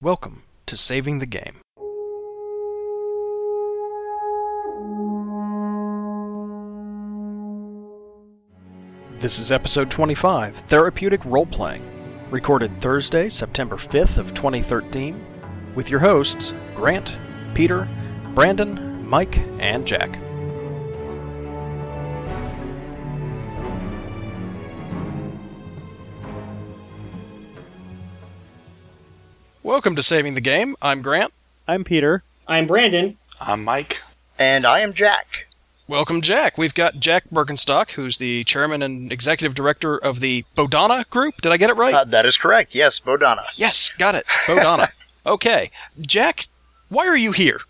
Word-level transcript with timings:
Welcome 0.00 0.44
to 0.66 0.76
Saving 0.76 1.18
the 1.18 1.26
Game. 1.26 1.60
This 9.18 9.40
is 9.40 9.50
episode 9.50 9.90
25, 9.90 10.54
Therapeutic 10.54 11.24
Role 11.24 11.46
Playing, 11.46 11.82
recorded 12.30 12.72
Thursday, 12.76 13.28
September 13.28 13.74
5th 13.74 14.18
of 14.18 14.34
2013, 14.34 15.20
with 15.74 15.90
your 15.90 15.98
hosts 15.98 16.52
Grant, 16.76 17.18
Peter, 17.54 17.88
Brandon, 18.36 19.04
Mike, 19.04 19.38
and 19.58 19.84
Jack. 19.84 20.16
Welcome 29.78 29.94
to 29.94 30.02
Saving 30.02 30.34
the 30.34 30.40
Game. 30.40 30.74
I'm 30.82 31.02
Grant. 31.02 31.32
I'm 31.68 31.84
Peter. 31.84 32.24
I'm 32.48 32.66
Brandon. 32.66 33.16
I'm 33.40 33.62
Mike. 33.62 34.02
And 34.36 34.66
I 34.66 34.80
am 34.80 34.92
Jack. 34.92 35.46
Welcome, 35.86 36.20
Jack. 36.20 36.58
We've 36.58 36.74
got 36.74 36.98
Jack 36.98 37.26
Berkenstock, 37.32 37.92
who's 37.92 38.18
the 38.18 38.42
chairman 38.42 38.82
and 38.82 39.12
executive 39.12 39.54
director 39.54 39.96
of 39.96 40.18
the 40.18 40.44
Bodhana 40.56 41.04
Group. 41.10 41.42
Did 41.42 41.52
I 41.52 41.58
get 41.58 41.70
it 41.70 41.74
right? 41.74 41.94
Uh, 41.94 42.02
that 42.06 42.26
is 42.26 42.36
correct. 42.36 42.74
Yes, 42.74 42.98
Bodhana. 42.98 43.42
yes, 43.54 43.94
got 43.96 44.16
it. 44.16 44.26
Bodana. 44.48 44.90
okay. 45.26 45.70
Jack, 46.00 46.46
why 46.88 47.06
are 47.06 47.16
you 47.16 47.30
here? 47.30 47.60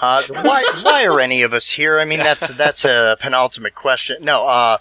Uh, 0.00 0.22
why, 0.30 0.64
why 0.80 1.04
are 1.04 1.20
any 1.20 1.42
of 1.42 1.52
us 1.52 1.68
here? 1.68 2.00
I 2.00 2.06
mean, 2.06 2.20
that's 2.20 2.48
that's 2.48 2.86
a 2.86 3.18
penultimate 3.20 3.74
question. 3.74 4.24
No, 4.24 4.48
uh, 4.48 4.78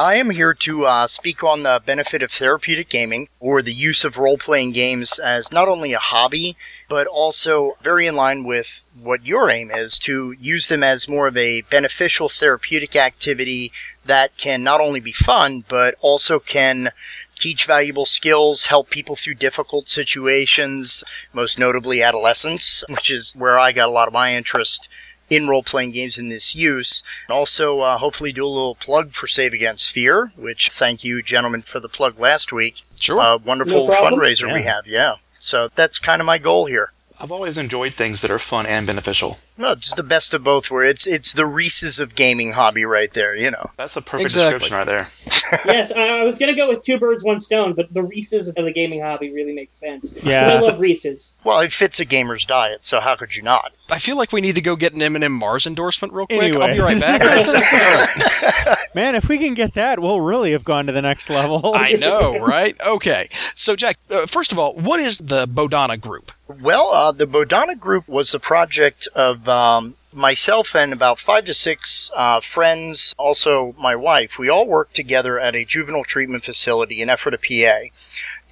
I 0.00 0.14
am 0.14 0.30
here 0.30 0.54
to 0.54 0.86
uh, 0.86 1.06
speak 1.08 1.44
on 1.44 1.62
the 1.62 1.82
benefit 1.84 2.22
of 2.22 2.32
therapeutic 2.32 2.88
gaming 2.88 3.28
or 3.38 3.60
the 3.60 3.74
use 3.74 4.02
of 4.02 4.16
role 4.16 4.38
playing 4.38 4.72
games 4.72 5.18
as 5.18 5.52
not 5.52 5.68
only 5.68 5.92
a 5.92 5.98
hobby, 5.98 6.56
but 6.88 7.06
also 7.06 7.76
very 7.82 8.06
in 8.06 8.16
line 8.16 8.44
with 8.44 8.82
what 8.98 9.26
your 9.26 9.50
aim 9.50 9.70
is 9.70 9.98
to 9.98 10.34
use 10.40 10.68
them 10.68 10.82
as 10.82 11.06
more 11.06 11.26
of 11.26 11.36
a 11.36 11.60
beneficial 11.68 12.30
therapeutic 12.30 12.96
activity 12.96 13.72
that 14.06 14.34
can 14.38 14.64
not 14.64 14.80
only 14.80 15.00
be 15.00 15.12
fun, 15.12 15.64
but 15.68 15.96
also 16.00 16.38
can 16.38 16.92
teach 17.38 17.66
valuable 17.66 18.06
skills, 18.06 18.66
help 18.66 18.88
people 18.88 19.16
through 19.16 19.34
difficult 19.34 19.90
situations, 19.90 21.04
most 21.34 21.58
notably 21.58 22.02
adolescence, 22.02 22.82
which 22.88 23.10
is 23.10 23.36
where 23.36 23.58
I 23.58 23.72
got 23.72 23.88
a 23.88 23.92
lot 23.92 24.08
of 24.08 24.14
my 24.14 24.34
interest 24.34 24.88
in 25.30 25.48
role 25.48 25.62
playing 25.62 25.92
games 25.92 26.18
in 26.18 26.28
this 26.28 26.54
use. 26.54 27.02
And 27.28 27.34
also, 27.34 27.80
uh, 27.80 27.96
hopefully, 27.98 28.32
do 28.32 28.44
a 28.44 28.48
little 28.48 28.74
plug 28.74 29.12
for 29.12 29.26
Save 29.26 29.52
Against 29.54 29.90
Fear, 29.92 30.32
which 30.36 30.68
thank 30.68 31.04
you, 31.04 31.22
gentlemen, 31.22 31.62
for 31.62 31.80
the 31.80 31.88
plug 31.88 32.18
last 32.18 32.52
week. 32.52 32.82
Sure. 33.00 33.20
Uh, 33.20 33.38
wonderful 33.38 33.86
No 33.86 33.92
problem. 33.92 34.20
fundraiser 34.20 34.52
we 34.52 34.62
have, 34.64 34.86
yeah. 34.86 35.14
So 35.38 35.70
that's 35.74 35.98
kind 35.98 36.20
of 36.20 36.26
my 36.26 36.36
goal 36.36 36.66
here. 36.66 36.92
I've 37.20 37.30
always 37.30 37.58
enjoyed 37.58 37.92
things 37.92 38.22
that 38.22 38.30
are 38.30 38.38
fun 38.38 38.64
and 38.64 38.86
beneficial. 38.86 39.36
No, 39.58 39.72
it's 39.72 39.92
the 39.92 40.02
best 40.02 40.32
of 40.32 40.42
both. 40.42 40.70
Where 40.70 40.84
it's 40.84 41.06
it's 41.06 41.34
the 41.34 41.44
Reese's 41.44 41.98
of 42.00 42.14
gaming 42.14 42.52
hobby 42.52 42.86
right 42.86 43.12
there. 43.12 43.36
You 43.36 43.50
know. 43.50 43.70
That's 43.76 43.94
a 43.96 44.00
perfect 44.00 44.26
Exactly. 44.26 44.58
description 44.58 44.76
right 44.78 44.86
there. 44.86 45.60
yes, 45.66 45.92
I 45.92 46.20
I 46.20 46.24
was 46.24 46.38
gonna 46.38 46.56
go 46.56 46.68
with 46.68 46.80
two 46.80 46.98
birds, 46.98 47.22
one 47.22 47.38
stone, 47.38 47.74
but 47.74 47.92
the 47.92 48.02
Reese's 48.02 48.48
of 48.48 48.54
the 48.54 48.72
gaming 48.72 49.02
hobby 49.02 49.32
really 49.32 49.52
makes 49.52 49.76
sense. 49.76 50.18
Yeah. 50.24 50.48
I 50.48 50.60
love 50.60 50.80
Reese's. 50.80 51.36
Well, 51.44 51.60
it 51.60 51.72
fits 51.72 52.00
a 52.00 52.06
gamer's 52.06 52.46
diet, 52.46 52.86
so 52.86 53.00
how 53.00 53.16
could 53.16 53.36
you 53.36 53.42
not? 53.42 53.72
I 53.90 53.98
feel 53.98 54.16
like 54.16 54.32
we 54.32 54.40
need 54.40 54.54
to 54.54 54.60
go 54.60 54.76
get 54.76 54.94
an 54.94 55.02
M&M 55.02 55.32
Mars 55.32 55.66
endorsement 55.66 56.14
real 56.14 56.26
quick. 56.26 56.54
I'll 56.54 56.72
be 56.72 56.80
right 56.80 57.00
back. 57.00 57.20
Man, 58.94 59.14
if 59.14 59.28
we 59.28 59.38
can 59.38 59.54
get 59.54 59.74
that, 59.74 60.00
we'll 60.00 60.20
really 60.20 60.52
have 60.52 60.64
gone 60.64 60.86
to 60.86 60.92
the 60.92 61.02
next 61.02 61.28
level. 61.28 61.74
I 61.74 61.92
know, 61.92 62.38
right? 62.38 62.80
Okay. 62.80 63.28
So, 63.54 63.76
Jack, 63.76 63.98
uh, 64.10 64.26
first 64.26 64.52
of 64.52 64.58
all, 64.58 64.74
what 64.74 65.00
is 65.00 65.18
the 65.18 65.46
Bodhana 65.46 65.96
Group? 65.96 66.32
Well, 66.58 66.88
uh, 66.92 67.12
the 67.12 67.28
Bodhana 67.28 67.76
Group 67.76 68.08
was 68.08 68.32
the 68.32 68.40
project 68.40 69.06
of 69.14 69.48
um, 69.48 69.94
myself 70.12 70.74
and 70.74 70.92
about 70.92 71.20
five 71.20 71.44
to 71.44 71.54
six 71.54 72.10
uh, 72.16 72.40
friends, 72.40 73.14
also 73.16 73.72
my 73.78 73.94
wife. 73.94 74.36
We 74.36 74.48
all 74.48 74.66
worked 74.66 74.96
together 74.96 75.38
at 75.38 75.54
a 75.54 75.64
juvenile 75.64 76.02
treatment 76.02 76.44
facility 76.44 77.00
in 77.00 77.08
Ephrata, 77.08 77.38
PA. 77.38 77.94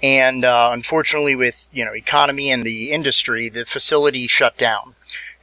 And 0.01 0.45
uh, 0.45 0.71
unfortunately, 0.73 1.35
with 1.35 1.69
you 1.73 1.85
know 1.85 1.93
economy 1.93 2.53
and 2.53 2.63
the 2.63 2.93
industry, 2.93 3.49
the 3.49 3.67
facility 3.67 4.29
shut 4.29 4.57
down. 4.57 4.95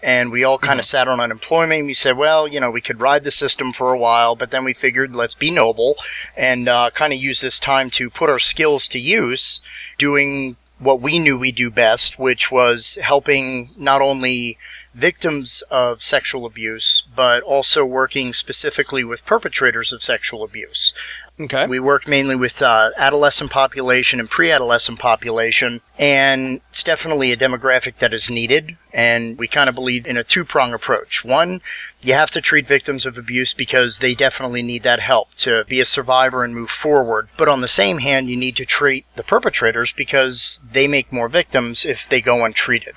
And 0.01 0.31
we 0.31 0.45
all 0.45 0.57
kind 0.57 0.79
of 0.79 0.85
sat 0.85 1.09
on 1.09 1.19
unemployment. 1.19 1.87
We 1.87 1.93
said, 1.93 2.15
well, 2.15 2.47
you 2.47 2.61
know, 2.61 2.71
we 2.71 2.79
could 2.79 3.01
ride 3.01 3.25
the 3.25 3.31
system 3.31 3.73
for 3.73 3.91
a 3.91 3.97
while, 3.97 4.37
but 4.37 4.51
then 4.51 4.63
we 4.63 4.73
figured 4.73 5.13
let's 5.13 5.35
be 5.35 5.51
noble 5.51 5.97
and 6.37 6.69
uh, 6.69 6.91
kind 6.91 7.11
of 7.11 7.19
use 7.19 7.41
this 7.41 7.59
time 7.59 7.89
to 7.91 8.09
put 8.09 8.29
our 8.29 8.39
skills 8.39 8.87
to 8.89 8.99
use, 8.99 9.61
doing 9.97 10.55
what 10.79 11.01
we 11.01 11.19
knew 11.19 11.37
we 11.37 11.51
do 11.51 11.69
best, 11.69 12.19
which 12.19 12.51
was 12.51 12.97
helping 13.01 13.69
not 13.77 14.01
only 14.01 14.57
victims 14.93 15.61
of 15.69 16.01
sexual 16.01 16.45
abuse, 16.45 17.03
but 17.15 17.43
also 17.43 17.85
working 17.85 18.33
specifically 18.33 19.03
with 19.03 19.25
perpetrators 19.25 19.91
of 19.91 20.01
sexual 20.01 20.43
abuse. 20.43 20.93
Okay. 21.37 21.67
We 21.67 21.81
work 21.81 22.07
mainly 22.07 22.35
with 22.37 22.61
uh, 22.61 22.91
adolescent 22.95 23.51
population 23.51 24.21
and 24.21 24.29
pre-adolescent 24.29 24.99
population, 24.99 25.81
and 25.99 26.61
it's 26.69 26.81
definitely 26.81 27.33
a 27.33 27.37
demographic 27.37 27.97
that 27.97 28.13
is 28.13 28.29
needed. 28.29 28.77
And 28.93 29.37
we 29.37 29.49
kind 29.49 29.67
of 29.67 29.75
believe 29.75 30.07
in 30.07 30.15
a 30.15 30.23
two-prong 30.23 30.73
approach. 30.73 31.25
One, 31.25 31.59
you 32.01 32.13
have 32.13 32.31
to 32.31 32.39
treat 32.39 32.65
victims 32.65 33.05
of 33.05 33.17
abuse 33.17 33.53
because 33.53 33.99
they 33.99 34.15
definitely 34.15 34.61
need 34.61 34.83
that 34.83 35.01
help 35.01 35.33
to 35.39 35.65
be 35.65 35.81
a 35.81 35.85
survivor 35.85 36.45
and 36.45 36.55
move 36.55 36.69
forward. 36.69 37.27
But 37.35 37.49
on 37.49 37.59
the 37.59 37.67
same 37.67 37.97
hand, 37.97 38.29
you 38.29 38.37
need 38.37 38.55
to 38.55 38.65
treat 38.65 39.05
the 39.17 39.23
perpetrators 39.23 39.91
because 39.91 40.61
they 40.71 40.87
make 40.87 41.11
more 41.11 41.27
victims 41.27 41.83
if 41.83 42.07
they 42.07 42.21
go 42.21 42.45
untreated. 42.45 42.95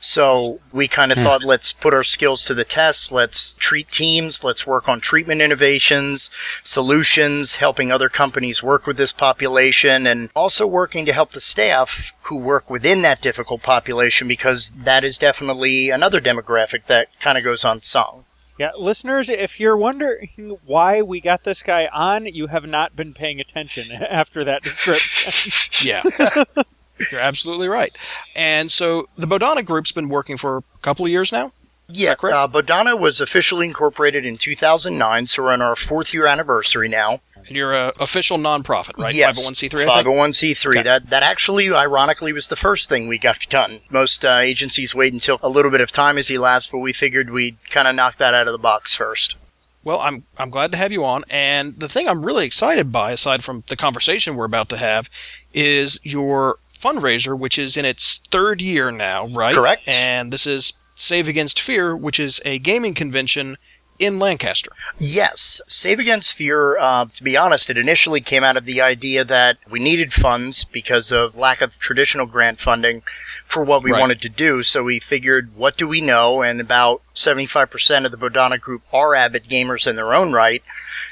So 0.00 0.60
we 0.72 0.88
kind 0.88 1.12
of 1.12 1.18
hmm. 1.18 1.24
thought, 1.24 1.44
let's 1.44 1.72
put 1.72 1.94
our 1.94 2.04
skills 2.04 2.44
to 2.44 2.54
the 2.54 2.64
test. 2.64 3.12
Let's 3.12 3.56
treat 3.56 3.88
teams. 3.88 4.44
Let's 4.44 4.66
work 4.66 4.88
on 4.88 5.00
treatment 5.00 5.40
innovations, 5.40 6.30
solutions, 6.64 7.56
helping 7.56 7.90
other 7.90 8.08
companies 8.08 8.62
work 8.62 8.86
with 8.86 8.96
this 8.96 9.12
population, 9.12 10.06
and 10.06 10.30
also 10.34 10.66
working 10.66 11.06
to 11.06 11.12
help 11.12 11.32
the 11.32 11.40
staff 11.40 12.12
who 12.22 12.36
work 12.36 12.68
within 12.70 13.02
that 13.02 13.22
difficult 13.22 13.62
population 13.62 14.28
because 14.28 14.72
that 14.72 15.04
is 15.04 15.18
definitely 15.18 15.90
another 15.90 16.20
demographic 16.20 16.86
that 16.86 17.08
kind 17.20 17.38
of 17.38 17.44
goes 17.44 17.64
unsung. 17.64 18.24
Yeah, 18.58 18.72
listeners, 18.76 19.28
if 19.28 19.60
you're 19.60 19.76
wondering 19.76 20.58
why 20.66 21.00
we 21.00 21.20
got 21.20 21.44
this 21.44 21.62
guy 21.62 21.88
on, 21.92 22.26
you 22.26 22.48
have 22.48 22.66
not 22.66 22.96
been 22.96 23.14
paying 23.14 23.40
attention 23.40 23.92
after 24.10 24.42
that 24.44 24.62
description. 24.62 25.52
Yeah. 25.86 26.02
You're 27.10 27.20
absolutely 27.20 27.68
right. 27.68 27.96
And 28.34 28.70
so 28.70 29.08
the 29.16 29.26
Bodhana 29.26 29.62
Group's 29.62 29.92
been 29.92 30.08
working 30.08 30.36
for 30.36 30.58
a 30.58 30.62
couple 30.82 31.04
of 31.04 31.10
years 31.10 31.32
now? 31.32 31.52
Yeah, 31.90 32.14
correct? 32.14 32.36
uh, 32.36 32.46
Bodhana 32.48 32.96
was 32.96 33.20
officially 33.20 33.66
incorporated 33.66 34.26
in 34.26 34.36
2009, 34.36 35.26
so 35.26 35.42
we're 35.42 35.52
on 35.52 35.62
our 35.62 35.74
fourth 35.74 36.12
year 36.12 36.26
anniversary 36.26 36.88
now. 36.88 37.20
And 37.34 37.56
you're 37.56 37.72
a 37.72 37.94
official 37.98 38.36
nonprofit, 38.36 38.98
right? 38.98 39.14
Yes, 39.14 39.48
501c3, 39.48 39.88
I 39.88 40.02
501c3. 40.02 40.66
Okay. 40.70 40.82
That 40.82 41.08
that 41.08 41.22
actually, 41.22 41.70
ironically, 41.70 42.32
was 42.32 42.48
the 42.48 42.56
first 42.56 42.90
thing 42.90 43.08
we 43.08 43.16
got 43.16 43.38
done. 43.48 43.80
Most 43.90 44.22
uh, 44.22 44.36
agencies 44.36 44.94
wait 44.94 45.14
until 45.14 45.38
a 45.42 45.48
little 45.48 45.70
bit 45.70 45.80
of 45.80 45.90
time 45.90 46.16
has 46.16 46.30
elapsed, 46.30 46.70
but 46.70 46.78
we 46.78 46.92
figured 46.92 47.30
we'd 47.30 47.56
kind 47.70 47.88
of 47.88 47.94
knock 47.94 48.16
that 48.18 48.34
out 48.34 48.48
of 48.48 48.52
the 48.52 48.58
box 48.58 48.94
first. 48.94 49.36
Well, 49.82 50.00
I'm 50.00 50.24
I'm 50.36 50.50
glad 50.50 50.72
to 50.72 50.76
have 50.76 50.92
you 50.92 51.04
on. 51.06 51.22
And 51.30 51.80
the 51.80 51.88
thing 51.88 52.06
I'm 52.06 52.26
really 52.26 52.44
excited 52.44 52.92
by, 52.92 53.12
aside 53.12 53.42
from 53.42 53.64
the 53.68 53.76
conversation 53.76 54.36
we're 54.36 54.44
about 54.44 54.68
to 54.70 54.76
have, 54.76 55.08
is 55.54 56.00
your 56.04 56.58
fundraiser, 56.78 57.38
which 57.38 57.58
is 57.58 57.76
in 57.76 57.84
its 57.84 58.18
third 58.18 58.60
year 58.62 58.90
now, 58.90 59.26
right? 59.28 59.54
Correct. 59.54 59.82
And 59.88 60.32
this 60.32 60.46
is 60.46 60.74
Save 60.94 61.28
Against 61.28 61.60
Fear, 61.60 61.96
which 61.96 62.18
is 62.20 62.40
a 62.44 62.58
gaming 62.58 62.94
convention 62.94 63.56
in 63.98 64.20
Lancaster. 64.20 64.70
Yes, 64.96 65.60
Save 65.66 65.98
Against 65.98 66.32
Fear, 66.34 66.78
uh, 66.78 67.06
to 67.12 67.24
be 67.24 67.36
honest, 67.36 67.68
it 67.68 67.76
initially 67.76 68.20
came 68.20 68.44
out 68.44 68.56
of 68.56 68.64
the 68.64 68.80
idea 68.80 69.24
that 69.24 69.58
we 69.68 69.80
needed 69.80 70.12
funds 70.12 70.62
because 70.62 71.10
of 71.10 71.34
lack 71.36 71.60
of 71.60 71.80
traditional 71.80 72.24
grant 72.26 72.60
funding 72.60 73.02
for 73.44 73.64
what 73.64 73.82
we 73.82 73.90
Right. 73.90 74.00
wanted 74.00 74.20
to 74.22 74.28
do. 74.28 74.62
So 74.62 74.84
we 74.84 75.00
figured, 75.00 75.56
what 75.56 75.76
do 75.76 75.88
we 75.88 76.00
know? 76.00 76.42
And 76.42 76.60
about 76.60 77.02
75% 77.14 78.04
of 78.04 78.12
the 78.12 78.16
Bodhana 78.16 78.58
group 78.58 78.82
are 78.92 79.16
avid 79.16 79.48
gamers 79.48 79.84
in 79.84 79.96
their 79.96 80.14
own 80.14 80.32
right. 80.32 80.62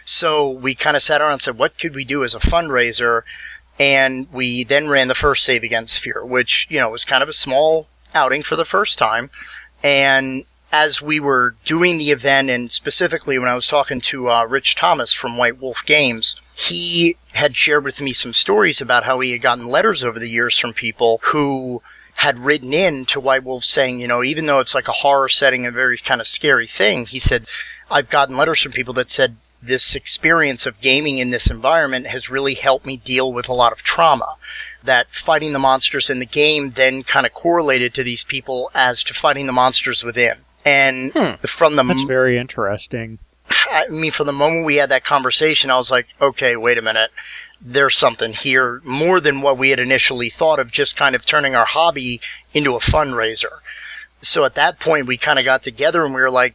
So 0.05 0.49
we 0.49 0.77
kind 0.77 0.97
of 0.97 1.03
sat 1.03 1.21
around 1.21 1.33
and 1.33 1.43
said, 1.43 1.59
what 1.59 1.79
could 1.81 1.93
we 1.97 2.05
do 2.05 2.23
as 2.23 2.37
a 2.37 2.39
fundraiser? 2.39 3.23
And 3.79 4.33
we 4.33 4.65
then 4.65 4.89
ran 4.89 5.09
the 5.09 5.15
first 5.15 5.45
Save 5.45 5.63
Against 5.63 6.01
Fear, 6.01 6.25
which, 6.25 6.67
you 6.71 6.79
know, 6.79 6.89
was 6.89 7.05
kind 7.05 7.23
of 7.23 7.29
a 7.29 7.35
small 7.35 7.89
outing 8.15 8.43
for 8.43 8.57
the 8.57 8.65
first 8.65 8.99
time. 8.99 9.31
And 9.83 10.45
as 10.73 11.01
we 11.01 11.21
were 11.21 11.55
doing 11.65 11.99
the 11.99 12.11
event, 12.11 12.51
and 12.51 12.71
specifically 12.71 13.39
when 13.39 13.49
I 13.49 13.55
was 13.55 13.67
talking 13.67 14.01
to 14.03 14.31
uh, 14.31 14.45
Rich 14.45 14.75
Thomas 14.75 15.13
from 15.13 15.37
White 15.37 15.61
Wolf 15.61 15.83
Games, 15.85 16.37
he 16.55 17.17
had 17.35 17.57
shared 17.57 17.85
with 17.85 18.01
me 18.01 18.13
some 18.13 18.33
stories 18.33 18.81
about 18.81 19.05
how 19.05 19.21
he 19.21 19.33
had 19.33 19.43
gotten 19.43 19.69
letters 19.69 20.03
over 20.03 20.19
the 20.19 20.29
years 20.29 20.59
from 20.59 20.73
people 20.73 21.21
who 21.25 21.83
had 22.17 22.39
written 22.39 22.73
in 22.73 23.05
to 23.05 23.21
White 23.21 23.45
Wolf 23.45 23.63
saying, 23.65 24.01
you 24.01 24.09
know, 24.09 24.25
even 24.25 24.47
though 24.47 24.61
it's 24.61 24.75
like 24.75 24.89
a 24.89 24.93
horror 24.93 25.29
setting, 25.29 25.67
a 25.67 25.71
very 25.71 25.99
kind 25.99 26.21
of 26.21 26.27
scary 26.27 26.67
thing, 26.67 27.05
he 27.05 27.19
said, 27.19 27.47
I've 27.91 28.09
gotten 28.09 28.37
letters 28.37 28.63
from 28.63 28.73
people 28.73 28.95
that 28.95 29.11
said, 29.11 29.37
this 29.63 29.95
experience 29.95 30.67
of 30.67 30.81
gaming 30.81 31.19
in 31.19 31.31
this 31.31 31.51
environment 31.51 32.07
has 32.07 32.31
really 32.31 32.55
helped 32.55 32.87
me 32.87 32.97
deal 32.97 33.33
with 33.33 33.49
a 33.49 33.55
lot 33.55 33.73
of 33.73 33.83
trauma. 33.83 34.37
That 34.83 35.13
fighting 35.13 35.53
the 35.53 35.59
monsters 35.59 36.09
in 36.09 36.21
the 36.21 36.27
game 36.27 36.73
then 36.73 37.03
kind 37.03 37.27
of 37.27 37.33
correlated 37.33 37.93
to 37.95 38.05
these 38.05 38.23
people 38.23 38.71
as 38.75 39.03
to 39.05 39.15
fighting 39.15 39.47
the 39.47 39.53
monsters 39.53 40.05
within. 40.05 40.39
And 40.65 41.11
hmm. 41.15 41.45
from 41.47 41.77
the 41.77 41.83
That's 41.83 42.03
m- 42.03 42.07
very 42.07 42.39
interesting. 42.39 43.19
I 43.71 43.89
mean, 43.89 44.13
from 44.13 44.27
the 44.27 44.33
moment 44.33 44.65
we 44.65 44.77
had 44.77 44.89
that 44.91 45.05
conversation, 45.05 45.71
I 45.71 45.79
was 45.79 45.91
like, 45.91 46.09
okay, 46.21 46.57
wait 46.57 46.79
a 46.79 46.83
minute. 46.83 47.11
There's 47.61 47.97
something 47.97 48.33
here 48.33 48.81
more 48.85 49.21
than 49.21 49.41
what 49.41 49.59
we 49.59 49.71
had 49.71 49.81
initially 49.81 50.31
thought 50.31 50.59
of 50.59 50.71
just 50.71 50.97
kind 50.97 51.15
of 51.15 51.25
turning 51.25 51.55
our 51.55 51.65
hobby 51.65 52.21
into 52.53 52.75
a 52.75 52.81
fundraiser. 52.81 53.59
So 54.21 54.45
at 54.45 54.55
that 54.55 54.79
point, 54.79 55.07
we 55.07 55.17
kind 55.17 55.39
of 55.39 55.45
got 55.45 55.63
together 55.63 56.05
and 56.05 56.15
we 56.15 56.21
were 56.21 56.31
like, 56.31 56.55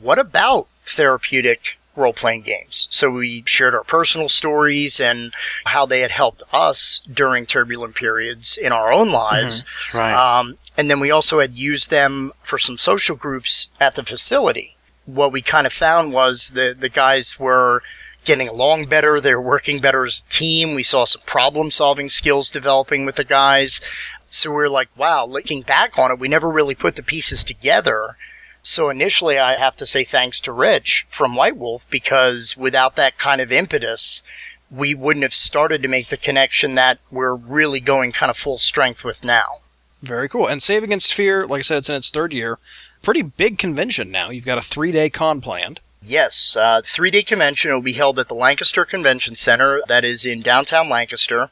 what 0.00 0.18
about 0.18 0.68
therapeutic 0.86 1.78
role 1.96 2.12
playing 2.12 2.42
games? 2.42 2.86
So 2.90 3.10
we 3.10 3.42
shared 3.46 3.74
our 3.74 3.84
personal 3.84 4.28
stories 4.28 5.00
and 5.00 5.32
how 5.66 5.86
they 5.86 6.00
had 6.00 6.10
helped 6.10 6.42
us 6.52 7.00
during 7.12 7.46
turbulent 7.46 7.94
periods 7.94 8.56
in 8.56 8.72
our 8.72 8.92
own 8.92 9.10
lives. 9.10 9.64
Right. 9.92 10.14
Um, 10.14 10.58
and 10.76 10.90
then 10.90 11.00
we 11.00 11.10
also 11.10 11.40
had 11.40 11.54
used 11.54 11.90
them 11.90 12.32
for 12.42 12.58
some 12.58 12.78
social 12.78 13.16
groups 13.16 13.68
at 13.80 13.96
the 13.96 14.04
facility. 14.04 14.76
What 15.04 15.32
we 15.32 15.42
kind 15.42 15.66
of 15.66 15.72
found 15.72 16.12
was 16.12 16.52
the 16.54 16.74
the 16.78 16.88
guys 16.88 17.38
were 17.38 17.82
getting 18.24 18.48
along 18.48 18.86
better. 18.86 19.20
They 19.20 19.34
were 19.34 19.40
working 19.40 19.80
better 19.80 20.04
as 20.04 20.22
a 20.26 20.30
team. 20.30 20.74
We 20.74 20.82
saw 20.82 21.04
some 21.04 21.22
problem 21.26 21.70
solving 21.70 22.08
skills 22.08 22.50
developing 22.50 23.04
with 23.04 23.16
the 23.16 23.24
guys. 23.24 23.80
So 24.28 24.50
we 24.50 24.56
were 24.56 24.68
like, 24.68 24.88
wow, 24.96 25.24
looking 25.26 25.62
back 25.62 25.98
on 25.98 26.12
it, 26.12 26.18
we 26.18 26.28
never 26.28 26.48
really 26.48 26.74
put 26.74 26.96
the 26.96 27.02
pieces 27.02 27.42
together. 27.42 28.16
So 28.62 28.88
initially, 28.88 29.38
I 29.38 29.58
have 29.58 29.76
to 29.76 29.86
say 29.86 30.04
thanks 30.04 30.40
to 30.42 30.52
Rich 30.52 31.06
from 31.08 31.36
White 31.36 31.56
Wolf 31.56 31.86
because 31.90 32.56
without 32.56 32.96
that 32.96 33.18
kind 33.18 33.40
of 33.40 33.50
impetus, 33.50 34.22
we 34.70 34.94
wouldn't 34.94 35.22
have 35.22 35.34
started 35.34 35.82
to 35.82 35.88
make 35.88 36.08
the 36.08 36.16
connection 36.16 36.74
that 36.74 36.98
we're 37.10 37.34
really 37.34 37.80
going 37.80 38.12
kind 38.12 38.30
of 38.30 38.36
full 38.36 38.58
strength 38.58 39.02
with 39.04 39.24
now. 39.24 39.60
Very 40.02 40.28
cool. 40.28 40.48
And 40.48 40.62
Save 40.62 40.82
Against 40.82 41.12
Fear, 41.12 41.46
like 41.46 41.60
I 41.60 41.62
said, 41.62 41.78
it's 41.78 41.88
in 41.90 41.96
its 41.96 42.10
third 42.10 42.32
year. 42.32 42.58
Pretty 43.02 43.22
big 43.22 43.58
convention 43.58 44.10
now. 44.10 44.30
You've 44.30 44.44
got 44.44 44.58
a 44.58 44.62
three 44.62 44.92
day 44.92 45.10
con 45.10 45.40
planned. 45.40 45.80
Yes, 46.02 46.56
uh, 46.56 46.80
three 46.84 47.10
day 47.10 47.22
convention 47.22 47.72
will 47.72 47.82
be 47.82 47.92
held 47.92 48.18
at 48.18 48.28
the 48.28 48.34
Lancaster 48.34 48.86
Convention 48.86 49.36
Center, 49.36 49.82
that 49.86 50.04
is 50.04 50.24
in 50.24 50.40
downtown 50.40 50.88
Lancaster. 50.88 51.50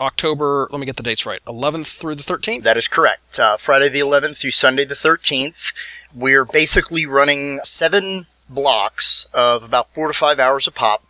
October, 0.00 0.68
let 0.72 0.80
me 0.80 0.86
get 0.86 0.96
the 0.96 1.02
dates 1.02 1.24
right, 1.26 1.44
11th 1.46 1.98
through 1.98 2.16
the 2.16 2.22
13th? 2.22 2.62
That 2.62 2.76
is 2.76 2.88
correct. 2.88 3.38
Uh, 3.38 3.56
Friday 3.56 3.88
the 3.88 4.00
11th 4.00 4.38
through 4.38 4.50
Sunday 4.50 4.84
the 4.84 4.94
13th. 4.94 5.72
We're 6.14 6.44
basically 6.44 7.06
running 7.06 7.60
seven 7.64 8.26
blocks 8.48 9.26
of 9.34 9.64
about 9.64 9.92
four 9.94 10.08
to 10.08 10.14
five 10.14 10.38
hours 10.38 10.66
a 10.66 10.70
pop. 10.70 11.04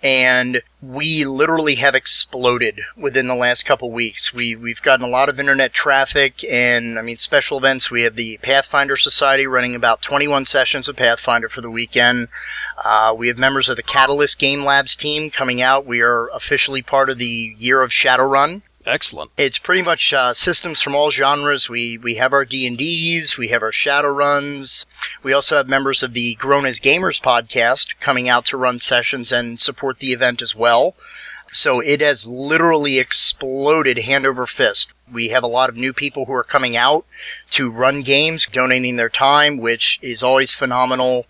And 0.00 0.62
we 0.80 1.24
literally 1.24 1.74
have 1.76 1.96
exploded 1.96 2.82
within 2.96 3.26
the 3.26 3.34
last 3.34 3.64
couple 3.64 3.90
weeks. 3.90 4.32
We, 4.32 4.54
we've 4.54 4.80
gotten 4.80 5.04
a 5.04 5.10
lot 5.10 5.28
of 5.28 5.40
internet 5.40 5.72
traffic 5.72 6.44
and, 6.44 6.98
I 6.98 7.02
mean, 7.02 7.16
special 7.18 7.58
events. 7.58 7.90
We 7.90 8.02
have 8.02 8.14
the 8.14 8.38
Pathfinder 8.38 8.96
Society 8.96 9.44
running 9.48 9.74
about 9.74 10.00
21 10.00 10.46
sessions 10.46 10.88
of 10.88 10.96
Pathfinder 10.96 11.48
for 11.48 11.62
the 11.62 11.70
weekend. 11.70 12.28
Uh, 12.84 13.12
we 13.18 13.26
have 13.26 13.38
members 13.38 13.68
of 13.68 13.74
the 13.74 13.82
Catalyst 13.82 14.38
Game 14.38 14.64
Labs 14.64 14.94
team 14.94 15.30
coming 15.30 15.60
out. 15.60 15.84
We 15.84 16.00
are 16.00 16.28
officially 16.28 16.80
part 16.80 17.10
of 17.10 17.18
the 17.18 17.54
Year 17.58 17.82
of 17.82 17.90
Shadowrun. 17.90 18.62
Excellent. 18.88 19.30
It's 19.36 19.58
pretty 19.58 19.82
much 19.82 20.14
uh, 20.14 20.32
systems 20.32 20.80
from 20.80 20.94
all 20.94 21.10
genres. 21.10 21.68
We 21.68 21.98
we 21.98 22.14
have 22.14 22.32
our 22.32 22.46
D 22.46 22.66
and 22.66 22.78
D's, 22.78 23.36
we 23.36 23.48
have 23.48 23.62
our 23.62 23.70
Shadowruns. 23.70 24.86
We 25.22 25.34
also 25.34 25.58
have 25.58 25.68
members 25.68 26.02
of 26.02 26.14
the 26.14 26.36
Grown 26.36 26.64
as 26.64 26.80
Gamers 26.80 27.20
podcast 27.20 28.00
coming 28.00 28.30
out 28.30 28.46
to 28.46 28.56
run 28.56 28.80
sessions 28.80 29.30
and 29.30 29.60
support 29.60 29.98
the 29.98 30.14
event 30.14 30.40
as 30.40 30.56
well. 30.56 30.94
So 31.52 31.80
it 31.80 32.00
has 32.00 32.26
literally 32.26 32.98
exploded 32.98 33.98
hand 33.98 34.24
over 34.24 34.46
fist. 34.46 34.94
We 35.12 35.28
have 35.28 35.42
a 35.42 35.48
lot 35.48 35.68
of 35.68 35.76
new 35.76 35.92
people 35.92 36.24
who 36.24 36.32
are 36.32 36.44
coming 36.44 36.74
out 36.74 37.04
to 37.50 37.70
run 37.70 38.00
games, 38.00 38.46
donating 38.46 38.96
their 38.96 39.10
time, 39.10 39.58
which 39.58 39.98
is 40.00 40.22
always 40.22 40.54
phenomenal. 40.54 41.26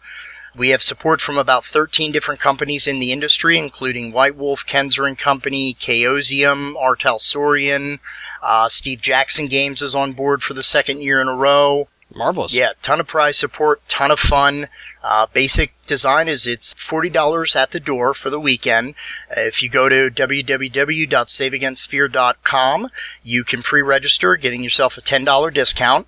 We 0.58 0.70
have 0.70 0.82
support 0.82 1.20
from 1.20 1.38
about 1.38 1.64
13 1.64 2.10
different 2.10 2.40
companies 2.40 2.88
in 2.88 2.98
the 2.98 3.12
industry, 3.12 3.56
including 3.56 4.10
White 4.10 4.34
Wolf, 4.34 4.66
Kenzer 4.66 5.06
and 5.06 5.16
Company, 5.16 5.74
Chaosium, 5.74 6.74
Artel 6.76 7.20
Saurian, 7.20 8.00
uh, 8.42 8.68
Steve 8.68 9.00
Jackson 9.00 9.46
Games 9.46 9.82
is 9.82 9.94
on 9.94 10.10
board 10.12 10.42
for 10.42 10.54
the 10.54 10.64
second 10.64 11.00
year 11.00 11.20
in 11.20 11.28
a 11.28 11.34
row. 11.34 11.86
Marvelous. 12.16 12.54
Yeah, 12.54 12.70
ton 12.82 13.00
of 13.00 13.06
prize 13.06 13.36
support, 13.36 13.86
ton 13.88 14.10
of 14.10 14.18
fun. 14.18 14.68
Uh, 15.04 15.26
basic 15.32 15.74
design 15.86 16.26
is 16.26 16.46
it's 16.46 16.72
forty 16.72 17.10
dollars 17.10 17.54
at 17.54 17.72
the 17.72 17.80
door 17.80 18.14
for 18.14 18.30
the 18.30 18.40
weekend. 18.40 18.94
Uh, 19.30 19.42
if 19.42 19.62
you 19.62 19.68
go 19.68 19.90
to 19.90 20.10
www.saveagainstfear.com, 20.10 22.88
you 23.22 23.44
can 23.44 23.62
pre-register, 23.62 24.36
getting 24.36 24.64
yourself 24.64 24.96
a 24.96 25.02
ten 25.02 25.22
dollar 25.22 25.50
discount. 25.50 26.06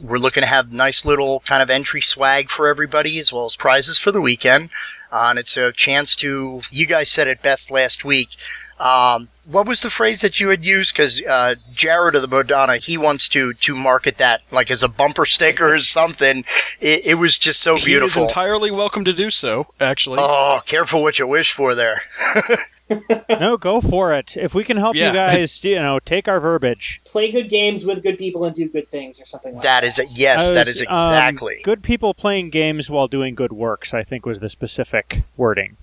We're 0.00 0.18
looking 0.18 0.42
to 0.42 0.46
have 0.46 0.72
nice 0.72 1.04
little 1.04 1.40
kind 1.40 1.62
of 1.62 1.70
entry 1.70 2.00
swag 2.00 2.50
for 2.50 2.68
everybody, 2.68 3.18
as 3.18 3.32
well 3.32 3.46
as 3.46 3.56
prizes 3.56 3.98
for 3.98 4.12
the 4.12 4.20
weekend. 4.20 4.70
Uh, 5.10 5.28
and 5.30 5.38
it's 5.38 5.56
a 5.56 5.72
chance 5.72 6.14
to. 6.16 6.62
You 6.70 6.86
guys 6.86 7.10
said 7.10 7.28
it 7.28 7.42
best 7.42 7.70
last 7.70 8.04
week. 8.04 8.36
Um, 8.78 9.28
what 9.46 9.66
was 9.66 9.80
the 9.80 9.90
phrase 9.90 10.20
that 10.20 10.38
you 10.38 10.48
had 10.50 10.64
used? 10.64 10.94
Because 10.94 11.22
uh, 11.22 11.54
Jared 11.72 12.14
of 12.14 12.22
the 12.22 12.28
Bodhana, 12.28 12.76
he 12.76 12.98
wants 12.98 13.28
to 13.30 13.54
to 13.54 13.74
market 13.74 14.18
that 14.18 14.42
like 14.50 14.70
as 14.70 14.82
a 14.82 14.88
bumper 14.88 15.24
sticker 15.24 15.72
or 15.72 15.78
something. 15.78 16.44
It, 16.80 17.06
it 17.06 17.14
was 17.14 17.38
just 17.38 17.60
so 17.60 17.76
beautiful. 17.76 18.22
He 18.22 18.24
is 18.24 18.30
entirely 18.30 18.70
welcome 18.70 19.04
to 19.04 19.12
do 19.12 19.30
so, 19.30 19.68
actually. 19.80 20.18
oh, 20.20 20.60
careful 20.66 21.02
what 21.02 21.18
you 21.18 21.26
wish 21.26 21.52
for 21.52 21.74
there. 21.74 22.02
no, 23.28 23.56
go 23.56 23.80
for 23.80 24.12
it. 24.14 24.36
If 24.36 24.54
we 24.54 24.62
can 24.64 24.76
help 24.76 24.94
Yeah. 24.94 25.08
you 25.08 25.12
guys, 25.12 25.64
you 25.64 25.76
know, 25.76 25.98
take 25.98 26.28
our 26.28 26.38
verbiage. 26.40 27.00
Play 27.04 27.30
good 27.32 27.48
games 27.48 27.84
with 27.84 28.02
good 28.02 28.16
people 28.18 28.44
and 28.44 28.54
do 28.54 28.68
good 28.68 28.88
things, 28.88 29.20
or 29.20 29.24
something 29.24 29.54
like 29.54 29.62
That 29.62 29.80
that. 29.80 29.86
is 29.86 29.98
a, 29.98 30.04
yes, 30.18 30.50
I 30.50 30.54
that 30.54 30.66
was, 30.66 30.80
is 30.80 30.86
um, 30.88 31.12
exactly. 31.12 31.60
good 31.64 31.82
people 31.82 32.14
playing 32.14 32.50
games 32.50 32.88
while 32.88 33.08
doing 33.08 33.34
good 33.34 33.52
works, 33.52 33.92
I 33.92 34.04
think 34.04 34.24
was 34.24 34.38
the 34.40 34.48
specific 34.48 35.22
wording. 35.36 35.76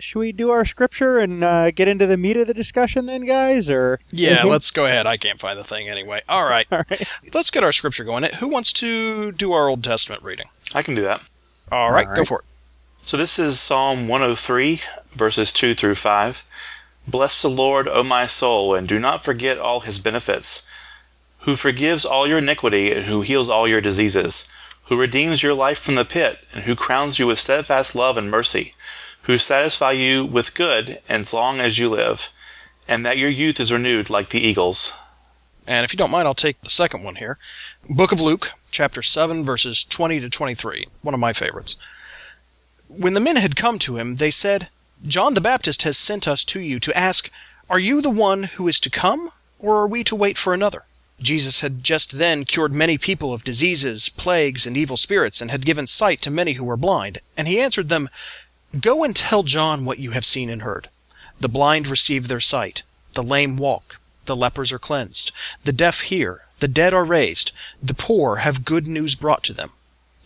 Should 0.00 0.18
we 0.18 0.32
do 0.32 0.50
our 0.50 0.64
scripture 0.64 1.18
and 1.18 1.44
uh, 1.44 1.70
get 1.70 1.86
into 1.86 2.06
the 2.06 2.16
meat 2.16 2.36
of 2.36 2.48
the 2.48 2.54
discussion 2.54 3.06
then, 3.06 3.24
guys? 3.24 3.70
Or 3.70 4.00
yeah, 4.10 4.42
let's 4.42 4.72
go 4.72 4.86
ahead. 4.86 5.06
I 5.06 5.16
can't 5.16 5.38
find 5.38 5.56
the 5.56 5.62
thing 5.62 5.88
anyway. 5.88 6.20
All 6.28 6.44
right. 6.44 6.66
all 6.72 6.82
right, 6.90 7.12
Let's 7.32 7.50
get 7.52 7.62
our 7.62 7.70
scripture 7.72 8.02
going. 8.02 8.24
Who 8.40 8.48
wants 8.48 8.72
to 8.74 9.30
do 9.30 9.52
our 9.52 9.68
Old 9.68 9.84
Testament 9.84 10.22
reading? 10.24 10.46
I 10.74 10.82
can 10.82 10.96
do 10.96 11.02
that. 11.02 11.22
All 11.70 11.92
right, 11.92 12.08
All 12.08 12.16
go 12.16 12.24
for 12.24 12.40
it. 12.40 12.44
So 13.06 13.18
this 13.18 13.38
is 13.38 13.60
Psalm 13.60 14.08
103, 14.08 14.80
verses 15.12 15.52
2 15.52 15.74
through 15.74 15.96
5. 15.96 16.46
Bless 17.06 17.42
the 17.42 17.50
Lord, 17.50 17.86
O 17.86 18.02
my 18.02 18.24
soul, 18.24 18.74
and 18.74 18.88
do 18.88 18.98
not 18.98 19.22
forget 19.22 19.58
all 19.58 19.80
his 19.80 19.98
benefits, 19.98 20.66
who 21.40 21.54
forgives 21.54 22.06
all 22.06 22.26
your 22.26 22.38
iniquity 22.38 22.92
and 22.92 23.04
who 23.04 23.20
heals 23.20 23.50
all 23.50 23.68
your 23.68 23.82
diseases, 23.82 24.50
who 24.84 24.98
redeems 24.98 25.42
your 25.42 25.52
life 25.52 25.78
from 25.78 25.96
the 25.96 26.06
pit, 26.06 26.38
and 26.54 26.64
who 26.64 26.74
crowns 26.74 27.18
you 27.18 27.26
with 27.26 27.38
steadfast 27.38 27.94
love 27.94 28.16
and 28.16 28.30
mercy, 28.30 28.74
who 29.24 29.36
satisfy 29.36 29.92
you 29.92 30.24
with 30.24 30.54
good 30.54 30.98
as 31.06 31.34
long 31.34 31.60
as 31.60 31.76
you 31.76 31.90
live, 31.90 32.32
and 32.88 33.04
that 33.04 33.18
your 33.18 33.28
youth 33.28 33.60
is 33.60 33.70
renewed 33.70 34.08
like 34.08 34.30
the 34.30 34.40
eagles. 34.40 34.98
And 35.66 35.84
if 35.84 35.92
you 35.92 35.98
don't 35.98 36.10
mind, 36.10 36.26
I'll 36.26 36.32
take 36.32 36.58
the 36.62 36.70
second 36.70 37.04
one 37.04 37.16
here. 37.16 37.36
Book 37.86 38.12
of 38.12 38.22
Luke, 38.22 38.52
chapter 38.70 39.02
7, 39.02 39.44
verses 39.44 39.84
20 39.84 40.20
to 40.20 40.30
23. 40.30 40.86
One 41.02 41.12
of 41.12 41.20
my 41.20 41.34
favorites. 41.34 41.76
When 42.96 43.14
the 43.14 43.20
men 43.20 43.36
had 43.36 43.56
come 43.56 43.80
to 43.80 43.96
him, 43.96 44.16
they 44.16 44.30
said, 44.30 44.68
John 45.04 45.34
the 45.34 45.40
Baptist 45.40 45.82
has 45.82 45.98
sent 45.98 46.28
us 46.28 46.44
to 46.44 46.60
you 46.60 46.78
to 46.78 46.96
ask, 46.96 47.28
Are 47.68 47.78
you 47.80 48.00
the 48.00 48.08
one 48.08 48.44
who 48.44 48.68
is 48.68 48.78
to 48.80 48.90
come, 48.90 49.30
or 49.58 49.76
are 49.78 49.86
we 49.86 50.04
to 50.04 50.14
wait 50.14 50.38
for 50.38 50.54
another? 50.54 50.84
Jesus 51.20 51.60
had 51.60 51.82
just 51.82 52.18
then 52.18 52.44
cured 52.44 52.72
many 52.72 52.96
people 52.96 53.34
of 53.34 53.42
diseases, 53.42 54.08
plagues, 54.08 54.64
and 54.64 54.76
evil 54.76 54.96
spirits, 54.96 55.40
and 55.40 55.50
had 55.50 55.66
given 55.66 55.88
sight 55.88 56.20
to 56.22 56.30
many 56.30 56.52
who 56.52 56.64
were 56.64 56.76
blind. 56.76 57.18
And 57.36 57.48
he 57.48 57.60
answered 57.60 57.88
them, 57.88 58.08
Go 58.80 59.02
and 59.02 59.14
tell 59.16 59.42
John 59.42 59.84
what 59.84 59.98
you 59.98 60.12
have 60.12 60.24
seen 60.24 60.48
and 60.48 60.62
heard. 60.62 60.88
The 61.40 61.48
blind 61.48 61.88
receive 61.88 62.28
their 62.28 62.40
sight, 62.40 62.84
the 63.14 63.22
lame 63.24 63.56
walk, 63.56 64.00
the 64.26 64.36
lepers 64.36 64.70
are 64.70 64.78
cleansed, 64.78 65.32
the 65.64 65.72
deaf 65.72 66.02
hear, 66.02 66.46
the 66.60 66.68
dead 66.68 66.94
are 66.94 67.04
raised, 67.04 67.50
the 67.82 67.94
poor 67.94 68.36
have 68.36 68.64
good 68.64 68.86
news 68.86 69.16
brought 69.16 69.42
to 69.44 69.52
them. 69.52 69.70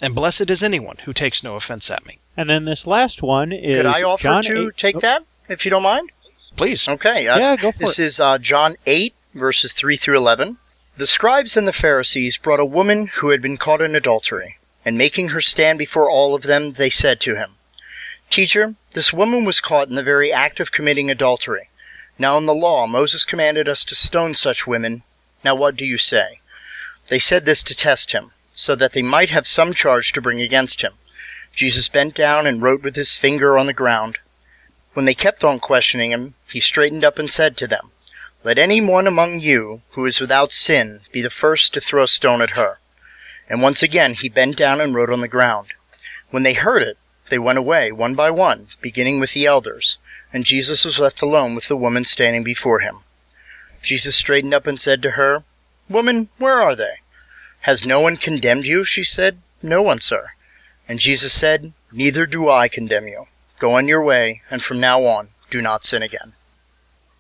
And 0.01 0.15
blessed 0.15 0.49
is 0.51 0.63
anyone 0.63 0.97
who 1.05 1.13
takes 1.13 1.43
no 1.43 1.57
offense 1.57 1.91
at 1.91 2.07
me. 2.07 2.19
and 2.37 2.49
then 2.49 2.65
this 2.65 2.87
last 2.87 3.23
one 3.23 3.53
is 3.53 3.77
Could 3.77 3.87
I 3.87 4.03
offer 4.03 4.23
John 4.23 4.43
to 4.45 4.69
8 4.69 4.77
take 4.77 4.97
oh, 4.97 5.01
that, 5.01 5.25
if 5.49 5.65
you 5.65 5.71
don't 5.71 5.83
mind? 5.83 6.11
Please. 6.57 6.89
Okay. 6.89 7.27
Uh, 7.27 7.39
Yeah, 7.39 7.57
go 7.57 7.73
for 7.73 7.79
This 7.79 7.99
it. 7.99 8.05
is 8.05 8.21
uh, 8.21 8.39
John 8.39 8.77
8, 8.87 9.15
verses 9.35 9.73
3 9.73 9.97
through 9.97 10.17
11. 10.17 10.59
The 10.97 11.07
scribes 11.07 11.57
and 11.57 11.67
the 11.67 11.73
Pharisees 11.73 12.39
brought 12.39 12.61
a 12.61 12.65
woman 12.65 13.07
who 13.07 13.29
had 13.31 13.41
been 13.41 13.57
caught 13.57 13.81
in 13.81 13.95
adultery, 13.95 14.57
and 14.85 14.99
making 14.99 15.29
her 15.29 15.41
stand 15.41 15.79
before 15.79 16.11
all 16.11 16.35
of 16.35 16.43
them, 16.43 16.73
they 16.73 16.91
said 16.91 17.21
to 17.21 17.37
him, 17.37 17.53
Teacher, 18.31 18.75
this 18.95 19.13
woman 19.13 19.45
was 19.45 19.61
caught 19.61 19.89
in 19.89 19.95
the 19.95 20.03
very 20.03 20.33
act 20.33 20.61
of 20.61 20.73
committing 20.73 21.11
adultery. 21.11 21.69
Now 22.19 22.37
in 22.37 22.47
the 22.47 22.55
law, 22.55 22.87
Moses 22.87 23.25
commanded 23.25 23.69
us 23.69 23.85
to 23.85 23.95
stone 23.95 24.35
such 24.35 24.67
women. 24.67 25.03
Now 25.45 25.55
what 25.55 25.77
do 25.77 25.85
you 25.85 25.99
say? 25.99 26.41
They 27.09 27.19
said 27.21 27.45
this 27.45 27.63
to 27.65 27.77
test 27.77 28.13
him, 28.13 28.33
so 28.59 28.75
that 28.75 28.93
they 28.93 29.03
might 29.03 29.31
have 29.31 29.47
some 29.47 29.73
charge 29.73 30.13
to 30.13 30.21
bring 30.21 30.41
against 30.41 30.83
him. 30.83 30.95
Jesus 31.55 31.89
bent 31.89 32.15
down 32.15 32.45
and 32.45 32.61
wrote 32.61 32.83
with 32.83 32.97
his 32.97 33.17
finger 33.17 33.57
on 33.57 33.67
the 33.67 33.73
ground. 33.73 34.19
When 34.95 35.05
they 35.05 35.15
kept 35.15 35.45
on 35.45 35.61
questioning 35.61 36.11
him, 36.11 36.35
he 36.51 36.59
straightened 36.59 37.05
up 37.05 37.21
and 37.21 37.31
said 37.31 37.57
to 37.57 37.69
them, 37.69 37.93
Let 38.43 38.59
any 38.59 38.81
one 38.81 39.07
among 39.07 39.39
you 39.39 39.83
who 39.91 40.07
is 40.07 40.21
without 40.21 40.53
sin 40.53 41.03
be 41.13 41.23
the 41.23 41.31
first 41.31 41.73
to 41.75 41.81
throw 41.81 42.03
a 42.03 42.09
stone 42.09 42.43
at 42.43 42.51
her. 42.51 42.81
And 43.49 43.63
once 43.63 43.81
again 43.81 44.15
he 44.15 44.29
bent 44.29 44.57
down 44.57 44.81
and 44.81 44.93
wrote 44.93 45.11
on 45.11 45.21
the 45.21 45.29
ground. 45.29 45.69
When 46.31 46.43
they 46.43 46.55
heard 46.55 46.83
it, 46.83 46.99
they 47.31 47.39
went 47.39 47.59
away, 47.59 47.93
one 47.93 48.17
by 48.17 48.31
one, 48.31 48.69
beginning 48.81 49.21
with 49.21 49.35
the 49.35 49.47
elders, 49.47 49.99
and 50.33 50.45
Jesus 50.45 50.85
was 50.85 50.99
left 50.99 51.23
alone 51.23 51.55
with 51.55 51.69
the 51.69 51.77
woman 51.77 52.05
standing 52.05 52.43
before 52.43 52.81
him. 52.81 53.05
Jesus 53.83 54.17
straightened 54.17 54.53
up 54.53 54.67
and 54.67 54.81
said 54.81 55.01
to 55.03 55.13
her, 55.13 55.45
Woman, 55.89 56.29
where 56.39 56.61
are 56.61 56.75
they? 56.75 56.95
Has 57.69 57.85
no 57.85 58.01
one 58.01 58.17
condemned 58.17 58.65
you? 58.65 58.83
She 58.83 59.05
said, 59.05 59.43
No 59.63 59.83
one, 59.83 60.01
sir. 60.01 60.31
And 60.89 60.99
Jesus 60.99 61.35
said, 61.35 61.75
Neither 61.93 62.25
do 62.25 62.49
I 62.49 62.67
condemn 62.67 63.07
you. 63.07 63.27
Go 63.59 63.75
on 63.75 63.87
your 63.87 64.03
way, 64.03 64.41
and 64.51 64.63
from 64.63 64.81
now 64.81 65.05
on, 65.05 65.29
do 65.51 65.61
not 65.61 65.85
sin 65.85 66.03
again. 66.03 66.33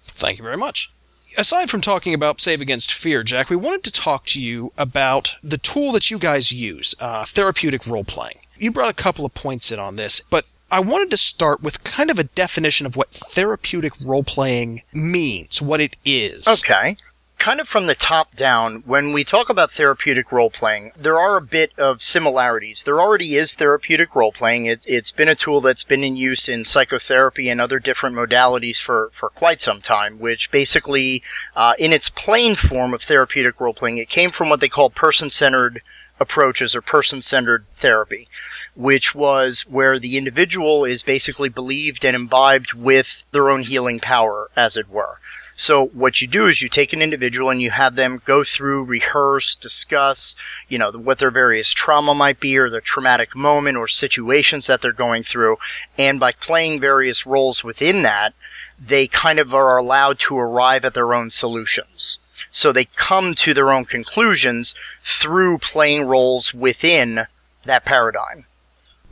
Thank 0.00 0.38
you 0.38 0.44
very 0.44 0.56
much. 0.56 0.90
Aside 1.36 1.68
from 1.68 1.82
talking 1.82 2.14
about 2.14 2.40
Save 2.40 2.62
Against 2.62 2.94
Fear, 2.94 3.24
Jack, 3.24 3.50
we 3.50 3.56
wanted 3.56 3.84
to 3.84 3.92
talk 3.92 4.24
to 4.28 4.40
you 4.40 4.72
about 4.78 5.36
the 5.42 5.58
tool 5.58 5.92
that 5.92 6.10
you 6.10 6.18
guys 6.18 6.50
use, 6.50 6.94
uh, 6.98 7.26
therapeutic 7.26 7.86
role 7.86 8.04
playing. 8.04 8.38
You 8.56 8.70
brought 8.70 8.90
a 8.90 9.02
couple 9.02 9.26
of 9.26 9.34
points 9.34 9.70
in 9.70 9.78
on 9.78 9.96
this, 9.96 10.22
but 10.30 10.46
I 10.70 10.80
wanted 10.80 11.10
to 11.10 11.18
start 11.18 11.62
with 11.62 11.84
kind 11.84 12.10
of 12.10 12.18
a 12.18 12.24
definition 12.24 12.86
of 12.86 12.96
what 12.96 13.10
therapeutic 13.10 13.92
role 14.02 14.24
playing 14.24 14.80
means, 14.94 15.60
what 15.60 15.82
it 15.82 15.96
is. 16.06 16.48
Okay. 16.48 16.96
Kind 17.38 17.60
of 17.60 17.68
from 17.68 17.86
the 17.86 17.94
top 17.94 18.34
down, 18.34 18.82
when 18.84 19.12
we 19.12 19.22
talk 19.22 19.48
about 19.48 19.70
therapeutic 19.70 20.32
role 20.32 20.50
playing, 20.50 20.90
there 20.96 21.20
are 21.20 21.36
a 21.36 21.40
bit 21.40 21.72
of 21.78 22.02
similarities. 22.02 22.82
There 22.82 23.00
already 23.00 23.36
is 23.36 23.54
therapeutic 23.54 24.16
role 24.16 24.32
playing. 24.32 24.66
It, 24.66 24.84
it's 24.88 25.12
been 25.12 25.28
a 25.28 25.36
tool 25.36 25.60
that's 25.60 25.84
been 25.84 26.02
in 26.02 26.16
use 26.16 26.48
in 26.48 26.64
psychotherapy 26.64 27.48
and 27.48 27.60
other 27.60 27.78
different 27.78 28.16
modalities 28.16 28.82
for, 28.82 29.10
for 29.12 29.28
quite 29.28 29.62
some 29.62 29.80
time, 29.80 30.18
which 30.18 30.50
basically, 30.50 31.22
uh, 31.54 31.74
in 31.78 31.92
its 31.92 32.08
plain 32.08 32.56
form 32.56 32.92
of 32.92 33.02
therapeutic 33.02 33.60
role 33.60 33.72
playing, 33.72 33.98
it 33.98 34.08
came 34.08 34.30
from 34.30 34.48
what 34.48 34.58
they 34.58 34.68
call 34.68 34.90
person 34.90 35.30
centered 35.30 35.80
approaches 36.18 36.74
or 36.74 36.82
person 36.82 37.22
centered 37.22 37.66
therapy, 37.70 38.26
which 38.74 39.14
was 39.14 39.62
where 39.62 40.00
the 40.00 40.18
individual 40.18 40.84
is 40.84 41.04
basically 41.04 41.48
believed 41.48 42.04
and 42.04 42.16
imbibed 42.16 42.74
with 42.74 43.22
their 43.30 43.48
own 43.48 43.62
healing 43.62 44.00
power, 44.00 44.50
as 44.56 44.76
it 44.76 44.88
were. 44.88 45.20
So 45.60 45.86
what 45.86 46.22
you 46.22 46.28
do 46.28 46.46
is 46.46 46.62
you 46.62 46.68
take 46.68 46.92
an 46.92 47.02
individual 47.02 47.50
and 47.50 47.60
you 47.60 47.72
have 47.72 47.96
them 47.96 48.22
go 48.24 48.44
through, 48.44 48.84
rehearse, 48.84 49.56
discuss, 49.56 50.36
you 50.68 50.78
know, 50.78 50.92
what 50.92 51.18
their 51.18 51.32
various 51.32 51.72
trauma 51.72 52.14
might 52.14 52.38
be 52.38 52.56
or 52.56 52.70
the 52.70 52.80
traumatic 52.80 53.34
moment 53.34 53.76
or 53.76 53.88
situations 53.88 54.68
that 54.68 54.80
they're 54.80 54.92
going 54.92 55.24
through. 55.24 55.56
And 55.98 56.20
by 56.20 56.30
playing 56.30 56.78
various 56.78 57.26
roles 57.26 57.64
within 57.64 58.02
that, 58.02 58.34
they 58.78 59.08
kind 59.08 59.40
of 59.40 59.52
are 59.52 59.76
allowed 59.76 60.20
to 60.20 60.38
arrive 60.38 60.84
at 60.84 60.94
their 60.94 61.12
own 61.12 61.28
solutions. 61.32 62.20
So 62.52 62.70
they 62.70 62.84
come 62.84 63.34
to 63.34 63.52
their 63.52 63.72
own 63.72 63.84
conclusions 63.84 64.76
through 65.02 65.58
playing 65.58 66.04
roles 66.04 66.54
within 66.54 67.26
that 67.64 67.84
paradigm. 67.84 68.46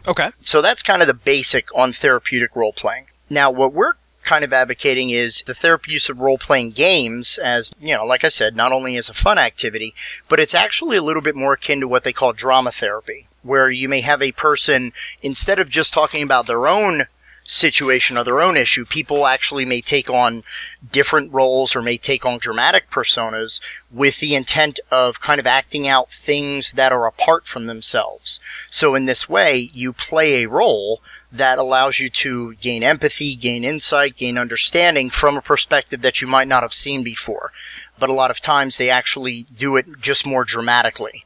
Okay. 0.06 0.28
So 0.42 0.62
that's 0.62 0.82
kind 0.84 1.02
of 1.02 1.08
the 1.08 1.14
basic 1.14 1.74
on 1.74 1.92
therapeutic 1.92 2.54
role 2.54 2.72
playing. 2.72 3.06
Now, 3.28 3.50
what 3.50 3.72
we're 3.72 3.94
kind 4.26 4.44
of 4.44 4.52
advocating 4.52 5.08
is 5.10 5.42
the 5.46 5.54
therapy 5.54 5.92
use 5.92 6.10
of 6.10 6.20
role 6.20 6.36
playing 6.36 6.72
games 6.72 7.38
as, 7.38 7.72
you 7.80 7.94
know, 7.94 8.04
like 8.04 8.24
I 8.24 8.28
said, 8.28 8.54
not 8.54 8.72
only 8.72 8.96
as 8.96 9.08
a 9.08 9.14
fun 9.14 9.38
activity, 9.38 9.94
but 10.28 10.40
it's 10.40 10.54
actually 10.54 10.98
a 10.98 11.02
little 11.02 11.22
bit 11.22 11.36
more 11.36 11.54
akin 11.54 11.80
to 11.80 11.88
what 11.88 12.04
they 12.04 12.12
call 12.12 12.32
drama 12.32 12.72
therapy, 12.72 13.28
where 13.42 13.70
you 13.70 13.88
may 13.88 14.02
have 14.02 14.20
a 14.20 14.32
person, 14.32 14.92
instead 15.22 15.58
of 15.58 15.70
just 15.70 15.94
talking 15.94 16.22
about 16.22 16.46
their 16.46 16.66
own 16.66 17.06
situation 17.48 18.18
or 18.18 18.24
their 18.24 18.40
own 18.40 18.56
issue, 18.56 18.84
people 18.84 19.26
actually 19.26 19.64
may 19.64 19.80
take 19.80 20.10
on 20.10 20.42
different 20.90 21.32
roles 21.32 21.76
or 21.76 21.82
may 21.82 21.96
take 21.96 22.26
on 22.26 22.38
dramatic 22.38 22.90
personas 22.90 23.60
with 23.90 24.18
the 24.18 24.34
intent 24.34 24.80
of 24.90 25.20
kind 25.20 25.38
of 25.38 25.46
acting 25.46 25.86
out 25.86 26.10
things 26.10 26.72
that 26.72 26.92
are 26.92 27.06
apart 27.06 27.46
from 27.46 27.66
themselves. 27.66 28.40
So 28.70 28.94
in 28.94 29.06
this 29.06 29.28
way, 29.28 29.70
you 29.72 29.92
play 29.92 30.42
a 30.42 30.48
role 30.48 31.00
that 31.32 31.58
allows 31.58 31.98
you 31.98 32.08
to 32.08 32.54
gain 32.54 32.82
empathy, 32.82 33.34
gain 33.34 33.64
insight, 33.64 34.16
gain 34.16 34.38
understanding 34.38 35.10
from 35.10 35.36
a 35.36 35.42
perspective 35.42 36.02
that 36.02 36.20
you 36.20 36.26
might 36.26 36.48
not 36.48 36.62
have 36.62 36.74
seen 36.74 37.02
before. 37.02 37.52
But 37.98 38.10
a 38.10 38.14
lot 38.14 38.30
of 38.30 38.40
times 38.40 38.78
they 38.78 38.90
actually 38.90 39.44
do 39.44 39.76
it 39.76 39.86
just 40.00 40.26
more 40.26 40.44
dramatically. 40.44 41.24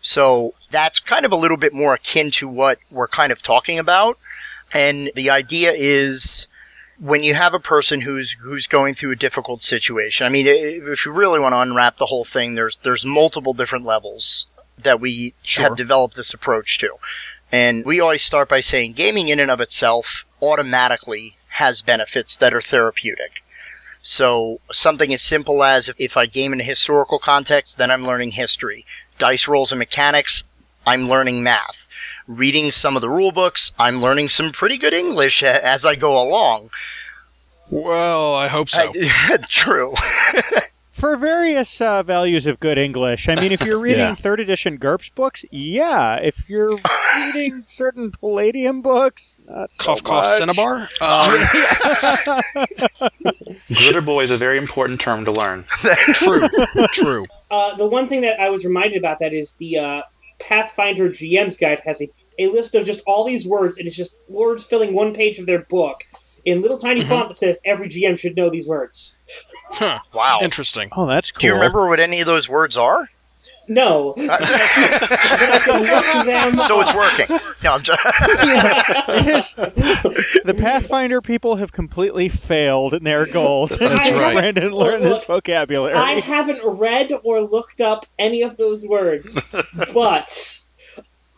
So 0.00 0.54
that's 0.70 0.98
kind 0.98 1.24
of 1.24 1.32
a 1.32 1.36
little 1.36 1.56
bit 1.56 1.72
more 1.74 1.94
akin 1.94 2.30
to 2.32 2.48
what 2.48 2.78
we're 2.90 3.06
kind 3.06 3.32
of 3.32 3.42
talking 3.42 3.78
about. 3.78 4.18
And 4.72 5.10
the 5.14 5.30
idea 5.30 5.72
is 5.74 6.46
when 6.98 7.22
you 7.22 7.34
have 7.34 7.54
a 7.54 7.60
person 7.60 8.02
who's 8.02 8.32
who's 8.42 8.66
going 8.66 8.94
through 8.94 9.12
a 9.12 9.16
difficult 9.16 9.62
situation. 9.62 10.26
I 10.26 10.30
mean, 10.30 10.46
if 10.48 11.06
you 11.06 11.12
really 11.12 11.38
want 11.38 11.52
to 11.52 11.58
unwrap 11.60 11.98
the 11.98 12.06
whole 12.06 12.24
thing, 12.24 12.54
there's 12.54 12.76
there's 12.82 13.04
multiple 13.04 13.52
different 13.52 13.84
levels 13.84 14.46
that 14.78 15.00
we 15.00 15.34
Sure. 15.42 15.68
have 15.68 15.76
developed 15.76 16.16
this 16.16 16.34
approach 16.34 16.78
to. 16.78 16.96
And 17.52 17.84
we 17.84 18.00
always 18.00 18.22
start 18.22 18.48
by 18.48 18.60
saying 18.60 18.92
gaming 18.94 19.28
in 19.28 19.38
and 19.40 19.50
of 19.50 19.60
itself 19.60 20.24
automatically 20.42 21.36
has 21.50 21.82
benefits 21.82 22.36
that 22.36 22.52
are 22.52 22.60
therapeutic. 22.60 23.42
So 24.02 24.60
something 24.70 25.12
as 25.12 25.22
simple 25.22 25.64
as 25.64 25.90
if, 25.98 26.16
I 26.16 26.26
game 26.26 26.52
in 26.52 26.60
a 26.60 26.64
historical 26.64 27.18
context, 27.18 27.78
then 27.78 27.90
I'm 27.90 28.06
learning 28.06 28.32
history. 28.32 28.84
Dice 29.18 29.48
rolls 29.48 29.72
and 29.72 29.78
mechanics, 29.78 30.44
I'm 30.86 31.08
learning 31.08 31.42
math. 31.42 31.88
Reading 32.28 32.70
some 32.70 32.96
of 32.96 33.02
the 33.02 33.08
rule 33.08 33.32
books, 33.32 33.72
I'm 33.78 34.00
learning 34.02 34.28
some 34.28 34.52
pretty 34.52 34.78
good 34.78 34.94
English 34.94 35.42
as 35.42 35.84
I 35.84 35.94
go 35.96 36.20
along. 36.20 36.70
Well, 37.70 38.34
I 38.34 38.48
hope 38.48 38.68
so. 38.68 38.92
I- 38.94 39.38
true. 39.48 39.94
For 40.96 41.14
various 41.18 41.78
uh, 41.82 42.02
values 42.02 42.46
of 42.46 42.58
good 42.58 42.78
English. 42.78 43.28
I 43.28 43.34
mean, 43.34 43.52
if 43.52 43.60
you're 43.62 43.78
reading 43.88 44.00
Yeah. 44.00 44.14
third 44.14 44.40
edition 44.40 44.78
GURPS 44.78 45.10
books, 45.14 45.44
yeah. 45.50 46.14
If 46.16 46.48
you're 46.48 46.78
reading 47.16 47.64
certain 47.66 48.12
Palladium 48.12 48.80
books, 48.80 49.36
not 49.46 49.72
so 49.74 49.84
cough, 49.84 50.02
cough. 50.02 50.24
Cinnabar. 50.26 50.88
Um, 51.00 51.36
Glitter 53.68 54.00
boy 54.00 54.22
is 54.22 54.30
a 54.30 54.38
very 54.38 54.56
important 54.58 54.98
term 55.00 55.24
to 55.26 55.32
learn. 55.32 55.64
true, 56.14 56.48
true. 56.92 57.26
Uh, 57.50 57.74
the 57.76 57.86
one 57.86 58.08
thing 58.08 58.22
that 58.22 58.40
I 58.40 58.48
was 58.48 58.64
reminded 58.64 58.96
about 58.98 59.18
that 59.18 59.34
is 59.34 59.52
the 59.54 59.78
uh, 59.78 60.02
Pathfinder 60.38 61.10
GM's 61.10 61.56
guide 61.58 61.80
has 61.84 62.00
a, 62.00 62.08
a 62.38 62.46
list 62.48 62.74
of 62.74 62.86
just 62.86 63.02
all 63.06 63.24
these 63.24 63.46
words, 63.46 63.76
and 63.78 63.86
it's 63.86 63.96
just 63.96 64.16
words 64.28 64.64
filling 64.64 64.94
one 64.94 65.12
page 65.14 65.38
of 65.38 65.44
their 65.46 65.60
book 65.60 66.04
in 66.44 66.62
little 66.62 66.78
tiny 66.78 67.00
font 67.02 67.28
that 67.28 67.34
says 67.34 67.60
every 67.66 67.88
GM 67.88 68.18
should 68.18 68.36
know 68.36 68.48
these 68.48 68.66
words. 68.68 69.18
Huh. 69.70 69.98
Wow. 70.14 70.38
Interesting. 70.42 70.88
Oh, 70.96 71.06
that's 71.06 71.30
cool. 71.30 71.40
Do 71.40 71.46
you 71.48 71.54
remember 71.54 71.86
what 71.88 72.00
any 72.00 72.20
of 72.20 72.26
those 72.26 72.48
words 72.48 72.76
are? 72.76 73.10
No, 73.68 74.14
but 74.16 74.28
I 74.40 75.60
can 75.64 75.80
look 75.82 76.24
them 76.54 76.64
So 76.66 76.80
it's 76.80 76.94
working. 76.94 77.36
No, 77.64 77.72
I'm 77.74 77.82
just, 77.82 77.98
It 78.04 79.26
is- 79.26 79.54
the 80.44 80.54
Pathfinder 80.56 81.20
people 81.20 81.56
have 81.56 81.72
completely 81.72 82.28
failed 82.28 82.94
in 82.94 83.02
their 83.02 83.26
goal. 83.26 83.66
to 83.66 83.76
That's 83.76 84.08
right. 84.12 84.34
Brandon 84.34 84.70
learn 84.72 85.02
this 85.02 85.24
vocabulary. 85.24 85.94
I 85.94 86.20
haven't 86.20 86.60
read 86.64 87.10
or 87.24 87.40
looked 87.40 87.80
up 87.80 88.06
any 88.20 88.42
of 88.42 88.56
those 88.56 88.86
words, 88.86 89.36
but 89.92 90.60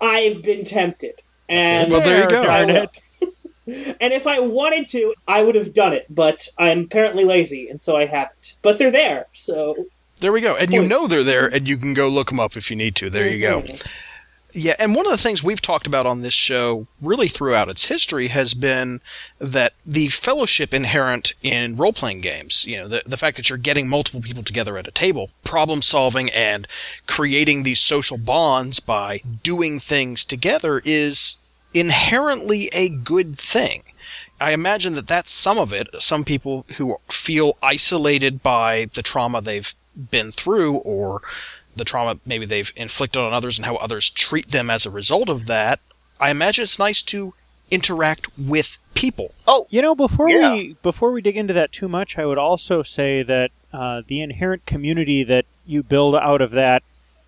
I've 0.01 0.43
been 0.43 0.65
tempted. 0.67 1.23
And 1.49 1.91
Well, 1.91 2.03
there 2.03 2.25
you 2.25 2.29
go. 2.29 2.45
Darn 2.45 2.69
it. 2.69 2.91
And 4.01 4.13
if 4.13 4.27
I 4.27 4.41
wanted 4.41 4.89
to, 4.89 5.15
I 5.27 5.43
would 5.43 5.55
have 5.55 5.75
done 5.75 5.93
it, 5.93 6.07
but 6.09 6.49
I'm 6.59 6.81
apparently 6.85 7.25
lazy, 7.25 7.69
and 7.69 7.81
so 7.81 7.97
I 7.97 8.07
haven't. 8.07 8.55
But 8.63 8.79
they're 8.79 8.91
there, 8.91 9.27
so 9.33 9.87
There 10.21 10.33
we 10.33 10.41
go. 10.41 10.57
And 10.57 10.71
you 10.71 10.87
know 10.87 11.07
they're 11.07 11.23
there, 11.23 11.47
and 11.47 11.69
you 11.69 11.77
can 11.77 11.95
go 11.95 12.09
look 12.09 12.29
them 12.29 12.41
up 12.41 12.57
if 12.57 12.71
you 12.71 12.77
need 12.77 12.95
to. 12.97 13.11
There 13.11 13.29
you 13.29 13.41
go. 13.41 13.63
Yeah, 14.53 14.75
and 14.79 14.95
one 14.95 15.05
of 15.05 15.13
the 15.13 15.19
things 15.19 15.45
we've 15.45 15.61
talked 15.61 15.87
about 15.87 16.07
on 16.07 16.23
this 16.23 16.33
show, 16.33 16.87
really 17.03 17.29
throughout 17.29 17.69
its 17.69 17.89
history, 17.89 18.29
has 18.29 18.55
been 18.55 19.01
that 19.39 19.75
the 19.85 20.09
fellowship 20.09 20.73
inherent 20.73 21.35
in 21.43 21.77
role 21.77 21.93
playing 21.93 22.23
games, 22.23 22.65
you 22.65 22.79
know, 22.79 22.89
the, 22.89 23.03
the 23.05 23.19
fact 23.19 23.37
that 23.37 23.51
you're 23.51 23.59
getting 23.59 23.89
multiple 23.89 24.23
people 24.23 24.43
together 24.43 24.79
at 24.79 24.89
a 24.89 24.91
table, 24.91 25.31
problem 25.45 25.83
solving 25.83 26.31
and 26.31 26.67
creating 27.07 27.63
these 27.63 27.79
social 27.79 28.17
bonds 28.17 28.81
by 28.81 29.21
doing 29.43 29.79
things 29.79 30.25
together 30.25 30.81
is 30.83 31.37
inherently 31.81 32.69
a 32.73 32.89
good 32.89 33.37
thing. 33.37 33.83
I 34.41 34.53
imagine 34.53 34.95
that 34.95 35.09
that's 35.09 35.31
some 35.33 35.59
of 35.59 35.73
it. 35.73 35.89
Some 36.01 36.25
people 36.25 36.65
who 36.77 36.97
feel 37.09 37.57
isolated 37.63 38.43
by 38.43 38.89
the 38.95 39.03
trauma 39.03 39.41
they've 39.41 39.75
been 40.11 40.31
through 40.31 40.77
or 40.79 41.21
the 41.75 41.85
trauma 41.85 42.19
maybe 42.25 42.47
they've 42.47 42.73
inflicted 42.77 43.21
on 43.21 43.33
others 43.33 43.59
and 43.59 43.67
how 43.67 43.77
others 43.77 44.09
treat 44.11 44.49
them 44.49 44.71
as 44.71 44.87
a 44.87 44.91
result 44.91 45.29
of 45.29 45.47
that. 45.47 45.81
I 46.21 46.31
imagine 46.31 46.65
it's 46.65 46.79
nice 46.79 47.03
to 47.03 47.35
interact 47.71 48.27
with 48.39 48.79
people. 48.95 49.33
oh, 49.47 49.67
You 49.71 49.83
know, 49.83 49.95
before 49.95 50.29
Yeah. 50.31 50.55
we 50.55 50.77
before 50.83 51.13
we 51.13 51.21
dig 51.21 51.37
into 51.37 51.53
that 51.55 51.71
too 51.73 51.89
much, 51.89 52.17
I 52.19 52.25
would 52.27 52.39
also 52.39 52.83
say 52.83 53.23
that 53.23 53.51
uh, 53.73 54.03
the 54.07 54.23
inherent 54.23 54.67
community 54.67 55.23
that 55.25 55.45
you 55.67 55.83
build 55.83 56.15
out 56.17 56.41
of 56.41 56.51
that 56.53 56.83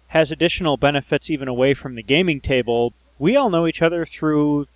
has 0.08 0.32
additional 0.32 0.76
benefits 0.76 1.28
even 1.30 1.46
away 1.46 1.74
from 1.74 1.94
the 1.94 2.02
gaming 2.02 2.40
table 2.40 2.92
we 3.20 3.36
all 3.36 3.50
know 3.50 3.66
each 3.68 3.82
other 3.82 4.04
through 4.04 4.66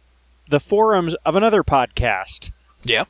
the 0.49 0.61
forums 0.61 1.15
of 1.25 1.35
another 1.35 1.65
podcast. 1.65 2.51
Yeah. 2.85 3.05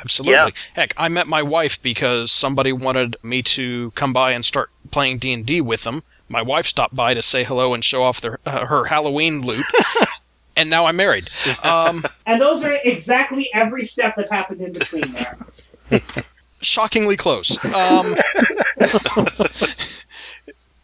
Absolutely. 0.00 0.34
Yeah. 0.34 0.48
Heck, 0.74 0.94
I 0.96 1.08
met 1.08 1.26
my 1.26 1.42
wife 1.42 1.82
because 1.82 2.30
somebody 2.30 2.72
wanted 2.72 3.16
me 3.22 3.42
to 3.42 3.90
come 3.92 4.12
by 4.12 4.32
and 4.32 4.44
start 4.44 4.70
playing 4.90 5.18
D&D 5.18 5.60
with 5.60 5.82
them. 5.82 6.02
My 6.28 6.42
wife 6.42 6.66
stopped 6.66 6.94
by 6.94 7.14
to 7.14 7.22
say 7.22 7.42
hello 7.42 7.74
and 7.74 7.84
show 7.84 8.02
off 8.04 8.20
their, 8.20 8.38
uh, 8.46 8.66
her 8.66 8.84
Halloween 8.84 9.40
loot. 9.40 9.64
and 10.56 10.70
now 10.70 10.86
I'm 10.86 10.96
married. 10.96 11.28
Um, 11.64 12.02
And 12.26 12.40
those 12.40 12.64
are 12.64 12.78
exactly 12.84 13.48
every 13.54 13.84
step 13.84 14.14
that 14.16 14.30
happened 14.30 14.60
in 14.60 14.74
between 14.74 15.10
there. 15.12 15.36
shockingly 16.60 17.16
close. 17.16 17.58
Um, 17.74 18.14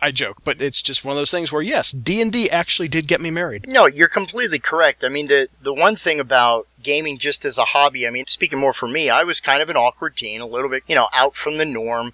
I 0.04 0.10
joke, 0.10 0.42
but 0.44 0.60
it's 0.60 0.82
just 0.82 1.02
one 1.02 1.12
of 1.12 1.18
those 1.18 1.30
things 1.30 1.50
where 1.50 1.62
yes, 1.62 1.90
D 1.90 2.20
and 2.20 2.30
D 2.30 2.50
actually 2.50 2.88
did 2.88 3.06
get 3.06 3.22
me 3.22 3.30
married. 3.30 3.66
No, 3.66 3.86
you're 3.86 4.06
completely 4.06 4.58
correct. 4.58 5.02
I 5.02 5.08
mean, 5.08 5.28
the 5.28 5.48
the 5.62 5.72
one 5.72 5.96
thing 5.96 6.20
about 6.20 6.68
gaming 6.82 7.16
just 7.16 7.46
as 7.46 7.56
a 7.56 7.64
hobby, 7.64 8.06
I 8.06 8.10
mean, 8.10 8.26
speaking 8.26 8.58
more 8.58 8.74
for 8.74 8.86
me, 8.86 9.08
I 9.08 9.24
was 9.24 9.40
kind 9.40 9.62
of 9.62 9.70
an 9.70 9.78
awkward 9.78 10.14
teen, 10.14 10.42
a 10.42 10.46
little 10.46 10.68
bit, 10.68 10.82
you 10.86 10.94
know, 10.94 11.08
out 11.14 11.36
from 11.36 11.56
the 11.56 11.64
norm. 11.64 12.12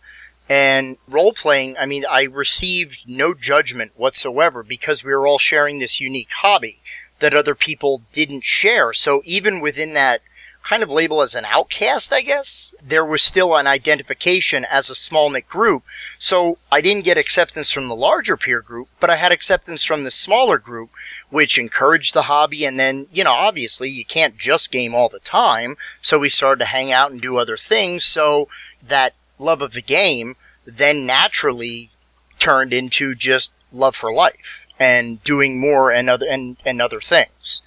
And 0.49 0.99
role 1.09 1.33
playing, 1.33 1.77
I 1.79 1.87
mean, 1.87 2.05
I 2.09 2.23
received 2.23 3.09
no 3.09 3.35
judgment 3.35 3.91
whatsoever 3.97 4.63
because 4.63 5.03
we 5.03 5.13
were 5.13 5.27
all 5.27 5.39
sharing 5.39 5.81
this 5.81 6.01
unique 6.01 6.31
hobby 6.31 6.79
that 7.19 7.35
other 7.35 7.57
people 7.57 8.03
didn't 8.13 8.45
share. 8.45 8.93
So 8.93 9.21
even 9.25 9.59
within 9.59 9.95
that 9.95 10.23
kind 10.71 10.85
of 10.85 10.91
label 10.93 11.21
as 11.21 11.35
an 11.35 11.45
outcast, 11.47 12.13
I 12.13 12.21
guess, 12.21 12.77
there 12.81 13.05
was 13.05 13.23
still 13.23 13.57
an 13.57 13.67
identification 13.67 14.65
as 14.65 14.89
a 14.89 14.95
small 14.95 15.29
knit 15.29 15.49
group. 15.49 15.83
So 16.17 16.59
I 16.71 16.81
didn't 16.81 17.05
get 17.05 17.19
acceptance 17.19 17.73
from 17.73 17.89
the 17.89 17.97
larger 17.97 18.37
peer 18.37 18.63
group, 18.63 18.87
but 19.01 19.11
I 19.11 19.17
had 19.17 19.33
acceptance 19.33 19.83
from 19.83 20.05
the 20.05 20.13
smaller 20.13 20.59
group, 20.59 20.91
which 21.29 21.59
encouraged 21.59 22.15
the 22.15 22.31
hobby. 22.31 22.65
And 22.65 22.79
then, 22.79 23.09
you 23.13 23.25
know, 23.25 23.33
obviously 23.33 23.91
you 23.91 24.05
can't 24.05 24.39
just 24.39 24.71
game 24.71 24.95
all 24.95 25.09
the 25.09 25.19
time. 25.19 25.77
So 26.03 26.21
we 26.21 26.29
started 26.29 26.61
to 26.61 26.67
hang 26.67 26.93
out 26.93 27.11
and 27.11 27.21
do 27.21 27.37
other 27.37 27.57
things. 27.57 28.05
So 28.05 28.47
that 28.87 29.15
love 29.41 29.63
of 29.63 29.73
the 29.73 29.83
game 29.83 30.37
then 30.65 31.05
naturally 31.05 31.91
turned 32.39 32.73
into 32.73 33.17
just 33.17 33.53
love 33.73 33.97
for 33.97 34.13
life 34.13 34.69
and 34.79 35.21
doing 35.25 35.59
more 35.59 35.91
and 35.91 36.09
other 36.09 36.27
and, 36.31 36.59
and 36.65 36.81
other 36.81 37.01
things. 37.01 37.61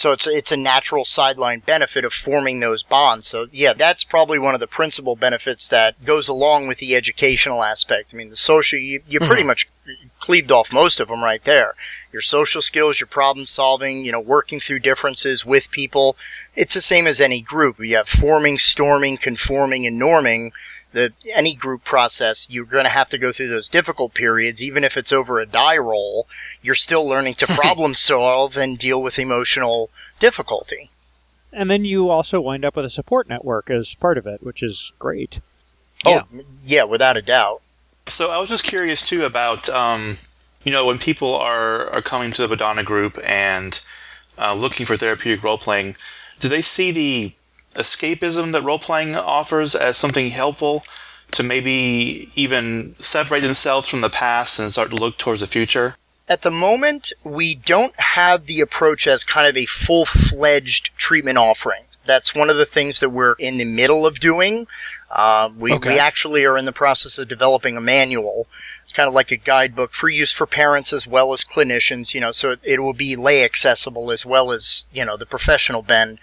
So 0.00 0.12
it's 0.12 0.26
it's 0.26 0.50
a 0.50 0.56
natural 0.56 1.04
sideline 1.04 1.60
benefit 1.60 2.06
of 2.06 2.14
forming 2.14 2.60
those 2.60 2.82
bonds. 2.82 3.28
So 3.28 3.48
yeah, 3.52 3.74
that's 3.74 4.02
probably 4.02 4.38
one 4.38 4.54
of 4.54 4.60
the 4.60 4.66
principal 4.66 5.14
benefits 5.14 5.68
that 5.68 6.06
goes 6.06 6.26
along 6.26 6.68
with 6.68 6.78
the 6.78 6.96
educational 6.96 7.62
aspect. 7.62 8.14
I 8.14 8.16
mean, 8.16 8.30
the 8.30 8.36
social 8.38 8.78
you, 8.78 9.02
you 9.06 9.20
mm-hmm. 9.20 9.28
pretty 9.28 9.44
much 9.44 9.68
cleaved 10.18 10.50
off 10.50 10.72
most 10.72 11.00
of 11.00 11.08
them 11.08 11.22
right 11.22 11.44
there. 11.44 11.74
Your 12.14 12.22
social 12.22 12.62
skills, 12.62 12.98
your 12.98 13.08
problem 13.08 13.44
solving, 13.44 14.02
you 14.02 14.10
know, 14.10 14.20
working 14.20 14.58
through 14.58 14.78
differences 14.78 15.44
with 15.44 15.70
people. 15.70 16.16
It's 16.56 16.72
the 16.72 16.80
same 16.80 17.06
as 17.06 17.20
any 17.20 17.42
group. 17.42 17.78
You 17.78 17.96
have 17.96 18.08
forming, 18.08 18.56
storming, 18.56 19.18
conforming, 19.18 19.86
and 19.86 20.00
norming. 20.00 20.52
The 20.92 21.12
any 21.32 21.54
group 21.54 21.84
process, 21.84 22.48
you're 22.50 22.64
going 22.64 22.84
to 22.84 22.90
have 22.90 23.08
to 23.10 23.18
go 23.18 23.30
through 23.30 23.48
those 23.48 23.68
difficult 23.68 24.12
periods, 24.12 24.62
even 24.62 24.82
if 24.82 24.96
it's 24.96 25.12
over 25.12 25.38
a 25.38 25.46
die 25.46 25.78
roll. 25.78 26.26
You're 26.62 26.74
still 26.74 27.06
learning 27.06 27.34
to 27.34 27.46
problem 27.60 27.94
solve 27.94 28.56
and 28.56 28.78
deal 28.78 29.00
with 29.02 29.18
emotional 29.18 29.90
difficulty. 30.18 30.90
And 31.52 31.70
then 31.70 31.84
you 31.84 32.08
also 32.08 32.40
wind 32.40 32.64
up 32.64 32.76
with 32.76 32.84
a 32.84 32.90
support 32.90 33.28
network 33.28 33.70
as 33.70 33.94
part 33.94 34.18
of 34.18 34.26
it, 34.26 34.42
which 34.42 34.62
is 34.62 34.92
great. 34.98 35.40
Yeah. 36.04 36.22
Oh, 36.34 36.40
yeah, 36.64 36.84
without 36.84 37.16
a 37.16 37.22
doubt. 37.22 37.62
So 38.06 38.30
I 38.30 38.38
was 38.38 38.48
just 38.48 38.64
curious 38.64 39.06
too 39.06 39.24
about, 39.24 39.68
um, 39.68 40.18
you 40.64 40.72
know, 40.72 40.86
when 40.86 40.98
people 40.98 41.34
are, 41.34 41.88
are 41.90 42.02
coming 42.02 42.32
to 42.32 42.42
the 42.42 42.48
Bodhana 42.48 42.82
group 42.82 43.18
and 43.24 43.80
uh, 44.38 44.54
looking 44.54 44.86
for 44.86 44.96
therapeutic 44.96 45.44
role 45.44 45.58
playing, 45.58 45.96
do 46.38 46.48
they 46.48 46.62
see 46.62 46.90
the 46.92 47.32
escapism 47.74 48.52
that 48.52 48.62
role 48.62 48.78
playing 48.78 49.14
offers 49.14 49.74
as 49.74 49.96
something 49.96 50.30
helpful 50.30 50.84
to 51.32 51.42
maybe 51.42 52.30
even 52.34 52.94
separate 52.98 53.40
themselves 53.42 53.88
from 53.88 54.00
the 54.00 54.10
past 54.10 54.58
and 54.58 54.70
start 54.70 54.90
to 54.90 54.96
look 54.96 55.16
towards 55.16 55.40
the 55.40 55.46
future? 55.46 55.96
At 56.28 56.42
the 56.42 56.50
moment, 56.50 57.12
we 57.24 57.54
don't 57.54 57.98
have 57.98 58.46
the 58.46 58.60
approach 58.60 59.06
as 59.06 59.24
kind 59.24 59.46
of 59.46 59.56
a 59.56 59.66
full 59.66 60.04
fledged 60.06 60.90
treatment 60.96 61.38
offering. 61.38 61.82
That's 62.06 62.34
one 62.34 62.50
of 62.50 62.56
the 62.56 62.66
things 62.66 63.00
that 63.00 63.10
we're 63.10 63.34
in 63.34 63.58
the 63.58 63.64
middle 63.64 64.06
of 64.06 64.20
doing. 64.20 64.66
Uh, 65.10 65.50
we, 65.56 65.72
Okay. 65.74 65.90
we 65.90 65.98
actually 65.98 66.44
are 66.44 66.56
in 66.56 66.64
the 66.64 66.72
process 66.72 67.18
of 67.18 67.28
developing 67.28 67.76
a 67.76 67.80
manual. 67.80 68.46
It's 68.84 68.92
kind 68.92 69.06
of 69.06 69.14
like 69.14 69.30
a 69.30 69.36
guidebook 69.36 69.92
for 69.92 70.08
use 70.08 70.32
for 70.32 70.46
parents 70.46 70.92
as 70.92 71.06
well 71.06 71.32
as 71.32 71.44
clinicians, 71.44 72.14
you 72.14 72.20
know, 72.20 72.32
so 72.32 72.52
it, 72.52 72.60
it 72.64 72.80
will 72.80 72.92
be 72.92 73.14
lay 73.16 73.44
accessible 73.44 74.10
as 74.10 74.26
well 74.26 74.50
as, 74.50 74.86
you 74.92 75.04
know, 75.04 75.16
the 75.16 75.26
professional 75.26 75.82
bend. 75.82 76.18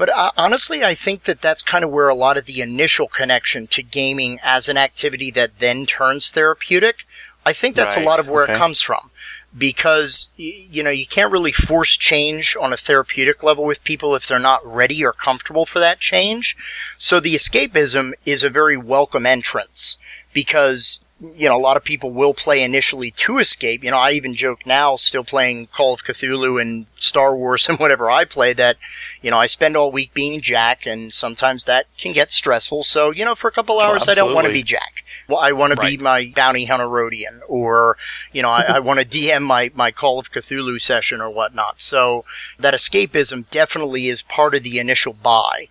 But 0.00 0.08
uh, 0.16 0.30
honestly, 0.34 0.82
I 0.82 0.94
think 0.94 1.24
that 1.24 1.42
that's 1.42 1.60
kind 1.60 1.84
of 1.84 1.90
where 1.90 2.08
a 2.08 2.14
lot 2.14 2.38
of 2.38 2.46
the 2.46 2.62
initial 2.62 3.06
connection 3.06 3.66
to 3.66 3.82
gaming 3.82 4.40
as 4.42 4.66
an 4.66 4.78
activity 4.78 5.30
that 5.32 5.58
then 5.58 5.84
turns 5.84 6.30
therapeutic. 6.30 7.04
I 7.44 7.52
think 7.52 7.76
that's 7.76 7.98
a 7.98 8.02
lot 8.02 8.18
of 8.18 8.26
where 8.26 8.44
okay. 8.44 8.54
it 8.54 8.56
comes 8.56 8.80
from 8.80 9.10
because 9.56 10.30
you 10.36 10.82
know 10.82 10.88
you 10.88 11.06
can't 11.06 11.30
really 11.30 11.52
force 11.52 11.98
change 11.98 12.56
on 12.58 12.72
a 12.72 12.78
therapeutic 12.78 13.42
level 13.42 13.66
with 13.66 13.84
people 13.84 14.14
if 14.14 14.26
they're 14.26 14.38
not 14.38 14.66
ready 14.66 15.04
or 15.04 15.12
comfortable 15.12 15.66
for 15.66 15.80
that 15.80 16.00
change. 16.00 16.56
So 16.96 17.20
the 17.20 17.34
escapism 17.34 18.12
is 18.24 18.42
a 18.42 18.48
very 18.48 18.78
welcome 18.78 19.26
entrance 19.26 19.98
because 20.32 21.00
you 21.20 21.48
know 21.48 21.56
a 21.56 21.60
lot 21.60 21.76
of 21.76 21.84
people 21.84 22.10
will 22.10 22.32
play 22.32 22.62
initially 22.62 23.10
to 23.10 23.38
escape. 23.38 23.84
You 23.84 23.90
know, 23.90 23.98
I 23.98 24.12
even 24.12 24.34
joke 24.34 24.66
now, 24.66 24.96
still 24.96 25.24
playing 25.24 25.66
Call 25.66 25.92
of 25.92 26.02
Cthulhu 26.02 26.60
and 26.60 26.86
Star 26.96 27.36
Wars 27.36 27.68
and 27.68 27.78
whatever 27.78 28.10
I 28.10 28.24
play 28.24 28.52
that 28.54 28.76
you 29.22 29.30
know 29.30 29.38
I 29.38 29.46
spend 29.46 29.76
all 29.76 29.92
week 29.92 30.14
being 30.14 30.40
Jack, 30.40 30.86
and 30.86 31.12
sometimes 31.12 31.64
that 31.64 31.86
can 31.98 32.12
get 32.12 32.32
stressful. 32.32 32.84
So 32.84 33.10
you 33.10 33.24
know, 33.24 33.34
for 33.34 33.48
a 33.48 33.52
couple 33.52 33.80
hours, 33.80 34.08
I 34.08 34.14
don't 34.14 34.34
want 34.34 34.46
to 34.46 34.52
be 34.52 34.62
Jack. 34.62 35.04
Well, 35.28 35.38
I 35.38 35.52
want 35.52 35.74
to 35.74 35.80
be 35.80 35.96
my 35.96 36.32
bounty 36.34 36.64
hunter 36.64 36.86
Rodian, 36.86 37.40
or 37.46 37.96
you 38.32 38.42
know, 38.42 38.50
I, 38.50 38.62
I 38.62 38.78
want 38.80 39.00
to 39.00 39.06
DM 39.06 39.42
my 39.42 39.70
my 39.74 39.90
Call 39.90 40.18
of 40.18 40.32
Cthulhu 40.32 40.80
session 40.80 41.20
or 41.20 41.30
whatnot. 41.30 41.80
So 41.80 42.24
that 42.58 42.74
escapism 42.74 43.48
definitely 43.50 44.08
is 44.08 44.22
part 44.22 44.54
of 44.54 44.62
the 44.62 44.78
initial 44.78 45.12
buy. 45.12 45.68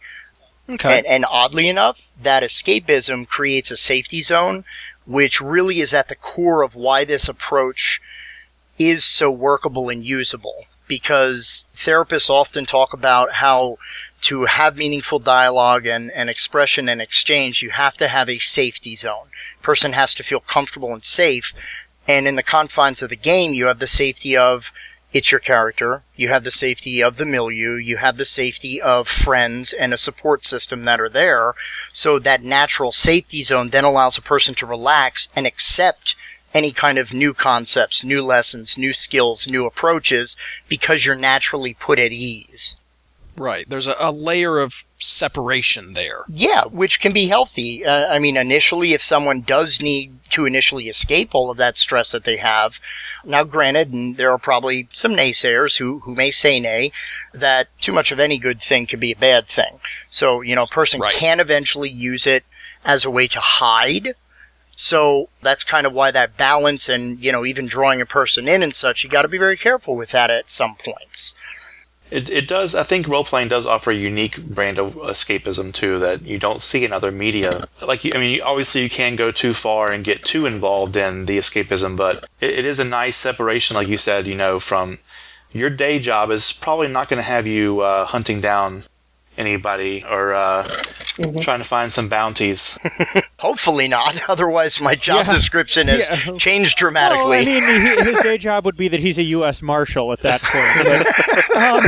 Okay. 0.69 0.99
And, 0.99 1.07
and 1.07 1.25
oddly 1.29 1.67
enough, 1.67 2.11
that 2.21 2.43
escapism 2.43 3.27
creates 3.27 3.71
a 3.71 3.77
safety 3.77 4.21
zone, 4.21 4.65
which 5.09 5.41
really 5.41 5.79
is 5.79 5.91
at 5.91 6.07
the 6.07 6.15
core 6.15 6.61
of 6.61 6.75
why 6.75 7.03
this 7.03 7.27
approach 7.27 7.99
is 8.77 9.03
so 9.03 9.31
workable 9.31 9.89
and 9.89 10.05
usable. 10.05 10.65
Because 10.87 11.67
therapists 11.75 12.29
often 12.29 12.65
talk 12.65 12.93
about 12.93 13.33
how 13.33 13.77
to 14.21 14.45
have 14.45 14.77
meaningful 14.77 15.17
dialogue 15.17 15.87
and, 15.87 16.11
and 16.11 16.29
expression 16.29 16.87
and 16.87 17.01
exchange, 17.01 17.63
you 17.63 17.71
have 17.71 17.97
to 17.97 18.07
have 18.07 18.29
a 18.29 18.37
safety 18.37 18.95
zone. 18.95 19.29
Person 19.63 19.93
has 19.93 20.13
to 20.13 20.23
feel 20.23 20.41
comfortable 20.41 20.93
and 20.93 21.03
safe. 21.03 21.53
And 22.07 22.27
in 22.27 22.35
the 22.35 22.43
confines 22.43 23.01
of 23.01 23.09
the 23.09 23.15
game, 23.15 23.53
you 23.53 23.65
have 23.65 23.79
the 23.79 23.87
safety 23.87 24.37
of 24.37 24.71
it's 25.11 25.31
your 25.31 25.39
character. 25.39 26.03
You 26.15 26.29
have 26.29 26.43
the 26.43 26.51
safety 26.51 27.01
of 27.01 27.17
the 27.17 27.25
milieu. 27.25 27.75
You 27.75 27.97
have 27.97 28.17
the 28.17 28.25
safety 28.25 28.81
of 28.81 29.07
friends 29.07 29.73
and 29.73 29.93
a 29.93 29.97
support 29.97 30.45
system 30.45 30.83
that 30.83 31.01
are 31.01 31.09
there. 31.09 31.53
So 31.93 32.19
that 32.19 32.43
natural 32.43 32.91
safety 32.91 33.41
zone 33.41 33.69
then 33.69 33.83
allows 33.83 34.17
a 34.17 34.21
person 34.21 34.53
to 34.55 34.67
relax 34.67 35.27
and 35.35 35.47
accept 35.47 36.15
any 36.53 36.71
kind 36.71 36.97
of 36.97 37.13
new 37.13 37.33
concepts, 37.33 38.03
new 38.03 38.23
lessons, 38.23 38.77
new 38.77 38.93
skills, 38.93 39.47
new 39.47 39.65
approaches 39.65 40.35
because 40.67 41.05
you're 41.05 41.15
naturally 41.15 41.73
put 41.73 41.99
at 41.99 42.11
ease. 42.11 42.75
Right. 43.39 43.67
There's 43.69 43.87
a, 43.87 43.95
a 43.99 44.11
layer 44.11 44.59
of 44.59 44.83
separation 44.97 45.93
there. 45.93 46.23
Yeah, 46.27 46.65
which 46.65 46.99
can 46.99 47.13
be 47.13 47.27
healthy. 47.27 47.85
Uh, 47.85 48.07
I 48.13 48.19
mean, 48.19 48.37
initially, 48.37 48.93
if 48.93 49.01
someone 49.01 49.41
does 49.41 49.81
need 49.81 50.13
to 50.31 50.45
initially 50.45 50.89
escape 50.89 51.33
all 51.33 51.49
of 51.49 51.57
that 51.57 51.77
stress 51.77 52.11
that 52.11 52.23
they 52.25 52.37
have, 52.37 52.79
now 53.25 53.43
granted, 53.43 53.91
and 53.93 54.17
there 54.17 54.31
are 54.31 54.37
probably 54.37 54.87
some 54.91 55.13
naysayers 55.13 55.77
who, 55.77 55.99
who 55.99 56.13
may 56.13 56.29
say 56.31 56.59
nay, 56.59 56.91
that 57.33 57.67
too 57.79 57.91
much 57.91 58.11
of 58.11 58.19
any 58.19 58.37
good 58.37 58.61
thing 58.61 58.85
can 58.85 58.99
be 58.99 59.11
a 59.13 59.15
bad 59.15 59.47
thing. 59.47 59.79
So, 60.09 60.41
you 60.41 60.55
know, 60.55 60.63
a 60.63 60.67
person 60.67 60.99
Right. 60.99 61.13
can 61.13 61.39
eventually 61.39 61.89
use 61.89 62.27
it 62.27 62.43
as 62.85 63.05
a 63.05 63.11
way 63.11 63.27
to 63.27 63.39
hide. 63.39 64.13
So 64.75 65.27
that's 65.41 65.65
kind 65.65 65.85
of 65.85 65.91
why 65.93 66.11
that 66.11 66.37
balance 66.37 66.87
and, 66.87 67.19
you 67.19 67.31
know, 67.33 67.45
even 67.45 67.67
drawing 67.67 67.99
a 67.99 68.05
person 68.05 68.47
in 68.47 68.63
and 68.63 68.73
such, 68.73 69.03
you 69.03 69.09
got 69.09 69.23
to 69.23 69.27
be 69.27 69.37
very 69.37 69.57
careful 69.57 69.95
with 69.97 70.11
that 70.11 70.31
at 70.31 70.49
some 70.49 70.75
points. 70.75 71.33
It, 72.11 72.29
it 72.29 72.47
does. 72.47 72.73
I 72.73 72.83
think 72.83 73.07
role 73.07 73.23
playing 73.23 73.49
does 73.49 73.65
offer 73.65 73.91
a 73.91 73.95
unique 73.95 74.43
brand 74.43 74.79
of 74.79 74.95
escapism 74.95 75.73
too 75.73 75.99
that 75.99 76.23
you 76.23 76.39
don't 76.39 76.61
see 76.61 76.83
in 76.83 76.91
other 76.91 77.11
media. 77.11 77.67
Like, 77.85 78.03
I 78.15 78.17
mean, 78.17 78.41
obviously 78.41 78.81
you 78.81 78.89
can 78.89 79.15
go 79.15 79.31
too 79.31 79.53
far 79.53 79.91
and 79.91 80.03
get 80.03 80.23
too 80.23 80.45
involved 80.45 80.97
in 80.97 81.25
the 81.25 81.37
escapism, 81.37 81.95
but 81.95 82.27
it, 82.41 82.51
it 82.51 82.65
is 82.65 82.79
a 82.79 82.83
nice 82.83 83.15
separation, 83.15 83.75
like 83.75 83.87
you 83.87 83.97
said. 83.97 84.25
You 84.27 84.35
know, 84.35 84.59
from 84.59 84.99
your 85.51 85.69
day 85.69 85.99
job 85.99 86.31
is 86.31 86.51
probably 86.51 86.87
not 86.87 87.09
going 87.09 87.21
to 87.21 87.27
have 87.27 87.45
you 87.45 87.81
uh, 87.81 88.05
hunting 88.05 88.41
down 88.41 88.83
anybody 89.39 90.03
or 90.03 90.33
uh, 90.33 90.63
trying 91.41 91.59
to 91.59 91.63
find 91.65 91.91
some 91.91 92.09
bounties. 92.09 92.77
Hopefully 93.39 93.87
not. 93.87 94.21
Otherwise, 94.29 94.79
my 94.81 94.95
job 94.95 95.25
Yeah. 95.25 95.33
description 95.33 95.87
has 95.87 96.07
Yeah. 96.27 96.37
changed 96.37 96.75
Well, 96.81 96.91
dramatically. 96.91 97.37
I 97.39 97.45
mean, 97.45 98.05
his 98.05 98.19
day 98.19 98.37
job 98.37 98.65
would 98.65 98.77
be 98.77 98.87
that 98.89 98.99
he's 98.99 99.17
a 99.17 99.23
U.S. 99.23 99.61
Marshal 99.61 100.11
at 100.11 100.19
that 100.21 100.41
point. 100.41 101.07
But, 101.53 101.55
um, 101.55 101.83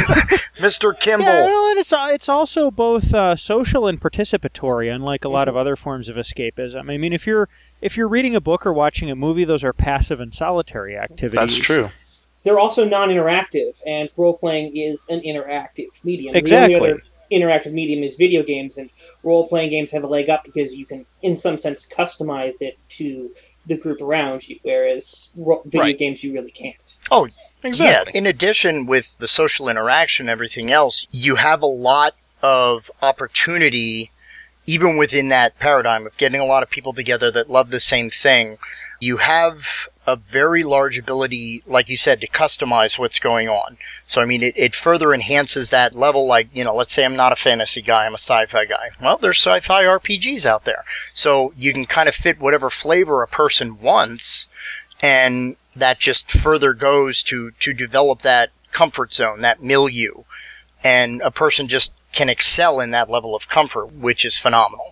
Mr. 0.58 0.98
Kimball. 1.00 1.26
Yeah, 1.28 1.46
well, 1.46 1.70
and 1.72 1.80
it's 1.80 1.94
it's 1.96 2.30
also 2.30 2.72
both 2.72 3.14
uh, 3.14 3.36
social 3.36 3.86
and 3.88 4.00
participatory, 4.02 4.94
unlike 4.94 5.26
a 5.26 5.30
lot 5.30 5.48
of 5.48 5.56
other 5.58 5.76
forms 5.76 6.08
of 6.10 6.16
escapism. 6.16 6.90
I 6.90 6.98
mean, 6.98 7.14
if 7.14 7.28
you're 7.28 7.50
if 7.82 7.98
you're 7.98 8.08
reading 8.08 8.36
a 8.36 8.42
book 8.42 8.66
or 8.66 8.72
watching 8.74 9.10
a 9.12 9.16
movie, 9.16 9.44
those 9.44 9.64
are 9.64 9.74
passive 9.74 10.20
and 10.20 10.34
solitary 10.34 10.98
activities. 10.98 11.32
That's 11.36 11.58
true. 11.58 11.90
They're 12.44 12.60
also 12.60 12.86
non-interactive, 12.86 13.82
and 13.86 14.10
role-playing 14.18 14.76
is 14.76 15.06
an 15.10 15.20
interactive 15.22 16.04
medium. 16.04 16.36
Exactly. 16.36 16.74
The 16.74 16.80
only 16.80 16.92
other 16.94 17.04
interactive 17.32 17.72
medium 17.74 18.04
is 18.04 18.16
video 18.16 18.44
games, 18.44 18.78
and 18.78 18.90
role-playing 19.24 19.70
games 19.70 19.92
have 19.92 20.04
a 20.04 20.08
leg 20.08 20.30
up 20.30 20.44
because 20.44 20.76
you 20.76 20.86
can, 20.86 21.06
in 21.22 21.38
some 21.38 21.58
sense, 21.58 21.88
customize 21.88 22.62
it 22.62 22.78
to 22.90 23.32
the 23.68 23.78
group 23.78 24.02
around 24.02 24.50
you, 24.50 24.58
whereas 24.64 25.32
ro- 25.36 25.62
video 25.66 25.82
Right. 25.82 25.98
games 25.98 26.24
you 26.24 26.34
really 26.34 26.52
can't. 26.52 26.98
Oh, 27.12 27.28
Exactly. 27.64 28.12
Yeah. 28.16 28.18
In 28.18 28.26
addition, 28.26 28.88
with 28.88 29.16
the 29.20 29.28
social 29.28 29.70
interaction 29.70 30.24
and 30.24 30.32
everything 30.32 30.72
else, 30.72 31.06
you 31.12 31.36
have 31.36 31.62
a 31.62 31.68
lot 31.68 32.16
of 32.42 32.90
opportunity, 33.04 34.10
even 34.66 34.98
within 34.98 35.30
that 35.30 35.60
paradigm 35.60 36.08
of 36.08 36.18
getting 36.18 36.42
a 36.42 36.46
lot 36.46 36.64
of 36.64 36.72
people 36.72 36.92
together 36.92 37.30
that 37.30 37.52
love 37.52 37.70
the 37.70 37.80
same 37.80 38.10
thing. 38.10 38.58
You 39.00 39.18
have 39.18 39.88
a 40.08 40.16
very 40.16 40.64
large 40.64 40.98
ability, 40.98 41.62
like 41.68 41.88
you 41.88 41.98
said, 41.98 42.20
to 42.22 42.28
customize 42.28 42.98
what's 42.98 43.20
going 43.20 43.48
on. 43.48 43.78
So, 44.08 44.22
I 44.22 44.26
mean, 44.26 44.42
it, 44.42 44.54
it 44.58 44.74
further 44.74 45.14
enhances 45.14 45.70
that 45.70 45.96
level. 45.96 46.26
Like, 46.26 46.50
you 46.54 46.64
know, 46.64 46.76
let's 46.76 46.94
say 46.94 47.06
I'm 47.06 47.16
not 47.16 47.32
a 47.32 47.36
fantasy 47.36 47.82
guy, 47.82 48.06
I'm 48.06 48.14
a 48.14 48.18
sci 48.18 48.46
fi 48.48 48.66
guy. 48.66 48.90
Well, 49.02 49.18
there's 49.18 49.38
sci 49.38 49.60
fi 49.60 49.84
RPGs 49.84 50.46
out 50.46 50.66
there. 50.66 50.84
So 51.14 51.54
you 51.56 51.72
can 51.72 51.86
kind 51.86 52.10
of 52.10 52.16
fit 52.16 52.40
whatever 52.40 52.70
flavor 52.70 53.22
a 53.22 53.28
person 53.28 53.80
wants 53.80 54.50
and 55.02 55.56
that 55.76 56.00
just 56.00 56.30
further 56.32 56.74
goes 56.74 57.24
to 57.24 57.52
to 57.52 57.74
develop 57.74 58.22
that 58.22 58.52
comfort 58.72 59.14
zone, 59.14 59.42
that 59.42 59.62
milieu, 59.62 60.24
and 60.84 61.22
a 61.22 61.32
person 61.32 61.68
just 61.68 61.94
can 62.12 62.30
excel 62.30 62.80
in 62.80 62.92
that 62.92 63.10
level 63.10 63.36
of 63.36 63.48
comfort, 63.48 63.94
which 63.94 64.26
is 64.26 64.38
phenomenal. 64.38 64.91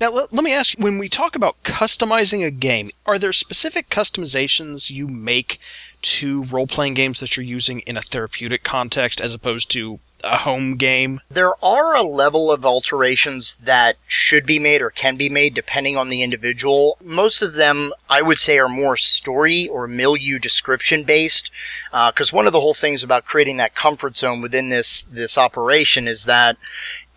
Now, 0.00 0.10
let, 0.10 0.32
let 0.32 0.44
me 0.44 0.52
ask 0.52 0.76
when 0.78 0.98
we 0.98 1.08
talk 1.08 1.36
about 1.36 1.62
customizing 1.62 2.44
a 2.44 2.50
game, 2.50 2.90
are 3.06 3.18
there 3.18 3.32
specific 3.32 3.88
customizations 3.88 4.90
you 4.90 5.06
make 5.06 5.58
to 6.02 6.42
role 6.44 6.66
playing 6.66 6.94
games 6.94 7.20
that 7.20 7.36
you're 7.36 7.44
using 7.44 7.80
in 7.80 7.96
a 7.96 8.02
therapeutic 8.02 8.62
context 8.62 9.20
as 9.20 9.34
opposed 9.34 9.70
to 9.70 10.00
a 10.24 10.38
home 10.38 10.76
game? 10.76 11.20
There 11.30 11.54
are 11.64 11.94
a 11.94 12.02
level 12.02 12.50
of 12.50 12.66
alterations 12.66 13.56
that 13.56 13.96
should 14.06 14.46
be 14.46 14.58
made 14.58 14.82
or 14.82 14.90
can 14.90 15.16
be 15.16 15.28
made 15.28 15.54
depending 15.54 15.96
on 15.96 16.08
the 16.08 16.22
individual. 16.22 16.98
Most 17.02 17.40
of 17.40 17.54
them, 17.54 17.92
I 18.10 18.20
would 18.20 18.38
say, 18.38 18.58
are 18.58 18.68
more 18.68 18.96
story 18.96 19.68
or 19.68 19.86
milieu 19.86 20.38
description 20.38 21.04
based. 21.04 21.50
Because 21.90 22.32
uh, 22.32 22.36
one 22.36 22.46
of 22.46 22.52
the 22.52 22.60
whole 22.60 22.74
things 22.74 23.02
about 23.02 23.24
creating 23.24 23.58
that 23.58 23.74
comfort 23.74 24.16
zone 24.16 24.40
within 24.40 24.70
this 24.70 25.04
this 25.04 25.38
operation 25.38 26.08
is 26.08 26.24
that 26.24 26.56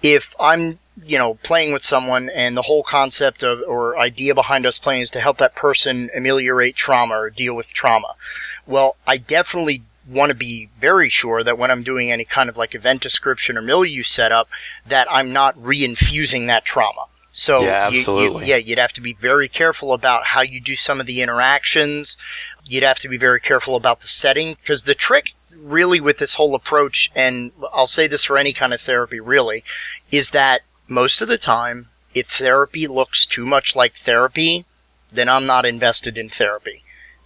if 0.02 0.36
I'm 0.40 0.80
you 1.06 1.18
know 1.18 1.36
playing 1.36 1.72
with 1.74 1.84
someone 1.84 2.28
and 2.30 2.58
the 2.58 2.64
whole 2.64 2.82
concept 2.84 3.44
of 3.44 3.62
or 3.68 3.98
idea 4.00 4.34
behind 4.34 4.66
us 4.66 4.80
playing 4.80 5.02
is 5.02 5.12
to 5.12 5.20
help 5.20 5.38
that 5.38 5.56
person 5.56 6.10
ameliorate 6.16 6.76
trauma 6.76 7.14
or 7.16 7.30
deal 7.30 7.54
with 7.56 7.72
trauma 7.72 8.16
well 8.66 8.96
i 9.06 9.16
definitely 9.16 9.84
want 10.10 10.32
to 10.32 10.36
be 10.36 10.70
very 10.82 11.08
sure 11.08 11.44
that 11.44 11.56
when 11.56 11.70
i'm 11.70 11.84
doing 11.84 12.12
any 12.12 12.26
kind 12.26 12.50
of 12.50 12.58
like 12.58 12.74
event 12.74 13.00
description 13.00 13.56
or 13.60 13.62
milieu 13.62 14.02
setup 14.02 14.50
that 14.88 15.06
i'm 15.12 15.32
not 15.32 15.56
reinfusing 15.56 16.48
that 16.48 16.66
trauma 16.66 17.04
so 17.32 17.62
Yeah, 17.62 17.90
you- 17.90 17.94
you- 17.94 18.00
absolutely. 18.00 18.46
yeah 18.48 18.56
you'd 18.56 18.80
have 18.80 18.94
to 18.94 19.02
be 19.02 19.14
very 19.14 19.48
careful 19.48 19.94
about 19.94 20.26
how 20.28 20.42
you 20.42 20.60
do 20.60 20.76
some 20.76 21.00
of 21.00 21.06
the 21.06 21.22
interactions 21.22 22.18
you'd 22.66 22.82
have 22.84 22.98
to 23.00 23.08
be 23.08 23.18
very 23.20 23.40
careful 23.40 23.76
about 23.76 24.02
the 24.02 24.08
setting 24.08 24.56
because 24.56 24.84
the 24.84 24.96
trick 24.96 25.34
really 25.62 26.00
with 26.00 26.18
this 26.18 26.36
whole 26.36 26.56
approach 26.56 27.12
and 27.16 27.52
i'll 27.74 27.88
say 27.88 28.08
this 28.08 28.26
for 28.26 28.38
any 28.38 28.54
kind 28.54 28.74
of 28.74 28.82
therapy 28.82 29.20
really 29.20 29.64
is 30.12 30.30
that 30.32 30.62
most 30.88 31.22
of 31.22 31.28
the 31.28 31.38
time 31.38 31.88
if 32.14 32.28
therapy 32.28 32.88
looks 32.88 33.26
too 33.26 33.46
much 33.46 33.76
like 33.76 33.96
therapy 33.96 34.66
then 35.12 35.28
i'm 35.30 35.46
not 35.46 35.66
invested 35.66 36.18
in 36.18 36.30
therapy 36.30 36.82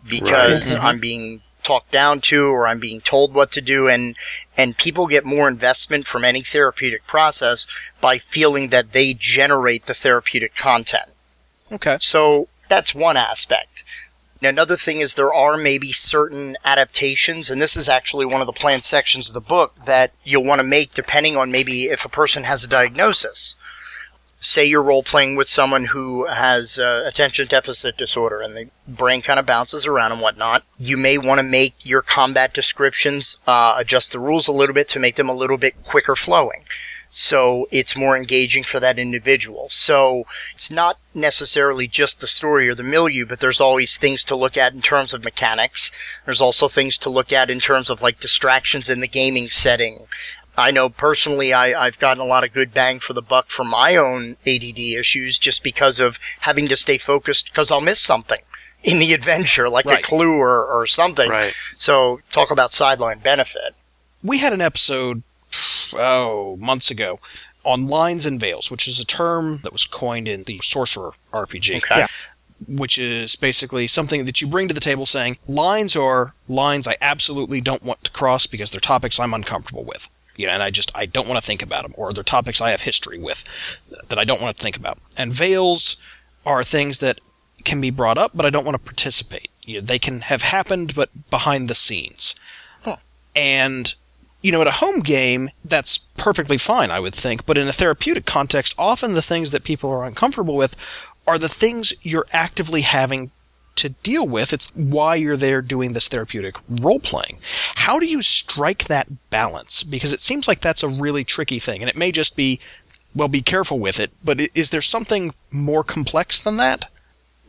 because 0.10 0.76
i'm 0.76 1.00
being 1.00 1.42
talked 1.64 1.92
down 1.92 2.20
to 2.20 2.48
or 2.48 2.66
i'm 2.66 2.80
being 2.80 3.02
told 3.02 3.34
what 3.34 3.52
to 3.52 3.62
do 3.62 3.88
and 3.88 4.16
and 4.58 4.78
people 4.78 5.06
get 5.08 5.24
more 5.26 5.48
investment 5.48 6.08
from 6.08 6.24
any 6.26 6.42
therapeutic 6.42 7.06
process 7.06 7.68
by 8.00 8.18
feeling 8.18 8.70
that 8.70 8.94
they 8.94 9.14
generate 9.14 9.86
the 9.86 9.94
therapeutic 9.94 10.56
content 10.56 11.10
Okay. 11.72 11.98
so 12.00 12.48
that's 12.68 12.96
one 12.96 13.18
aspect. 13.18 13.84
Now, 14.42 14.50
another 14.50 14.76
thing 14.76 15.02
is 15.02 15.14
there 15.14 15.34
are 15.34 15.56
maybe 15.56 15.92
certain 15.92 16.58
adaptations, 16.66 17.52
and 17.52 17.62
this 17.62 17.78
is 17.78 17.88
actually 17.88 18.26
one 18.26 18.42
of 18.42 18.48
the 18.48 18.54
planned 18.54 18.84
sections 18.84 19.28
of 19.28 19.36
the 19.36 19.42
book 19.42 19.86
that 19.86 20.14
you'll 20.24 20.44
want 20.44 20.60
to 20.60 20.68
make 20.68 20.94
depending 20.94 21.38
on 21.38 21.52
maybe 21.52 21.86
if 21.86 22.06
a 22.06 22.10
person 22.10 22.44
has 22.44 22.64
a 22.64 22.68
diagnosis. 22.68 23.56
Say 24.40 24.66
you're 24.66 24.82
role 24.82 25.04
playing 25.04 25.36
with 25.36 25.48
someone 25.48 25.86
who 25.86 26.26
has 26.26 26.80
uh, 26.80 27.04
attention 27.06 27.48
deficit 27.48 27.96
disorder 27.96 28.42
and 28.42 28.58
the 28.58 28.70
brain 28.88 29.22
kind 29.22 29.40
of 29.40 29.46
bounces 29.46 29.86
around 29.86 30.12
and 30.12 30.20
whatnot. 30.20 30.64
You 30.80 30.98
may 30.98 31.20
want 31.20 31.38
to 31.38 31.44
make 31.44 31.86
your 31.86 32.02
combat 32.02 32.52
descriptions, 32.52 33.38
uh, 33.46 33.76
adjust 33.78 34.12
the 34.12 34.20
rules 34.20 34.48
a 34.48 34.52
little 34.52 34.74
bit 34.74 34.88
to 34.90 35.00
make 35.00 35.16
them 35.16 35.30
a 35.30 35.36
little 35.36 35.60
bit 35.60 35.84
quicker 35.84 36.16
flowing 36.16 36.64
so 37.14 37.68
it's 37.72 37.96
more 37.98 38.16
engaging 38.16 38.64
for 38.64 38.80
that 38.80 38.98
individual. 38.98 39.68
So 39.70 40.26
it's 40.56 40.72
not 40.72 40.98
necessarily 41.14 41.88
just 41.88 42.22
the 42.22 42.28
story 42.28 42.70
or 42.70 42.76
the 42.76 42.84
milieu, 42.84 43.26
but 43.26 43.40
there's 43.42 43.60
always 43.62 43.98
things 43.98 44.24
to 44.26 44.36
look 44.36 44.56
at 44.56 44.74
in 44.74 44.82
terms 44.82 45.14
of 45.14 45.24
mechanics. 45.24 45.92
There's 46.26 46.42
also 46.42 46.68
things 46.68 46.98
to 47.00 47.10
look 47.10 47.34
at 47.34 47.50
in 47.50 47.60
terms 47.60 47.90
of 47.90 48.02
like 48.02 48.20
distractions 48.20 48.90
in 48.90 49.02
the 49.02 49.08
gaming 49.08 49.50
setting. 49.50 50.08
I 50.58 50.72
know 50.72 50.90
personally 50.90 51.54
I, 51.54 51.74
I've 51.86 52.00
gotten 52.00 52.22
a 52.22 52.26
lot 52.28 52.44
of 52.44 52.54
good 52.54 52.74
bang 52.74 53.00
for 53.00 53.14
the 53.14 53.22
buck 53.22 53.50
for 53.50 53.64
my 53.64 53.96
own 53.96 54.38
ADD 54.46 54.80
issues 54.80 55.38
just 55.38 55.64
because 55.64 56.00
of 56.00 56.20
having 56.42 56.68
to 56.68 56.76
stay 56.78 56.98
focused 56.98 57.46
because 57.46 57.72
I'll 57.72 57.82
miss 57.82 58.00
something 58.00 58.42
in 58.84 59.00
the 59.00 59.14
adventure, 59.14 59.70
like 59.70 59.86
Right. 59.86 60.00
a 60.00 60.02
clue 60.02 60.38
or, 60.38 60.66
or 60.66 60.88
something. 60.88 61.30
Right. 61.30 61.54
So 61.78 62.22
talk 62.32 62.52
about 62.52 62.74
sideline 62.74 63.20
benefit. 63.20 63.76
We 64.24 64.38
had 64.38 64.54
an 64.54 64.62
episode, 64.62 65.24
oh, 65.96 66.58
months 66.60 66.92
ago, 66.92 67.20
on 67.64 67.88
lines 67.88 68.26
and 68.26 68.40
veils, 68.40 68.72
which 68.72 68.88
is 68.88 69.00
a 69.00 69.06
term 69.06 69.60
that 69.64 69.72
was 69.72 69.86
coined 69.86 70.28
in 70.28 70.44
the 70.44 70.60
Sorcerer 70.64 71.12
RPG. 71.32 71.78
Okay. 71.78 72.00
Yeah. 72.00 72.08
Which 72.68 72.98
is 72.98 73.36
basically 73.36 73.88
something 73.88 74.26
that 74.26 74.42
you 74.42 74.48
bring 74.48 74.68
to 74.68 74.74
the 74.74 74.80
table 74.80 75.06
saying, 75.06 75.38
lines 75.48 75.96
are 75.96 76.34
lines 76.48 76.88
I 76.88 76.96
absolutely 77.02 77.60
don't 77.60 77.84
want 77.84 78.04
to 78.04 78.12
cross 78.12 78.46
because 78.48 78.72
they're 78.72 78.80
topics 78.80 79.20
I'm 79.20 79.34
uncomfortable 79.34 79.84
with. 79.84 80.10
You 80.36 80.48
know, 80.48 80.54
and 80.54 80.64
I 80.64 80.70
just, 80.70 80.96
I 80.96 81.06
don't 81.06 81.28
want 81.28 81.40
to 81.40 81.46
think 81.46 81.62
about 81.62 81.84
them, 81.84 81.94
or 81.98 82.14
they're 82.14 82.24
topics 82.24 82.62
I 82.62 82.72
have 82.72 82.82
history 82.82 83.20
with 83.20 83.44
that 84.08 84.18
I 84.18 84.24
don't 84.24 84.42
want 84.42 84.58
to 84.58 84.64
think 84.64 84.78
about. 84.78 84.98
And 85.18 85.34
veils 85.34 85.98
are 86.46 86.64
things 86.64 87.00
that 87.00 87.20
can 87.64 87.82
be 87.82 87.90
brought 87.92 88.18
up, 88.18 88.32
but 88.34 88.46
I 88.46 88.50
don't 88.50 88.66
want 88.66 88.76
to 88.76 88.84
participate. 88.84 89.50
You 89.64 89.76
know, 89.76 89.82
they 89.82 90.00
can 90.00 90.22
have 90.22 90.42
happened, 90.42 90.96
but 90.96 91.10
behind 91.30 91.68
the 91.68 91.76
scenes. 91.76 92.36
And 93.36 93.94
you 94.42 94.52
know, 94.52 94.62
at 94.62 94.68
a 94.68 94.72
home 94.72 95.00
game, 95.00 95.50
that's 95.64 96.00
perfectly 96.18 96.58
fine, 96.58 96.92
I 96.92 97.00
would 97.00 97.16
think. 97.16 97.46
But 97.46 97.58
in 97.58 97.68
a 97.68 97.74
therapeutic 97.74 98.26
context, 98.26 98.76
often 98.78 99.14
the 99.14 99.22
things 99.22 99.52
that 99.52 99.64
people 99.64 99.92
are 99.92 100.04
uncomfortable 100.04 100.56
with 100.56 100.76
are 101.28 101.38
the 101.38 101.50
things 101.50 101.94
you're 102.04 102.26
actively 102.32 102.82
having 102.82 103.32
to 103.76 103.90
deal 103.90 104.28
with. 104.28 104.54
It's 104.54 104.76
why 104.76 105.16
you're 105.16 105.38
there 105.38 105.62
doing 105.62 105.94
this 105.94 106.08
therapeutic 106.08 106.56
role 106.70 107.00
playing. 107.00 107.40
How 107.76 108.00
do 108.00 108.06
you 108.06 108.22
strike 108.22 108.86
that 108.86 109.30
balance? 109.30 109.84
Because 109.84 110.14
it 110.14 110.22
seems 110.22 110.48
like 110.48 110.62
that's 110.62 110.84
a 110.84 110.90
really 110.90 111.24
tricky 111.24 111.60
thing. 111.60 111.82
And 111.82 111.90
it 111.90 111.98
may 111.98 112.12
just 112.12 112.36
be, 112.36 112.60
well, 113.16 113.28
be 113.28 113.42
careful 113.42 113.80
with 113.80 114.00
it. 114.00 114.12
But 114.24 114.40
is 114.54 114.70
there 114.72 114.82
something 114.82 115.34
more 115.52 115.84
complex 115.84 116.44
than 116.44 116.58
that? 116.58 116.91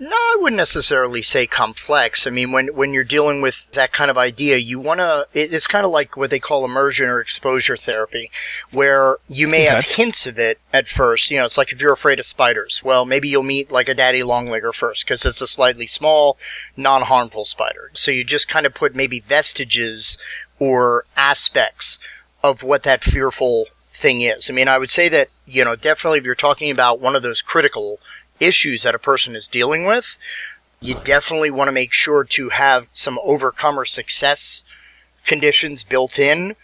No, 0.04 0.16
I 0.16 0.36
wouldn't 0.40 0.56
necessarily 0.56 1.22
say 1.22 1.46
complex. 1.46 2.26
I 2.26 2.30
mean, 2.30 2.50
when 2.50 2.74
when 2.74 2.92
you're 2.92 3.04
dealing 3.04 3.40
with 3.40 3.70
that 3.70 3.92
kind 3.92 4.10
of 4.10 4.18
idea, 4.18 4.56
you 4.56 4.80
want 4.80 4.98
to. 4.98 5.28
It, 5.32 5.54
it's 5.54 5.68
kind 5.68 5.86
of 5.86 5.92
like 5.92 6.16
what 6.16 6.30
they 6.30 6.40
call 6.40 6.64
immersion 6.64 7.08
or 7.08 7.20
exposure 7.20 7.76
therapy, 7.76 8.28
where 8.72 9.18
you 9.28 9.46
may 9.46 9.62
have 9.62 9.84
hints 9.84 10.26
of 10.26 10.40
it 10.40 10.58
at 10.72 10.88
first. 10.88 11.30
You 11.30 11.38
know, 11.38 11.44
it's 11.44 11.56
like 11.56 11.70
if 11.70 11.80
you're 11.80 11.92
afraid 11.92 12.18
of 12.18 12.26
spiders. 12.26 12.82
Well, 12.82 13.04
maybe 13.04 13.28
you'll 13.28 13.44
meet 13.44 13.70
like 13.70 13.88
a 13.88 13.94
daddy 13.94 14.24
longlegger 14.24 14.72
first 14.72 15.04
because 15.04 15.24
it's 15.24 15.40
a 15.40 15.46
slightly 15.46 15.86
small, 15.86 16.36
non-harmful 16.76 17.44
spider. 17.44 17.92
So 17.92 18.10
you 18.10 18.24
just 18.24 18.48
kind 18.48 18.66
of 18.66 18.74
put 18.74 18.96
maybe 18.96 19.20
vestiges 19.20 20.18
or 20.58 21.04
aspects 21.16 22.00
of 22.42 22.64
what 22.64 22.82
that 22.82 23.04
fearful 23.04 23.66
thing 23.92 24.20
is. 24.22 24.50
I 24.50 24.52
mean, 24.52 24.66
I 24.66 24.78
would 24.78 24.90
say 24.90 25.08
that 25.10 25.28
you 25.46 25.64
know 25.64 25.76
definitely 25.76 26.18
if 26.18 26.24
you're 26.24 26.34
talking 26.34 26.72
about 26.72 26.98
one 26.98 27.14
of 27.14 27.22
those 27.22 27.40
critical 27.40 28.00
issues 28.42 28.82
that 28.82 28.94
a 28.94 28.98
person 28.98 29.36
is 29.36 29.48
dealing 29.48 29.84
with, 29.84 30.18
you 30.80 30.96
definitely 31.04 31.50
want 31.50 31.68
to 31.68 31.72
make 31.72 31.92
sure 31.92 32.24
to 32.24 32.48
have 32.50 32.88
some 32.92 33.18
overcomer 33.22 33.84
success 33.84 34.64
conditions 35.24 35.84
built 35.84 36.18
in 36.18 36.56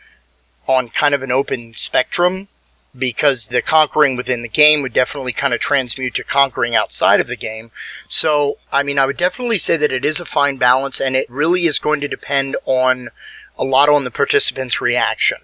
on 0.66 0.88
kind 0.88 1.14
of 1.14 1.22
an 1.22 1.32
open 1.32 1.74
spectrum 1.74 2.48
because 2.96 3.48
the 3.48 3.62
conquering 3.62 4.16
within 4.16 4.42
the 4.42 4.48
game 4.48 4.82
would 4.82 4.92
definitely 4.92 5.32
kind 5.32 5.54
of 5.54 5.60
transmute 5.60 6.14
to 6.14 6.24
conquering 6.24 6.74
outside 6.74 7.20
of 7.20 7.26
the 7.26 7.36
game. 7.36 7.70
So, 8.08 8.58
I 8.72 8.82
mean, 8.82 8.98
I 8.98 9.06
would 9.06 9.16
definitely 9.16 9.58
say 9.58 9.76
that 9.76 9.92
it 9.92 10.04
is 10.04 10.20
a 10.20 10.24
fine 10.24 10.56
balance 10.56 11.00
and 11.00 11.14
it 11.14 11.30
really 11.30 11.66
is 11.66 11.78
going 11.78 12.00
to 12.00 12.08
depend 12.08 12.56
on 12.64 13.10
a 13.58 13.64
lot 13.64 13.88
on 13.88 14.04
the 14.04 14.10
participant's 14.10 14.80
reaction. 14.80 15.38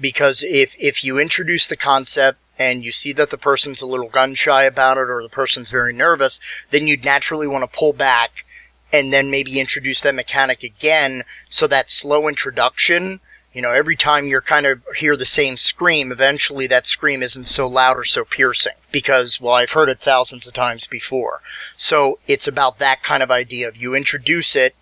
Because 0.00 0.42
if, 0.42 0.74
if 0.78 1.04
you 1.04 1.18
introduce 1.18 1.66
the 1.66 1.76
concept 1.76 2.38
and 2.60 2.84
you 2.84 2.92
see 2.92 3.12
that 3.14 3.30
the 3.30 3.38
person's 3.38 3.82
a 3.82 3.86
little 3.86 4.08
gun 4.08 4.34
shy 4.36 4.62
about 4.62 4.98
it 4.98 5.10
or 5.10 5.22
the 5.22 5.28
person's 5.28 5.70
very 5.70 5.92
nervous, 5.92 6.38
then 6.70 6.86
you'd 6.86 7.04
naturally 7.04 7.48
want 7.48 7.68
to 7.68 7.78
pull 7.78 7.92
back 7.92 8.44
and 8.92 9.12
then 9.12 9.30
maybe 9.30 9.58
introduce 9.58 10.02
that 10.02 10.14
mechanic 10.14 10.62
again 10.62 11.24
so 11.48 11.66
that 11.66 11.90
slow 11.90 12.28
introduction 12.28 13.20
you 13.52 13.62
know, 13.62 13.72
every 13.72 13.96
time 13.96 14.26
you're 14.26 14.40
kind 14.40 14.64
of 14.64 14.82
hear 14.96 15.16
the 15.16 15.26
same 15.26 15.56
scream, 15.56 16.12
eventually 16.12 16.66
that 16.68 16.86
scream 16.86 17.22
isn't 17.22 17.48
so 17.48 17.66
loud 17.66 17.98
or 17.98 18.04
so 18.04 18.24
piercing 18.24 18.74
because, 18.92 19.40
well, 19.40 19.54
I've 19.54 19.72
heard 19.72 19.88
it 19.88 20.00
thousands 20.00 20.46
of 20.46 20.54
times 20.54 20.86
before. 20.86 21.40
So 21.76 22.20
it's 22.28 22.46
about 22.46 22.78
that 22.78 23.02
kind 23.02 23.22
of 23.22 23.30
idea 23.30 23.66
of 23.66 23.76
you 23.76 23.94
introduce 23.94 24.54
it, 24.54 24.76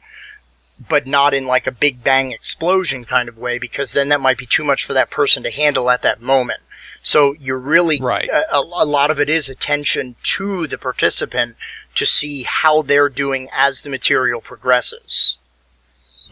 but 0.87 1.07
not 1.07 1.33
in 1.33 1.47
like 1.47 1.67
a 1.67 1.73
big 1.73 2.05
bang 2.05 2.31
explosion 2.31 3.07
kind 3.07 3.29
of 3.29 3.38
way 3.38 3.59
because 3.59 3.93
then 3.93 4.11
that 4.11 4.21
might 4.21 4.38
be 4.38 4.47
too 4.47 4.64
much 4.64 4.85
for 4.85 4.93
that 4.93 5.11
person 5.11 5.43
to 5.45 5.51
handle 5.51 5.91
at 5.91 6.03
that 6.03 6.21
moment. 6.21 6.61
So 7.03 7.35
you're 7.35 7.59
really, 7.59 8.01
right. 8.01 8.29
Uh, 8.29 8.43
a, 8.53 8.59
a 8.59 8.87
lot 8.87 9.11
of 9.11 9.21
it 9.21 9.29
is 9.29 9.49
attention 9.49 10.17
to 10.23 10.67
the 10.67 10.79
participant 10.79 11.57
to 11.95 12.07
see 12.07 12.43
how 12.43 12.83
they're 12.83 13.09
doing 13.09 13.49
as 13.53 13.81
the 13.81 13.91
material 13.91 14.41
progresses. 14.41 15.37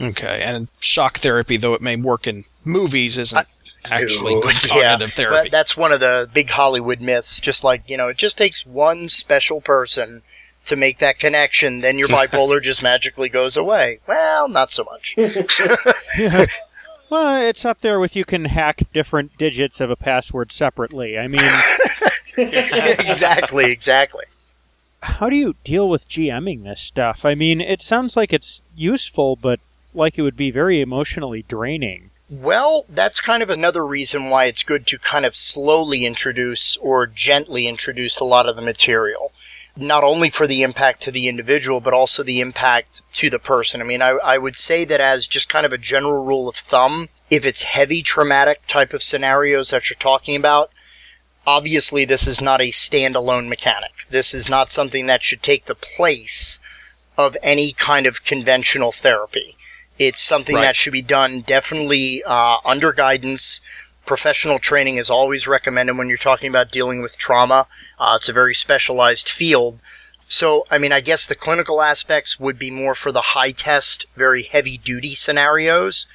Okay, 0.01 0.43
and 0.43 0.69
shock 0.79 1.19
therapy, 1.19 1.57
though 1.57 1.75
it 1.75 1.81
may 1.81 1.97
work 1.97 2.27
in 2.27 2.45
movies, 2.65 3.17
isn't 3.17 3.47
actually 3.85 4.35
good 4.43 4.57
cognitive 4.57 5.09
yeah, 5.11 5.15
therapy. 5.15 5.49
That's 5.49 5.77
one 5.77 5.93
of 5.93 6.01
the 6.01 6.29
big 6.33 6.51
Hollywood 6.51 7.01
myths. 7.01 7.41
Just 7.41 7.65
like 7.65 7.89
you 7.89 7.97
know, 7.97 8.09
it 8.09 8.19
just 8.19 8.37
takes 8.37 8.67
one 8.67 9.09
special 9.09 9.61
person 9.61 10.23
to 10.67 10.77
make 10.77 10.99
that 10.99 11.19
connection, 11.19 11.81
then 11.81 11.99
your 11.99 12.09
bipolar 12.17 12.61
just 12.61 12.83
magically 12.83 13.29
goes 13.29 13.57
away. 13.57 14.01
Well, 14.07 14.49
not 14.49 14.71
so 14.71 14.85
much. 14.85 15.17
Well, 17.09 17.41
it's 17.41 17.65
up 17.65 17.81
there 17.81 18.01
with 18.01 18.17
you 18.17 18.25
can 18.25 18.47
hack 18.47 18.83
different 18.93 19.37
digits 19.39 19.81
of 19.81 19.91
a 19.91 19.97
password 19.97 20.51
separately. 20.51 21.19
I 21.19 21.29
mean, 21.29 21.51
exactly, 22.37 23.71
exactly. 23.71 24.25
How 25.01 25.29
do 25.29 25.37
you 25.37 25.55
deal 25.63 25.89
with 25.89 26.09
GMing 26.09 26.65
this 26.65 26.81
stuff? 26.81 27.25
I 27.25 27.35
mean, 27.35 27.61
it 27.61 27.81
sounds 27.81 28.17
like 28.17 28.33
it's 28.33 28.61
useful, 28.75 29.37
but 29.37 29.61
like 29.95 30.19
it 30.19 30.23
would 30.23 30.37
be 30.37 30.51
very 30.51 30.81
emotionally 30.81 31.43
draining. 31.43 32.11
Well, 32.29 32.87
that's 32.89 33.21
kind 33.21 33.41
of 33.43 33.51
another 33.51 33.87
reason 33.87 34.31
why 34.31 34.47
it's 34.47 34.65
good 34.65 34.85
to 34.89 34.99
kind 34.99 35.25
of 35.25 35.37
slowly 35.37 36.05
introduce 36.05 36.77
or 36.79 37.07
gently 37.07 37.69
introduce 37.69 38.19
a 38.19 38.25
lot 38.25 38.49
of 38.49 38.57
the 38.57 38.63
material. 38.63 39.33
Not 39.77 40.05
only 40.05 40.31
for 40.31 40.47
the 40.47 40.63
impact 40.63 41.03
to 41.03 41.11
the 41.11 41.29
individual, 41.29 41.81
but 41.81 41.93
also 41.93 42.23
the 42.23 42.41
impact 42.41 43.03
to 43.15 43.29
the 43.29 43.39
person. 43.39 43.81
I 43.81 43.85
mean, 43.85 44.01
I, 44.01 44.11
I 44.25 44.39
would 44.39 44.57
say 44.57 44.85
that 44.87 45.01
as 45.01 45.27
just 45.27 45.49
kind 45.51 45.67
of 45.67 45.73
a 45.73 45.79
general 45.79 46.25
rule 46.25 46.49
of 46.49 46.57
thumb, 46.57 47.09
if 47.29 47.45
it's 47.45 47.63
heavy 47.63 48.03
traumatic 48.03 48.67
type 48.67 48.95
of 48.95 49.03
scenarios 49.03 49.71
that 49.71 49.91
you're 49.91 49.99
talking 49.99 50.35
about, 50.37 50.71
obviously 51.47 52.05
this 52.05 52.27
is 52.27 52.41
not 52.41 52.61
a 52.61 52.71
standalone 52.71 53.49
mechanic. 53.49 53.93
This 54.09 54.33
is 54.33 54.49
not 54.49 54.71
something 54.71 55.07
that 55.07 55.23
should 55.23 55.43
take 55.43 55.67
the 55.67 55.75
place 55.75 56.59
of 57.19 57.37
any 57.43 57.73
kind 57.73 58.07
of 58.07 58.25
conventional 58.25 58.93
therapy. 58.93 59.57
It's 59.99 60.23
something 60.23 60.57
Right. 60.57 60.63
that 60.63 60.77
should 60.77 60.93
be 60.93 61.03
done 61.03 61.41
definitely 61.41 62.23
uh, 62.25 62.59
under 62.65 62.93
guidance. 62.93 63.61
Professional 64.07 64.59
training 64.59 64.97
is 64.97 65.11
always 65.11 65.47
recommended 65.47 65.99
when 65.99 66.09
you're 66.09 66.17
talking 66.17 66.49
about 66.49 66.71
dealing 66.71 67.03
with 67.03 67.19
trauma. 67.19 67.67
Uh, 67.99 68.15
it's 68.17 68.29
a 68.29 68.33
very 68.33 68.55
specialized 68.55 69.29
field. 69.29 69.81
So, 70.29 70.67
I 70.71 70.79
mean, 70.79 70.93
I 70.93 71.01
guess 71.01 71.27
the 71.27 71.35
clinical 71.35 71.83
aspects 71.83 72.41
would 72.41 72.59
be 72.59 72.71
more 72.71 72.95
for 72.95 73.13
the 73.13 73.21
high 73.21 73.53
test, 73.53 74.07
very 74.17 74.43
heavy 74.43 74.79
duty 74.79 75.15
scenarios. 75.15 76.09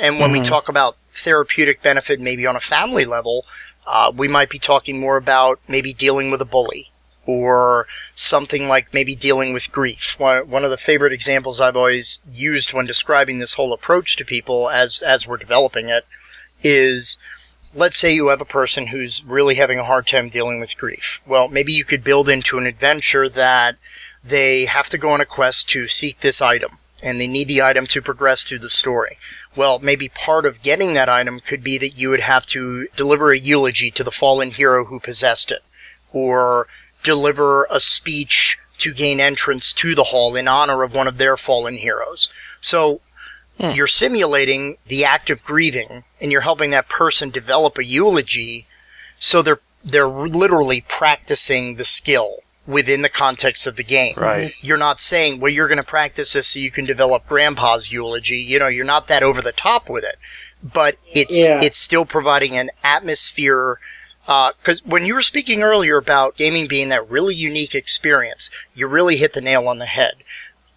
And 0.00 0.18
when 0.18 0.32
we 0.32 0.42
talk 0.42 0.68
about 0.68 0.96
therapeutic 1.12 1.82
benefit, 1.82 2.20
maybe 2.20 2.46
on 2.46 2.56
a 2.56 2.60
family 2.60 3.04
level, 3.04 3.44
uh, 3.86 4.10
we 4.14 4.26
might 4.26 4.50
be 4.50 4.58
talking 4.58 4.98
more 4.98 5.16
about 5.16 5.60
maybe 5.68 5.92
dealing 5.92 6.30
with 6.30 6.40
a 6.40 6.46
bully 6.46 6.90
or 7.26 7.86
something 8.14 8.68
like 8.68 8.92
maybe 8.92 9.14
dealing 9.14 9.52
with 9.52 9.72
grief. 9.72 10.18
One, 10.18 10.48
one 10.48 10.64
of 10.64 10.70
the 10.70 10.76
favorite 10.76 11.12
examples 11.12 11.60
I've 11.60 11.76
always 11.76 12.20
used 12.30 12.72
when 12.72 12.86
describing 12.86 13.38
this 13.38 13.54
whole 13.54 13.72
approach 13.72 14.16
to 14.16 14.24
people 14.24 14.68
as, 14.68 15.00
as 15.00 15.26
we're 15.26 15.36
developing 15.36 15.88
it 15.88 16.06
is 16.62 17.18
let's 17.74 17.96
say 17.96 18.14
you 18.14 18.28
have 18.28 18.40
a 18.40 18.46
person 18.46 18.88
who's 18.88 19.24
really 19.24 19.56
having 19.56 19.78
a 19.78 19.84
hard 19.84 20.06
time 20.06 20.28
dealing 20.28 20.60
with 20.60 20.78
grief. 20.78 21.20
Well, 21.26 21.48
maybe 21.48 21.72
you 21.72 21.84
could 21.84 22.04
build 22.04 22.28
into 22.28 22.58
an 22.58 22.66
adventure 22.66 23.28
that 23.28 23.76
they 24.22 24.66
have 24.66 24.88
to 24.90 24.98
go 24.98 25.10
on 25.10 25.20
a 25.20 25.26
quest 25.26 25.68
to 25.70 25.88
seek 25.88 26.20
this 26.20 26.40
item 26.40 26.78
and 27.02 27.20
they 27.20 27.26
need 27.26 27.48
the 27.48 27.60
item 27.60 27.86
to 27.88 28.00
progress 28.00 28.44
through 28.44 28.60
the 28.60 28.70
story. 28.70 29.18
Well, 29.54 29.78
maybe 29.78 30.08
part 30.08 30.46
of 30.46 30.62
getting 30.62 30.94
that 30.94 31.08
item 31.08 31.40
could 31.40 31.62
be 31.62 31.76
that 31.78 31.98
you 31.98 32.10
would 32.10 32.20
have 32.20 32.46
to 32.46 32.88
deliver 32.96 33.30
a 33.30 33.38
eulogy 33.38 33.90
to 33.90 34.04
the 34.04 34.10
fallen 34.10 34.52
hero 34.52 34.86
who 34.86 35.00
possessed 35.00 35.50
it 35.50 35.62
or 36.12 36.66
deliver 37.02 37.66
a 37.70 37.80
speech 37.80 38.58
to 38.78 38.94
gain 38.94 39.20
entrance 39.20 39.72
to 39.72 39.94
the 39.94 40.04
hall 40.04 40.34
in 40.34 40.48
honor 40.48 40.82
of 40.82 40.94
one 40.94 41.06
of 41.06 41.18
their 41.18 41.36
fallen 41.36 41.76
heroes. 41.76 42.28
So 42.60 43.00
you're 43.58 43.86
simulating 43.86 44.76
the 44.88 45.04
act 45.04 45.30
of 45.30 45.44
grieving 45.44 46.04
and 46.20 46.32
you're 46.32 46.40
helping 46.42 46.70
that 46.70 46.88
person 46.88 47.30
develop 47.30 47.78
a 47.78 47.84
eulogy 47.84 48.66
so 49.18 49.42
they're 49.42 49.60
they're 49.84 50.06
literally 50.08 50.80
practicing 50.88 51.76
the 51.76 51.84
skill 51.84 52.38
within 52.66 53.02
the 53.02 53.08
context 53.10 53.66
of 53.66 53.76
the 53.76 53.84
game. 53.84 54.14
Right. 54.16 54.54
You're 54.62 54.78
not 54.78 55.00
saying, 55.00 55.38
well, 55.40 55.52
you're 55.52 55.68
going 55.68 55.76
to 55.76 55.82
practice 55.84 56.32
this 56.32 56.48
so 56.48 56.58
you 56.58 56.70
can 56.70 56.86
develop 56.86 57.26
grandpa's 57.26 57.92
eulogy. 57.92 58.38
You 58.38 58.58
know, 58.58 58.68
you're 58.68 58.84
not 58.86 59.06
that 59.08 59.22
over 59.22 59.42
the 59.42 59.52
top 59.52 59.90
with 59.90 60.02
it, 60.04 60.16
but 60.62 60.96
it's 61.12 61.36
Yeah. 61.36 61.60
it's 61.62 61.78
still 61.78 62.06
providing 62.06 62.56
an 62.56 62.70
atmosphere. 62.82 63.78
Uh, 64.26 64.52
because 64.58 64.82
when 64.86 65.04
you 65.04 65.12
were 65.14 65.20
speaking 65.20 65.62
earlier 65.62 65.98
about 65.98 66.36
gaming 66.38 66.66
being 66.66 66.88
that 66.88 67.08
really 67.10 67.34
unique 67.34 67.74
experience, 67.74 68.48
you 68.74 68.86
really 68.86 69.18
hit 69.18 69.34
the 69.34 69.42
nail 69.42 69.68
on 69.68 69.78
the 69.78 69.84
head. 69.86 70.14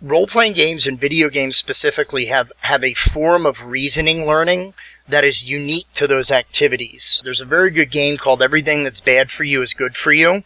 Role 0.02 0.28
playing 0.28 0.54
games 0.54 0.86
and 0.86 1.00
video 1.00 1.28
games 1.28 1.58
specifically 1.58 2.26
have, 2.26 2.52
have 2.60 2.84
a 2.84 2.94
form 2.94 3.48
of 3.48 3.66
reasoning 3.66 4.28
learning 4.28 4.76
that 5.08 5.24
is 5.24 5.44
unique 5.44 5.92
to 5.96 6.06
those 6.06 6.30
activities. 6.30 7.20
There's 7.24 7.42
a 7.42 7.46
very 7.46 7.72
good 7.72 7.90
game 7.90 8.18
called 8.18 8.44
Everything 8.44 8.84
That's 8.84 9.02
Bad 9.02 9.32
for 9.32 9.44
You 9.44 9.64
is 9.64 9.74
Good 9.74 9.98
for 9.98 10.12
You. 10.12 10.44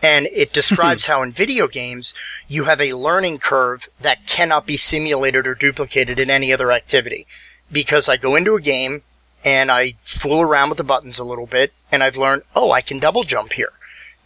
And 0.00 0.26
it 0.26 0.52
describes 0.52 1.06
how 1.06 1.22
in 1.22 1.32
video 1.32 1.66
games 1.66 2.14
you 2.46 2.64
have 2.64 2.80
a 2.80 2.92
learning 2.92 3.38
curve 3.38 3.88
that 4.00 4.24
cannot 4.24 4.66
be 4.66 4.76
simulated 4.76 5.48
or 5.48 5.54
duplicated 5.56 6.20
in 6.20 6.30
any 6.30 6.52
other 6.52 6.70
activity. 6.70 7.26
Because 7.72 8.08
I 8.08 8.16
go 8.16 8.36
into 8.36 8.54
a 8.54 8.60
game 8.60 9.02
and 9.44 9.72
I 9.72 9.94
fool 10.04 10.40
around 10.40 10.68
with 10.68 10.78
the 10.78 10.84
buttons 10.84 11.18
a 11.18 11.24
little 11.24 11.46
bit 11.46 11.72
and 11.90 12.04
I've 12.04 12.16
learned, 12.16 12.42
oh, 12.54 12.70
I 12.70 12.82
can 12.82 13.00
double 13.00 13.24
jump 13.24 13.54
here. 13.54 13.72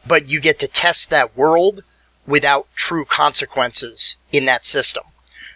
But 0.06 0.28
you 0.28 0.38
get 0.38 0.58
to 0.58 0.68
test 0.68 1.08
that 1.08 1.34
world 1.34 1.82
without 2.30 2.68
true 2.76 3.04
consequences 3.04 4.16
in 4.30 4.44
that 4.46 4.64
system. 4.64 5.02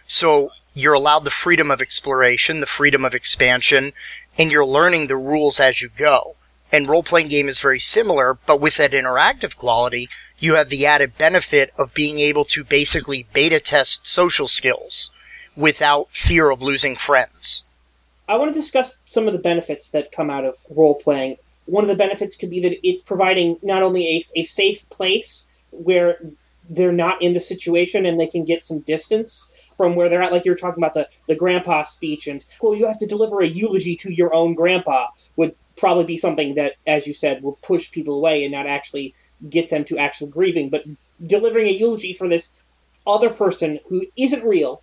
So 0.07 0.51
you're 0.73 0.93
allowed 0.93 1.23
the 1.23 1.31
freedom 1.31 1.71
of 1.71 1.81
exploration, 1.81 2.59
the 2.59 2.65
freedom 2.67 3.05
of 3.05 3.15
expansion, 3.15 3.93
and 4.37 4.51
you're 4.51 4.65
learning 4.65 5.07
the 5.07 5.15
rules 5.15 5.59
as 5.59 5.81
you 5.81 5.89
go. 5.95 6.35
And 6.71 6.89
role 6.89 7.03
playing 7.03 7.29
game 7.29 7.47
is 7.47 7.61
very 7.61 7.79
similar, 7.79 8.37
but 8.45 8.59
with 8.59 8.75
that 8.75 8.91
interactive 8.91 9.55
quality, 9.55 10.09
you 10.37 10.55
have 10.55 10.69
the 10.69 10.85
added 10.85 11.17
benefit 11.17 11.73
of 11.77 11.93
being 11.93 12.19
able 12.19 12.43
to 12.45 12.65
basically 12.65 13.25
beta 13.33 13.61
test 13.61 14.05
social 14.05 14.49
skills 14.49 15.09
without 15.55 16.09
fear 16.11 16.49
of 16.49 16.61
losing 16.61 16.97
friends. 16.97 17.63
I 18.27 18.35
want 18.35 18.53
to 18.53 18.59
discuss 18.59 18.97
some 19.05 19.27
of 19.27 19.33
the 19.33 19.39
benefits 19.39 19.87
that 19.89 20.11
come 20.11 20.29
out 20.29 20.43
of 20.43 20.55
role 20.69 20.95
playing. 20.95 21.37
One 21.65 21.85
of 21.85 21.87
the 21.87 21.95
benefits 21.95 22.35
could 22.35 22.49
be 22.49 22.59
that 22.59 22.85
it's 22.85 23.01
providing 23.01 23.57
not 23.61 23.81
only 23.81 24.17
a, 24.17 24.41
a 24.41 24.43
safe 24.43 24.87
place 24.89 25.47
where 25.71 26.17
they're 26.69 26.91
not 26.91 27.21
in 27.21 27.33
the 27.33 27.39
situation 27.39 28.05
and 28.05 28.19
they 28.19 28.27
can 28.27 28.45
get 28.45 28.63
some 28.63 28.79
distance 28.79 29.53
from 29.77 29.95
where 29.95 30.09
they're 30.09 30.21
at. 30.21 30.31
Like 30.31 30.45
you 30.45 30.51
were 30.51 30.57
talking 30.57 30.83
about 30.83 30.93
the, 30.93 31.09
the 31.27 31.35
grandpa 31.35 31.83
speech, 31.83 32.27
and 32.27 32.43
well, 32.61 32.75
you 32.75 32.85
have 32.87 32.99
to 32.99 33.07
deliver 33.07 33.41
a 33.41 33.47
eulogy 33.47 33.95
to 33.97 34.13
your 34.13 34.33
own 34.33 34.53
grandpa 34.53 35.07
would 35.35 35.55
probably 35.77 36.05
be 36.05 36.17
something 36.17 36.55
that, 36.55 36.73
as 36.87 37.05
you 37.05 37.13
said, 37.13 37.43
will 37.43 37.59
push 37.61 37.91
people 37.91 38.15
away 38.15 38.43
and 38.43 38.51
not 38.51 38.67
actually 38.67 39.13
get 39.49 39.69
them 39.69 39.83
to 39.85 39.97
actual 39.97 40.27
grieving. 40.27 40.69
But 40.69 40.85
delivering 41.25 41.67
a 41.67 41.71
eulogy 41.71 42.13
for 42.13 42.27
this 42.27 42.53
other 43.05 43.29
person 43.29 43.79
who 43.89 44.05
isn't 44.17 44.43
real 44.43 44.81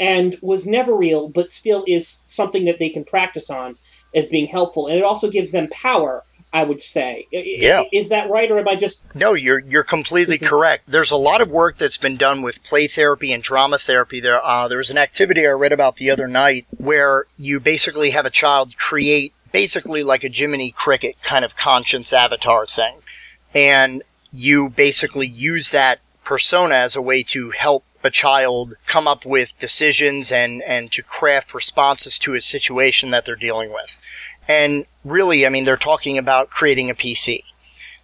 and 0.00 0.36
was 0.42 0.66
never 0.66 0.96
real, 0.96 1.28
but 1.28 1.52
still 1.52 1.84
is 1.86 2.08
something 2.08 2.64
that 2.64 2.78
they 2.78 2.88
can 2.88 3.04
practice 3.04 3.50
on 3.50 3.76
as 4.14 4.28
being 4.28 4.46
helpful. 4.46 4.86
And 4.86 4.96
it 4.96 5.04
also 5.04 5.30
gives 5.30 5.52
them 5.52 5.68
power, 5.68 6.24
I 6.52 6.64
would 6.64 6.82
say. 6.82 7.26
Yeah. 7.30 7.84
Is 7.92 8.08
that 8.10 8.28
right, 8.28 8.50
or 8.50 8.58
am 8.58 8.68
I 8.68 8.76
just. 8.76 9.14
No, 9.14 9.34
you're 9.34 9.60
you're 9.60 9.84
completely 9.84 10.38
correct. 10.38 10.84
There's 10.86 11.10
a 11.10 11.16
lot 11.16 11.40
of 11.40 11.50
work 11.50 11.78
that's 11.78 11.96
been 11.96 12.16
done 12.16 12.42
with 12.42 12.62
play 12.62 12.86
therapy 12.86 13.32
and 13.32 13.42
drama 13.42 13.78
therapy. 13.78 14.20
There, 14.20 14.44
uh, 14.44 14.68
there 14.68 14.78
was 14.78 14.90
an 14.90 14.98
activity 14.98 15.46
I 15.46 15.50
read 15.50 15.72
about 15.72 15.96
the 15.96 16.10
other 16.10 16.28
night 16.28 16.66
where 16.76 17.26
you 17.38 17.58
basically 17.58 18.10
have 18.10 18.26
a 18.26 18.30
child 18.30 18.76
create 18.76 19.32
basically 19.52 20.02
like 20.02 20.24
a 20.24 20.28
Jiminy 20.28 20.72
Cricket 20.72 21.16
kind 21.22 21.44
of 21.44 21.56
conscience 21.56 22.12
avatar 22.12 22.66
thing. 22.66 23.00
And 23.54 24.02
you 24.32 24.70
basically 24.70 25.26
use 25.26 25.68
that 25.70 26.00
persona 26.24 26.74
as 26.74 26.96
a 26.96 27.02
way 27.02 27.22
to 27.22 27.50
help 27.50 27.84
a 28.04 28.10
child 28.10 28.74
come 28.86 29.06
up 29.06 29.24
with 29.24 29.58
decisions 29.58 30.32
and, 30.32 30.62
and 30.62 30.90
to 30.90 31.02
craft 31.02 31.54
responses 31.54 32.18
to 32.18 32.34
a 32.34 32.40
situation 32.40 33.10
that 33.10 33.24
they're 33.24 33.36
dealing 33.36 33.72
with. 33.72 33.98
And 34.48 34.86
really, 35.04 35.46
I 35.46 35.48
mean, 35.48 35.64
they're 35.64 35.76
talking 35.76 36.18
about 36.18 36.50
creating 36.50 36.90
a 36.90 36.94
PC 36.94 37.40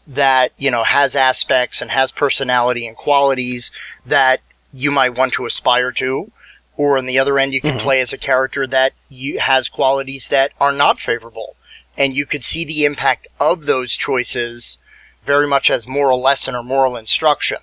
that, 0.07 0.53
you 0.57 0.71
know, 0.71 0.85
has 0.85 1.15
aspects 1.15 1.83
and 1.83 1.91
has 1.91 2.11
personality 2.13 2.87
and 2.87 2.97
qualities 2.97 3.71
that 4.07 4.41
you 4.73 4.91
might 4.91 5.17
want 5.17 5.33
to 5.35 5.47
aspire 5.47 5.93
to. 5.93 6.31
Or 6.77 6.97
on 6.97 7.07
the 7.07 7.19
other 7.19 7.39
end, 7.39 7.53
you 7.53 7.61
can 7.61 7.73
mm-hmm. 7.73 7.81
play 7.81 8.01
as 8.01 8.13
a 8.13 8.19
character 8.19 8.67
that 8.67 8.93
you, 9.09 9.41
has 9.41 9.69
qualities 9.69 10.29
that 10.29 10.53
are 10.61 10.73
not 10.73 10.99
favorable. 10.99 11.57
And 11.97 12.15
you 12.15 12.25
could 12.25 12.45
see 12.45 12.65
the 12.65 12.85
impact 12.85 13.27
of 13.41 13.67
those 13.67 13.97
choices 13.97 14.79
very 15.25 15.47
much 15.47 15.71
as 15.71 15.89
moral 15.89 16.23
lesson 16.23 16.55
or 16.55 16.63
moral 16.63 16.97
instruction. 16.97 17.59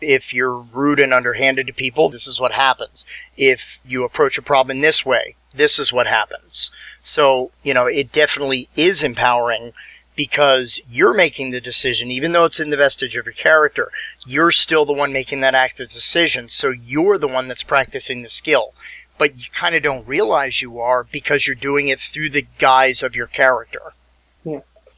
If 0.00 0.34
you're 0.34 0.56
rude 0.56 1.00
and 1.00 1.14
underhanded 1.14 1.68
to 1.68 1.72
people, 1.72 2.10
this 2.10 2.26
is 2.26 2.40
what 2.40 2.52
happens. 2.52 3.06
If 3.36 3.80
you 3.86 4.04
approach 4.04 4.36
a 4.36 4.42
problem 4.42 4.80
this 4.80 5.06
way, 5.06 5.36
this 5.54 5.78
is 5.78 5.92
what 5.92 6.06
happens. 6.06 6.70
So, 7.08 7.52
you 7.62 7.72
know, 7.72 7.86
it 7.86 8.10
definitely 8.10 8.68
is 8.74 9.04
empowering 9.04 9.72
because 10.16 10.80
you're 10.90 11.14
making 11.14 11.52
the 11.52 11.60
decision, 11.60 12.10
even 12.10 12.32
though 12.32 12.46
it's 12.46 12.58
in 12.58 12.70
the 12.70 12.76
vestige 12.76 13.16
of 13.16 13.26
your 13.26 13.32
character, 13.32 13.92
you're 14.26 14.50
still 14.50 14.84
the 14.84 14.92
one 14.92 15.12
making 15.12 15.38
that 15.38 15.54
active 15.54 15.88
decision. 15.88 16.48
So 16.48 16.70
you're 16.70 17.16
the 17.16 17.28
one 17.28 17.46
that's 17.46 17.62
practicing 17.62 18.22
the 18.22 18.28
skill. 18.28 18.74
But 19.18 19.38
you 19.38 19.46
kind 19.52 19.76
of 19.76 19.84
don't 19.84 20.04
realize 20.04 20.60
you 20.60 20.80
are 20.80 21.04
because 21.04 21.46
you're 21.46 21.54
doing 21.54 21.86
it 21.86 22.00
through 22.00 22.30
the 22.30 22.48
guise 22.58 23.04
of 23.04 23.14
your 23.14 23.28
character. 23.28 23.92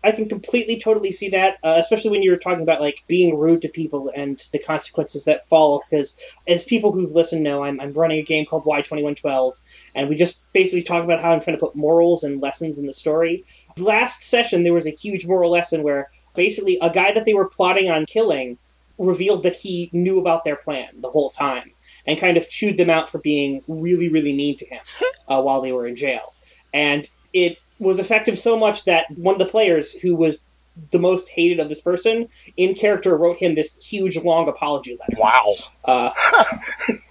I 0.05 0.13
can 0.13 0.29
completely, 0.29 0.79
totally 0.79 1.11
see 1.11 1.29
that, 1.31 1.59
uh, 1.65 1.75
especially 1.77 2.13
when 2.13 2.23
you're 2.23 2.37
talking 2.37 2.63
about 2.63 2.81
like 2.81 3.03
being 3.09 3.37
rude 3.37 3.63
to 3.63 3.69
people 3.69 4.13
and 4.15 4.39
the 4.53 4.59
consequences 4.61 5.25
that 5.25 5.43
follow. 5.43 5.81
Because 5.91 6.19
as 6.47 6.63
people 6.65 6.93
who've 6.93 7.11
listened 7.11 7.43
know, 7.43 7.65
I'm, 7.65 7.81
I'm 7.81 7.93
running 7.93 8.21
a 8.21 8.23
game 8.23 8.47
called 8.47 8.65
Y2112, 8.65 9.61
and 9.97 10.09
we 10.09 10.15
just 10.15 10.53
basically 10.53 10.85
talk 10.85 11.03
about 11.03 11.21
how 11.21 11.33
I'm 11.33 11.41
trying 11.41 11.57
to 11.57 11.65
put 11.65 11.75
morals 11.75 12.23
and 12.23 12.41
lessons 12.41 12.79
in 12.79 12.87
the 12.87 12.93
story. 12.93 13.45
Last 13.77 14.23
session, 14.23 14.63
there 14.63 14.73
was 14.73 14.87
a 14.87 14.91
huge 14.91 15.27
moral 15.27 15.51
lesson 15.51 15.83
where 15.83 16.11
basically 16.37 16.79
a 16.81 16.91
guy 16.91 17.11
that 17.13 17.25
they 17.25 17.35
were 17.35 17.49
plotting 17.49 17.91
on 17.91 18.07
killing 18.07 18.59
revealed 18.99 19.43
that 19.43 19.55
he 19.55 19.91
knew 19.93 20.21
about 20.21 20.45
their 20.45 20.57
plan 20.57 20.89
the 21.01 21.11
whole 21.11 21.31
time 21.31 21.73
and 22.07 22.19
kind 22.19 22.37
of 22.37 22.49
chewed 22.49 22.77
them 22.77 22.91
out 22.91 23.09
for 23.09 23.19
being 23.19 23.63
really, 23.67 24.09
really 24.09 24.33
mean 24.33 24.57
to 24.57 24.67
him 24.67 24.81
uh, 25.29 25.41
while 25.41 25.61
they 25.61 25.73
were 25.73 25.87
in 25.87 25.97
jail. 25.97 26.33
And 26.73 27.09
it 27.33 27.59
was 27.79 27.99
effective 27.99 28.39
so 28.39 28.59
much 28.59 28.85
that 28.85 29.07
one 29.17 29.35
of 29.35 29.39
the 29.39 29.47
players 29.47 29.93
who 29.93 30.15
was 30.15 30.45
the 30.91 30.99
most 30.99 31.31
hated 31.31 31.61
of 31.61 31.69
this 31.69 31.81
person 31.81 32.29
in 32.57 32.75
character 32.75 33.17
wrote 33.17 33.39
him 33.39 33.55
this 33.55 33.85
huge 33.85 34.17
long 34.17 34.49
apology 34.49 34.97
letter. 35.01 35.21
Wow. 35.21 35.55
Uh, 35.85 36.11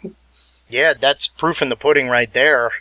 yeah, 0.70 0.94
that's 0.94 1.28
proof 1.28 1.62
in 1.62 1.70
the 1.70 1.76
pudding 1.76 2.08
right 2.08 2.32
there. 2.32 2.72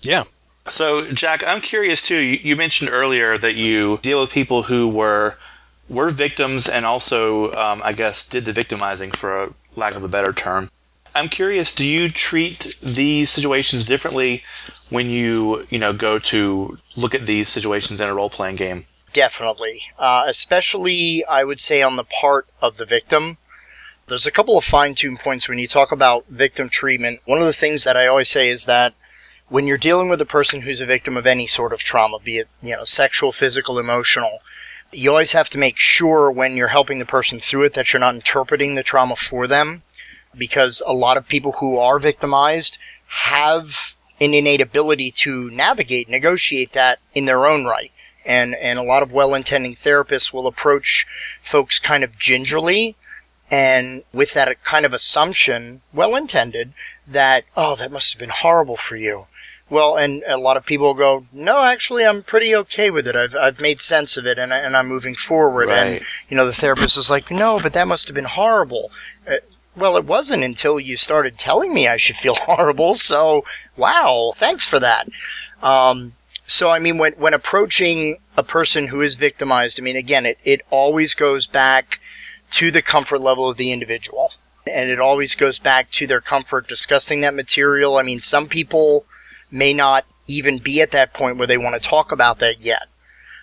Yeah. 0.00 0.24
So, 0.68 1.10
Jack, 1.12 1.42
I'm 1.46 1.60
curious 1.60 2.02
too. 2.02 2.20
You, 2.20 2.38
you 2.42 2.56
mentioned 2.56 2.90
earlier 2.90 3.38
that 3.38 3.54
you 3.54 3.98
deal 4.02 4.20
with 4.20 4.30
people 4.30 4.64
who 4.64 4.88
were 4.88 5.36
were 5.88 6.10
victims 6.10 6.68
and 6.68 6.84
also, 6.84 7.52
um, 7.54 7.80
I 7.82 7.94
guess, 7.94 8.28
did 8.28 8.44
the 8.44 8.52
victimizing 8.52 9.10
for 9.10 9.44
a 9.44 9.52
lack 9.74 9.94
of 9.94 10.04
a 10.04 10.08
better 10.08 10.34
term. 10.34 10.70
I'm 11.18 11.28
curious, 11.28 11.74
do 11.74 11.84
you 11.84 12.08
treat 12.10 12.78
these 12.80 13.28
situations 13.28 13.84
differently 13.84 14.44
when 14.88 15.10
you, 15.10 15.66
you 15.68 15.78
know, 15.78 15.92
go 15.92 16.20
to 16.20 16.78
look 16.94 17.14
at 17.14 17.26
these 17.26 17.48
situations 17.48 18.00
in 18.00 18.08
a 18.08 18.14
role 18.14 18.30
playing 18.30 18.56
game? 18.56 18.84
Definitely. 19.12 19.82
Uh, 19.98 20.24
especially, 20.26 21.24
I 21.24 21.42
would 21.42 21.60
say, 21.60 21.82
on 21.82 21.96
the 21.96 22.04
part 22.04 22.46
of 22.62 22.76
the 22.76 22.86
victim. 22.86 23.38
There's 24.06 24.26
a 24.26 24.30
couple 24.30 24.56
of 24.56 24.64
fine 24.64 24.94
tuned 24.94 25.18
points 25.18 25.48
when 25.48 25.58
you 25.58 25.66
talk 25.66 25.90
about 25.90 26.26
victim 26.28 26.68
treatment. 26.68 27.20
One 27.24 27.40
of 27.40 27.46
the 27.46 27.52
things 27.52 27.82
that 27.82 27.96
I 27.96 28.06
always 28.06 28.28
say 28.28 28.48
is 28.48 28.66
that 28.66 28.94
when 29.48 29.66
you're 29.66 29.76
dealing 29.76 30.08
with 30.08 30.20
a 30.20 30.26
person 30.26 30.62
who's 30.62 30.80
a 30.80 30.86
victim 30.86 31.16
of 31.16 31.26
any 31.26 31.48
sort 31.48 31.72
of 31.72 31.80
trauma, 31.80 32.18
be 32.20 32.38
it, 32.38 32.48
you 32.62 32.76
know, 32.76 32.84
sexual, 32.84 33.32
physical, 33.32 33.78
emotional, 33.78 34.38
you 34.92 35.10
always 35.10 35.32
have 35.32 35.50
to 35.50 35.58
make 35.58 35.78
sure 35.78 36.30
when 36.30 36.56
you're 36.56 36.68
helping 36.68 37.00
the 37.00 37.04
person 37.04 37.40
through 37.40 37.64
it 37.64 37.74
that 37.74 37.92
you're 37.92 38.00
not 38.00 38.14
interpreting 38.14 38.76
the 38.76 38.82
trauma 38.84 39.16
for 39.16 39.48
them 39.48 39.82
because 40.36 40.82
a 40.86 40.92
lot 40.92 41.16
of 41.16 41.28
people 41.28 41.52
who 41.52 41.78
are 41.78 41.98
victimized 41.98 42.78
have 43.06 43.96
an 44.20 44.34
innate 44.34 44.60
ability 44.60 45.10
to 45.10 45.50
navigate, 45.50 46.08
negotiate 46.08 46.72
that 46.72 46.98
in 47.14 47.24
their 47.24 47.46
own 47.46 47.64
right. 47.64 47.92
And, 48.26 48.54
and 48.56 48.78
a 48.78 48.82
lot 48.82 49.02
of 49.02 49.12
well-intending 49.12 49.76
therapists 49.76 50.32
will 50.32 50.46
approach 50.46 51.06
folks 51.42 51.78
kind 51.78 52.04
of 52.04 52.18
gingerly 52.18 52.96
and 53.50 54.02
with 54.12 54.34
that 54.34 54.62
kind 54.62 54.84
of 54.84 54.92
assumption, 54.92 55.80
well-intended, 55.94 56.72
that, 57.06 57.44
oh, 57.56 57.76
that 57.76 57.90
must 57.90 58.12
have 58.12 58.20
been 58.20 58.28
horrible 58.28 58.76
for 58.76 58.96
you. 58.96 59.26
Well, 59.70 59.96
and 59.96 60.22
a 60.26 60.38
lot 60.38 60.56
of 60.56 60.64
people 60.64 60.94
go, 60.94 61.26
no, 61.30 61.62
actually, 61.62 62.04
I'm 62.04 62.22
pretty 62.22 62.54
okay 62.56 62.90
with 62.90 63.06
it. 63.06 63.14
I've, 63.14 63.34
I've 63.34 63.60
made 63.60 63.82
sense 63.82 64.16
of 64.16 64.26
it 64.26 64.38
and, 64.38 64.52
I, 64.52 64.58
and 64.58 64.76
I'm 64.76 64.88
moving 64.88 65.14
forward. 65.14 65.68
Right. 65.68 65.78
And, 65.78 66.04
you 66.28 66.36
know, 66.36 66.46
the 66.46 66.54
therapist 66.54 66.96
is 66.96 67.10
like, 67.10 67.30
no, 67.30 67.60
but 67.60 67.74
that 67.74 67.88
must 67.88 68.08
have 68.08 68.14
been 68.14 68.24
horrible. 68.24 68.90
Well, 69.78 69.96
it 69.96 70.04
wasn't 70.04 70.44
until 70.44 70.80
you 70.80 70.96
started 70.96 71.38
telling 71.38 71.72
me 71.72 71.86
I 71.86 71.96
should 71.96 72.16
feel 72.16 72.34
horrible. 72.40 72.94
So, 72.94 73.44
wow, 73.76 74.32
thanks 74.36 74.66
for 74.66 74.78
that. 74.80 75.08
Um, 75.62 76.14
so, 76.46 76.70
I 76.70 76.78
mean, 76.78 76.98
when, 76.98 77.12
when 77.12 77.34
approaching 77.34 78.18
a 78.36 78.42
person 78.42 78.88
who 78.88 79.00
is 79.00 79.16
victimized, 79.16 79.78
I 79.78 79.82
mean, 79.82 79.96
again, 79.96 80.26
it, 80.26 80.38
it 80.44 80.62
always 80.70 81.14
goes 81.14 81.46
back 81.46 82.00
to 82.52 82.70
the 82.70 82.82
comfort 82.82 83.20
level 83.20 83.48
of 83.48 83.56
the 83.56 83.72
individual. 83.72 84.32
And 84.66 84.90
it 84.90 85.00
always 85.00 85.34
goes 85.34 85.58
back 85.58 85.90
to 85.92 86.06
their 86.06 86.20
comfort 86.20 86.68
discussing 86.68 87.20
that 87.22 87.34
material. 87.34 87.96
I 87.96 88.02
mean, 88.02 88.20
some 88.20 88.48
people, 88.48 89.06
may 89.50 89.72
not 89.72 90.04
even 90.26 90.58
be 90.58 90.80
at 90.80 90.90
that 90.90 91.14
point 91.14 91.38
where 91.38 91.46
they 91.46 91.58
want 91.58 91.80
to 91.80 91.88
talk 91.88 92.12
about 92.12 92.38
that 92.38 92.60
yet. 92.60 92.88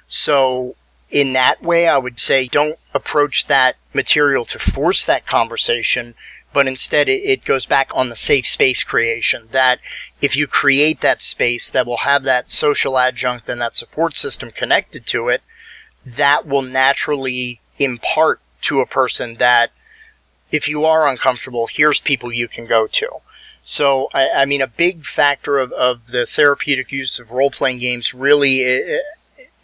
So 0.07 0.75
in 1.15 1.31
that 1.31 1.63
way, 1.63 1.87
I 1.87 1.97
would 1.97 2.19
say 2.19 2.45
don't 2.45 2.77
approach 2.93 3.45
that 3.45 3.77
material 3.93 4.43
to 4.43 4.59
force 4.59 5.05
that 5.05 5.25
conversation, 5.25 6.13
but 6.51 6.67
instead 6.67 7.07
it, 7.07 7.45
goes 7.45 7.65
back 7.65 7.89
on 7.95 8.09
the 8.09 8.17
safe 8.17 8.45
space 8.45 8.83
creation. 8.83 9.47
That 9.53 9.79
if 10.21 10.35
you 10.35 10.45
create 10.45 10.99
that 10.99 11.21
space 11.21 11.71
that 11.71 11.85
will 11.85 12.03
have 12.03 12.23
that 12.23 12.51
social 12.51 12.99
adjunct 12.99 13.47
and 13.47 13.61
that 13.61 13.77
support 13.77 14.17
system 14.17 14.51
connected 14.51 15.07
to 15.07 15.29
it, 15.29 15.41
that 16.05 16.45
will 16.45 16.61
naturally 16.61 17.61
impart 17.79 18.41
to 18.63 18.81
a 18.81 18.85
person 18.85 19.35
that 19.35 19.71
if 20.51 20.67
you 20.67 20.83
are 20.83 21.07
uncomfortable, 21.07 21.69
here's 21.71 22.01
people 22.01 22.29
you 22.29 22.49
can 22.49 22.65
go 22.65 22.87
to. 22.87 23.07
So, 23.63 24.09
I, 24.13 24.29
I 24.35 24.45
mean, 24.45 24.61
a 24.61 24.67
big 24.67 25.05
factor 25.05 25.59
of, 25.59 25.71
of 25.71 26.07
the 26.07 26.25
therapeutic 26.25 26.91
use 26.91 27.19
of 27.19 27.31
role 27.31 27.51
playing 27.51 27.79
games 27.79 28.13
really, 28.13 28.65
eh, 28.65 28.81
eh, 28.85 28.99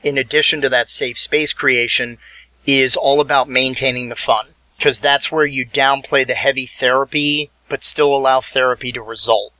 in 0.03 0.17
addition 0.17 0.61
to 0.61 0.69
that 0.69 0.89
safe 0.89 1.17
space 1.17 1.53
creation, 1.53 2.17
is 2.65 2.95
all 2.95 3.19
about 3.19 3.49
maintaining 3.49 4.09
the 4.09 4.15
fun. 4.15 4.47
Because 4.77 4.99
that's 4.99 5.31
where 5.31 5.45
you 5.45 5.65
downplay 5.65 6.25
the 6.25 6.33
heavy 6.33 6.65
therapy, 6.65 7.51
but 7.69 7.83
still 7.83 8.15
allow 8.15 8.41
therapy 8.41 8.91
to 8.91 9.01
result. 9.01 9.53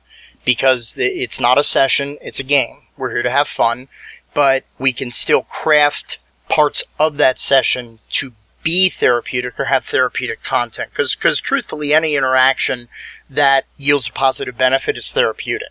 Because 0.44 0.96
it's 0.98 1.40
not 1.40 1.58
a 1.58 1.62
session, 1.62 2.18
it's 2.20 2.40
a 2.40 2.44
game. 2.44 2.78
We're 2.96 3.12
here 3.12 3.22
to 3.22 3.30
have 3.30 3.46
fun, 3.46 3.88
but 4.34 4.64
we 4.78 4.92
can 4.92 5.12
still 5.12 5.42
craft 5.42 6.18
parts 6.48 6.84
of 6.98 7.16
that 7.18 7.38
session 7.38 8.00
to 8.10 8.32
be 8.62 8.88
therapeutic 8.88 9.58
or 9.58 9.66
have 9.66 9.84
therapeutic 9.84 10.42
content. 10.42 10.90
Because, 10.90 11.14
because 11.14 11.40
truthfully, 11.40 11.94
any 11.94 12.16
interaction 12.16 12.88
that 13.30 13.64
yields 13.76 14.08
a 14.08 14.12
positive 14.12 14.58
benefit 14.58 14.98
is 14.98 15.12
therapeutic. 15.12 15.70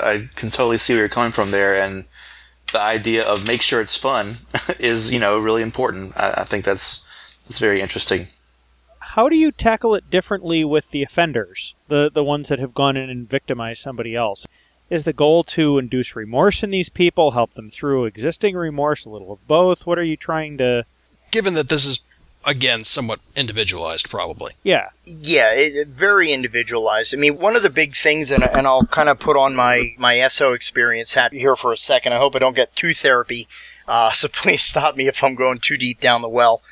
I 0.00 0.28
can 0.36 0.50
totally 0.50 0.78
see 0.78 0.94
where 0.94 1.02
you're 1.02 1.08
coming 1.08 1.32
from 1.32 1.50
there, 1.50 1.74
and 1.74 2.04
the 2.72 2.80
idea 2.80 3.24
of 3.24 3.46
make 3.46 3.62
sure 3.62 3.80
it's 3.80 3.96
fun 3.96 4.36
is, 4.78 5.12
you 5.12 5.18
know, 5.18 5.38
really 5.38 5.62
important. 5.62 6.16
I, 6.16 6.34
I 6.38 6.44
think 6.44 6.64
that's 6.64 7.08
that's 7.44 7.58
very 7.58 7.80
interesting. 7.80 8.26
How 9.00 9.28
do 9.28 9.36
you 9.36 9.50
tackle 9.50 9.94
it 9.94 10.10
differently 10.10 10.64
with 10.64 10.90
the 10.90 11.02
offenders, 11.02 11.74
the 11.88 12.10
the 12.12 12.24
ones 12.24 12.48
that 12.48 12.58
have 12.58 12.74
gone 12.74 12.96
in 12.96 13.10
and 13.10 13.28
victimized 13.28 13.82
somebody 13.82 14.14
else? 14.14 14.46
Is 14.90 15.04
the 15.04 15.12
goal 15.12 15.44
to 15.44 15.76
induce 15.76 16.16
remorse 16.16 16.62
in 16.62 16.70
these 16.70 16.88
people, 16.88 17.32
help 17.32 17.52
them 17.52 17.68
through 17.70 18.06
existing 18.06 18.56
remorse, 18.56 19.04
a 19.04 19.10
little 19.10 19.32
of 19.32 19.46
both? 19.46 19.86
What 19.86 19.98
are 19.98 20.04
you 20.04 20.16
trying 20.16 20.56
to? 20.58 20.84
Given 21.30 21.54
that 21.54 21.68
this 21.68 21.84
is 21.84 22.04
again 22.44 22.84
somewhat 22.84 23.20
individualized 23.36 24.08
probably. 24.08 24.52
Yeah. 24.62 24.90
Yeah 25.04 25.52
it, 25.52 25.88
very 25.88 26.32
individualized. 26.32 27.14
I 27.14 27.16
mean 27.16 27.38
one 27.38 27.56
of 27.56 27.62
the 27.62 27.70
big 27.70 27.96
things 27.96 28.30
and, 28.30 28.42
and 28.42 28.66
i'll 28.66 28.86
kind 28.86 29.08
of 29.08 29.18
put 29.18 29.36
on 29.36 29.54
my 29.54 29.94
my 29.98 30.26
so 30.28 30.52
experience 30.52 31.14
hat 31.14 31.32
here 31.32 31.56
for 31.56 31.72
a 31.72 31.76
second 31.76 32.12
i 32.12 32.18
hope 32.18 32.34
i 32.34 32.38
don't 32.38 32.56
get 32.56 32.74
too 32.74 32.94
therapy 32.94 33.48
uh, 33.86 34.12
so 34.18 34.28
please 34.28 34.62
stop 34.62 34.96
me 34.96 35.06
if 35.06 35.22
i'm 35.22 35.34
going 35.34 35.58
too 35.58 35.76
deep 35.76 36.00
down 36.00 36.22
the 36.22 36.28
well 36.28 36.62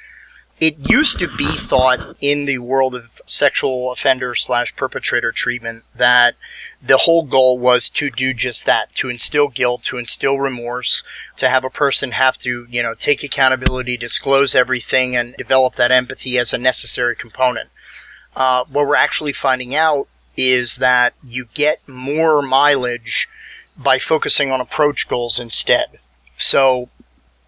it 0.59 0.91
used 0.91 1.19
to 1.19 1.29
be 1.37 1.49
thought 1.57 2.17
in 2.21 2.47
the 2.47 2.59
world 2.59 2.95
of 2.95 3.21
sexual 3.27 3.93
offender 3.93 4.35
slash 4.35 4.75
perpetrator 4.75 5.31
treatment 5.31 5.85
that 5.95 6.35
the 6.83 6.99
whole 6.99 7.25
goal 7.25 7.59
was 7.59 7.91
to 7.91 8.11
do 8.11 8.33
just 8.33 8.65
that 8.65 8.95
to 8.95 9.09
instill 9.09 9.49
guilt 9.49 9.83
to 9.83 9.99
instill 9.99 10.39
remorse 10.39 11.05
to 11.37 11.49
have 11.49 11.65
a 11.65 11.71
person 11.71 12.13
have 12.13 12.39
to 12.39 12.67
you 12.71 12.83
know 12.83 12.95
take 12.95 13.23
accountability 13.23 13.97
disclose 13.97 14.55
everything 14.55 15.15
and 15.15 15.35
develop 15.37 15.75
that 15.75 15.93
empathy 15.93 16.39
as 16.39 16.53
a 16.53 16.59
necessary 16.59 17.15
component. 17.15 17.69
Uh, 18.35 18.65
what 18.71 18.87
we're 18.87 18.95
actually 18.95 19.33
finding 19.33 19.75
out 19.75 20.09
is 20.37 20.77
that 20.77 21.15
you 21.23 21.47
get 21.55 21.87
more 21.89 22.43
mileage 22.43 23.29
by 23.77 23.99
focusing 23.99 24.51
on 24.51 24.61
approach 24.61 25.09
goals 25.09 25.39
instead. 25.39 25.99
So 26.37 26.89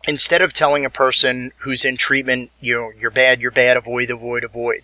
instead 0.07 0.43
of 0.43 0.53
telling 0.53 0.85
a 0.85 0.91
person 0.91 1.53
who's 1.59 1.85
in 1.85 1.97
treatment, 1.97 2.51
you 2.61 2.75
know, 2.75 2.93
you're 2.99 3.11
bad, 3.11 3.41
you're 3.41 3.51
bad, 3.51 3.77
avoid, 3.77 4.11
avoid, 4.11 4.45
avoid, 4.45 4.83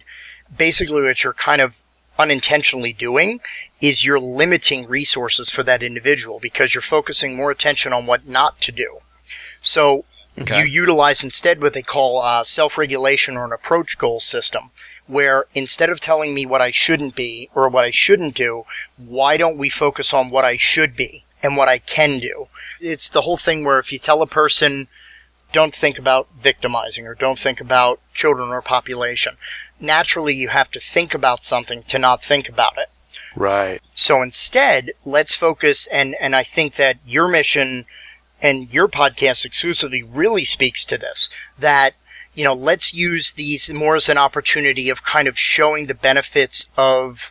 basically 0.56 1.02
what 1.02 1.22
you're 1.22 1.32
kind 1.32 1.60
of 1.60 1.80
unintentionally 2.18 2.92
doing 2.92 3.40
is 3.80 4.04
you're 4.04 4.20
limiting 4.20 4.86
resources 4.86 5.50
for 5.50 5.62
that 5.62 5.82
individual 5.82 6.38
because 6.38 6.74
you're 6.74 6.82
focusing 6.82 7.36
more 7.36 7.50
attention 7.50 7.92
on 7.92 8.06
what 8.06 8.26
not 8.26 8.60
to 8.60 8.72
do. 8.72 8.98
So 9.62 10.04
okay. 10.40 10.60
you 10.60 10.64
utilize 10.64 11.24
instead 11.24 11.60
what 11.60 11.74
they 11.74 11.82
call 11.82 12.20
uh, 12.20 12.44
self-regulation 12.44 13.36
or 13.36 13.44
an 13.44 13.52
approach 13.52 13.98
goal 13.98 14.20
system 14.20 14.70
where 15.06 15.46
instead 15.54 15.90
of 15.90 16.00
telling 16.00 16.32
me 16.32 16.46
what 16.46 16.62
I 16.62 16.70
shouldn't 16.70 17.14
be 17.14 17.50
or 17.54 17.68
what 17.68 17.84
I 17.84 17.90
shouldn't 17.90 18.34
do, 18.34 18.64
why 18.96 19.36
don't 19.36 19.58
we 19.58 19.68
focus 19.68 20.14
on 20.14 20.30
what 20.30 20.44
I 20.44 20.56
should 20.56 20.96
be 20.96 21.24
and 21.42 21.56
what 21.56 21.68
I 21.68 21.78
can 21.78 22.20
do? 22.20 22.48
It's 22.80 23.08
the 23.08 23.22
whole 23.22 23.36
thing 23.36 23.64
where 23.64 23.78
if 23.78 23.92
you 23.92 23.98
tell 23.98 24.22
a 24.22 24.26
person, 24.26 24.88
don't 25.54 25.74
think 25.74 25.98
about 25.98 26.26
victimizing 26.38 27.06
or 27.06 27.14
don't 27.14 27.38
think 27.38 27.60
about 27.60 28.00
children 28.12 28.50
or 28.50 28.60
population. 28.60 29.36
Naturally, 29.80 30.34
you 30.34 30.48
have 30.48 30.70
to 30.72 30.80
think 30.80 31.14
about 31.14 31.44
something 31.44 31.84
to 31.84 31.98
not 31.98 32.22
think 32.22 32.48
about 32.48 32.76
it. 32.76 32.90
Right. 33.36 33.80
So 33.94 34.20
instead, 34.20 34.90
let's 35.04 35.34
focus, 35.34 35.86
and, 35.86 36.16
and 36.20 36.34
I 36.34 36.42
think 36.42 36.74
that 36.74 36.98
your 37.06 37.28
mission 37.28 37.86
and 38.42 38.72
your 38.72 38.88
podcast 38.88 39.44
exclusively 39.44 40.02
really 40.02 40.44
speaks 40.44 40.84
to 40.86 40.98
this, 40.98 41.30
that, 41.58 41.94
you 42.34 42.42
know, 42.42 42.54
let's 42.54 42.92
use 42.92 43.32
these 43.32 43.72
more 43.72 43.94
as 43.94 44.08
an 44.08 44.18
opportunity 44.18 44.90
of 44.90 45.04
kind 45.04 45.28
of 45.28 45.38
showing 45.38 45.86
the 45.86 45.94
benefits 45.94 46.66
of 46.76 47.30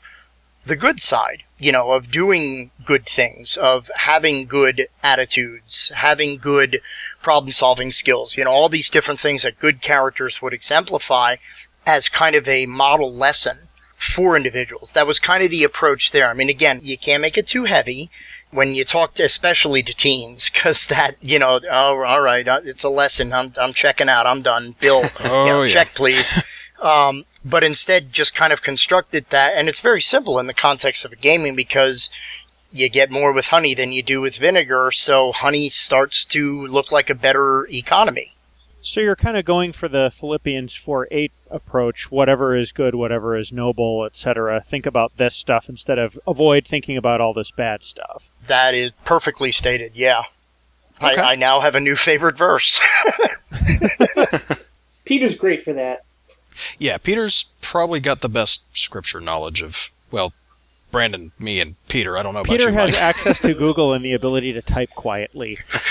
the 0.66 0.78
good 0.78 1.02
side, 1.02 1.44
you 1.60 1.74
know, 1.74 1.92
of 1.92 2.10
doing 2.10 2.72
good 2.86 3.06
things, 3.06 3.58
of 3.58 3.92
having 3.96 4.46
good 4.46 4.88
attitudes, 5.04 5.92
having 5.96 6.38
good 6.38 6.80
problem 7.24 7.54
solving 7.54 7.92
skills, 7.92 8.38
you 8.38 8.44
know, 8.44 8.52
all 8.52 8.70
these 8.70 8.90
different 8.90 9.20
things 9.20 9.44
that 9.44 9.60
good 9.60 9.82
characters 9.82 10.42
would 10.42 10.54
exemplify 10.54 11.38
as 11.86 12.10
kind 12.10 12.36
of 12.36 12.48
a 12.48 12.66
model 12.66 13.12
lesson 13.12 13.58
for 13.96 14.36
individuals. 14.36 14.92
That 14.92 15.08
was 15.08 15.20
kind 15.20 15.44
of 15.44 15.50
the 15.50 15.64
approach 15.64 16.12
there. 16.12 16.28
I 16.28 16.34
mean, 16.34 16.50
again, 16.50 16.82
you 16.84 16.98
can't 16.98 17.22
make 17.22 17.38
it 17.38 17.48
too 17.48 17.66
heavy 17.66 18.12
when 18.52 18.76
you 18.76 18.86
talk 18.86 19.16
to, 19.16 19.24
especially 19.24 19.82
to 19.84 19.94
teens, 19.94 20.50
because 20.54 20.86
that, 20.88 21.16
you 21.22 21.40
know, 21.40 21.60
oh, 21.70 22.04
all 22.04 22.22
right, 22.22 22.48
uh, 22.48 22.62
it's 22.64 22.84
a 22.84 22.90
lesson. 22.90 23.34
I'm, 23.34 23.54
I'm 23.60 23.74
checking 23.74 24.10
out. 24.10 24.28
I'm 24.28 24.42
done. 24.42 24.76
Bill, 24.80 25.02
oh, 25.22 25.46
you 25.46 25.52
know, 25.52 25.64
yeah. 25.64 25.70
check 25.70 25.88
please. 25.96 26.44
Um, 26.82 27.26
but 27.46 27.64
instead 27.64 28.14
just 28.14 28.36
kind 28.36 28.54
of 28.54 28.62
constructed 28.62 29.26
that, 29.30 29.54
and 29.56 29.70
it's 29.70 29.80
very 29.80 30.02
simple 30.02 30.40
in 30.40 30.48
the 30.48 30.54
context 30.54 31.06
of 31.06 31.12
a 31.12 31.16
gaming 31.16 31.56
because 31.56 32.10
you 32.74 32.90
get 32.90 33.12
more 33.12 33.32
with 33.32 33.48
honey 33.48 33.74
than 33.76 33.92
you 33.92 34.02
do 34.02 34.20
with 34.20 34.36
vinegar, 34.36 34.92
so 34.92 35.32
honey 35.32 35.70
starts 35.70 36.26
to 36.26 36.66
look 36.68 36.92
like 36.92 37.10
a 37.10 37.16
better 37.16 37.68
economy. 37.68 38.34
So 38.82 39.00
you're 39.00 39.16
kind 39.16 39.38
of 39.38 39.46
going 39.46 39.72
for 39.72 39.88
the 39.88 40.12
Philippians 40.14 40.76
4 40.76 41.08
8 41.10 41.32
approach 41.50 42.12
whatever 42.12 42.56
is 42.56 42.74
good, 42.74 42.96
whatever 42.96 43.38
is 43.38 43.52
noble, 43.52 44.04
etc. 44.04 44.62
Think 44.68 44.86
about 44.86 45.16
this 45.18 45.36
stuff 45.36 45.70
instead 45.70 46.00
of 46.00 46.20
avoid 46.28 46.66
thinking 46.66 46.98
about 46.98 47.22
all 47.22 47.34
this 47.34 47.52
bad 47.52 47.84
stuff. 47.84 48.28
That 48.48 48.74
is 48.74 48.92
perfectly 49.06 49.54
stated, 49.54 49.92
yeah. 49.96 50.24
Okay. 51.02 51.22
I, 51.22 51.34
I 51.34 51.36
now 51.36 51.62
have 51.62 51.76
a 51.76 51.80
new 51.80 51.96
favorite 51.96 52.38
verse. 52.38 52.82
Peter's 55.06 55.36
great 55.36 55.62
for 55.62 55.74
that. 55.74 56.04
Yeah, 56.78 56.98
Peter's 56.98 57.52
probably 57.62 58.00
got 58.00 58.22
the 58.22 58.30
best 58.30 58.76
scripture 58.76 59.20
knowledge 59.20 59.62
of, 59.62 59.92
well, 60.12 60.34
Brandon, 60.94 61.32
me, 61.40 61.60
and 61.60 61.76
Peter. 61.90 62.18
I 62.18 62.24
don't 62.24 62.36
know 62.36 62.44
Peter 62.44 62.72
has 62.72 62.98
access 63.02 63.42
to 63.42 63.54
Google 63.56 63.94
and 63.94 64.06
the 64.06 64.14
ability 64.14 64.54
to 64.54 64.62
type 64.62 64.92
quietly. 64.92 65.58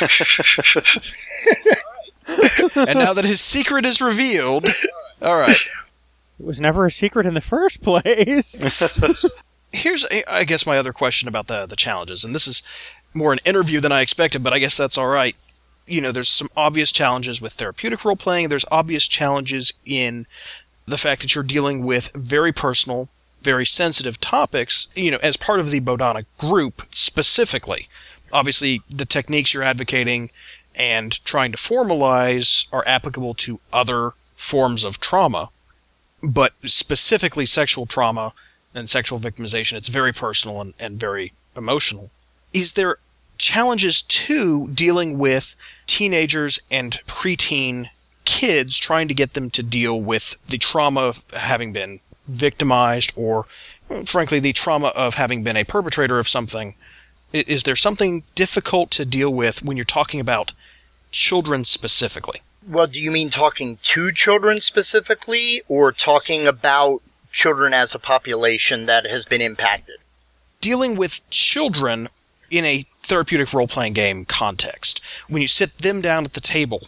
and 2.76 2.98
now 2.98 3.12
that 3.12 3.24
his 3.24 3.40
secret 3.40 3.84
is 3.84 4.00
revealed, 4.00 4.68
all 5.20 5.38
right. 5.38 5.58
It 6.38 6.46
was 6.46 6.60
never 6.60 6.86
a 6.86 6.92
secret 6.92 7.26
in 7.26 7.34
the 7.34 7.40
first 7.40 7.82
place. 7.82 8.56
Here's, 9.72 10.06
I 10.28 10.44
guess, 10.44 10.66
my 10.66 10.78
other 10.78 10.92
question 10.92 11.28
about 11.28 11.48
the 11.48 11.66
the 11.66 11.76
challenges, 11.76 12.24
and 12.24 12.32
this 12.34 12.46
is 12.46 12.62
more 13.12 13.32
an 13.32 13.40
interview 13.44 13.80
than 13.80 13.92
I 13.92 14.02
expected, 14.02 14.44
but 14.44 14.52
I 14.52 14.60
guess 14.60 14.76
that's 14.76 14.96
all 14.96 15.08
right. 15.08 15.34
You 15.84 16.00
know, 16.00 16.12
there's 16.12 16.28
some 16.28 16.48
obvious 16.56 16.92
challenges 16.92 17.42
with 17.42 17.54
therapeutic 17.54 18.04
role 18.04 18.14
playing. 18.14 18.50
There's 18.50 18.64
obvious 18.70 19.08
challenges 19.08 19.74
in 19.84 20.26
the 20.86 20.96
fact 20.96 21.22
that 21.22 21.34
you're 21.34 21.42
dealing 21.42 21.84
with 21.84 22.12
very 22.14 22.52
personal 22.52 23.08
very 23.42 23.66
sensitive 23.66 24.20
topics, 24.20 24.88
you 24.94 25.10
know, 25.10 25.18
as 25.22 25.36
part 25.36 25.60
of 25.60 25.70
the 25.70 25.80
Bodhana 25.80 26.24
group 26.38 26.82
specifically. 26.90 27.88
Obviously, 28.32 28.82
the 28.88 29.04
techniques 29.04 29.52
you're 29.52 29.62
advocating 29.62 30.30
and 30.74 31.22
trying 31.24 31.52
to 31.52 31.58
formalize 31.58 32.66
are 32.72 32.86
applicable 32.86 33.34
to 33.34 33.60
other 33.72 34.12
forms 34.36 34.84
of 34.84 35.00
trauma, 35.00 35.48
but 36.22 36.52
specifically 36.64 37.46
sexual 37.46 37.86
trauma 37.86 38.32
and 38.74 38.88
sexual 38.88 39.18
victimization, 39.18 39.74
it's 39.74 39.88
very 39.88 40.12
personal 40.12 40.60
and, 40.60 40.74
and 40.78 40.98
very 40.98 41.32
emotional. 41.56 42.10
Is 42.52 42.72
there 42.72 42.96
challenges 43.38 44.02
too 44.02 44.68
dealing 44.68 45.18
with 45.18 45.56
teenagers 45.86 46.60
and 46.70 46.92
preteen 47.06 47.86
kids 48.24 48.78
trying 48.78 49.08
to 49.08 49.14
get 49.14 49.34
them 49.34 49.50
to 49.50 49.62
deal 49.62 50.00
with 50.00 50.36
the 50.48 50.58
trauma 50.58 51.00
of 51.00 51.24
having 51.32 51.72
been 51.72 52.00
victimized 52.26 53.12
or, 53.16 53.44
frankly, 54.06 54.38
the 54.38 54.52
trauma 54.52 54.88
of 54.88 55.16
having 55.16 55.42
been 55.42 55.56
a 55.56 55.64
perpetrator 55.64 56.18
of 56.18 56.28
something. 56.28 56.74
Is 57.32 57.62
there 57.62 57.76
something 57.76 58.24
difficult 58.34 58.90
to 58.92 59.04
deal 59.04 59.32
with 59.32 59.62
when 59.64 59.76
you're 59.76 59.84
talking 59.84 60.20
about 60.20 60.52
children 61.10 61.64
specifically? 61.64 62.40
Well, 62.66 62.86
do 62.86 63.00
you 63.00 63.10
mean 63.10 63.30
talking 63.30 63.78
to 63.82 64.12
children 64.12 64.60
specifically 64.60 65.62
or 65.68 65.92
talking 65.92 66.46
about 66.46 67.02
children 67.32 67.74
as 67.74 67.94
a 67.94 67.98
population 67.98 68.86
that 68.86 69.06
has 69.06 69.24
been 69.24 69.40
impacted? 69.40 69.96
Dealing 70.60 70.96
with 70.96 71.28
children 71.30 72.06
in 72.50 72.64
a 72.64 72.84
therapeutic 73.02 73.52
role 73.52 73.66
playing 73.66 73.94
game 73.94 74.24
context. 74.24 75.00
When 75.26 75.42
you 75.42 75.48
sit 75.48 75.78
them 75.78 76.00
down 76.00 76.24
at 76.24 76.34
the 76.34 76.40
table, 76.40 76.86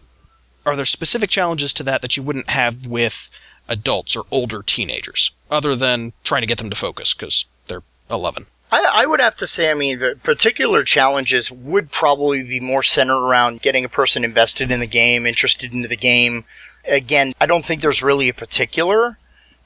are 0.64 0.76
there 0.76 0.84
specific 0.84 1.30
challenges 1.30 1.72
to 1.74 1.82
that 1.84 2.02
that 2.02 2.16
you 2.16 2.22
wouldn't 2.22 2.50
have 2.50 2.86
with 2.86 3.30
adults 3.68 4.16
or 4.16 4.24
older 4.30 4.62
teenagers, 4.62 5.30
other 5.50 5.74
than 5.74 6.12
trying 6.22 6.42
to 6.42 6.46
get 6.46 6.58
them 6.58 6.70
to 6.70 6.76
focus 6.76 7.14
because 7.14 7.46
they're 7.66 7.82
11. 8.10 8.44
I, 8.72 9.02
I, 9.02 9.06
would 9.06 9.20
have 9.20 9.36
to 9.36 9.46
say, 9.46 9.70
I 9.70 9.74
mean, 9.74 10.00
the 10.00 10.18
particular 10.22 10.82
challenges 10.82 11.50
would 11.50 11.92
probably 11.92 12.42
be 12.42 12.58
more 12.58 12.82
centered 12.82 13.24
around 13.24 13.62
getting 13.62 13.84
a 13.84 13.88
person 13.88 14.24
invested 14.24 14.72
in 14.72 14.80
the 14.80 14.86
game, 14.86 15.26
interested 15.26 15.72
into 15.72 15.86
the 15.86 15.96
game. 15.96 16.44
Again, 16.86 17.34
I 17.40 17.46
don't 17.46 17.64
think 17.64 17.82
there's 17.82 18.02
really 18.02 18.28
a 18.28 18.34
particular 18.34 19.18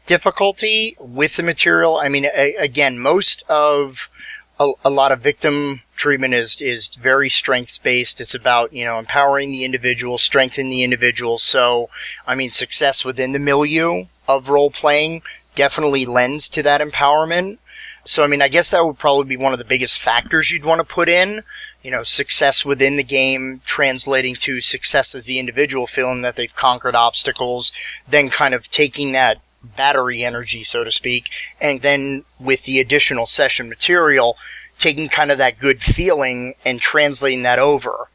difficulty 0.06 0.96
with 0.98 1.36
the 1.36 1.42
material. 1.42 1.98
I 1.98 2.08
mean, 2.08 2.26
a, 2.26 2.54
again, 2.56 2.98
most 2.98 3.44
of 3.48 4.10
a, 4.58 4.72
a 4.84 4.90
lot 4.90 5.12
of 5.12 5.20
victim 5.20 5.82
treatment 5.96 6.34
is 6.34 6.60
is 6.60 6.88
very 6.88 7.28
strengths 7.28 7.78
based. 7.78 8.20
It's 8.20 8.34
about 8.34 8.72
you 8.72 8.84
know 8.84 8.98
empowering 8.98 9.50
the 9.50 9.64
individual, 9.64 10.18
strengthening 10.18 10.70
the 10.70 10.84
individual. 10.84 11.38
So, 11.38 11.90
I 12.26 12.34
mean, 12.34 12.50
success 12.50 13.04
within 13.04 13.32
the 13.32 13.38
milieu 13.38 14.06
of 14.26 14.48
role 14.48 14.70
playing 14.70 15.22
definitely 15.54 16.06
lends 16.06 16.48
to 16.50 16.62
that 16.62 16.80
empowerment. 16.80 17.58
So, 18.04 18.24
I 18.24 18.26
mean, 18.26 18.40
I 18.40 18.48
guess 18.48 18.70
that 18.70 18.86
would 18.86 18.98
probably 18.98 19.26
be 19.26 19.36
one 19.36 19.52
of 19.52 19.58
the 19.58 19.64
biggest 19.64 19.98
factors 19.98 20.50
you'd 20.50 20.64
want 20.64 20.78
to 20.78 20.84
put 20.84 21.08
in. 21.08 21.42
You 21.82 21.90
know, 21.90 22.02
success 22.04 22.64
within 22.64 22.96
the 22.96 23.04
game 23.04 23.60
translating 23.64 24.34
to 24.36 24.60
success 24.60 25.14
as 25.14 25.26
the 25.26 25.38
individual, 25.38 25.86
feeling 25.86 26.22
that 26.22 26.36
they've 26.36 26.54
conquered 26.54 26.94
obstacles, 26.94 27.72
then 28.08 28.30
kind 28.30 28.54
of 28.54 28.70
taking 28.70 29.12
that 29.12 29.40
battery 29.62 30.24
energy, 30.24 30.64
so 30.64 30.84
to 30.84 30.90
speak, 30.90 31.30
and 31.60 31.82
then 31.82 32.24
with 32.38 32.64
the 32.64 32.80
additional 32.80 33.26
session 33.26 33.68
material, 33.68 34.36
taking 34.78 35.08
kind 35.08 35.30
of 35.30 35.38
that 35.38 35.58
good 35.58 35.82
feeling 35.82 36.54
and 36.64 36.80
translating 36.80 37.42
that 37.42 37.58
over 37.58 38.08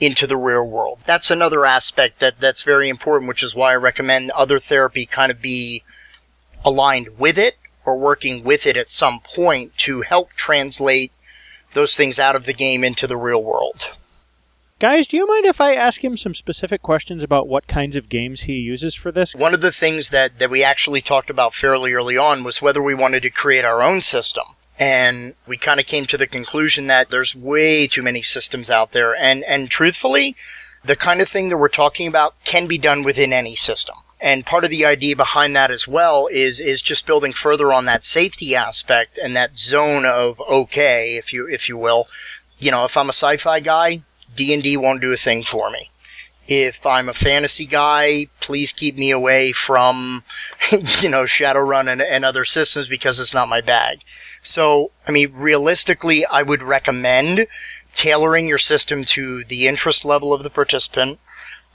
into 0.00 0.26
the 0.26 0.36
real 0.36 0.66
world. 0.66 0.98
That's 1.06 1.30
another 1.30 1.66
aspect 1.66 2.20
that, 2.20 2.40
that's 2.40 2.62
very 2.62 2.88
important, 2.88 3.28
which 3.28 3.42
is 3.42 3.54
why 3.54 3.72
I 3.72 3.76
recommend 3.76 4.30
other 4.30 4.58
therapy 4.58 5.06
kind 5.06 5.30
of 5.30 5.42
be 5.42 5.84
aligned 6.64 7.18
with 7.18 7.38
it 7.38 7.58
or 7.84 7.96
working 7.96 8.42
with 8.42 8.66
it 8.66 8.76
at 8.76 8.90
some 8.90 9.20
point 9.20 9.76
to 9.78 10.02
help 10.02 10.32
translate 10.32 11.12
those 11.74 11.96
things 11.96 12.18
out 12.18 12.34
of 12.34 12.44
the 12.44 12.52
game 12.52 12.82
into 12.82 13.06
the 13.06 13.16
real 13.16 13.42
world. 13.42 13.92
Guys, 14.80 15.06
do 15.06 15.18
you 15.18 15.26
mind 15.26 15.44
if 15.44 15.60
I 15.60 15.74
ask 15.74 16.02
him 16.02 16.16
some 16.16 16.34
specific 16.34 16.80
questions 16.80 17.22
about 17.22 17.46
what 17.46 17.66
kinds 17.66 17.96
of 17.96 18.08
games 18.08 18.42
he 18.42 18.54
uses 18.54 18.94
for 18.94 19.12
this? 19.12 19.34
One 19.34 19.52
of 19.52 19.60
the 19.60 19.72
things 19.72 20.08
that, 20.08 20.38
that 20.38 20.48
we 20.48 20.64
actually 20.64 21.02
talked 21.02 21.28
about 21.28 21.52
fairly 21.52 21.92
early 21.92 22.16
on 22.16 22.44
was 22.44 22.62
whether 22.62 22.82
we 22.82 22.94
wanted 22.94 23.22
to 23.24 23.30
create 23.30 23.66
our 23.66 23.82
own 23.82 24.00
system. 24.00 24.44
And 24.78 25.34
we 25.46 25.58
kind 25.58 25.80
of 25.80 25.84
came 25.84 26.06
to 26.06 26.16
the 26.16 26.26
conclusion 26.26 26.86
that 26.86 27.10
there's 27.10 27.36
way 27.36 27.86
too 27.86 28.02
many 28.02 28.22
systems 28.22 28.70
out 28.70 28.92
there. 28.92 29.14
And, 29.14 29.44
and 29.44 29.68
truthfully, 29.68 30.34
the 30.82 30.96
kind 30.96 31.20
of 31.20 31.28
thing 31.28 31.50
that 31.50 31.58
we're 31.58 31.68
talking 31.68 32.08
about 32.08 32.42
can 32.44 32.66
be 32.66 32.78
done 32.78 33.02
within 33.02 33.34
any 33.34 33.56
system. 33.56 33.96
And 34.18 34.46
part 34.46 34.64
of 34.64 34.70
the 34.70 34.86
idea 34.86 35.14
behind 35.14 35.54
that 35.56 35.70
as 35.70 35.86
well 35.86 36.26
is, 36.28 36.58
is 36.58 36.80
just 36.80 37.04
building 37.04 37.34
further 37.34 37.70
on 37.70 37.84
that 37.84 38.06
safety 38.06 38.56
aspect 38.56 39.18
and 39.22 39.36
that 39.36 39.58
zone 39.58 40.06
of 40.06 40.40
okay, 40.40 41.16
if 41.16 41.34
you, 41.34 41.46
if 41.46 41.68
you 41.68 41.76
will. 41.76 42.08
You 42.58 42.70
know, 42.70 42.86
if 42.86 42.96
I'm 42.96 43.10
a 43.10 43.12
sci-fi 43.12 43.60
guy, 43.60 44.04
D&D 44.36 44.76
won't 44.76 45.00
do 45.00 45.12
a 45.12 45.16
thing 45.16 45.42
for 45.42 45.70
me. 45.70 45.90
If 46.48 46.84
I'm 46.84 47.08
a 47.08 47.14
fantasy 47.14 47.64
guy, 47.64 48.26
please 48.40 48.72
keep 48.72 48.96
me 48.96 49.10
away 49.10 49.52
from, 49.52 50.24
you 51.00 51.08
know, 51.08 51.22
Shadowrun 51.22 51.90
and, 51.90 52.02
and 52.02 52.24
other 52.24 52.44
systems 52.44 52.88
because 52.88 53.20
it's 53.20 53.34
not 53.34 53.48
my 53.48 53.60
bag. 53.60 54.00
So, 54.42 54.90
I 55.06 55.12
mean, 55.12 55.32
realistically, 55.34 56.26
I 56.26 56.42
would 56.42 56.62
recommend 56.62 57.46
tailoring 57.94 58.48
your 58.48 58.58
system 58.58 59.04
to 59.04 59.44
the 59.44 59.68
interest 59.68 60.04
level 60.04 60.32
of 60.32 60.42
the 60.42 60.50
participant, 60.50 61.20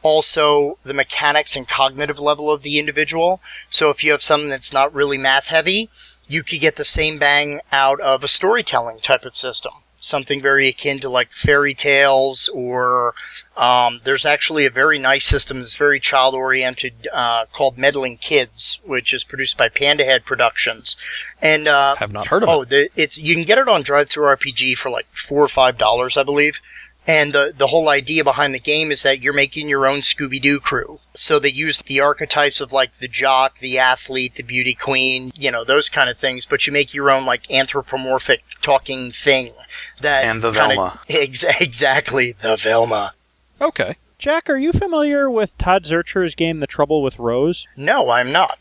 also 0.01 0.78
the 0.84 0.93
mechanics 0.93 1.56
and 1.56 1.68
cognitive 1.68 2.20
level 2.20 2.51
of 2.51 2.62
the 2.62 2.78
individual. 2.78 3.41
So 3.70 3.89
if 3.89 4.03
you 4.03 4.12
have 4.12 4.22
something 4.22 4.49
that's 4.49 4.74
not 4.74 4.93
really 4.93 5.18
math 5.18 5.47
heavy, 5.47 5.89
you 6.28 6.43
could 6.43 6.60
get 6.60 6.76
the 6.76 6.86
same 6.86 7.18
bang 7.18 7.62
out 7.72 7.99
of 8.01 8.24
a 8.24 8.28
storytelling 8.28 8.99
type 8.99 9.26
of 9.26 9.38
system 9.38 9.74
something 10.06 10.41
very 10.41 10.68
akin 10.68 10.99
to 10.99 11.10
like 11.10 11.32
fairy 11.32 11.74
tales 11.74 12.49
or 12.53 13.14
um, 13.58 13.99
there's 14.03 14.26
actually 14.26 14.66
a 14.66 14.70
very 14.70 14.99
nice 14.99 15.26
system 15.26 15.58
that's 15.60 15.76
very 15.76 15.99
child 15.99 16.36
oriented 16.36 17.08
uh, 17.12 17.45
called 17.51 17.78
meddling 17.78 18.16
kids 18.18 18.80
which 18.86 19.14
is 19.14 19.24
produced 19.24 19.58
by 19.58 19.68
pandahead 19.68 20.24
productions 20.24 20.95
and 21.41 21.68
uh, 21.68 21.95
I 21.97 21.99
Have 21.99 22.14
not 22.14 22.28
heard 22.28 22.43
of 22.43 22.49
oh 22.49 22.62
it. 22.62 22.70
the, 22.70 22.89
it's 22.95 23.18
you 23.18 23.34
can 23.34 23.43
get 23.43 23.58
it 23.58 23.68
on 23.68 23.84
DriveThruRPG 23.84 24.78
for 24.78 24.89
like 24.91 25.08
four 25.08 25.41
or 25.43 25.47
five 25.47 25.78
dollars 25.78 26.18
i 26.18 26.24
believe 26.24 26.60
and 27.08 27.34
the, 27.34 27.53
the 27.56 27.68
whole 27.68 27.89
idea 27.89 28.24
behind 28.24 28.53
the 28.53 28.60
game 28.60 28.91
is 28.91 29.03
that 29.03 29.22
you're 29.22 29.34
making 29.34 29.70
your 29.70 29.86
own 29.86 29.99
Scooby 29.99 30.41
Doo 30.41 30.60
crew. 30.60 30.99
So 31.14 31.38
they 31.39 31.51
use 31.51 31.80
the 31.82 31.99
archetypes 31.99 32.60
of 32.62 32.72
like 32.72 32.97
the 32.99 33.08
jock, 33.08 33.60
the 33.60 33.78
athlete, 33.78 34.36
the 34.36 34.43
beauty 34.43 34.74
queen, 34.74 35.32
you 35.36 35.51
know, 35.51 35.64
those 35.64 35.89
kind 35.89 36.10
of 36.10 36.18
things, 36.18 36.45
but 36.45 36.66
you 36.66 36.74
make 36.74 36.93
your 36.93 37.10
own 37.12 37.26
like 37.26 37.49
anthropomorphic 37.51 38.43
talking 38.62 39.12
thing 39.12 39.53
that 40.01 40.26
And 40.26 40.41
the 40.41 40.51
kinda- 40.51 40.76
Velma. 40.76 40.99
Ex- 41.10 41.43
exactly, 41.62 42.32
the 42.32 42.56
Velma. 42.58 43.14
Okay. 43.62 43.95
Jack, 44.18 44.49
are 44.49 44.58
you 44.58 44.72
familiar 44.72 45.30
with 45.30 45.58
Todd 45.58 45.84
Zurcher's 45.84 46.36
game 46.36 46.60
The 46.60 46.68
Trouble 46.68 47.03
with 47.03 47.20
Rose? 47.20 47.68
No, 47.78 48.10
I'm 48.10 48.32
not. 48.32 48.60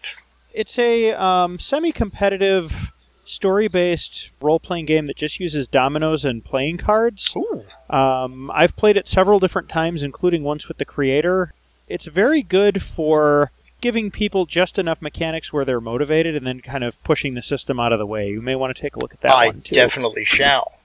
It's 0.52 0.78
a 0.78 1.12
um, 1.12 1.58
semi 1.58 1.92
competitive, 1.92 2.92
story 3.34 3.68
based 3.68 4.30
role 4.40 4.60
playing 4.60 4.86
game 4.86 5.06
that 5.06 5.16
just 5.16 5.40
uses 5.40 5.66
dominoes 5.68 6.24
and 6.24 6.44
playing 6.44 6.78
cards. 6.78 7.34
Ooh. 7.36 7.64
Um, 7.90 8.50
I've 8.52 8.76
played 8.76 8.96
it 8.96 9.08
several 9.08 9.40
different 9.40 9.68
times, 9.68 10.02
including 10.02 10.42
once 10.42 10.68
with 10.68 10.78
the 10.78 10.84
creator. 10.84 11.52
It's 11.88 12.06
very 12.06 12.42
good 12.42 12.82
for 12.82 13.50
giving 13.80 14.10
people 14.10 14.46
just 14.46 14.78
enough 14.78 15.02
mechanics 15.02 15.52
where 15.52 15.64
they're 15.64 15.80
motivated 15.80 16.34
and 16.34 16.46
then 16.46 16.60
kind 16.60 16.82
of 16.82 17.02
pushing 17.04 17.34
the 17.34 17.42
system 17.42 17.78
out 17.78 17.92
of 17.92 17.98
the 17.98 18.06
way. 18.06 18.30
You 18.30 18.40
may 18.40 18.54
want 18.54 18.74
to 18.74 18.80
take 18.80 18.96
a 18.96 18.98
look 18.98 19.12
at 19.12 19.20
that 19.20 19.34
I 19.34 19.46
one 19.48 19.60
too. 19.60 19.74
definitely 19.74 20.24
shall. 20.24 20.78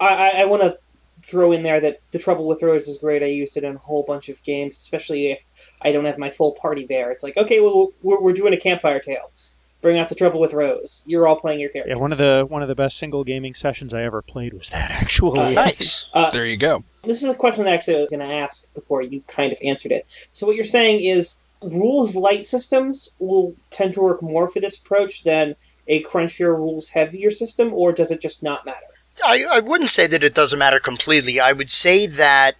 I, 0.00 0.06
I, 0.06 0.28
I 0.42 0.44
want 0.46 0.62
to 0.62 0.78
throw 1.22 1.52
in 1.52 1.62
there 1.62 1.80
that 1.80 2.00
the 2.10 2.18
trouble 2.18 2.46
with 2.46 2.62
Rose 2.62 2.88
is 2.88 2.96
great. 2.96 3.22
I 3.22 3.26
used 3.26 3.56
it 3.58 3.64
in 3.64 3.74
a 3.74 3.78
whole 3.78 4.02
bunch 4.02 4.30
of 4.30 4.42
games, 4.44 4.78
especially 4.78 5.30
if 5.30 5.44
I 5.82 5.92
don't 5.92 6.06
have 6.06 6.16
my 6.16 6.30
full 6.30 6.52
party 6.52 6.86
there. 6.86 7.10
It's 7.10 7.22
like, 7.22 7.36
okay, 7.36 7.60
well, 7.60 7.90
we're, 8.02 8.20
we're 8.20 8.32
doing 8.32 8.54
a 8.54 8.56
campfire 8.56 9.00
tales. 9.00 9.56
Bring 9.80 9.96
out 9.98 10.08
the 10.08 10.14
trouble 10.16 10.40
with 10.40 10.52
Rose. 10.54 11.04
You're 11.06 11.28
all 11.28 11.36
playing 11.38 11.60
your 11.60 11.70
characters. 11.70 11.94
Yeah, 11.96 12.00
one 12.02 12.10
of 12.10 12.18
the 12.18 12.44
one 12.48 12.62
of 12.62 12.68
the 12.68 12.74
best 12.74 12.96
single 12.98 13.22
gaming 13.22 13.54
sessions 13.54 13.94
I 13.94 14.02
ever 14.02 14.22
played 14.22 14.52
was 14.54 14.70
that 14.70 14.90
actually. 14.90 15.38
Uh, 15.40 15.52
Nice. 15.52 16.04
Uh, 16.12 16.30
There 16.30 16.46
you 16.46 16.56
go. 16.56 16.82
this 17.04 17.22
is 17.22 17.30
a 17.30 17.34
question 17.34 17.64
that 17.64 17.74
actually 17.74 17.96
I 17.96 18.00
was 18.00 18.10
going 18.10 18.26
to 18.26 18.32
ask 18.34 18.72
before 18.74 19.02
you 19.02 19.22
kind 19.28 19.52
of 19.52 19.58
answered 19.62 19.92
it. 19.92 20.06
So 20.32 20.46
what 20.48 20.56
you're 20.56 20.64
saying 20.64 21.00
is 21.04 21.44
rules 21.62 22.16
light 22.16 22.44
systems 22.46 23.10
will 23.20 23.54
tend 23.70 23.94
to 23.94 24.00
work 24.00 24.20
more 24.22 24.48
for 24.48 24.58
this 24.60 24.76
approach 24.76 25.22
than 25.24 25.54
a 25.86 26.02
crunchier 26.02 26.54
rules 26.56 26.88
heavier 26.88 27.30
system, 27.30 27.72
or 27.72 27.92
does 27.92 28.10
it 28.10 28.20
just 28.20 28.42
not 28.42 28.66
matter? 28.66 28.84
I, 29.24 29.44
I 29.44 29.58
wouldn't 29.60 29.90
say 29.90 30.06
that 30.08 30.22
it 30.22 30.34
doesn't 30.34 30.58
matter 30.58 30.78
completely. 30.80 31.40
I 31.40 31.52
would 31.52 31.70
say 31.70 32.06
that 32.06 32.56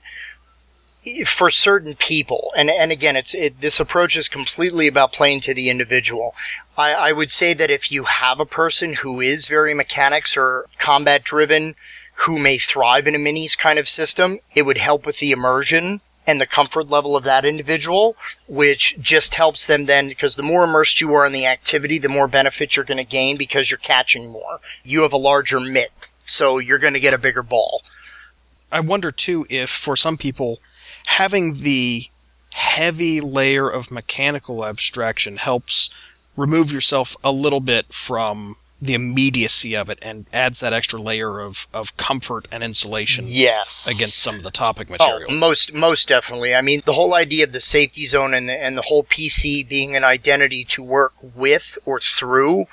for 1.24 1.50
certain 1.50 1.94
people, 1.94 2.52
and, 2.56 2.70
and 2.70 2.92
again, 2.92 3.16
it's 3.16 3.34
it, 3.34 3.60
this 3.60 3.80
approach 3.80 4.16
is 4.16 4.28
completely 4.28 4.86
about 4.86 5.12
playing 5.12 5.40
to 5.42 5.54
the 5.54 5.70
individual. 5.70 6.34
I, 6.76 6.92
I 6.92 7.12
would 7.12 7.30
say 7.30 7.54
that 7.54 7.70
if 7.70 7.90
you 7.90 8.04
have 8.04 8.40
a 8.40 8.46
person 8.46 8.94
who 8.94 9.20
is 9.20 9.48
very 9.48 9.74
mechanics 9.74 10.36
or 10.36 10.66
combat 10.78 11.24
driven, 11.24 11.74
who 12.22 12.38
may 12.38 12.58
thrive 12.58 13.06
in 13.06 13.14
a 13.14 13.18
minis 13.18 13.56
kind 13.56 13.78
of 13.78 13.88
system, 13.88 14.38
it 14.54 14.62
would 14.62 14.78
help 14.78 15.06
with 15.06 15.18
the 15.18 15.30
immersion 15.30 16.00
and 16.26 16.40
the 16.40 16.46
comfort 16.46 16.90
level 16.90 17.16
of 17.16 17.24
that 17.24 17.46
individual, 17.46 18.14
which 18.46 18.96
just 19.00 19.36
helps 19.36 19.64
them 19.64 19.86
then 19.86 20.08
because 20.08 20.36
the 20.36 20.42
more 20.42 20.64
immersed 20.64 21.00
you 21.00 21.14
are 21.14 21.24
in 21.24 21.32
the 21.32 21.46
activity, 21.46 21.96
the 21.96 22.08
more 22.08 22.28
benefit 22.28 22.76
you're 22.76 22.84
going 22.84 22.98
to 22.98 23.04
gain 23.04 23.38
because 23.38 23.70
you're 23.70 23.78
catching 23.78 24.28
more. 24.28 24.60
You 24.84 25.02
have 25.02 25.12
a 25.12 25.16
larger 25.16 25.58
mitt, 25.58 25.90
so 26.26 26.58
you're 26.58 26.78
going 26.78 26.92
to 26.92 27.00
get 27.00 27.14
a 27.14 27.18
bigger 27.18 27.42
ball. 27.42 27.82
I 28.70 28.80
wonder 28.80 29.10
too 29.10 29.46
if 29.48 29.70
for 29.70 29.96
some 29.96 30.18
people 30.18 30.58
having 31.08 31.54
the 31.54 32.04
heavy 32.52 33.20
layer 33.20 33.68
of 33.68 33.90
mechanical 33.90 34.64
abstraction 34.64 35.36
helps 35.36 35.94
remove 36.36 36.70
yourself 36.70 37.16
a 37.24 37.32
little 37.32 37.60
bit 37.60 37.86
from 37.92 38.56
the 38.80 38.94
immediacy 38.94 39.74
of 39.74 39.88
it 39.88 39.98
and 40.02 40.26
adds 40.32 40.60
that 40.60 40.72
extra 40.72 41.00
layer 41.00 41.40
of, 41.40 41.66
of 41.74 41.96
comfort 41.96 42.46
and 42.52 42.62
insulation 42.62 43.24
Yes. 43.26 43.88
against 43.92 44.18
some 44.18 44.36
of 44.36 44.44
the 44.44 44.52
topic 44.52 44.86
oh, 44.90 44.92
material. 44.92 45.30
Oh, 45.30 45.36
most 45.36 45.74
most 45.74 46.06
definitely. 46.06 46.54
I 46.54 46.60
mean, 46.60 46.82
the 46.84 46.92
whole 46.92 47.14
idea 47.14 47.44
of 47.44 47.52
the 47.52 47.60
safety 47.60 48.06
zone 48.06 48.34
and 48.34 48.48
the, 48.48 48.52
and 48.52 48.78
the 48.78 48.82
whole 48.82 49.02
PC 49.02 49.68
being 49.68 49.96
an 49.96 50.04
identity 50.04 50.62
to 50.66 50.82
work 50.82 51.14
with 51.34 51.76
or 51.84 51.98
through 51.98 52.66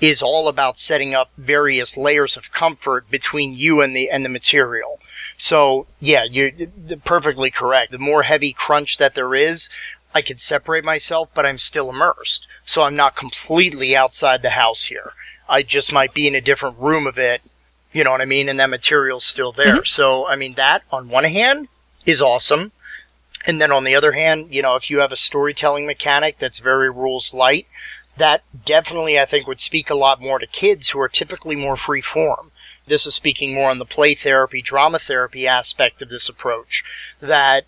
is 0.00 0.20
all 0.20 0.48
about 0.48 0.78
setting 0.78 1.14
up 1.14 1.30
various 1.38 1.96
layers 1.96 2.36
of 2.36 2.50
comfort 2.50 3.08
between 3.08 3.54
you 3.54 3.80
and 3.80 3.94
the 3.94 4.10
and 4.10 4.24
the 4.24 4.28
material. 4.28 4.98
So 5.42 5.86
yeah, 6.00 6.24
you're 6.24 6.52
perfectly 7.04 7.50
correct. 7.50 7.90
The 7.90 7.98
more 7.98 8.22
heavy 8.22 8.52
crunch 8.52 8.98
that 8.98 9.14
there 9.14 9.34
is, 9.34 9.68
I 10.14 10.22
could 10.22 10.40
separate 10.40 10.84
myself, 10.84 11.30
but 11.34 11.46
I'm 11.46 11.58
still 11.58 11.90
immersed. 11.90 12.46
So 12.64 12.82
I'm 12.82 12.96
not 12.96 13.16
completely 13.16 13.96
outside 13.96 14.42
the 14.42 14.50
house 14.50 14.84
here. 14.84 15.12
I 15.48 15.62
just 15.62 15.92
might 15.92 16.14
be 16.14 16.26
in 16.28 16.34
a 16.34 16.40
different 16.40 16.78
room 16.78 17.06
of 17.06 17.18
it 17.18 17.42
you 17.92 18.04
know 18.04 18.10
what 18.10 18.20
I 18.20 18.26
mean? 18.26 18.48
And 18.48 18.58
that 18.58 18.70
material's 18.70 19.24
still 19.24 19.52
there. 19.52 19.76
Mm-hmm. 19.76 19.84
So, 19.84 20.26
I 20.26 20.36
mean, 20.36 20.54
that 20.54 20.82
on 20.90 21.08
one 21.08 21.24
hand 21.24 21.68
is 22.06 22.22
awesome. 22.22 22.72
And 23.46 23.60
then 23.60 23.72
on 23.72 23.84
the 23.84 23.94
other 23.94 24.12
hand, 24.12 24.54
you 24.54 24.62
know, 24.62 24.76
if 24.76 24.88
you 24.88 25.00
have 25.00 25.12
a 25.12 25.16
storytelling 25.16 25.86
mechanic 25.86 26.38
that's 26.38 26.58
very 26.58 26.90
rules 26.90 27.34
light, 27.34 27.66
that 28.16 28.44
definitely 28.64 29.18
I 29.18 29.24
think 29.24 29.46
would 29.46 29.60
speak 29.60 29.90
a 29.90 29.94
lot 29.94 30.20
more 30.20 30.38
to 30.38 30.46
kids 30.46 30.90
who 30.90 31.00
are 31.00 31.08
typically 31.08 31.56
more 31.56 31.76
free 31.76 32.00
form. 32.00 32.51
This 32.92 33.06
is 33.06 33.14
speaking 33.14 33.54
more 33.54 33.70
on 33.70 33.78
the 33.78 33.86
play 33.86 34.14
therapy, 34.14 34.60
drama 34.60 34.98
therapy 34.98 35.48
aspect 35.48 36.02
of 36.02 36.10
this 36.10 36.28
approach. 36.28 36.84
That 37.20 37.64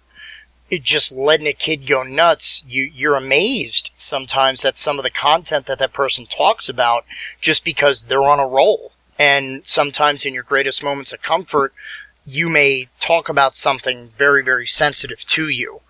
it 0.68 0.82
just 0.82 1.12
letting 1.12 1.46
a 1.46 1.54
kid 1.54 1.86
go 1.86 2.02
nuts, 2.02 2.62
you, 2.68 2.90
you're 2.94 3.16
amazed 3.16 3.88
sometimes 3.96 4.66
at 4.66 4.78
some 4.78 4.98
of 4.98 5.02
the 5.02 5.10
content 5.10 5.64
that 5.64 5.78
that 5.78 5.94
person 5.94 6.26
talks 6.26 6.68
about 6.68 7.06
just 7.40 7.64
because 7.64 8.04
they're 8.04 8.22
on 8.22 8.38
a 8.38 8.46
roll. 8.46 8.92
And 9.18 9.66
sometimes 9.66 10.26
in 10.26 10.34
your 10.34 10.42
greatest 10.42 10.84
moments 10.84 11.10
of 11.10 11.22
comfort, 11.22 11.72
you 12.26 12.50
may 12.50 12.88
talk 13.00 13.30
about 13.30 13.56
something 13.56 14.10
very, 14.18 14.44
very 14.44 14.66
sensitive 14.66 15.24
to 15.24 15.48
you. 15.48 15.80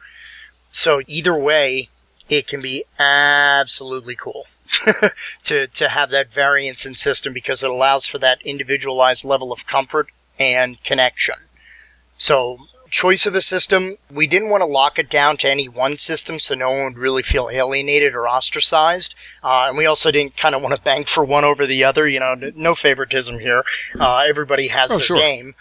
So 0.70 1.02
either 1.08 1.34
way, 1.34 1.88
it 2.28 2.46
can 2.46 2.62
be 2.62 2.84
absolutely 3.00 4.14
cool 4.14 4.46
to, 5.44 5.66
to 5.66 5.88
have 5.88 6.10
that 6.10 6.32
variance 6.32 6.84
in 6.86 6.94
system 6.94 7.32
because 7.32 7.62
it 7.62 7.70
allows 7.70 8.06
for 8.06 8.18
that 8.18 8.40
individualized 8.42 9.24
level 9.24 9.52
of 9.52 9.66
comfort 9.66 10.08
and 10.38 10.82
connection. 10.84 11.34
So 12.18 12.58
choice 12.90 13.26
of 13.26 13.34
a 13.34 13.40
system, 13.40 13.96
we 14.10 14.26
didn't 14.26 14.50
want 14.50 14.60
to 14.60 14.66
lock 14.66 14.98
it 15.00 15.10
down 15.10 15.36
to 15.36 15.50
any 15.50 15.68
one 15.68 15.96
system 15.96 16.38
so 16.38 16.54
no 16.54 16.70
one 16.70 16.84
would 16.84 16.98
really 16.98 17.22
feel 17.24 17.50
alienated 17.52 18.14
or 18.14 18.28
ostracized. 18.28 19.14
Uh, 19.42 19.66
and 19.68 19.76
we 19.76 19.84
also 19.84 20.10
didn't 20.12 20.36
kind 20.36 20.54
of 20.54 20.62
want 20.62 20.74
to 20.74 20.80
bank 20.80 21.08
for 21.08 21.24
one 21.24 21.44
over 21.44 21.66
the 21.66 21.82
other. 21.82 22.06
You 22.06 22.20
know, 22.20 22.36
no 22.54 22.74
favoritism 22.74 23.40
here. 23.40 23.64
Uh, 23.98 24.18
everybody 24.26 24.68
has 24.68 24.90
Oh, 24.92 24.94
their 24.94 25.02
sure. 25.04 25.18
game. 25.18 25.54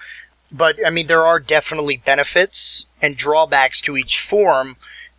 But, 0.52 0.78
I 0.86 0.92
mean, 0.92 1.08
there 1.08 1.26
are 1.26 1.40
definitely 1.40 1.98
benefits 1.98 2.86
and 3.02 3.18
drawbacks 3.18 3.82
to 3.82 3.98
each 3.98 4.20
form. 4.22 4.78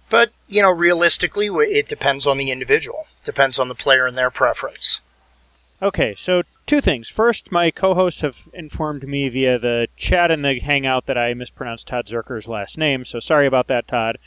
But, 0.08 0.30
you 0.48 0.62
know, 0.62 0.70
realistically, 0.70 1.48
it 1.48 1.88
depends 1.88 2.24
on 2.24 2.38
the 2.38 2.52
individual. 2.52 3.08
Depends 3.24 3.58
on 3.58 3.68
the 3.68 3.74
player 3.74 4.06
and 4.06 4.16
their 4.16 4.30
preference. 4.30 5.00
Okay, 5.82 6.14
so 6.16 6.42
two 6.66 6.80
things. 6.80 7.08
First, 7.08 7.52
my 7.52 7.70
co-hosts 7.70 8.20
have 8.20 8.48
informed 8.52 9.06
me 9.06 9.28
via 9.28 9.58
the 9.58 9.88
chat 9.96 10.30
and 10.30 10.44
the 10.44 10.60
hangout 10.60 11.06
that 11.06 11.18
I 11.18 11.34
mispronounced 11.34 11.88
Todd 11.88 12.06
Zircher's 12.06 12.48
last 12.48 12.78
name, 12.78 13.04
so 13.04 13.20
sorry 13.20 13.46
about 13.46 13.66
that, 13.66 13.88
Todd. 13.88 14.18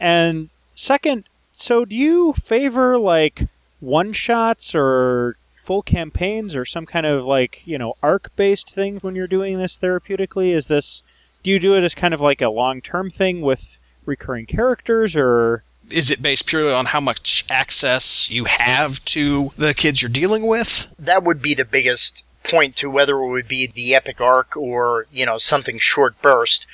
And 0.00 0.48
second, 0.74 1.28
so 1.54 1.84
do 1.84 1.94
you 1.94 2.32
favor 2.32 2.98
like 2.98 3.46
one 3.80 4.12
shots 4.12 4.74
or 4.74 5.36
full 5.62 5.82
campaigns 5.82 6.54
or 6.54 6.64
some 6.64 6.86
kind 6.86 7.06
of 7.06 7.24
like, 7.24 7.62
you 7.64 7.78
know, 7.78 7.94
arc 8.02 8.34
based 8.36 8.70
thing 8.70 8.98
when 8.98 9.14
you're 9.14 9.26
doing 9.26 9.58
this 9.58 9.78
therapeutically? 9.78 10.54
Is 10.54 10.66
this 10.66 11.02
do 11.42 11.50
you 11.50 11.58
do 11.58 11.76
it 11.76 11.84
as 11.84 11.94
kind 11.94 12.12
of 12.12 12.20
like 12.20 12.40
a 12.40 12.48
long 12.48 12.80
term 12.80 13.10
thing 13.10 13.40
with 13.40 13.78
recurring 14.04 14.46
characters 14.46 15.14
or 15.14 15.62
is 15.90 16.10
it 16.10 16.22
based 16.22 16.46
purely 16.46 16.72
on 16.72 16.86
how 16.86 17.00
much 17.00 17.44
access 17.48 18.30
you 18.30 18.44
have 18.44 19.04
to 19.06 19.50
the 19.56 19.74
kids 19.74 20.02
you're 20.02 20.10
dealing 20.10 20.46
with? 20.46 20.94
That 20.98 21.24
would 21.24 21.40
be 21.40 21.54
the 21.54 21.64
biggest 21.64 22.24
point 22.42 22.76
to 22.76 22.90
whether 22.90 23.16
it 23.18 23.28
would 23.28 23.48
be 23.48 23.66
the 23.66 23.94
epic 23.94 24.20
arc 24.20 24.56
or, 24.56 25.06
you 25.10 25.26
know, 25.26 25.38
something 25.38 25.78
short 25.78 26.20
burst. 26.22 26.66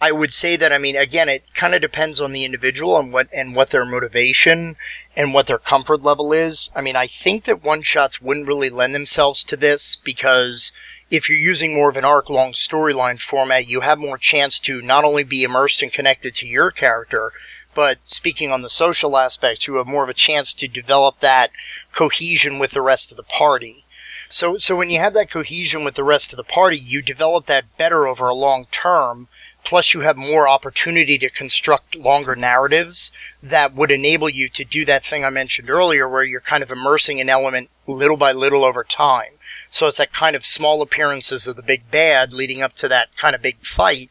I 0.00 0.10
would 0.10 0.32
say 0.32 0.56
that 0.56 0.72
I 0.72 0.78
mean 0.78 0.96
again 0.96 1.28
it 1.28 1.44
kind 1.54 1.76
of 1.76 1.80
depends 1.80 2.20
on 2.20 2.32
the 2.32 2.44
individual 2.44 2.98
and 2.98 3.12
what 3.12 3.28
and 3.32 3.54
what 3.54 3.70
their 3.70 3.84
motivation 3.84 4.74
and 5.16 5.32
what 5.32 5.46
their 5.46 5.58
comfort 5.58 6.02
level 6.02 6.32
is. 6.32 6.70
I 6.74 6.80
mean 6.80 6.96
I 6.96 7.06
think 7.06 7.44
that 7.44 7.62
one 7.62 7.82
shots 7.82 8.20
wouldn't 8.20 8.48
really 8.48 8.68
lend 8.68 8.96
themselves 8.96 9.44
to 9.44 9.56
this 9.56 9.96
because 10.02 10.72
if 11.08 11.28
you're 11.28 11.38
using 11.38 11.72
more 11.74 11.88
of 11.88 11.96
an 11.96 12.04
arc 12.04 12.28
long 12.28 12.52
storyline 12.52 13.20
format, 13.20 13.68
you 13.68 13.82
have 13.82 13.98
more 13.98 14.18
chance 14.18 14.58
to 14.60 14.82
not 14.82 15.04
only 15.04 15.22
be 15.22 15.44
immersed 15.44 15.82
and 15.82 15.92
connected 15.92 16.34
to 16.34 16.48
your 16.48 16.72
character, 16.72 17.32
but 17.74 17.98
speaking 18.04 18.50
on 18.50 18.62
the 18.62 18.70
social 18.70 19.16
aspects, 19.16 19.66
you 19.66 19.74
have 19.74 19.86
more 19.86 20.02
of 20.04 20.08
a 20.08 20.14
chance 20.14 20.54
to 20.54 20.68
develop 20.68 21.20
that 21.20 21.50
cohesion 21.92 22.58
with 22.58 22.72
the 22.72 22.82
rest 22.82 23.10
of 23.10 23.16
the 23.16 23.22
party. 23.22 23.84
So, 24.28 24.56
so 24.58 24.76
when 24.76 24.88
you 24.88 24.98
have 24.98 25.14
that 25.14 25.30
cohesion 25.30 25.84
with 25.84 25.94
the 25.94 26.04
rest 26.04 26.32
of 26.32 26.38
the 26.38 26.44
party, 26.44 26.78
you 26.78 27.02
develop 27.02 27.46
that 27.46 27.76
better 27.76 28.06
over 28.06 28.28
a 28.28 28.34
long 28.34 28.66
term. 28.70 29.28
Plus, 29.64 29.94
you 29.94 30.00
have 30.00 30.16
more 30.16 30.48
opportunity 30.48 31.18
to 31.18 31.30
construct 31.30 31.94
longer 31.94 32.34
narratives 32.34 33.12
that 33.42 33.74
would 33.74 33.90
enable 33.90 34.28
you 34.28 34.48
to 34.48 34.64
do 34.64 34.84
that 34.86 35.04
thing 35.04 35.24
I 35.24 35.30
mentioned 35.30 35.70
earlier, 35.70 36.08
where 36.08 36.24
you're 36.24 36.40
kind 36.40 36.62
of 36.62 36.70
immersing 36.70 37.20
an 37.20 37.28
element 37.28 37.70
little 37.86 38.16
by 38.16 38.32
little 38.32 38.64
over 38.64 38.82
time. 38.82 39.34
So 39.70 39.86
it's 39.86 39.98
that 39.98 40.12
kind 40.12 40.34
of 40.34 40.44
small 40.44 40.82
appearances 40.82 41.46
of 41.46 41.56
the 41.56 41.62
big 41.62 41.90
bad 41.90 42.32
leading 42.32 42.62
up 42.62 42.74
to 42.76 42.88
that 42.88 43.14
kind 43.16 43.34
of 43.34 43.42
big 43.42 43.64
fight 43.64 44.10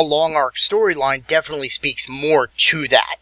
a 0.00 0.02
long 0.02 0.34
arc 0.34 0.56
storyline 0.56 1.26
definitely 1.26 1.68
speaks 1.68 2.08
more 2.08 2.48
to 2.56 2.88
that. 2.88 3.18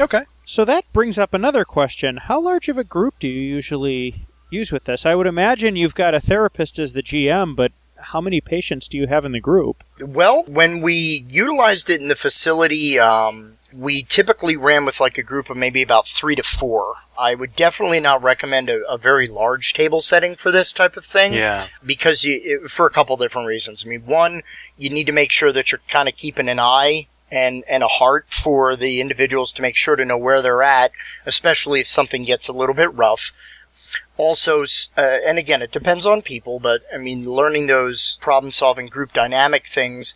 Okay. 0.00 0.22
So 0.46 0.64
that 0.64 0.90
brings 0.92 1.18
up 1.18 1.34
another 1.34 1.64
question. 1.64 2.16
How 2.16 2.40
large 2.40 2.68
of 2.68 2.78
a 2.78 2.84
group 2.84 3.14
do 3.20 3.28
you 3.28 3.40
usually 3.40 4.26
use 4.50 4.72
with 4.72 4.84
this? 4.84 5.04
I 5.04 5.14
would 5.14 5.26
imagine 5.26 5.76
you've 5.76 5.94
got 5.94 6.14
a 6.14 6.20
therapist 6.20 6.78
as 6.78 6.94
the 6.94 7.02
GM, 7.02 7.54
but 7.54 7.72
how 7.96 8.20
many 8.20 8.40
patients 8.40 8.88
do 8.88 8.96
you 8.96 9.06
have 9.06 9.24
in 9.24 9.32
the 9.32 9.40
group? 9.40 9.84
Well, 10.00 10.44
when 10.44 10.80
we 10.80 11.24
utilized 11.28 11.88
it 11.90 12.00
in 12.00 12.08
the 12.08 12.16
facility, 12.16 12.98
um, 12.98 13.58
we 13.72 14.02
typically 14.02 14.56
ran 14.56 14.84
with 14.84 15.00
like 15.00 15.18
a 15.18 15.22
group 15.22 15.48
of 15.48 15.56
maybe 15.56 15.82
about 15.82 16.06
three 16.06 16.34
to 16.36 16.42
four. 16.42 16.96
I 17.18 17.34
would 17.34 17.54
definitely 17.56 18.00
not 18.00 18.22
recommend 18.22 18.68
a, 18.68 18.84
a 18.86 18.98
very 18.98 19.28
large 19.28 19.72
table 19.72 20.02
setting 20.02 20.34
for 20.34 20.50
this 20.50 20.72
type 20.72 20.96
of 20.96 21.04
thing. 21.04 21.32
Yeah. 21.32 21.68
Because 21.84 22.24
you, 22.24 22.40
it, 22.42 22.70
for 22.70 22.86
a 22.86 22.90
couple 22.90 23.16
different 23.16 23.48
reasons. 23.48 23.84
I 23.84 23.88
mean, 23.88 24.04
one, 24.04 24.42
you 24.82 24.90
need 24.90 25.06
to 25.06 25.12
make 25.12 25.32
sure 25.32 25.52
that 25.52 25.70
you're 25.70 25.80
kind 25.88 26.08
of 26.08 26.16
keeping 26.16 26.48
an 26.48 26.58
eye 26.58 27.06
and, 27.30 27.64
and 27.68 27.82
a 27.82 27.88
heart 27.88 28.26
for 28.28 28.76
the 28.76 29.00
individuals 29.00 29.52
to 29.54 29.62
make 29.62 29.76
sure 29.76 29.96
to 29.96 30.04
know 30.04 30.18
where 30.18 30.42
they're 30.42 30.62
at, 30.62 30.92
especially 31.24 31.80
if 31.80 31.86
something 31.86 32.24
gets 32.24 32.48
a 32.48 32.52
little 32.52 32.74
bit 32.74 32.92
rough. 32.92 33.32
Also, 34.16 34.62
uh, 34.62 35.18
and 35.26 35.38
again, 35.38 35.62
it 35.62 35.72
depends 35.72 36.04
on 36.04 36.22
people, 36.22 36.58
but 36.58 36.82
I 36.94 36.98
mean, 36.98 37.24
learning 37.24 37.66
those 37.66 38.18
problem 38.20 38.52
solving 38.52 38.86
group 38.86 39.12
dynamic 39.12 39.66
things 39.66 40.14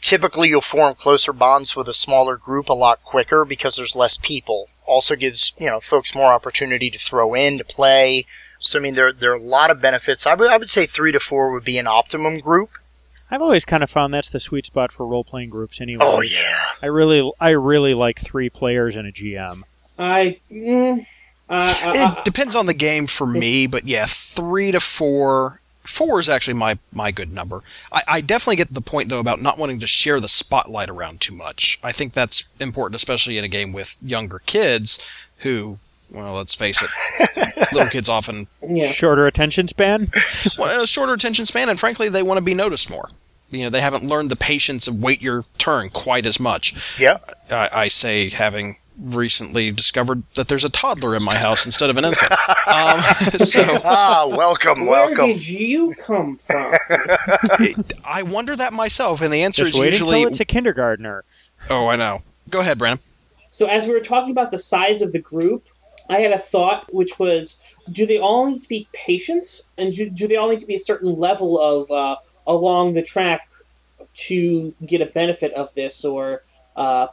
Typically, 0.00 0.48
you'll 0.50 0.60
form 0.60 0.94
closer 0.94 1.32
bonds 1.32 1.74
with 1.74 1.88
a 1.88 1.94
smaller 1.94 2.36
group 2.36 2.68
a 2.68 2.74
lot 2.74 3.02
quicker 3.02 3.44
because 3.44 3.76
there's 3.76 3.96
less 3.96 4.16
people. 4.16 4.68
Also 4.84 5.16
gives, 5.16 5.52
you 5.58 5.66
know, 5.66 5.80
folks 5.80 6.14
more 6.14 6.32
opportunity 6.32 6.90
to 6.90 6.98
throw 6.98 7.34
in, 7.34 7.58
to 7.58 7.64
play. 7.64 8.26
So, 8.58 8.78
I 8.78 8.82
mean, 8.82 8.94
there, 8.94 9.12
there 9.12 9.32
are 9.32 9.36
a 9.36 9.42
lot 9.42 9.70
of 9.70 9.80
benefits. 9.80 10.26
I 10.26 10.34
would, 10.34 10.48
I 10.48 10.58
would 10.58 10.70
say 10.70 10.86
three 10.86 11.12
to 11.12 11.20
four 11.20 11.50
would 11.50 11.64
be 11.64 11.78
an 11.78 11.88
optimum 11.88 12.38
group. 12.38 12.78
I've 13.30 13.42
always 13.42 13.64
kind 13.64 13.82
of 13.82 13.90
found 13.90 14.14
that's 14.14 14.30
the 14.30 14.40
sweet 14.40 14.66
spot 14.66 14.92
for 14.92 15.06
role 15.06 15.24
playing 15.24 15.50
groups 15.50 15.80
anyway. 15.80 16.04
Oh, 16.06 16.20
yeah. 16.20 16.58
I 16.82 16.86
really, 16.86 17.30
I 17.40 17.50
really 17.50 17.94
like 17.94 18.20
three 18.20 18.50
players 18.50 18.96
and 18.96 19.06
a 19.06 19.12
GM. 19.12 19.62
I. 19.98 20.40
Mm, 20.50 21.06
uh, 21.48 21.74
it 21.84 22.18
uh, 22.18 22.22
depends 22.24 22.54
on 22.54 22.66
the 22.66 22.74
game 22.74 23.06
for 23.06 23.26
me, 23.26 23.66
but 23.66 23.86
yeah, 23.86 24.06
three 24.08 24.72
to 24.72 24.80
four 24.80 25.60
four 25.86 26.18
is 26.18 26.28
actually 26.28 26.54
my 26.54 26.78
my 26.92 27.10
good 27.10 27.32
number. 27.32 27.62
I, 27.92 28.02
I, 28.08 28.20
definitely 28.20 28.56
get 28.56 28.74
the 28.74 28.80
point 28.80 29.08
though 29.08 29.20
about 29.20 29.40
not 29.40 29.58
wanting 29.58 29.78
to 29.80 29.86
share 29.86 30.20
the 30.20 30.28
spotlight 30.28 30.88
around 30.88 31.20
too 31.20 31.34
much. 31.34 31.78
I 31.82 31.92
think 31.92 32.12
that's 32.12 32.48
important, 32.60 32.96
especially 32.96 33.38
in 33.38 33.44
a 33.44 33.48
game 33.48 33.72
with 33.72 33.96
younger 34.02 34.40
kids 34.40 35.08
who, 35.38 35.78
well, 36.10 36.34
let's 36.34 36.54
face 36.54 36.82
it, 36.82 37.72
little 37.72 37.88
kids 37.88 38.08
often 38.08 38.46
yeah. 38.62 38.92
shorter 38.92 39.26
attention 39.26 39.68
span. 39.68 40.10
well, 40.58 40.82
a 40.82 40.86
shorter 40.86 41.12
attention 41.12 41.46
span, 41.46 41.68
and 41.68 41.78
frankly, 41.78 42.08
they 42.08 42.22
want 42.22 42.38
to 42.38 42.44
be 42.44 42.54
noticed 42.54 42.90
more. 42.90 43.08
You 43.50 43.64
know, 43.64 43.70
they 43.70 43.80
haven't 43.80 44.04
learned 44.04 44.30
the 44.30 44.36
patience 44.36 44.88
of 44.88 45.00
wait 45.00 45.22
your 45.22 45.44
turn 45.58 45.90
quite 45.90 46.26
as 46.26 46.40
much. 46.40 46.98
Yeah, 46.98 47.18
I, 47.50 47.70
I 47.72 47.88
say 47.88 48.28
having 48.28 48.76
recently 48.98 49.70
discovered 49.70 50.22
that 50.34 50.48
there's 50.48 50.64
a 50.64 50.70
toddler 50.70 51.14
in 51.14 51.22
my 51.22 51.36
house 51.36 51.66
instead 51.66 51.90
of 51.90 51.96
an 51.96 52.04
infant. 52.04 52.32
Um, 52.32 53.00
so, 53.38 53.62
ah, 53.84 54.26
welcome, 54.30 54.86
where 54.86 55.06
welcome. 55.06 55.26
did 55.26 55.46
you 55.46 55.94
come 55.94 56.36
from? 56.36 56.74
it, 57.60 57.94
I 58.04 58.22
wonder 58.22 58.56
that 58.56 58.72
myself, 58.72 59.20
and 59.20 59.32
the 59.32 59.42
answer 59.42 59.64
Just 59.64 59.74
is 59.74 59.80
wait 59.80 59.86
usually 59.92 60.18
until 60.18 60.30
it's 60.30 60.40
a 60.40 60.44
kindergartner. 60.44 61.24
Oh, 61.70 61.88
I 61.88 61.96
know. 61.96 62.20
Go 62.50 62.60
ahead, 62.60 62.78
Brandon. 62.78 63.02
So, 63.50 63.66
as 63.66 63.86
we 63.86 63.92
were 63.92 64.00
talking 64.00 64.30
about 64.30 64.50
the 64.50 64.58
size 64.58 65.02
of 65.02 65.12
the 65.12 65.18
group, 65.18 65.64
I 66.08 66.18
had 66.18 66.32
a 66.32 66.38
thought, 66.38 66.92
which 66.92 67.18
was: 67.18 67.62
Do 67.90 68.06
they 68.06 68.18
all 68.18 68.46
need 68.46 68.62
to 68.62 68.68
be 68.68 68.88
patients, 68.92 69.70
and 69.76 69.94
do, 69.94 70.10
do 70.10 70.28
they 70.28 70.36
all 70.36 70.50
need 70.50 70.60
to 70.60 70.66
be 70.66 70.76
a 70.76 70.80
certain 70.80 71.18
level 71.18 71.60
of 71.60 71.90
uh, 71.90 72.16
along 72.46 72.94
the 72.94 73.02
track 73.02 73.48
to 74.14 74.74
get 74.84 75.00
a 75.00 75.06
benefit 75.06 75.52
of 75.52 75.74
this, 75.74 76.04
or 76.04 76.42
uh, 76.76 77.08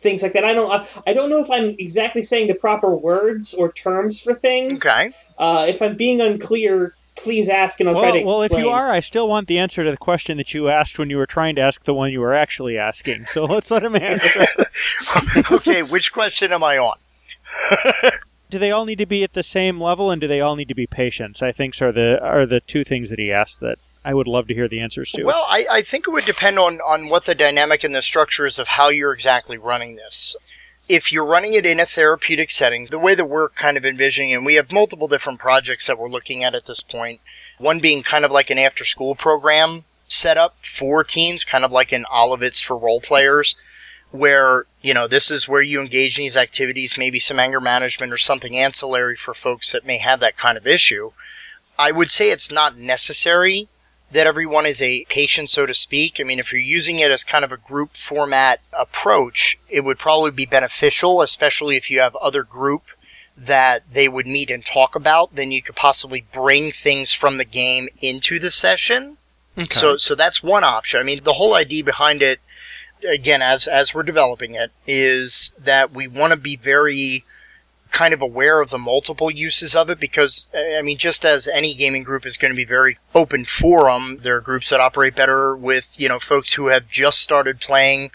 things 0.00 0.22
like 0.22 0.32
that. 0.32 0.44
I 0.44 0.52
don't 0.52 0.88
I 1.06 1.12
don't 1.12 1.30
know 1.30 1.40
if 1.40 1.50
I'm 1.50 1.76
exactly 1.78 2.22
saying 2.22 2.48
the 2.48 2.54
proper 2.54 2.94
words 2.94 3.54
or 3.54 3.70
terms 3.70 4.20
for 4.20 4.34
things. 4.34 4.84
Okay. 4.84 5.12
Uh, 5.38 5.66
if 5.68 5.80
I'm 5.80 5.96
being 5.96 6.20
unclear, 6.20 6.94
please 7.16 7.48
ask 7.48 7.80
and 7.80 7.88
I'll 7.88 7.94
well, 7.94 8.04
try 8.04 8.12
to 8.12 8.18
explain. 8.18 8.38
Well, 8.38 8.42
if 8.42 8.52
you 8.52 8.70
are, 8.70 8.90
I 8.90 9.00
still 9.00 9.28
want 9.28 9.48
the 9.48 9.58
answer 9.58 9.84
to 9.84 9.90
the 9.90 9.96
question 9.96 10.36
that 10.38 10.52
you 10.52 10.68
asked 10.68 10.98
when 10.98 11.10
you 11.10 11.16
were 11.16 11.26
trying 11.26 11.54
to 11.56 11.62
ask 11.62 11.84
the 11.84 11.94
one 11.94 12.10
you 12.10 12.20
were 12.20 12.34
actually 12.34 12.76
asking. 12.76 13.26
So 13.26 13.44
let's 13.44 13.70
let 13.70 13.84
him 13.84 13.96
answer. 13.96 14.46
okay, 15.50 15.82
which 15.82 16.12
question 16.12 16.52
am 16.52 16.62
I 16.62 16.78
on? 16.78 16.96
Do 18.50 18.58
they 18.58 18.70
all 18.70 18.84
need 18.84 18.98
to 18.98 19.06
be 19.06 19.22
at 19.22 19.32
the 19.32 19.42
same 19.42 19.80
level 19.80 20.10
and 20.10 20.20
do 20.20 20.28
they 20.28 20.40
all 20.40 20.56
need 20.56 20.68
to 20.68 20.74
be 20.74 20.86
patients? 20.86 21.42
I 21.42 21.52
think 21.52 21.80
are 21.80 21.92
the 21.92 22.20
are 22.22 22.46
the 22.46 22.60
two 22.60 22.84
things 22.84 23.10
that 23.10 23.18
he 23.18 23.32
asked 23.32 23.60
that 23.60 23.78
I 24.04 24.14
would 24.14 24.26
love 24.26 24.48
to 24.48 24.54
hear 24.54 24.68
the 24.68 24.80
answers 24.80 25.12
to. 25.12 25.24
Well, 25.24 25.46
I, 25.48 25.66
I 25.70 25.82
think 25.82 26.08
it 26.08 26.10
would 26.10 26.24
depend 26.24 26.58
on, 26.58 26.80
on 26.80 27.08
what 27.08 27.26
the 27.26 27.34
dynamic 27.34 27.84
and 27.84 27.94
the 27.94 28.02
structure 28.02 28.46
is 28.46 28.58
of 28.58 28.68
how 28.68 28.88
you're 28.88 29.12
exactly 29.12 29.58
running 29.58 29.96
this. 29.96 30.36
If 30.88 31.12
you're 31.12 31.26
running 31.26 31.54
it 31.54 31.66
in 31.66 31.78
a 31.78 31.86
therapeutic 31.86 32.50
setting, 32.50 32.86
the 32.86 32.98
way 32.98 33.14
that 33.14 33.26
we're 33.26 33.50
kind 33.50 33.76
of 33.76 33.84
envisioning, 33.84 34.32
and 34.32 34.44
we 34.44 34.54
have 34.54 34.72
multiple 34.72 35.06
different 35.06 35.38
projects 35.38 35.86
that 35.86 35.98
we're 35.98 36.08
looking 36.08 36.42
at 36.42 36.54
at 36.54 36.66
this 36.66 36.82
point, 36.82 37.20
one 37.58 37.78
being 37.78 38.02
kind 38.02 38.24
of 38.24 38.32
like 38.32 38.50
an 38.50 38.58
after 38.58 38.84
school 38.84 39.14
program 39.14 39.84
set 40.08 40.36
up 40.36 40.56
for 40.62 41.04
teens, 41.04 41.44
kind 41.44 41.64
of 41.64 41.70
like 41.70 41.92
an 41.92 42.06
Olivets 42.12 42.60
for 42.60 42.76
role 42.76 43.00
players, 43.00 43.54
where, 44.10 44.66
you 44.82 44.94
know, 44.94 45.06
this 45.06 45.30
is 45.30 45.48
where 45.48 45.62
you 45.62 45.80
engage 45.80 46.18
in 46.18 46.24
these 46.24 46.36
activities, 46.36 46.98
maybe 46.98 47.20
some 47.20 47.38
anger 47.38 47.60
management 47.60 48.12
or 48.12 48.18
something 48.18 48.56
ancillary 48.56 49.16
for 49.16 49.34
folks 49.34 49.72
that 49.72 49.86
may 49.86 49.98
have 49.98 50.20
that 50.20 50.36
kind 50.36 50.58
of 50.58 50.66
issue. 50.66 51.12
I 51.78 51.92
would 51.92 52.10
say 52.10 52.30
it's 52.30 52.50
not 52.50 52.76
necessary 52.76 53.68
that 54.12 54.26
everyone 54.26 54.66
is 54.66 54.82
a 54.82 55.04
patient, 55.08 55.50
so 55.50 55.66
to 55.66 55.74
speak. 55.74 56.18
I 56.18 56.24
mean, 56.24 56.38
if 56.38 56.52
you're 56.52 56.60
using 56.60 56.98
it 56.98 57.10
as 57.10 57.22
kind 57.22 57.44
of 57.44 57.52
a 57.52 57.56
group 57.56 57.96
format 57.96 58.60
approach, 58.76 59.58
it 59.68 59.84
would 59.84 59.98
probably 59.98 60.32
be 60.32 60.46
beneficial, 60.46 61.22
especially 61.22 61.76
if 61.76 61.90
you 61.90 62.00
have 62.00 62.16
other 62.16 62.42
group 62.42 62.82
that 63.36 63.84
they 63.90 64.08
would 64.08 64.26
meet 64.26 64.50
and 64.50 64.66
talk 64.66 64.96
about. 64.96 65.36
Then 65.36 65.52
you 65.52 65.62
could 65.62 65.76
possibly 65.76 66.24
bring 66.32 66.72
things 66.72 67.12
from 67.12 67.36
the 67.36 67.44
game 67.44 67.88
into 68.02 68.38
the 68.38 68.50
session. 68.50 69.16
Okay. 69.56 69.68
So, 69.70 69.96
so 69.96 70.14
that's 70.14 70.42
one 70.42 70.64
option. 70.64 71.00
I 71.00 71.04
mean, 71.04 71.22
the 71.22 71.34
whole 71.34 71.54
idea 71.54 71.84
behind 71.84 72.20
it, 72.20 72.40
again, 73.08 73.42
as 73.42 73.66
as 73.66 73.94
we're 73.94 74.02
developing 74.02 74.54
it, 74.54 74.70
is 74.86 75.52
that 75.58 75.92
we 75.92 76.08
want 76.08 76.32
to 76.32 76.38
be 76.38 76.56
very 76.56 77.24
kind 77.90 78.14
of 78.14 78.22
aware 78.22 78.60
of 78.60 78.70
the 78.70 78.78
multiple 78.78 79.30
uses 79.30 79.74
of 79.74 79.90
it 79.90 79.98
because, 79.98 80.48
I 80.54 80.80
mean, 80.82 80.96
just 80.96 81.24
as 81.24 81.48
any 81.48 81.74
gaming 81.74 82.04
group 82.04 82.24
is 82.24 82.36
going 82.36 82.52
to 82.52 82.56
be 82.56 82.64
very 82.64 82.98
open 83.14 83.44
forum, 83.44 84.18
there 84.22 84.36
are 84.36 84.40
groups 84.40 84.70
that 84.70 84.80
operate 84.80 85.16
better 85.16 85.56
with, 85.56 85.98
you 85.98 86.08
know, 86.08 86.20
folks 86.20 86.54
who 86.54 86.68
have 86.68 86.88
just 86.88 87.20
started 87.20 87.60
playing 87.60 88.10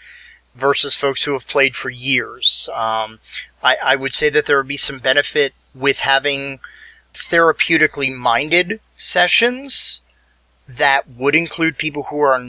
versus 0.55 0.95
folks 0.95 1.25
who 1.25 1.33
have 1.33 1.47
played 1.47 1.75
for 1.75 1.89
years. 1.89 2.69
Um, 2.73 3.19
I, 3.61 3.77
I 3.83 3.95
would 3.95 4.13
say 4.13 4.29
that 4.29 4.45
there 4.45 4.57
would 4.57 4.67
be 4.67 4.77
some 4.77 4.99
benefit 4.99 5.53
with 5.73 5.99
having 5.99 6.59
therapeutically 7.13 8.15
minded 8.15 8.79
sessions 8.97 10.01
that 10.67 11.07
would 11.09 11.35
include 11.35 11.77
people 11.77 12.03
who 12.03 12.19
are 12.21 12.39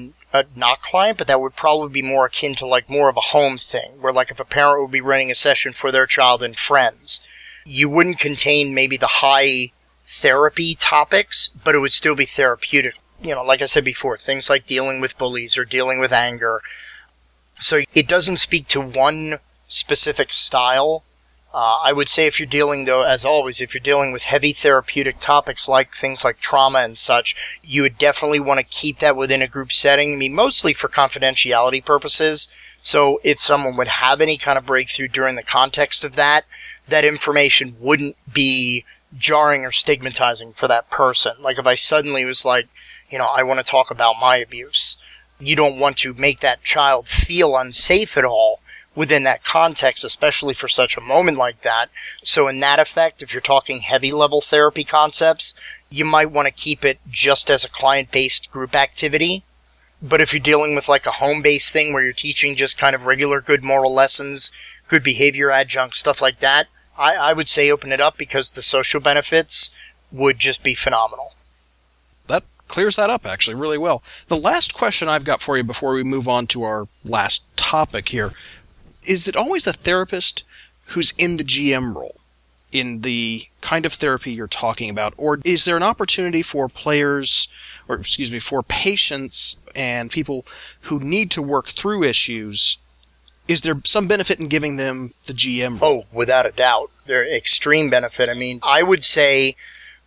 not 0.54 0.82
client, 0.82 1.18
but 1.18 1.26
that 1.26 1.40
would 1.40 1.56
probably 1.56 1.88
be 1.88 2.02
more 2.02 2.26
akin 2.26 2.54
to 2.56 2.66
like 2.66 2.90
more 2.90 3.08
of 3.08 3.16
a 3.16 3.32
home 3.32 3.58
thing, 3.58 4.00
where 4.00 4.12
like 4.12 4.30
if 4.30 4.40
a 4.40 4.44
parent 4.44 4.82
would 4.82 4.90
be 4.90 5.00
running 5.00 5.30
a 5.30 5.34
session 5.34 5.72
for 5.72 5.92
their 5.92 6.06
child 6.06 6.42
and 6.42 6.56
friends, 6.56 7.20
you 7.64 7.88
wouldn't 7.88 8.18
contain 8.18 8.74
maybe 8.74 8.96
the 8.96 9.06
high 9.06 9.72
therapy 10.06 10.74
topics, 10.74 11.48
but 11.48 11.74
it 11.74 11.80
would 11.80 11.92
still 11.92 12.14
be 12.14 12.26
therapeutic. 12.26 12.94
You 13.22 13.34
know, 13.34 13.42
like 13.42 13.62
I 13.62 13.66
said 13.66 13.84
before, 13.84 14.16
things 14.16 14.50
like 14.50 14.66
dealing 14.66 15.00
with 15.00 15.18
bullies 15.18 15.56
or 15.56 15.64
dealing 15.64 15.98
with 15.98 16.12
anger. 16.12 16.60
So 17.58 17.82
it 17.94 18.06
doesn't 18.06 18.36
speak 18.36 18.68
to 18.68 18.80
one 18.80 19.38
specific 19.68 20.32
style 20.32 21.02
uh, 21.56 21.78
I 21.82 21.94
would 21.94 22.10
say 22.10 22.26
if 22.26 22.38
you're 22.38 22.46
dealing, 22.46 22.84
though, 22.84 23.02
as 23.02 23.24
always, 23.24 23.62
if 23.62 23.72
you're 23.72 23.80
dealing 23.80 24.12
with 24.12 24.24
heavy 24.24 24.52
therapeutic 24.52 25.18
topics 25.18 25.66
like 25.66 25.94
things 25.94 26.22
like 26.22 26.38
trauma 26.38 26.80
and 26.80 26.98
such, 26.98 27.34
you 27.64 27.80
would 27.80 27.96
definitely 27.96 28.40
want 28.40 28.58
to 28.58 28.64
keep 28.64 28.98
that 28.98 29.16
within 29.16 29.40
a 29.40 29.48
group 29.48 29.72
setting. 29.72 30.12
I 30.12 30.16
mean, 30.16 30.34
mostly 30.34 30.74
for 30.74 30.88
confidentiality 30.88 31.82
purposes. 31.82 32.48
So 32.82 33.22
if 33.24 33.40
someone 33.40 33.78
would 33.78 33.88
have 33.88 34.20
any 34.20 34.36
kind 34.36 34.58
of 34.58 34.66
breakthrough 34.66 35.08
during 35.08 35.36
the 35.36 35.42
context 35.42 36.04
of 36.04 36.14
that, 36.16 36.44
that 36.88 37.06
information 37.06 37.76
wouldn't 37.80 38.16
be 38.30 38.84
jarring 39.16 39.64
or 39.64 39.72
stigmatizing 39.72 40.52
for 40.52 40.68
that 40.68 40.90
person. 40.90 41.36
Like 41.40 41.58
if 41.58 41.66
I 41.66 41.74
suddenly 41.74 42.26
was 42.26 42.44
like, 42.44 42.68
you 43.08 43.16
know, 43.16 43.32
I 43.34 43.42
want 43.44 43.60
to 43.60 43.64
talk 43.64 43.90
about 43.90 44.20
my 44.20 44.36
abuse. 44.36 44.98
You 45.40 45.56
don't 45.56 45.78
want 45.78 45.96
to 45.98 46.12
make 46.12 46.40
that 46.40 46.64
child 46.64 47.08
feel 47.08 47.56
unsafe 47.56 48.18
at 48.18 48.26
all 48.26 48.60
within 48.96 49.22
that 49.24 49.44
context, 49.44 50.02
especially 50.02 50.54
for 50.54 50.66
such 50.66 50.96
a 50.96 51.00
moment 51.00 51.38
like 51.38 51.60
that. 51.60 51.90
So, 52.24 52.48
in 52.48 52.58
that 52.60 52.80
effect, 52.80 53.22
if 53.22 53.32
you're 53.32 53.40
talking 53.40 53.80
heavy 53.80 54.10
level 54.10 54.40
therapy 54.40 54.82
concepts, 54.82 55.54
you 55.90 56.04
might 56.04 56.32
want 56.32 56.46
to 56.46 56.52
keep 56.52 56.84
it 56.84 56.98
just 57.08 57.48
as 57.50 57.64
a 57.64 57.68
client 57.68 58.10
based 58.10 58.50
group 58.50 58.74
activity. 58.74 59.44
But 60.02 60.20
if 60.20 60.32
you're 60.32 60.40
dealing 60.40 60.74
with 60.74 60.88
like 60.88 61.06
a 61.06 61.12
home 61.12 61.42
based 61.42 61.72
thing 61.72 61.92
where 61.92 62.02
you're 62.02 62.12
teaching 62.12 62.56
just 62.56 62.78
kind 62.78 62.96
of 62.96 63.06
regular 63.06 63.40
good 63.40 63.62
moral 63.62 63.94
lessons, 63.94 64.50
good 64.88 65.02
behavior 65.02 65.50
adjunct, 65.50 65.96
stuff 65.96 66.20
like 66.20 66.40
that, 66.40 66.66
I, 66.98 67.14
I 67.14 67.32
would 67.32 67.48
say 67.48 67.70
open 67.70 67.92
it 67.92 68.00
up 68.00 68.16
because 68.16 68.50
the 68.50 68.62
social 68.62 69.00
benefits 69.00 69.70
would 70.10 70.38
just 70.38 70.62
be 70.62 70.74
phenomenal. 70.74 71.34
That 72.26 72.44
clears 72.68 72.96
that 72.96 73.10
up 73.10 73.26
actually 73.26 73.56
really 73.56 73.78
well. 73.78 74.02
The 74.28 74.36
last 74.36 74.74
question 74.74 75.08
I've 75.08 75.24
got 75.24 75.42
for 75.42 75.56
you 75.56 75.64
before 75.64 75.94
we 75.94 76.04
move 76.04 76.28
on 76.28 76.46
to 76.48 76.62
our 76.64 76.88
last 77.04 77.44
topic 77.56 78.08
here 78.08 78.32
is 79.06 79.28
it 79.28 79.36
always 79.36 79.66
a 79.66 79.72
therapist 79.72 80.44
who's 80.86 81.12
in 81.18 81.36
the 81.36 81.44
GM 81.44 81.94
role 81.94 82.16
in 82.72 83.00
the 83.00 83.44
kind 83.60 83.86
of 83.86 83.92
therapy 83.92 84.32
you're 84.32 84.46
talking 84.46 84.90
about? 84.90 85.14
Or 85.16 85.38
is 85.44 85.64
there 85.64 85.76
an 85.76 85.82
opportunity 85.82 86.42
for 86.42 86.68
players, 86.68 87.48
or 87.88 87.96
excuse 87.96 88.30
me, 88.30 88.38
for 88.38 88.62
patients 88.62 89.62
and 89.74 90.10
people 90.10 90.44
who 90.82 90.98
need 91.00 91.30
to 91.32 91.42
work 91.42 91.68
through 91.68 92.04
issues? 92.04 92.78
Is 93.48 93.62
there 93.62 93.80
some 93.84 94.08
benefit 94.08 94.40
in 94.40 94.48
giving 94.48 94.76
them 94.76 95.10
the 95.26 95.32
GM 95.32 95.80
role? 95.80 96.06
Oh, 96.10 96.16
without 96.16 96.46
a 96.46 96.52
doubt. 96.52 96.90
There's 97.06 97.32
extreme 97.32 97.90
benefit. 97.90 98.28
I 98.28 98.34
mean, 98.34 98.58
I 98.62 98.82
would 98.82 99.04
say 99.04 99.54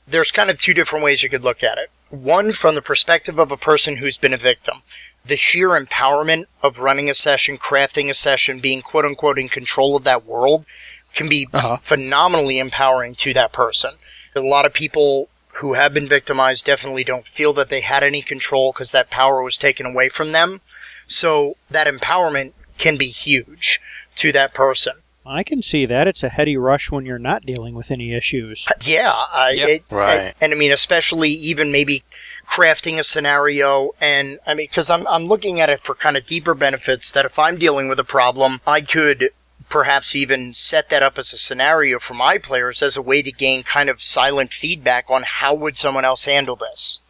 there's 0.06 0.32
kind 0.32 0.50
of 0.50 0.58
two 0.58 0.74
different 0.74 1.06
ways 1.06 1.24
you 1.24 1.30
could 1.30 1.43
look 1.43 1.64
at 1.64 1.78
it. 1.78 1.89
One, 2.10 2.52
from 2.52 2.76
the 2.76 2.82
perspective 2.82 3.39
of 3.39 3.52
a 3.52 3.58
person 3.58 3.97
who's 3.97 4.18
been 4.18 4.34
a 4.34 4.38
victim 4.38 4.82
the 5.26 5.38
sheer 5.38 5.70
empowerment 5.70 6.45
of 6.61 6.80
running 6.80 7.09
a 7.09 7.15
session, 7.15 7.57
crafting 7.57 8.09
a 8.09 8.13
session, 8.13 8.59
being 8.59 8.82
quote 8.82 9.05
unquote 9.05 9.39
in 9.39 9.49
control 9.49 9.95
of 9.95 10.03
that 10.03 10.26
world 10.26 10.65
can 11.13 11.30
be 11.30 11.47
uh-huh. 11.53 11.78
phenomenally 11.78 12.59
empowering 12.59 13.15
to 13.15 13.34
that 13.34 13.51
person. 13.51 13.95
A 14.36 14.41
lot 14.41 14.65
of 14.65 14.74
people 14.74 15.30
who 15.55 15.74
have 15.74 15.93
been 15.93 16.07
victimized 16.07 16.65
definitely 16.65 17.03
don't 17.03 17.26
feel 17.26 17.51
that 17.53 17.70
they 17.70 17.82
had 17.82 18.03
any 18.03 18.22
control 18.22 18.72
because 18.72 18.91
that 18.91 19.09
power 19.09 19.43
was 19.43 19.57
taken 19.57 19.86
away 19.86 20.07
from 20.07 20.32
them. 20.32 20.61
So 21.07 21.57
that 21.70 21.88
empowerment 21.88 22.53
can 22.78 22.97
be 22.97 23.07
huge 23.07 23.82
to 24.15 24.32
that 24.32 24.53
person. 24.53 24.93
I 25.30 25.44
can 25.44 25.62
see 25.62 25.86
that. 25.86 26.08
It's 26.08 26.24
a 26.24 26.30
heady 26.30 26.58
rush 26.58 26.90
when 26.90 27.06
you're 27.06 27.20
not 27.20 27.46
dealing 27.46 27.76
with 27.76 27.92
any 27.92 28.14
issues. 28.14 28.66
Yeah. 28.82 29.14
Uh, 29.32 29.52
yep. 29.54 29.70
it, 29.70 29.84
right. 29.92 30.20
And, 30.20 30.36
and 30.42 30.54
I 30.54 30.56
mean, 30.58 30.72
especially 30.72 31.30
even 31.30 31.72
maybe 31.72 32.04
crafting 32.48 32.98
a 32.98 33.04
scenario 33.04 33.92
and 34.02 34.40
I 34.48 34.56
mean 34.56 34.66
because 34.66 34.90
I'm 34.90 35.06
I'm 35.08 35.26
looking 35.26 35.62
at 35.62 35.70
it 35.70 35.82
for 35.82 35.94
kind 35.94 36.18
of 36.18 36.26
deeper 36.26 36.56
benefits 36.56 37.12
that 37.12 37.26
if 37.26 37.38
I'm 37.38 37.60
dealing 37.60 37.88
with 37.88 38.00
a 38.00 38.04
problem 38.04 38.60
I 38.66 38.82
could 38.82 39.30
perhaps 39.70 40.16
even 40.16 40.56
set 40.56 40.90
that 40.90 41.04
up 41.04 41.20
as 41.20 41.32
a 41.32 41.38
scenario 41.38 42.00
for 42.00 42.16
my 42.16 42.40
players 42.40 42.82
as 42.82 42.98
a 42.98 43.04
way 43.04 43.22
to 43.22 43.32
gain 43.32 43.62
kind 43.62 43.88
of 43.88 44.02
silent 44.02 44.52
feedback 44.52 45.12
on 45.12 45.22
how 45.26 45.54
would 45.54 45.78
someone 45.78 46.06
else 46.06 46.26
handle 46.26 46.56
this. 46.56 47.02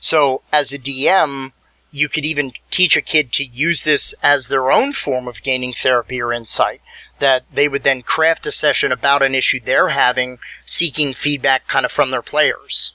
So 0.00 0.40
as 0.50 0.72
a 0.72 0.78
DM 0.78 1.52
you 1.92 2.08
could 2.08 2.24
even 2.24 2.52
teach 2.70 2.96
a 2.96 3.02
kid 3.02 3.32
to 3.32 3.44
use 3.44 3.82
this 3.82 4.14
as 4.22 4.48
their 4.48 4.72
own 4.72 4.94
form 4.94 5.28
of 5.28 5.42
gaining 5.42 5.74
therapy 5.74 6.22
or 6.22 6.32
insight 6.32 6.80
that 7.18 7.44
they 7.52 7.68
would 7.68 7.82
then 7.82 8.02
craft 8.02 8.46
a 8.46 8.52
session 8.52 8.92
about 8.92 9.22
an 9.22 9.34
issue 9.34 9.60
they're 9.60 9.88
having 9.88 10.38
seeking 10.64 11.14
feedback 11.14 11.66
kind 11.66 11.84
of 11.84 11.92
from 11.92 12.10
their 12.10 12.22
players. 12.22 12.92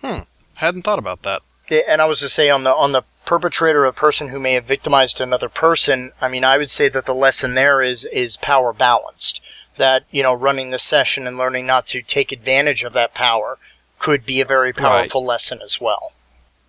Hmm. 0.00 0.22
Hadn't 0.56 0.82
thought 0.82 0.98
about 0.98 1.22
that. 1.22 1.42
And 1.88 2.02
I 2.02 2.06
was 2.06 2.20
to 2.20 2.28
say 2.28 2.50
on 2.50 2.64
the 2.64 2.74
on 2.74 2.92
the 2.92 3.02
perpetrator, 3.24 3.84
a 3.84 3.92
person 3.92 4.28
who 4.28 4.38
may 4.38 4.52
have 4.52 4.64
victimized 4.64 5.20
another 5.20 5.48
person. 5.48 6.12
I 6.20 6.28
mean, 6.28 6.44
I 6.44 6.58
would 6.58 6.70
say 6.70 6.88
that 6.88 7.06
the 7.06 7.14
lesson 7.14 7.54
there 7.54 7.80
is 7.80 8.04
is 8.06 8.36
power 8.36 8.72
balanced. 8.72 9.40
That 9.76 10.04
you 10.10 10.22
know, 10.22 10.34
running 10.34 10.70
the 10.70 10.78
session 10.78 11.26
and 11.26 11.38
learning 11.38 11.66
not 11.66 11.86
to 11.88 12.02
take 12.02 12.30
advantage 12.32 12.84
of 12.84 12.92
that 12.92 13.14
power 13.14 13.58
could 13.98 14.24
be 14.24 14.40
a 14.40 14.44
very 14.44 14.72
powerful 14.72 15.22
right. 15.22 15.28
lesson 15.28 15.60
as 15.62 15.80
well. 15.80 16.12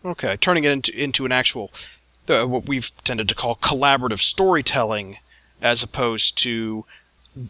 Okay, 0.04 0.38
turning 0.38 0.64
it 0.64 0.72
into 0.72 0.98
into 0.98 1.26
an 1.26 1.32
actual 1.32 1.72
uh, 2.30 2.46
what 2.46 2.68
we've 2.68 2.92
tended 3.04 3.30
to 3.30 3.36
call 3.36 3.56
collaborative 3.58 4.20
storytelling, 4.20 5.18
as 5.62 5.84
opposed 5.84 6.38
to 6.40 6.86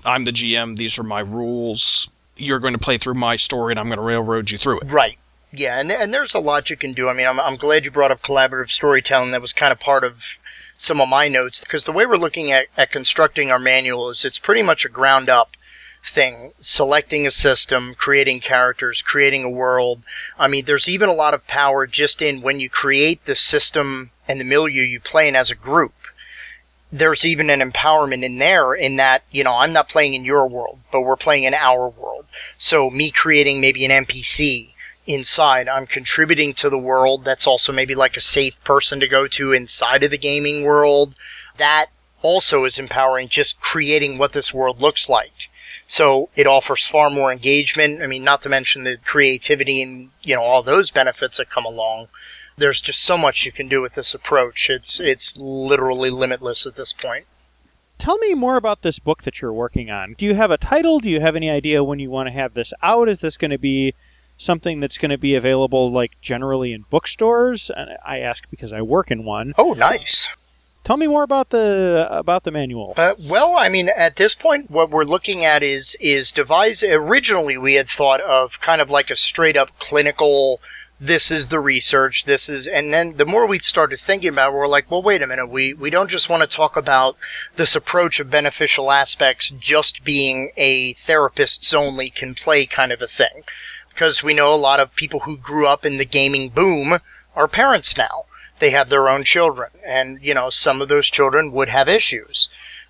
I'm 0.04 0.26
the 0.26 0.32
GM, 0.32 0.78
these 0.78 0.98
are 0.98 1.04
my 1.04 1.20
rules. 1.20 2.12
You're 2.38 2.60
going 2.60 2.74
to 2.74 2.80
play 2.80 2.98
through 2.98 3.14
my 3.16 3.36
story, 3.36 3.72
and 3.72 3.80
I'm 3.80 3.88
going 3.88 3.98
to 3.98 4.04
railroad 4.04 4.52
you 4.52 4.58
through 4.58 4.80
it. 4.82 4.92
Right. 4.92 5.18
Yeah, 5.52 5.80
and, 5.80 5.92
and 5.92 6.14
there's 6.14 6.34
a 6.34 6.40
lot 6.40 6.70
you 6.70 6.76
can 6.76 6.94
do. 6.94 7.08
I 7.08 7.14
mean, 7.14 7.28
I'm, 7.28 7.40
I'm 7.40 7.56
glad 7.56 7.86
you 7.86 7.92
brought 7.92 8.12
up 8.12 8.22
collaborative 8.22 8.72
storytelling. 8.72 9.32
That 9.32 9.42
was 9.42 9.54
kind 9.54 9.72
of 9.72 9.80
part 9.80 10.04
of 10.04 10.38
some 10.78 11.00
of 11.00 11.08
my 11.08 11.28
notes 11.30 11.62
because 11.62 11.86
the 11.86 11.92
way 11.92 12.06
we're 12.06 12.18
looking 12.18 12.52
at, 12.52 12.68
at 12.76 12.92
constructing 12.92 13.52
our 13.52 13.60
manual 13.60 14.10
is 14.10 14.26
it's 14.26 14.40
pretty 14.40 14.62
much 14.62 14.84
a 14.84 14.90
ground 14.90 15.30
up 15.30 15.56
thing. 16.04 16.52
Selecting 16.60 17.26
a 17.26 17.32
system, 17.32 17.96
creating 17.96 18.40
characters, 18.42 19.02
creating 19.02 19.44
a 19.44 19.50
world. 19.50 20.02
I 20.38 20.48
mean, 20.48 20.66
there's 20.66 20.90
even 20.90 21.10
a 21.10 21.14
lot 21.14 21.34
of 21.34 21.48
power 21.48 21.88
just 21.88 22.22
in 22.22 22.42
when 22.42 22.60
you 22.60 22.70
create 22.70 23.26
the 23.26 23.36
system 23.36 24.12
and 24.28 24.40
the 24.40 24.46
milieu 24.46 24.82
you 24.82 25.00
play 25.00 25.28
in 25.28 25.36
as 25.36 25.50
a 25.50 25.56
group. 25.56 25.94
There's 26.92 27.26
even 27.26 27.50
an 27.50 27.60
empowerment 27.60 28.24
in 28.24 28.38
there 28.38 28.74
in 28.74 28.96
that, 28.98 29.24
you 29.32 29.44
know, 29.44 29.56
I'm 29.56 29.74
not 29.74 29.90
playing 29.90 30.14
in 30.14 30.24
your 30.24 30.48
world, 30.48 30.80
but 30.92 31.02
we're 31.02 31.16
playing 31.16 31.44
in 31.44 31.54
our 31.54 31.90
world. 31.90 32.26
So 32.58 32.90
me 32.90 33.12
creating 33.12 33.60
maybe 33.60 33.84
an 33.86 34.06
NPC 34.06 34.74
inside. 35.08 35.68
I'm 35.68 35.88
contributing 35.88 36.54
to 36.54 36.70
the 36.70 36.78
world. 36.78 37.26
That's 37.26 37.48
also 37.48 37.72
maybe 37.74 37.96
like 37.96 38.18
a 38.18 38.22
safe 38.22 38.64
person 38.64 39.00
to 39.00 39.08
go 39.08 39.28
to 39.28 39.52
inside 39.52 40.04
of 40.04 40.12
the 40.12 40.18
gaming 40.18 40.64
world. 40.64 41.16
That 41.58 41.88
also 42.22 42.66
is 42.66 42.80
empowering 42.80 43.28
just 43.30 43.60
creating 43.62 44.18
what 44.18 44.34
this 44.34 44.54
world 44.54 44.82
looks 44.82 45.10
like. 45.10 45.50
So 45.88 46.30
it 46.36 46.48
offers 46.48 46.88
far 46.88 47.10
more 47.10 47.32
engagement. 47.32 48.02
I 48.02 48.08
mean, 48.08 48.24
not 48.24 48.42
to 48.44 48.50
mention 48.50 48.84
the 48.84 48.98
creativity 49.04 49.82
and, 49.82 50.10
you 50.24 50.36
know, 50.36 50.42
all 50.42 50.64
those 50.64 50.90
benefits 50.90 51.38
that 51.38 51.50
come 51.50 51.66
along. 51.66 52.08
There's 52.58 52.82
just 52.82 53.02
so 53.02 53.18
much 53.18 53.46
you 53.46 53.52
can 53.52 53.68
do 53.68 53.82
with 53.82 53.96
this 53.96 54.14
approach. 54.14 54.70
It's, 54.70 55.00
it's 55.00 55.38
literally 55.38 56.10
limitless 56.10 56.66
at 56.66 56.76
this 56.76 56.94
point. 56.94 57.26
Tell 57.98 58.18
me 58.18 58.34
more 58.34 58.58
about 58.58 58.82
this 58.82 59.00
book 59.00 59.24
that 59.24 59.42
you're 59.42 59.54
working 59.54 59.90
on. 59.90 60.16
Do 60.18 60.26
you 60.26 60.36
have 60.36 60.52
a 60.52 60.58
title? 60.58 61.00
Do 61.00 61.10
you 61.10 61.22
have 61.22 61.36
any 61.36 61.50
idea 61.50 61.84
when 61.84 62.00
you 62.00 62.10
want 62.10 62.28
to 62.28 62.34
have 62.34 62.54
this 62.54 62.74
out? 62.84 63.10
Is 63.10 63.22
this 63.22 63.38
going 63.38 63.52
to 63.52 63.58
be 63.58 63.94
something 64.38 64.80
that's 64.80 64.98
going 64.98 65.12
to 65.12 65.18
be 65.18 65.34
available 65.36 65.92
like 65.92 66.20
generally 66.22 66.74
in 66.74 66.86
bookstores? 66.90 67.72
I 68.06 68.20
ask 68.20 68.50
because 68.50 68.74
I 68.74 68.82
work 68.82 69.12
in 69.12 69.24
one. 69.24 69.54
Oh, 69.58 69.74
nice. 69.74 70.30
Tell 70.84 70.98
me 70.98 71.08
more 71.08 71.24
about 71.24 71.50
the 71.50 72.08
about 72.12 72.44
the 72.44 72.52
manual. 72.52 72.94
Uh, 72.96 73.16
well, 73.20 73.56
I 73.58 73.70
mean, 73.70 73.90
at 73.90 74.18
this 74.18 74.36
point, 74.36 74.70
what 74.70 74.92
we're 74.92 75.04
looking 75.04 75.44
at 75.44 75.64
is 75.64 75.98
is 76.00 76.32
devise. 76.32 76.84
Originally, 76.84 77.58
we 77.58 77.74
had 77.74 77.90
thought 77.90 78.22
of 78.22 78.60
kind 78.62 78.82
of 78.82 78.92
like 78.92 79.10
a 79.10 79.16
straight 79.16 79.58
up 79.58 79.72
clinical. 79.80 80.62
This 81.00 81.30
is 81.30 81.50
the 81.50 81.60
research. 81.60 82.24
This 82.24 82.48
is, 82.48 82.68
and 82.68 82.94
then 82.94 83.18
the 83.18 83.26
more 83.26 83.46
we 83.46 83.60
started 83.60 84.00
thinking 84.00 84.30
about, 84.30 84.54
it, 84.54 84.56
we're 84.56 84.68
like, 84.68 84.90
well, 84.90 85.02
wait 85.02 85.22
a 85.22 85.28
minute. 85.28 85.48
We 85.48 85.74
we 85.74 85.90
don't 85.90 86.10
just 86.10 86.30
want 86.30 86.42
to 86.42 86.48
talk 86.48 86.78
about 86.78 87.18
this 87.58 87.76
approach 87.76 88.20
of 88.20 88.32
beneficial 88.32 88.92
aspects 88.92 89.50
just 89.50 90.06
being 90.06 90.52
a 90.56 90.94
therapist's 90.94 91.74
only 91.74 92.10
can 92.10 92.34
play 92.34 92.66
kind 92.66 92.94
of 92.94 93.02
a 93.02 93.08
thing 93.08 93.44
because 93.90 94.24
we 94.24 94.34
know 94.34 94.54
a 94.54 94.56
lot 94.56 94.80
of 94.80 94.96
people 94.96 95.22
who 95.22 95.38
grew 95.38 95.68
up 95.68 95.86
in 95.86 95.98
the 95.98 96.06
gaming 96.06 96.50
boom 96.50 97.00
are 97.36 97.48
parents 97.48 97.98
now. 97.98 98.26
They 98.60 98.70
have 98.70 98.90
their 98.90 99.10
own 99.10 99.26
children, 99.26 99.72
and 99.86 100.20
you 100.22 100.34
know, 100.34 100.50
some 100.50 100.82
of 100.82 100.88
those 100.88 101.10
children 101.10 101.52
would 101.52 101.70
have 101.70 101.90
issues. 101.90 102.48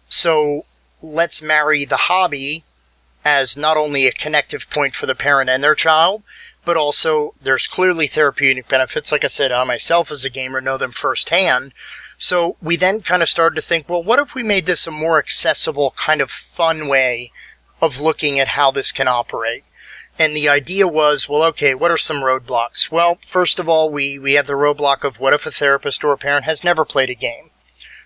So 0.10 0.66
let's 1.02 1.42
marry 1.42 1.86
the 1.86 1.98
hobby 1.98 2.64
as 3.24 3.58
not 3.58 3.78
only 3.78 4.06
a 4.06 4.12
connective 4.12 4.70
point 4.70 4.94
for 4.94 5.08
the 5.08 5.16
parent 5.16 5.50
and 5.50 5.64
their 5.64 5.74
child, 5.74 6.22
but 6.66 6.78
also 6.78 7.36
there's 7.42 7.68
clearly 7.68 8.08
therapeutic 8.08 8.68
benefits. 8.68 9.12
Like 9.12 9.24
I 9.24 9.30
said, 9.30 9.52
I 9.52 9.64
myself 9.64 10.12
as 10.12 10.26
a 10.26 10.30
gamer 10.30 10.62
know 10.62 10.78
them 10.78 10.92
firsthand. 10.92 11.74
So 12.18 12.58
we 12.62 12.76
then 12.76 13.02
kind 13.02 13.22
of 13.22 13.30
started 13.30 13.56
to 13.56 13.62
think, 13.62 13.88
well, 13.88 14.04
what 14.04 14.20
if 14.20 14.36
we 14.36 14.44
made 14.44 14.66
this 14.66 14.88
a 14.88 14.92
more 14.92 15.20
accessible, 15.20 15.94
kind 15.98 16.22
of 16.22 16.32
fun 16.32 16.88
way 16.88 17.32
of 17.82 18.00
looking 18.00 18.40
at 18.40 18.50
how 18.50 18.72
this 18.72 18.92
can 18.92 19.08
operate? 19.08 19.64
And 20.18 20.34
the 20.34 20.48
idea 20.48 20.88
was, 20.88 21.28
well, 21.28 21.44
okay, 21.44 21.76
what 21.76 21.92
are 21.92 21.98
some 21.98 22.18
roadblocks? 22.18 22.90
Well, 22.90 23.20
first 23.26 23.60
of 23.60 23.68
all, 23.68 23.90
we, 23.90 24.18
we 24.18 24.34
have 24.34 24.48
the 24.48 24.54
roadblock 24.54 25.04
of 25.04 25.20
what 25.20 25.34
if 25.34 25.46
a 25.46 25.52
therapist 25.52 26.04
or 26.06 26.14
a 26.14 26.18
parent 26.18 26.46
has 26.46 26.64
never 26.64 26.86
played 26.86 27.10
a 27.10 27.16
game? 27.16 27.50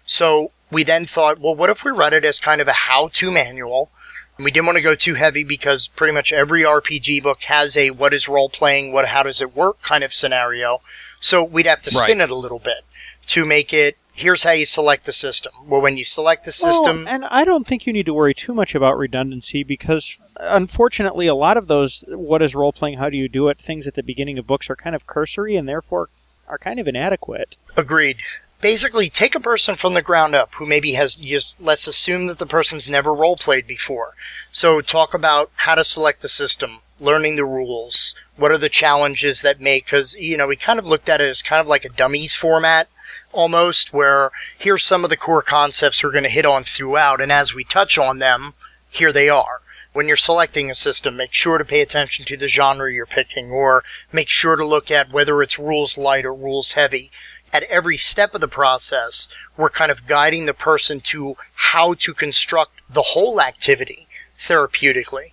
So 0.06 0.52
we 0.72 0.84
then 0.84 1.06
thought, 1.06 1.40
well, 1.40 1.54
what 1.54 1.70
if 1.70 1.84
we 1.84 1.92
read 1.92 2.14
it 2.14 2.26
as 2.26 2.40
kind 2.40 2.62
of 2.62 2.68
a 2.68 2.74
how-to 2.74 3.30
manual? 3.30 3.92
And 4.40 4.46
we 4.46 4.52
didn't 4.52 4.68
want 4.68 4.78
to 4.78 4.82
go 4.82 4.96
too 4.96 5.16
heavy 5.16 5.44
because 5.44 5.90
pretty 5.90 6.14
much 6.14 6.32
every 6.32 6.62
RPG 6.64 7.22
book 7.22 7.44
has 7.44 7.76
a 7.76 7.90
what 7.92 8.14
is 8.14 8.30
role 8.30 8.48
playing, 8.48 8.94
what 8.94 9.10
how 9.10 9.22
does 9.24 9.42
it 9.42 9.54
work 9.54 9.82
kind 9.82 10.02
of 10.02 10.14
scenario. 10.14 10.80
So 11.20 11.44
we'd 11.44 11.66
have 11.66 11.82
to 11.82 11.92
spin 11.92 12.20
Right. 12.20 12.22
it 12.22 12.32
a 12.32 12.36
little 12.36 12.60
bit 12.60 12.86
to 13.28 13.46
make 13.46 13.74
it 13.74 13.98
here's 14.14 14.44
how 14.44 14.52
you 14.52 14.66
select 14.66 15.06
the 15.06 15.12
system. 15.12 15.52
Well, 15.68 15.82
when 15.82 15.98
you 15.98 16.06
select 16.06 16.46
the 16.46 16.54
system, 16.54 17.04
Well, 17.04 17.14
and 17.16 17.26
I 17.26 17.44
don't 17.44 17.68
think 17.68 17.86
you 17.86 17.92
need 17.92 18.06
to 18.06 18.14
worry 18.14 18.34
too 18.34 18.54
much 18.54 18.76
about 18.76 18.98
redundancy 18.98 19.62
because, 19.64 20.16
unfortunately, 20.38 21.28
a 21.28 21.36
lot 21.36 21.58
of 21.58 21.68
those 21.68 22.06
"what 22.08 22.42
is 22.42 22.56
role 22.56 22.72
playing? 22.72 22.98
How 22.98 23.10
do 23.10 23.18
you 23.18 23.28
do 23.28 23.50
it?" 23.50 23.60
things 23.60 23.88
at 23.88 23.96
the 23.96 24.04
beginning 24.04 24.38
of 24.40 24.48
books 24.48 24.70
are 24.70 24.76
kind 24.78 24.96
of 24.96 25.06
cursory 25.06 25.58
and 25.58 25.68
therefore 25.68 26.08
are 26.48 26.58
kind 26.58 26.80
of 26.80 26.88
inadequate. 26.88 27.58
Agreed. 27.76 28.20
Basically, 28.62 29.10
take 29.10 29.36
a 29.36 29.40
person 29.40 29.76
from 29.76 29.94
the 29.94 30.02
ground 30.02 30.36
up 30.36 30.54
who 30.56 30.66
maybe 30.66 30.94
has 30.94 31.16
just 31.16 31.62
let's 31.62 31.88
assume 31.88 32.28
that 32.28 32.40
the 32.40 32.46
person's 32.46 32.90
never 32.90 33.14
role 33.14 33.38
played 33.38 33.66
before. 33.66 34.16
So 34.52 34.82
talk 34.82 35.14
about 35.14 35.52
how 35.56 35.76
to 35.76 35.84
select 35.84 36.22
the 36.22 36.30
system, 36.30 36.80
learning 37.00 37.38
the 37.38 37.46
rules, 37.46 38.16
what 38.40 38.52
are 38.52 38.58
the 38.58 38.70
challenges 38.70 39.42
that 39.42 39.60
make 39.60 39.86
because 39.86 40.16
you 40.16 40.38
know 40.38 40.48
we 40.48 40.56
kind 40.56 40.80
of 40.80 40.86
looked 40.86 41.10
at 41.10 41.22
it 41.22 41.30
as 41.30 41.42
kind 41.42 41.60
of 41.60 41.68
like 41.68 41.86
a 41.86 41.90
dummies 41.90 42.36
format 42.36 42.88
almost 43.32 43.94
where 43.94 44.32
here's 44.58 44.84
some 44.84 45.04
of 45.04 45.10
the 45.10 45.18
core 45.18 45.42
concepts 45.44 46.04
we're 46.04 46.12
going 46.12 46.24
to 46.24 46.30
hit 46.30 46.46
on 46.46 46.64
throughout 46.64 47.22
and 47.22 47.32
as 47.32 47.54
we 47.54 47.64
touch 47.64 47.98
on 47.98 48.18
them 48.18 48.54
here 48.90 49.12
they 49.12 49.30
are 49.30 49.62
when 49.92 50.08
you're 50.08 50.16
selecting 50.16 50.70
a 50.70 50.76
system, 50.76 51.18
make 51.18 51.34
sure 51.34 51.58
to 51.58 51.66
pay 51.66 51.82
attention 51.82 52.24
to 52.24 52.38
the 52.38 52.48
genre 52.48 52.94
you're 52.94 53.08
picking, 53.08 53.50
or 53.50 53.84
make 54.12 54.30
sure 54.30 54.56
to 54.56 54.66
look 54.66 54.92
at 54.92 55.12
whether 55.12 55.42
it's 55.42 55.58
rules 55.58 55.98
light 55.98 56.26
or 56.26 56.34
rules 56.34 56.74
heavy. 56.74 57.12
At 57.52 57.64
every 57.64 57.98
step 57.98 58.36
of 58.36 58.42
the 58.42 58.48
process, 58.48 59.28
we're 59.58 59.70
kind 59.70 59.92
of 59.92 60.08
guiding 60.08 60.46
the 60.46 60.54
person 60.54 61.00
to 61.02 61.36
how 61.56 61.94
to 61.96 62.14
construct 62.14 62.72
the 62.90 63.02
whole 63.02 63.42
activity 63.42 64.08
therapeutically. 64.40 65.32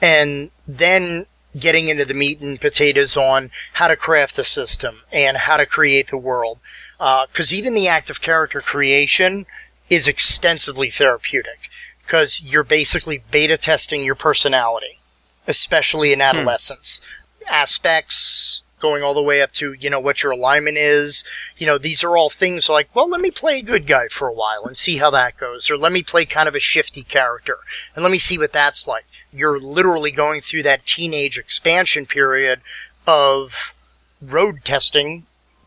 And 0.00 0.50
then 0.66 1.26
getting 1.58 1.88
into 1.88 2.04
the 2.04 2.14
meat 2.14 2.40
and 2.40 2.60
potatoes 2.60 3.16
on 3.16 3.50
how 3.74 3.88
to 3.88 3.96
craft 3.96 4.36
the 4.36 4.44
system 4.44 5.00
and 5.12 5.36
how 5.36 5.56
to 5.56 5.66
create 5.66 6.08
the 6.08 6.16
world. 6.16 6.58
Uh, 7.00 7.26
because 7.26 7.54
even 7.54 7.74
the 7.74 7.88
act 7.88 8.10
of 8.10 8.20
character 8.20 8.60
creation 8.60 9.46
is 9.88 10.08
extensively 10.08 10.90
therapeutic 10.90 11.70
because 12.02 12.42
you're 12.42 12.64
basically 12.64 13.22
beta 13.30 13.56
testing 13.56 14.04
your 14.04 14.14
personality, 14.14 15.00
especially 15.46 16.12
in 16.12 16.18
hmm. 16.18 16.22
adolescence. 16.22 17.00
Aspects 17.48 18.62
going 18.78 19.02
all 19.02 19.14
the 19.14 19.22
way 19.22 19.42
up 19.42 19.52
to, 19.52 19.72
you 19.74 19.90
know, 19.90 20.00
what 20.00 20.22
your 20.22 20.32
alignment 20.32 20.76
is. 20.76 21.24
You 21.56 21.66
know, 21.66 21.78
these 21.78 22.04
are 22.04 22.16
all 22.16 22.30
things 22.30 22.68
like, 22.68 22.94
well, 22.94 23.08
let 23.08 23.20
me 23.20 23.30
play 23.30 23.58
a 23.58 23.62
good 23.62 23.86
guy 23.86 24.08
for 24.08 24.28
a 24.28 24.34
while 24.34 24.64
and 24.64 24.78
see 24.78 24.98
how 24.98 25.10
that 25.10 25.36
goes. 25.36 25.70
Or 25.70 25.76
let 25.76 25.92
me 25.92 26.02
play 26.02 26.24
kind 26.24 26.48
of 26.48 26.54
a 26.54 26.60
shifty 26.60 27.02
character 27.02 27.58
and 27.94 28.02
let 28.02 28.12
me 28.12 28.18
see 28.18 28.38
what 28.38 28.52
that's 28.52 28.86
like. 28.86 29.06
You're 29.32 29.60
literally 29.60 30.10
going 30.10 30.40
through 30.40 30.62
that 30.64 30.86
teenage 30.86 31.38
expansion 31.38 32.06
period 32.06 32.60
of 33.06 33.74
road 34.20 34.64
testing 34.64 35.26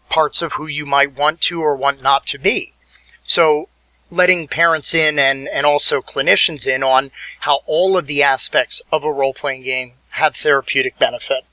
parts 0.09 0.41
of 0.41 0.53
who 0.53 0.67
you 0.67 0.85
might 0.85 1.15
want 1.15 1.41
to 1.41 1.61
or 1.61 1.75
want 1.75 2.01
not 2.01 2.25
to 2.27 2.37
be. 2.37 2.73
So 3.23 3.69
letting 4.11 4.47
parents 4.47 4.93
in 4.93 5.17
and, 5.17 5.47
and 5.47 5.65
also 5.65 6.01
clinicians 6.01 6.67
in 6.67 6.83
on 6.83 7.11
how 7.41 7.61
all 7.65 7.97
of 7.97 8.07
the 8.07 8.21
aspects 8.21 8.81
of 8.91 9.03
a 9.03 9.11
role 9.11 9.33
playing 9.33 9.63
game 9.63 9.93
have 10.09 10.35
therapeutic 10.35 10.99
benefit. 10.99 11.45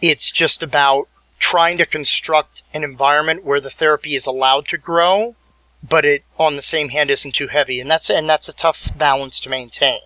It's 0.00 0.30
just 0.30 0.62
about 0.62 1.08
trying 1.38 1.78
to 1.78 1.86
construct 1.86 2.62
an 2.72 2.84
environment 2.84 3.44
where 3.44 3.60
the 3.60 3.70
therapy 3.70 4.14
is 4.14 4.26
allowed 4.26 4.68
to 4.68 4.78
grow, 4.78 5.34
but 5.86 6.04
it 6.04 6.24
on 6.38 6.56
the 6.56 6.62
same 6.62 6.90
hand 6.90 7.10
isn't 7.10 7.34
too 7.34 7.48
heavy. 7.48 7.80
And 7.80 7.90
that's 7.90 8.10
and 8.10 8.28
that's 8.28 8.48
a 8.48 8.52
tough 8.54 8.96
balance 8.96 9.40
to 9.40 9.50
maintain. 9.50 10.00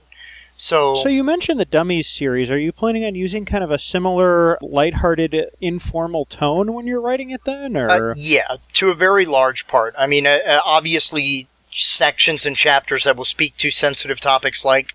So, 0.56 0.94
So 0.94 1.08
you 1.08 1.24
mentioned 1.24 1.58
the 1.58 1.64
Dummies 1.64 2.08
series. 2.08 2.48
Are 2.48 2.58
you 2.58 2.70
planning 2.70 3.04
on 3.04 3.16
using 3.16 3.44
kind 3.44 3.64
of 3.64 3.72
a 3.72 3.78
similar 3.78 4.56
lighthearted, 4.62 5.50
informal 5.60 6.26
tone 6.26 6.72
when 6.72 6.86
you're 6.86 7.00
writing 7.00 7.30
it 7.30 7.44
then, 7.44 7.76
or 7.76 8.12
Uh, 8.12 8.14
yeah, 8.16 8.56
to 8.74 8.90
a 8.90 8.94
very 8.94 9.26
large 9.26 9.66
part. 9.66 9.94
I 9.98 10.06
mean, 10.06 10.28
uh, 10.28 10.38
uh, 10.46 10.60
obviously, 10.64 11.48
sections 11.72 12.46
and 12.46 12.56
chapters 12.56 13.02
that 13.02 13.16
will 13.16 13.24
speak 13.24 13.56
to 13.56 13.70
sensitive 13.72 14.20
topics 14.20 14.64
like 14.64 14.94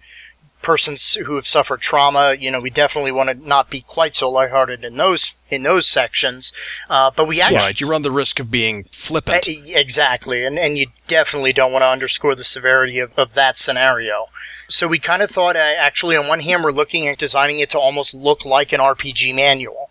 persons 0.61 1.13
who 1.15 1.35
have 1.35 1.47
suffered 1.47 1.81
trauma. 1.81 2.35
You 2.39 2.51
know, 2.51 2.59
we 2.59 2.69
definitely 2.69 3.11
want 3.11 3.29
to 3.29 3.47
not 3.47 3.69
be 3.69 3.81
quite 3.81 4.15
so 4.15 4.29
lighthearted 4.29 4.83
in 4.83 4.97
those 4.97 5.35
in 5.49 5.63
those 5.63 5.87
sections. 5.87 6.53
Uh, 6.89 7.11
but 7.15 7.27
we 7.27 7.41
actually 7.41 7.57
Right, 7.57 7.79
you 7.79 7.89
run 7.89 8.01
the 8.01 8.11
risk 8.11 8.39
of 8.39 8.51
being 8.51 8.85
flippant. 8.91 9.47
Exactly, 9.47 10.45
and 10.45 10.57
and 10.57 10.77
you 10.77 10.87
definitely 11.07 11.53
don't 11.53 11.71
want 11.71 11.83
to 11.83 11.89
underscore 11.89 12.35
the 12.35 12.43
severity 12.43 12.99
of, 12.99 13.17
of 13.17 13.33
that 13.33 13.57
scenario. 13.57 14.25
So 14.67 14.87
we 14.87 14.99
kind 14.99 15.23
of 15.23 15.31
thought, 15.31 15.55
uh, 15.55 15.59
actually, 15.59 16.15
on 16.15 16.27
one 16.27 16.41
hand, 16.41 16.63
we're 16.63 16.71
looking 16.71 17.07
at 17.07 17.17
designing 17.17 17.59
it 17.59 17.71
to 17.71 17.79
almost 17.79 18.13
look 18.13 18.45
like 18.45 18.71
an 18.71 18.79
RPG 18.79 19.33
manual. 19.33 19.89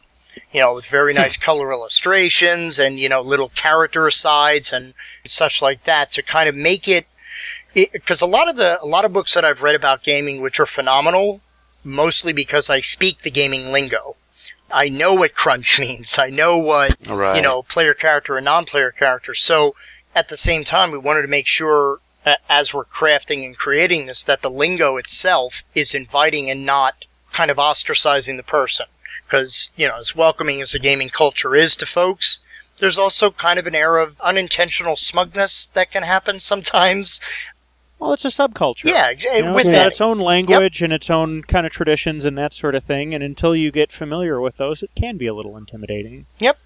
You 0.53 0.61
know, 0.61 0.75
with 0.75 0.87
very 0.87 1.13
nice 1.13 1.37
color 1.37 1.73
illustrations 1.73 2.79
and 2.79 2.99
you 2.99 3.09
know 3.09 3.21
little 3.21 3.51
character 3.51 4.07
asides 4.07 4.73
and 4.73 4.95
such 5.25 5.61
like 5.61 5.85
that 5.85 6.13
to 6.13 6.23
kind 6.23 6.49
of 6.49 6.55
make 6.55 6.89
it. 6.89 7.07
Because 7.75 8.21
a 8.21 8.27
lot 8.27 8.49
of 8.49 8.57
the 8.57 8.81
a 8.83 8.87
lot 8.87 9.05
of 9.05 9.13
books 9.13 9.35
that 9.35 9.45
I've 9.45 9.63
read 9.63 9.75
about 9.75 10.03
gaming, 10.03 10.41
which 10.41 10.59
are 10.59 10.67
phenomenal, 10.67 11.41
mostly 11.85 12.33
because 12.33 12.69
I 12.71 12.81
speak 12.81 13.23
the 13.23 13.31
gaming 13.31 13.71
lingo. 13.73 14.17
I 14.71 14.89
know 14.89 15.15
what 15.15 15.35
crunch 15.35 15.79
means. 15.87 16.19
I 16.19 16.31
know 16.31 16.59
what 16.59 16.97
Right. 17.07 17.37
you 17.37 17.43
know, 17.43 17.63
player 17.63 17.95
character 17.95 18.37
and 18.37 18.45
non-player 18.45 18.91
character. 18.91 19.35
So 19.35 19.75
at 20.15 20.29
the 20.29 20.37
same 20.37 20.65
time, 20.65 20.91
we 20.91 20.99
wanted 20.99 21.23
to 21.23 21.29
make 21.29 21.47
sure, 21.47 22.01
uh, 22.27 22.37
as 22.49 22.75
we're 22.75 22.85
crafting 22.85 23.45
and 23.45 23.57
creating 23.57 24.07
this, 24.07 24.23
that 24.25 24.43
the 24.43 24.51
lingo 24.51 24.97
itself 24.97 25.63
is 25.75 25.95
inviting 25.95 26.51
and 26.51 26.67
not 26.67 27.05
kind 27.33 27.51
of 27.51 27.59
ostracizing 27.59 28.37
the 28.37 28.43
person. 28.43 28.87
Because 29.27 29.71
you 29.77 29.87
know, 29.87 29.97
as 29.97 30.17
welcoming 30.17 30.61
as 30.63 30.73
the 30.73 30.79
gaming 30.79 31.11
culture 31.11 31.55
is 31.55 31.77
to 31.77 31.87
folks, 31.87 32.41
there's 32.79 32.99
also 32.99 33.31
kind 33.31 33.59
of 33.59 33.67
an 33.67 33.75
air 33.75 33.99
of 33.99 34.21
unintentional 34.21 34.97
smugness 34.97 35.69
that 35.69 35.91
can 35.93 36.03
happen 36.03 36.41
sometimes. 36.41 37.21
Well, 37.99 38.13
it's 38.13 38.25
a 38.25 38.29
subculture. 38.29 38.85
Yeah, 38.85 39.09
ex- 39.11 39.25
You 39.25 39.45
know, 39.45 39.55
with 39.55 39.67
it's 39.67 39.77
got 39.77 39.87
its 39.89 40.01
own 40.01 40.19
language 40.19 40.83
and 40.83 40.93
its 40.93 41.11
own 41.11 41.43
kind 41.43 41.67
of 41.67 41.73
traditions 41.73 42.25
and 42.25 42.39
that 42.39 42.53
sort 42.53 42.75
of 42.75 42.85
thing. 42.85 43.15
And 43.15 43.25
until 43.25 43.57
you 43.57 43.71
get 43.71 43.93
familiar 43.93 44.41
with 44.41 44.57
those, 44.57 44.83
it 44.83 44.91
can 44.95 45.17
be 45.17 45.27
a 45.27 45.35
little 45.35 45.57
intimidating. 45.57 46.27
Yep. 46.39 46.59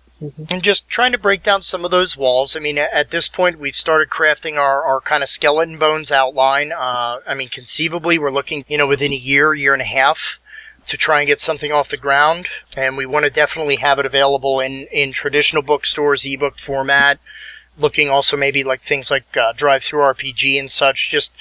And 0.48 0.62
just 0.62 0.88
trying 0.88 1.10
to 1.12 1.18
break 1.18 1.42
down 1.42 1.62
some 1.62 1.84
of 1.84 1.90
those 1.90 2.16
walls. 2.16 2.54
I 2.54 2.60
mean, 2.60 2.78
at 2.78 3.10
this 3.10 3.26
point, 3.26 3.58
we've 3.58 3.74
started 3.74 4.08
crafting 4.08 4.56
our, 4.56 4.82
our 4.82 5.00
kind 5.00 5.22
of 5.22 5.28
skeleton 5.28 5.78
bones 5.78 6.12
outline. 6.12 6.70
Uh, 6.70 7.18
I 7.26 7.34
mean, 7.34 7.48
conceivably, 7.48 8.18
we're 8.18 8.30
looking, 8.30 8.64
you 8.68 8.78
know, 8.78 8.86
within 8.86 9.12
a 9.12 9.16
year, 9.16 9.52
year 9.52 9.72
and 9.72 9.82
a 9.82 9.86
half 9.86 10.38
to 10.86 10.96
try 10.96 11.20
and 11.20 11.26
get 11.26 11.40
something 11.40 11.72
off 11.72 11.88
the 11.88 11.96
ground. 11.96 12.48
And 12.76 12.96
we 12.96 13.06
want 13.06 13.24
to 13.24 13.30
definitely 13.30 13.76
have 13.76 13.98
it 13.98 14.06
available 14.06 14.60
in, 14.60 14.86
in 14.92 15.12
traditional 15.12 15.62
bookstores, 15.62 16.24
ebook 16.24 16.58
format. 16.58 17.18
Looking 17.82 18.08
also 18.08 18.36
maybe 18.36 18.64
like 18.64 18.80
things 18.80 19.10
like 19.10 19.36
uh, 19.36 19.52
DriveThruRPG 19.52 20.58
and 20.58 20.70
such. 20.70 21.10
Just 21.10 21.34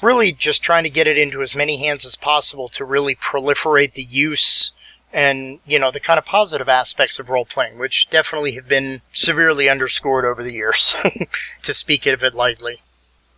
really 0.00 0.32
just 0.32 0.62
trying 0.62 0.84
to 0.84 0.90
get 0.90 1.06
it 1.06 1.18
into 1.18 1.42
as 1.42 1.54
many 1.54 1.76
hands 1.78 2.06
as 2.06 2.16
possible 2.16 2.68
to 2.70 2.84
really 2.84 3.14
proliferate 3.14 3.92
the 3.92 4.04
use 4.04 4.72
and 5.12 5.60
you 5.66 5.78
know 5.78 5.90
the 5.90 6.00
kind 6.00 6.18
of 6.18 6.24
positive 6.24 6.68
aspects 6.68 7.18
of 7.18 7.30
role 7.30 7.44
playing, 7.44 7.78
which 7.78 8.08
definitely 8.10 8.52
have 8.52 8.68
been 8.68 9.00
severely 9.12 9.68
underscored 9.68 10.24
over 10.24 10.42
the 10.42 10.52
years, 10.52 10.94
to 11.62 11.74
speak 11.74 12.06
of 12.06 12.22
it 12.22 12.34
lightly. 12.34 12.82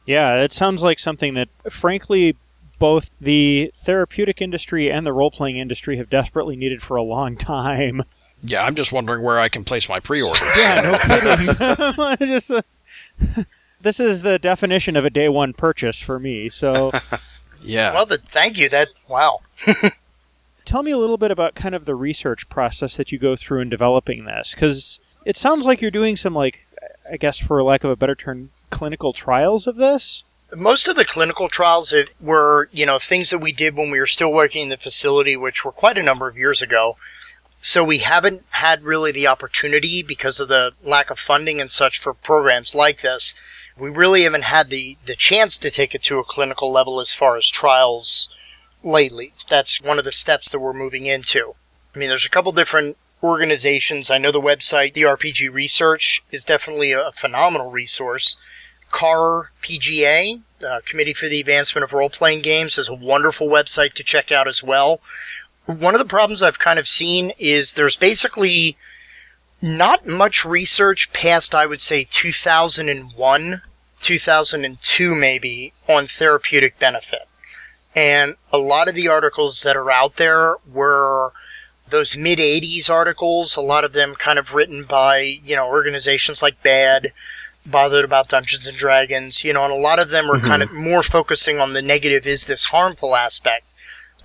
Yeah, 0.06 0.36
it 0.36 0.52
sounds 0.52 0.82
like 0.82 0.98
something 0.98 1.34
that, 1.34 1.48
frankly, 1.70 2.36
both 2.78 3.10
the 3.20 3.72
therapeutic 3.84 4.40
industry 4.40 4.90
and 4.90 5.06
the 5.06 5.12
role 5.12 5.30
playing 5.30 5.58
industry 5.58 5.98
have 5.98 6.10
desperately 6.10 6.56
needed 6.56 6.82
for 6.82 6.96
a 6.96 7.02
long 7.02 7.36
time. 7.38 8.02
Yeah, 8.42 8.64
I'm 8.64 8.74
just 8.74 8.92
wondering 8.92 9.22
where 9.22 9.38
I 9.38 9.48
can 9.48 9.64
place 9.64 9.88
my 9.88 10.00
pre-orders. 10.00 10.40
Yeah, 10.58 10.80
no 10.82 10.98
kidding. 12.16 12.28
Just, 12.40 12.50
uh, 12.50 12.62
this 13.80 14.00
is 14.00 14.22
the 14.22 14.38
definition 14.38 14.96
of 14.96 15.04
a 15.04 15.10
day 15.10 15.28
one 15.28 15.52
purchase 15.52 16.00
for 16.00 16.18
me. 16.18 16.48
So 16.48 16.90
Yeah. 17.62 17.92
Well, 17.92 18.06
but 18.06 18.22
thank 18.22 18.58
you. 18.58 18.68
That 18.68 18.88
wow. 19.08 19.40
tell 20.64 20.82
me 20.82 20.90
a 20.90 20.98
little 20.98 21.18
bit 21.18 21.30
about 21.30 21.54
kind 21.54 21.74
of 21.74 21.84
the 21.84 21.94
research 21.94 22.48
process 22.48 22.96
that 22.96 23.12
you 23.12 23.18
go 23.18 23.36
through 23.36 23.60
in 23.60 23.68
developing 23.68 24.24
this, 24.24 24.52
because 24.54 24.98
it 25.24 25.36
sounds 25.36 25.66
like 25.66 25.80
you're 25.80 25.90
doing 25.90 26.16
some, 26.16 26.34
like, 26.34 26.66
I 27.10 27.16
guess 27.16 27.38
for 27.38 27.62
lack 27.62 27.84
of 27.84 27.90
a 27.90 27.96
better 27.96 28.14
term, 28.14 28.50
clinical 28.70 29.12
trials 29.12 29.66
of 29.66 29.76
this. 29.76 30.24
Most 30.54 30.88
of 30.88 30.96
the 30.96 31.04
clinical 31.04 31.48
trials 31.48 31.90
that 31.90 32.08
were, 32.20 32.68
you 32.72 32.84
know, 32.84 32.98
things 32.98 33.30
that 33.30 33.38
we 33.38 33.52
did 33.52 33.76
when 33.76 33.90
we 33.90 34.00
were 34.00 34.06
still 34.06 34.32
working 34.32 34.64
in 34.64 34.68
the 34.68 34.76
facility, 34.76 35.36
which 35.36 35.64
were 35.64 35.72
quite 35.72 35.98
a 35.98 36.02
number 36.02 36.26
of 36.26 36.36
years 36.36 36.60
ago. 36.60 36.96
So 37.60 37.84
we 37.84 37.98
haven't 37.98 38.44
had 38.50 38.84
really 38.84 39.12
the 39.12 39.26
opportunity 39.26 40.02
because 40.02 40.40
of 40.40 40.48
the 40.48 40.72
lack 40.82 41.10
of 41.10 41.18
funding 41.18 41.60
and 41.60 41.70
such 41.70 41.98
for 41.98 42.14
programs 42.14 42.74
like 42.74 43.02
this. 43.02 43.34
We 43.78 43.90
really 43.90 44.22
haven't 44.22 44.44
had 44.44 44.70
the, 44.70 44.96
the 45.06 45.16
chance 45.16 45.58
to 45.58 45.70
take 45.70 45.94
it 45.94 46.02
to 46.04 46.18
a 46.18 46.24
clinical 46.24 46.72
level 46.72 47.00
as 47.00 47.12
far 47.12 47.36
as 47.36 47.48
trials 47.48 48.28
lately. 48.82 49.34
That's 49.48 49.80
one 49.80 49.98
of 49.98 50.04
the 50.04 50.12
steps 50.12 50.50
that 50.50 50.60
we're 50.60 50.72
moving 50.72 51.06
into. 51.06 51.54
I 51.94 51.98
mean, 51.98 52.08
there's 52.08 52.26
a 52.26 52.30
couple 52.30 52.52
different 52.52 52.96
organizations. 53.22 54.10
I 54.10 54.18
know 54.18 54.32
the 54.32 54.40
website, 54.40 54.94
the 54.94 55.02
RPG 55.02 55.52
Research, 55.52 56.22
is 56.30 56.44
definitely 56.44 56.92
a 56.92 57.12
phenomenal 57.12 57.70
resource. 57.70 58.36
CAR 58.90 59.50
PGA, 59.62 60.40
uh, 60.66 60.80
Committee 60.84 61.12
for 61.12 61.28
the 61.28 61.40
Advancement 61.40 61.84
of 61.84 61.92
Role 61.92 62.10
Playing 62.10 62.42
Games, 62.42 62.78
is 62.78 62.88
a 62.88 62.94
wonderful 62.94 63.48
website 63.48 63.92
to 63.94 64.04
check 64.04 64.32
out 64.32 64.48
as 64.48 64.62
well. 64.62 65.00
One 65.70 65.94
of 65.94 65.98
the 65.98 66.04
problems 66.04 66.42
I've 66.42 66.58
kind 66.58 66.78
of 66.78 66.88
seen 66.88 67.32
is 67.38 67.74
there's 67.74 67.96
basically 67.96 68.76
not 69.62 70.06
much 70.06 70.44
research 70.44 71.12
past, 71.12 71.54
I 71.54 71.66
would 71.66 71.80
say, 71.80 72.06
2001, 72.10 73.62
2002 74.00 75.14
maybe, 75.14 75.72
on 75.88 76.06
therapeutic 76.06 76.78
benefit. 76.78 77.28
And 77.94 78.36
a 78.52 78.58
lot 78.58 78.88
of 78.88 78.94
the 78.94 79.08
articles 79.08 79.62
that 79.62 79.76
are 79.76 79.90
out 79.90 80.16
there 80.16 80.56
were 80.70 81.32
those 81.88 82.16
mid 82.16 82.38
80s 82.38 82.88
articles, 82.88 83.56
a 83.56 83.60
lot 83.60 83.84
of 83.84 83.92
them 83.92 84.14
kind 84.14 84.38
of 84.38 84.54
written 84.54 84.84
by, 84.84 85.40
you 85.44 85.56
know, 85.56 85.66
organizations 85.66 86.40
like 86.40 86.62
BADD, 86.62 87.08
bothered 87.66 88.04
about 88.04 88.28
Dungeons 88.28 88.66
and 88.66 88.76
Dragons, 88.76 89.44
you 89.44 89.52
know, 89.52 89.64
and 89.64 89.72
a 89.72 89.76
lot 89.76 89.98
of 89.98 90.10
them 90.10 90.30
are 90.30 90.34
mm-hmm. 90.34 90.48
kind 90.48 90.62
of 90.62 90.72
more 90.74 91.02
focusing 91.02 91.60
on 91.60 91.72
the 91.72 91.82
negative 91.82 92.26
is 92.26 92.46
this 92.46 92.66
harmful 92.66 93.14
aspect. 93.16 93.69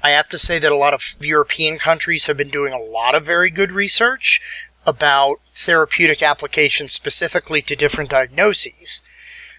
I 0.05 0.09
have 0.09 0.29
to 0.29 0.37
say 0.37 0.59
that 0.59 0.71
a 0.71 0.75
lot 0.75 0.93
of 0.93 1.15
European 1.19 1.79
countries 1.79 2.27
have 2.27 2.37
been 2.37 2.51
doing 2.51 2.71
a 2.71 2.77
lot 2.77 3.15
of 3.15 3.25
very 3.25 3.49
good 3.49 3.71
research 3.71 4.39
about 4.85 5.39
therapeutic 5.55 6.21
applications 6.21 6.93
specifically 6.93 7.63
to 7.63 7.75
different 7.75 8.11
diagnoses. 8.11 9.01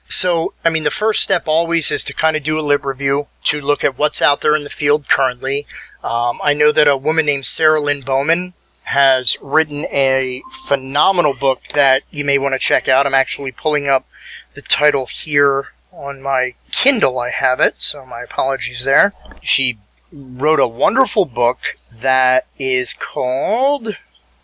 So, 0.09 0.55
I 0.65 0.71
mean, 0.71 0.85
the 0.85 0.93
first 0.93 1.25
step 1.25 1.49
always 1.49 1.91
is 1.91 2.05
to 2.05 2.15
kind 2.15 2.37
of 2.37 2.45
do 2.45 2.61
a 2.61 2.63
lib 2.63 2.87
review 2.87 3.27
to 3.47 3.61
look 3.61 3.83
at 3.83 3.99
what's 3.99 4.23
out 4.23 4.41
there 4.41 4.55
in 4.55 4.63
the 4.63 4.71
field 4.71 5.09
currently. 5.09 5.67
Um, 6.05 6.39
I 6.41 6.55
know 6.55 6.71
that 6.71 6.87
a 6.87 6.97
woman 6.97 7.27
named 7.27 7.47
Sarah 7.47 7.81
Lynne 7.81 8.03
Bowman 8.03 8.55
has 8.85 9.37
written 9.43 9.85
a 9.87 10.43
phenomenal 10.69 11.35
book 11.35 11.65
that 11.75 12.03
you 12.13 12.25
may 12.25 12.39
want 12.39 12.53
to 12.53 12.61
check 12.61 12.87
out. 12.87 13.05
I'm 13.05 13.15
actually 13.15 13.51
pulling 13.51 13.89
up 13.89 14.07
the 14.55 14.63
title 14.63 15.07
here 15.07 15.73
on 15.91 16.23
my 16.23 16.55
Kindle. 16.71 17.19
I 17.19 17.31
have 17.31 17.59
it, 17.59 17.83
so 17.83 18.07
my 18.07 18.23
apologies 18.23 18.85
there. 18.85 19.13
She 19.43 19.79
wrote 20.17 20.61
a 20.61 20.69
wonderful 20.69 21.25
book 21.25 21.77
that 21.93 22.47
is 22.59 22.95
called 22.95 23.97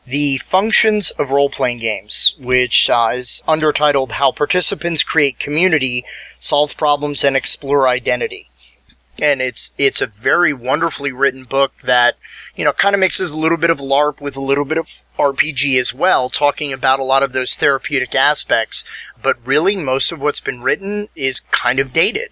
The 0.06 0.38
Functions 0.38 1.10
of 1.12 1.30
Role 1.30 1.50
Playing 1.50 1.78
Games, 1.78 2.34
which 2.38 2.90
uh, 2.90 3.10
is 3.14 3.42
undertitled 3.48 4.12
How 4.12 4.32
Participants 4.32 5.02
Create 5.02 5.38
Community, 5.38 6.04
Solve 6.40 6.76
Problems, 6.76 7.24
and 7.24 7.36
Explore 7.36 7.88
Identity 7.88 8.48
and 9.20 9.42
it's 9.42 9.72
it's 9.76 10.00
a 10.00 10.06
very 10.06 10.52
wonderfully 10.52 11.12
written 11.12 11.44
book 11.44 11.78
that 11.84 12.16
you 12.56 12.64
know 12.64 12.72
kind 12.72 12.94
of 12.94 13.00
mixes 13.00 13.32
a 13.32 13.38
little 13.38 13.58
bit 13.58 13.70
of 13.70 13.78
LARP 13.78 14.20
with 14.20 14.36
a 14.36 14.40
little 14.40 14.64
bit 14.64 14.78
of 14.78 15.02
RPG 15.18 15.78
as 15.78 15.92
well, 15.92 16.30
talking 16.30 16.72
about 16.72 16.98
a 16.98 17.04
lot 17.04 17.22
of 17.22 17.32
those 17.32 17.56
therapeutic 17.56 18.14
aspects. 18.14 18.84
But 19.22 19.36
really, 19.44 19.76
most 19.76 20.12
of 20.12 20.20
what's 20.20 20.40
been 20.40 20.62
written 20.62 21.08
is 21.14 21.40
kind 21.40 21.78
of 21.78 21.92
dated. 21.92 22.30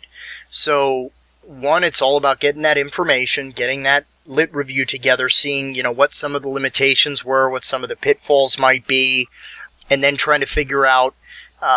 So 0.51 1.13
one, 1.51 1.83
it's 1.83 2.01
all 2.01 2.17
about 2.17 2.41
getting 2.41 2.63
that 2.63 2.79
information, 2.79 3.51
getting 3.51 3.83
that 3.83 4.07
lit 4.25 4.55
review 4.55 4.85
together, 4.85 5.29
seeing 5.29 5.75
you 5.75 5.83
know 5.83 5.93
what 5.93 6.15
some 6.15 6.37
of 6.37 6.43
the 6.43 6.49
limitations 6.49 7.25
were, 7.25 7.51
what 7.51 7.65
some 7.65 7.83
of 7.83 7.89
the 7.89 7.97
pitfalls 7.97 8.59
might 8.59 8.87
be, 8.87 9.27
and 9.91 10.03
then 10.03 10.17
trying 10.17 10.41
to 10.41 10.47
figure 10.47 10.87
out 10.87 11.15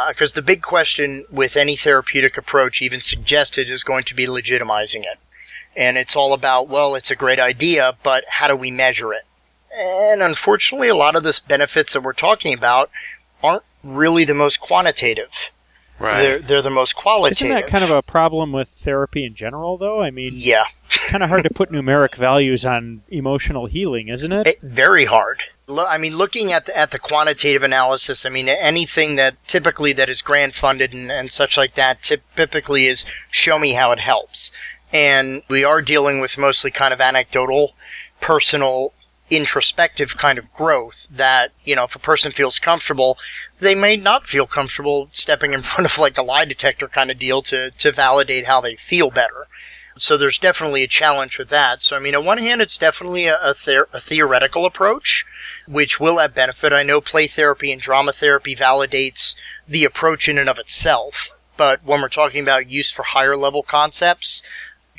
because 0.07 0.34
uh, 0.34 0.36
the 0.36 0.41
big 0.41 0.61
question 0.61 1.26
with 1.30 1.57
any 1.57 1.76
therapeutic 1.76 2.38
approach, 2.38 2.82
even 2.82 3.01
suggested, 3.01 3.69
is 3.69 3.84
going 3.84 4.05
to 4.05 4.15
be 4.15 4.28
legitimizing 4.28 5.01
it. 5.01 5.19
And 5.76 5.97
it's 5.97 6.15
all 6.15 6.34
about, 6.34 6.69
well, 6.69 6.95
it's 6.95 7.11
a 7.11 7.15
great 7.15 7.39
idea, 7.39 7.97
but 8.01 8.24
how 8.30 8.47
do 8.47 8.55
we 8.55 8.71
measure 8.71 9.11
it? 9.11 9.26
And 9.76 10.21
unfortunately, 10.24 10.88
a 10.88 10.95
lot 10.95 11.15
of 11.15 11.24
the 11.24 11.41
benefits 11.47 11.93
that 11.93 12.01
we're 12.01 12.13
talking 12.13 12.53
about 12.53 12.91
aren't 13.43 13.63
really 13.84 14.24
the 14.24 14.34
most 14.34 14.61
quantitative. 14.61 15.49
Right. 16.04 16.22
They're, 16.22 16.39
they're 16.39 16.62
the 16.62 16.70
most 16.70 16.95
qualitative. 16.95 17.47
Isn't 17.47 17.62
that 17.62 17.68
kind 17.68 17.82
of 17.86 17.89
a 17.89 18.01
problem 18.01 18.51
with 18.51 18.68
therapy 18.68 19.24
in 19.24 19.36
general, 19.36 19.78
though? 19.78 20.01
I 20.01 20.12
mean, 20.12 20.32
yeah. 20.34 20.66
kind 20.89 21.24
of 21.24 21.30
hard 21.30 21.43
to 21.43 21.49
put 21.49 21.72
numeric 21.72 22.16
values 22.16 22.66
on 22.66 23.04
emotional 23.08 23.68
healing, 23.68 24.10
isn't 24.10 24.34
it? 24.34 24.45
it 24.45 24.62
very 24.62 25.06
hard. 25.06 25.43
I 25.70 25.97
mean, 25.97 26.18
looking 26.18 26.51
at 26.51 26.66
the, 26.66 26.78
at 26.78 26.91
the 26.91 26.99
quantitative 26.99 27.64
analysis, 27.64 28.26
I 28.26 28.30
mean, 28.30 28.49
anything 28.49 29.16
that 29.16 29.36
typically 29.47 29.93
that 29.93 30.10
is 30.10 30.22
grant 30.22 30.56
funded 30.56 30.91
and, 30.91 31.10
and 31.10 31.32
such 31.32 31.56
like 31.56 31.76
that 31.76 32.04
typically 32.04 32.88
is 32.88 33.06
show 33.32 33.58
me 33.58 33.72
how 33.72 33.93
it 33.93 34.01
helps. 34.01 34.51
And 34.91 35.41
we 35.47 35.64
are 35.64 35.82
dealing 35.82 36.20
with 36.20 36.38
mostly 36.38 36.70
kind 36.70 36.93
of 36.93 36.99
anecdotal, 36.99 37.76
personal, 38.20 38.93
introspective 39.36 40.18
kind 40.18 40.38
of 40.38 40.52
growth 40.54 41.08
that, 41.10 41.52
you 41.64 41.76
know, 41.76 41.86
if 41.86 41.96
a 41.96 42.00
person 42.00 42.32
feels 42.32 42.60
comfortable, 42.60 43.18
they 43.60 43.76
may 43.76 43.96
not 43.98 44.28
feel 44.28 44.46
comfortable 44.48 45.10
stepping 45.12 45.54
in 45.54 45.62
front 45.64 45.86
of 45.86 45.98
like 45.98 46.18
a 46.18 46.24
lie 46.24 46.46
detector 46.46 46.88
kind 46.88 47.12
of 47.12 47.20
deal 47.20 47.42
to, 47.44 47.72
to 47.72 47.92
validate 47.92 48.46
how 48.46 48.62
they 48.62 48.76
feel 48.76 49.10
better. 49.10 49.48
So 49.96 50.18
there's 50.18 50.40
definitely 50.40 50.84
a 50.84 50.88
challenge 50.88 51.38
with 51.38 51.50
that. 51.50 51.82
So, 51.82 51.96
I 51.96 52.00
mean, 52.00 52.16
on 52.16 52.26
one 52.26 52.40
hand, 52.40 52.62
it's 52.62 52.80
definitely 52.80 53.28
a, 53.28 53.36
a, 53.36 53.54
the- 53.54 53.88
a 53.94 54.00
theoretical 54.00 54.66
approach 54.66 55.26
which 55.68 56.00
will 56.00 56.18
have 56.18 56.34
benefit. 56.36 56.74
I 56.74 56.84
know 56.84 57.00
play 57.00 57.28
therapy 57.28 57.72
and 57.72 57.82
drama 57.82 58.12
therapy 58.12 58.56
validates 58.56 59.36
the 59.68 59.86
approach 59.86 60.28
in 60.28 60.38
and 60.38 60.50
of 60.50 60.58
itself, 60.60 61.32
but 61.58 61.84
when 61.84 62.02
we're 62.02 62.10
talking 62.10 62.42
about 62.42 62.70
use 62.70 62.92
for 62.92 63.04
higher 63.04 63.38
level 63.38 63.62
concepts, 63.64 64.42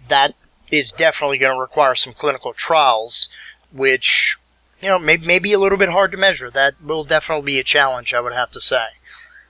that 0.08 0.34
is 0.70 0.92
definitely 0.92 1.38
going 1.38 1.54
to 1.56 1.60
require 1.60 1.94
some 1.94 2.12
clinical 2.12 2.52
trials, 2.52 3.28
which 3.74 4.36
you 4.80 4.88
know 4.88 4.98
may, 4.98 5.16
may 5.16 5.38
be 5.38 5.52
a 5.52 5.58
little 5.58 5.78
bit 5.78 5.90
hard 5.90 6.12
to 6.12 6.16
measure. 6.16 6.50
That 6.50 6.74
will 6.82 7.04
definitely 7.04 7.46
be 7.46 7.58
a 7.58 7.64
challenge, 7.64 8.14
I 8.14 8.20
would 8.20 8.32
have 8.32 8.50
to 8.52 8.60
say. 8.60 8.86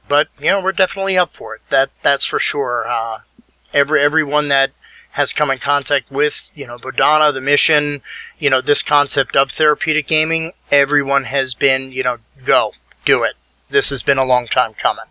But 0.08 0.28
you 0.40 0.50
know 0.50 0.62
we're 0.62 0.72
definitely 0.72 1.16
up 1.16 1.34
for 1.34 1.54
it. 1.54 1.60
That 1.70 1.90
that's 2.02 2.24
for 2.24 2.38
sure. 2.38 2.84
Uh, 2.88 3.18
every 3.72 4.00
everyone 4.00 4.48
that 4.48 4.72
has 5.14 5.32
come 5.32 5.48
in 5.48 5.58
contact 5.58 6.10
with, 6.10 6.50
you 6.56 6.66
know, 6.66 6.76
Bodhana, 6.76 7.30
the 7.30 7.40
mission, 7.40 8.02
you 8.40 8.50
know, 8.50 8.60
this 8.60 8.82
concept 8.82 9.36
of 9.36 9.52
therapeutic 9.52 10.08
gaming, 10.08 10.50
everyone 10.72 11.22
has 11.24 11.54
been, 11.54 11.92
you 11.92 12.02
know, 12.02 12.18
go, 12.44 12.72
do 13.04 13.22
it. 13.22 13.34
This 13.68 13.90
has 13.90 14.02
been 14.02 14.18
a 14.18 14.24
long 14.24 14.48
time 14.48 14.74
coming. 14.74 15.04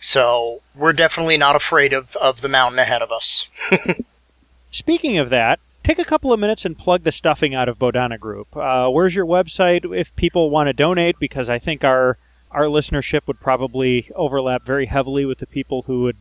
So 0.00 0.60
we're 0.72 0.92
definitely 0.92 1.36
not 1.36 1.56
afraid 1.56 1.92
of, 1.92 2.14
of 2.16 2.42
the 2.42 2.48
mountain 2.48 2.78
ahead 2.78 3.02
of 3.02 3.10
us. 3.10 3.48
Speaking 4.70 5.18
of 5.18 5.30
that, 5.30 5.58
take 5.90 5.98
a 5.98 6.08
couple 6.08 6.32
of 6.32 6.38
minutes 6.38 6.64
and 6.64 6.78
plug 6.78 7.02
the 7.02 7.10
stuffing 7.12 7.54
out 7.54 7.68
of 7.68 7.78
Bodhana 7.78 8.18
Group. 8.18 8.56
Uh, 8.56 8.88
where's 8.88 9.14
your 9.14 9.26
website 9.26 9.84
if 9.94 10.14
people 10.16 10.50
want 10.50 10.68
to 10.68 10.72
donate? 10.72 11.18
Because 11.18 11.48
I 11.48 11.58
think 11.58 11.84
our 11.84 12.18
our 12.52 12.64
listenership 12.64 13.26
would 13.26 13.40
probably 13.40 14.10
overlap 14.16 14.64
very 14.64 14.86
heavily 14.86 15.24
with 15.24 15.38
the 15.38 15.46
people 15.46 15.82
who 15.82 16.02
would 16.02 16.16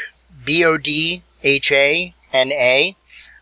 B 0.44 0.64
O 0.64 0.76
D 0.78 1.22
H 1.44 1.72
A 1.72 2.14
N 2.32 2.52
A. 2.52 2.96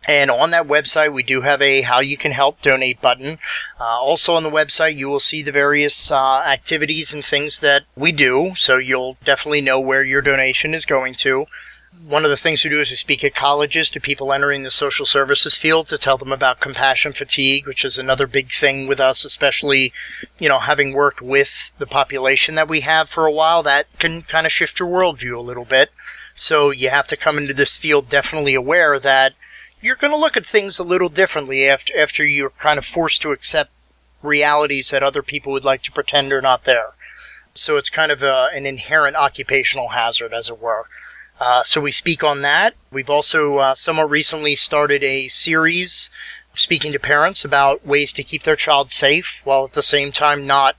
And 0.07 0.31
on 0.31 0.49
that 0.49 0.67
website, 0.67 1.13
we 1.13 1.21
do 1.21 1.41
have 1.41 1.61
a 1.61 1.81
how 1.81 1.99
you 1.99 2.17
can 2.17 2.31
help 2.31 2.61
donate 2.61 3.01
button. 3.01 3.37
Uh, 3.79 3.83
also 3.83 4.33
on 4.33 4.43
the 4.43 4.49
website, 4.49 4.95
you 4.95 5.07
will 5.07 5.19
see 5.19 5.43
the 5.43 5.51
various 5.51 6.09
uh, 6.09 6.41
activities 6.41 7.13
and 7.13 7.23
things 7.23 7.59
that 7.59 7.83
we 7.95 8.11
do, 8.11 8.53
so 8.55 8.77
you'll 8.77 9.17
definitely 9.23 9.61
know 9.61 9.79
where 9.79 10.03
your 10.03 10.21
donation 10.21 10.73
is 10.73 10.85
going 10.85 11.13
to 11.15 11.45
one 12.07 12.23
of 12.23 12.31
the 12.31 12.37
things 12.37 12.63
we 12.63 12.69
do 12.69 12.79
is 12.79 12.89
we 12.89 12.95
speak 12.95 13.23
at 13.23 13.35
colleges 13.35 13.89
to 13.91 13.99
people 13.99 14.33
entering 14.33 14.63
the 14.63 14.71
social 14.71 15.05
services 15.05 15.57
field 15.57 15.87
to 15.87 15.97
tell 15.97 16.17
them 16.17 16.31
about 16.31 16.59
compassion 16.59 17.13
fatigue, 17.13 17.67
which 17.67 17.85
is 17.85 17.97
another 17.97 18.27
big 18.27 18.51
thing 18.51 18.87
with 18.87 18.99
us, 18.99 19.23
especially, 19.23 19.93
you 20.39 20.49
know, 20.49 20.59
having 20.59 20.93
worked 20.93 21.21
with 21.21 21.71
the 21.77 21.87
population 21.87 22.55
that 22.55 22.69
we 22.69 22.81
have 22.81 23.09
for 23.09 23.25
a 23.25 23.31
while, 23.31 23.61
that 23.63 23.87
can 23.99 24.21
kind 24.23 24.45
of 24.45 24.51
shift 24.51 24.79
your 24.79 24.89
worldview 24.89 25.37
a 25.37 25.41
little 25.41 25.65
bit. 25.65 25.91
So 26.35 26.71
you 26.71 26.89
have 26.89 27.07
to 27.09 27.17
come 27.17 27.37
into 27.37 27.53
this 27.53 27.77
field 27.77 28.09
definitely 28.09 28.55
aware 28.55 28.97
that 28.99 29.33
you're 29.81 29.95
going 29.95 30.11
to 30.11 30.17
look 30.17 30.37
at 30.37 30.45
things 30.45 30.79
a 30.79 30.83
little 30.83 31.09
differently 31.09 31.67
after, 31.67 31.97
after 31.97 32.25
you're 32.25 32.51
kind 32.51 32.77
of 32.77 32.85
forced 32.85 33.21
to 33.23 33.31
accept 33.31 33.71
realities 34.21 34.89
that 34.89 35.03
other 35.03 35.23
people 35.23 35.51
would 35.51 35.65
like 35.65 35.81
to 35.83 35.91
pretend 35.91 36.31
are 36.31 36.41
not 36.41 36.63
there. 36.63 36.91
So 37.53 37.77
it's 37.77 37.89
kind 37.89 38.11
of 38.11 38.23
a, 38.23 38.49
an 38.53 38.65
inherent 38.65 39.15
occupational 39.15 39.89
hazard, 39.89 40.33
as 40.33 40.49
it 40.49 40.61
were. 40.61 40.85
Uh, 41.39 41.63
so 41.63 41.81
we 41.81 41.91
speak 41.91 42.23
on 42.23 42.41
that. 42.41 42.75
We've 42.91 43.09
also 43.09 43.57
uh, 43.57 43.75
somewhat 43.75 44.09
recently 44.09 44.55
started 44.55 45.03
a 45.03 45.27
series 45.27 46.11
speaking 46.53 46.91
to 46.91 46.99
parents 46.99 47.43
about 47.43 47.85
ways 47.85 48.13
to 48.13 48.23
keep 48.23 48.43
their 48.43 48.55
child 48.55 48.91
safe 48.91 49.41
while 49.43 49.65
at 49.65 49.73
the 49.73 49.81
same 49.81 50.11
time 50.11 50.45
not 50.45 50.75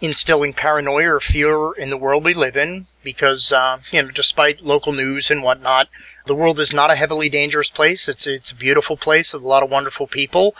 instilling 0.00 0.52
paranoia 0.52 1.16
or 1.16 1.20
fear 1.20 1.72
in 1.72 1.90
the 1.90 1.96
world 1.96 2.24
we 2.24 2.32
live 2.32 2.56
in 2.56 2.86
because, 3.06 3.52
uh, 3.52 3.78
you 3.92 4.02
know, 4.02 4.10
despite 4.10 4.62
local 4.62 4.92
news 4.92 5.30
and 5.30 5.44
whatnot, 5.44 5.88
the 6.26 6.34
world 6.34 6.58
is 6.58 6.74
not 6.74 6.90
a 6.90 6.96
heavily 6.96 7.28
dangerous 7.28 7.70
place. 7.70 8.08
It's, 8.08 8.26
it's 8.26 8.50
a 8.50 8.54
beautiful 8.56 8.96
place 8.96 9.32
with 9.32 9.44
a 9.44 9.46
lot 9.46 9.62
of 9.62 9.70
wonderful 9.70 10.08
people. 10.08 10.56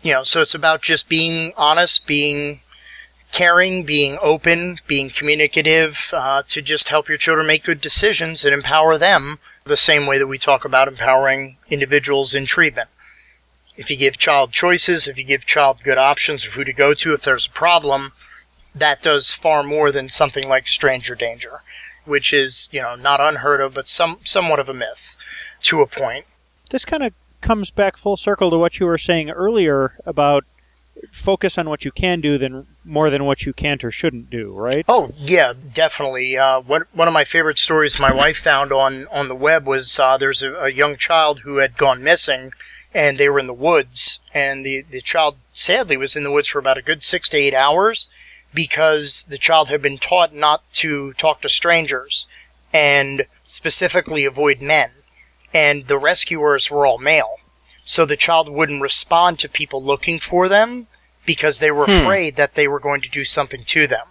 You 0.00 0.12
know, 0.12 0.22
so 0.22 0.40
it's 0.40 0.54
about 0.54 0.80
just 0.80 1.08
being 1.08 1.52
honest, 1.56 2.06
being 2.06 2.60
caring, 3.32 3.82
being 3.82 4.16
open, 4.22 4.78
being 4.86 5.10
communicative, 5.10 6.10
uh, 6.12 6.44
to 6.46 6.62
just 6.62 6.88
help 6.88 7.08
your 7.08 7.18
children 7.18 7.48
make 7.48 7.64
good 7.64 7.80
decisions 7.80 8.44
and 8.44 8.54
empower 8.54 8.96
them 8.96 9.40
the 9.64 9.76
same 9.76 10.06
way 10.06 10.18
that 10.18 10.28
we 10.28 10.38
talk 10.38 10.64
about 10.64 10.86
empowering 10.86 11.56
individuals 11.68 12.32
in 12.32 12.46
treatment. 12.46 12.88
If 13.76 13.90
you 13.90 13.96
give 13.96 14.18
child 14.18 14.52
choices, 14.52 15.08
if 15.08 15.18
you 15.18 15.24
give 15.24 15.46
child 15.46 15.78
good 15.82 15.98
options 15.98 16.46
of 16.46 16.54
who 16.54 16.62
to 16.62 16.72
go 16.72 16.94
to 16.94 17.12
if 17.12 17.22
there's 17.22 17.48
a 17.48 17.50
problem, 17.50 18.12
that 18.72 19.02
does 19.02 19.32
far 19.32 19.62
more 19.62 19.90
than 19.90 20.08
something 20.08 20.48
like 20.48 20.68
stranger 20.68 21.14
danger, 21.14 21.62
which 22.08 22.32
is, 22.32 22.68
you 22.72 22.82
know, 22.82 22.96
not 22.96 23.20
unheard 23.20 23.60
of, 23.60 23.74
but 23.74 23.88
some 23.88 24.18
somewhat 24.24 24.58
of 24.58 24.68
a 24.68 24.74
myth 24.74 25.16
to 25.62 25.80
a 25.80 25.86
point. 25.86 26.26
This 26.70 26.84
kind 26.84 27.02
of 27.02 27.12
comes 27.40 27.70
back 27.70 27.96
full 27.96 28.16
circle 28.16 28.50
to 28.50 28.58
what 28.58 28.80
you 28.80 28.86
were 28.86 28.98
saying 28.98 29.30
earlier 29.30 29.94
about 30.04 30.44
focus 31.12 31.56
on 31.56 31.68
what 31.68 31.84
you 31.84 31.92
can 31.92 32.20
do 32.20 32.38
than 32.38 32.66
more 32.84 33.10
than 33.10 33.24
what 33.24 33.46
you 33.46 33.52
can't 33.52 33.84
or 33.84 33.90
shouldn't 33.90 34.30
do, 34.30 34.52
right? 34.52 34.84
Oh 34.88 35.12
yeah, 35.16 35.52
definitely. 35.72 36.36
Uh, 36.36 36.60
one 36.60 36.84
one 36.92 37.08
of 37.08 37.14
my 37.14 37.24
favorite 37.24 37.58
stories 37.58 38.00
my 38.00 38.12
wife 38.12 38.38
found 38.38 38.72
on 38.72 39.06
on 39.08 39.28
the 39.28 39.34
web 39.34 39.66
was 39.66 39.98
uh, 39.98 40.16
there's 40.16 40.42
a, 40.42 40.54
a 40.54 40.70
young 40.70 40.96
child 40.96 41.40
who 41.40 41.58
had 41.58 41.76
gone 41.76 42.02
missing, 42.02 42.52
and 42.92 43.18
they 43.18 43.28
were 43.28 43.38
in 43.38 43.46
the 43.46 43.54
woods, 43.54 44.20
and 44.34 44.64
the 44.64 44.82
the 44.90 45.00
child 45.00 45.36
sadly 45.52 45.96
was 45.96 46.16
in 46.16 46.24
the 46.24 46.32
woods 46.32 46.48
for 46.48 46.58
about 46.58 46.78
a 46.78 46.82
good 46.82 47.02
six 47.02 47.28
to 47.28 47.36
eight 47.36 47.54
hours 47.54 48.08
because 48.54 49.26
the 49.28 49.38
child 49.38 49.68
had 49.68 49.82
been 49.82 49.98
taught 49.98 50.32
not 50.34 50.62
to 50.74 51.12
talk 51.14 51.40
to 51.42 51.48
strangers 51.48 52.26
and 52.72 53.26
specifically 53.44 54.24
avoid 54.24 54.60
men, 54.60 54.90
and 55.54 55.86
the 55.86 55.98
rescuers 55.98 56.70
were 56.70 56.86
all 56.86 56.98
male. 56.98 57.36
So 57.84 58.04
the 58.04 58.16
child 58.16 58.48
wouldn't 58.50 58.82
respond 58.82 59.38
to 59.38 59.48
people 59.48 59.82
looking 59.82 60.18
for 60.18 60.48
them 60.48 60.86
because 61.24 61.58
they 61.58 61.70
were 61.70 61.86
Hmm. 61.86 61.92
afraid 62.02 62.36
that 62.36 62.54
they 62.54 62.68
were 62.68 62.80
going 62.80 63.00
to 63.02 63.08
do 63.10 63.24
something 63.24 63.64
to 63.64 63.86
them. 63.86 64.06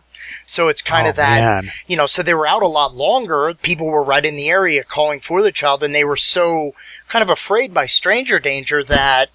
So 0.46 0.68
it's 0.68 0.82
kind 0.82 1.08
Oh, 1.08 1.12
of 1.12 1.16
that, 1.18 1.40
man. 1.42 1.72
you 1.88 1.96
know, 1.96 2.08
so 2.08 2.22
they 2.24 2.34
were 2.34 2.48
out 2.48 2.64
a 2.64 2.68
lot 2.68 2.96
longer. 2.96 3.54
People 3.62 3.88
were 3.88 4.04
right 4.04 4.26
in 4.26 4.36
the 4.36 4.50
area 4.50 4.84
calling 4.84 5.20
for 5.20 5.42
the 5.42 5.52
child, 5.52 5.84
and 5.84 5.94
they 5.96 6.04
were 6.04 6.18
so 6.18 6.74
kind 7.08 7.22
of 7.24 7.30
afraid 7.30 7.74
by 7.74 7.86
stranger 7.86 8.40
danger 8.40 8.84
that 8.84 9.30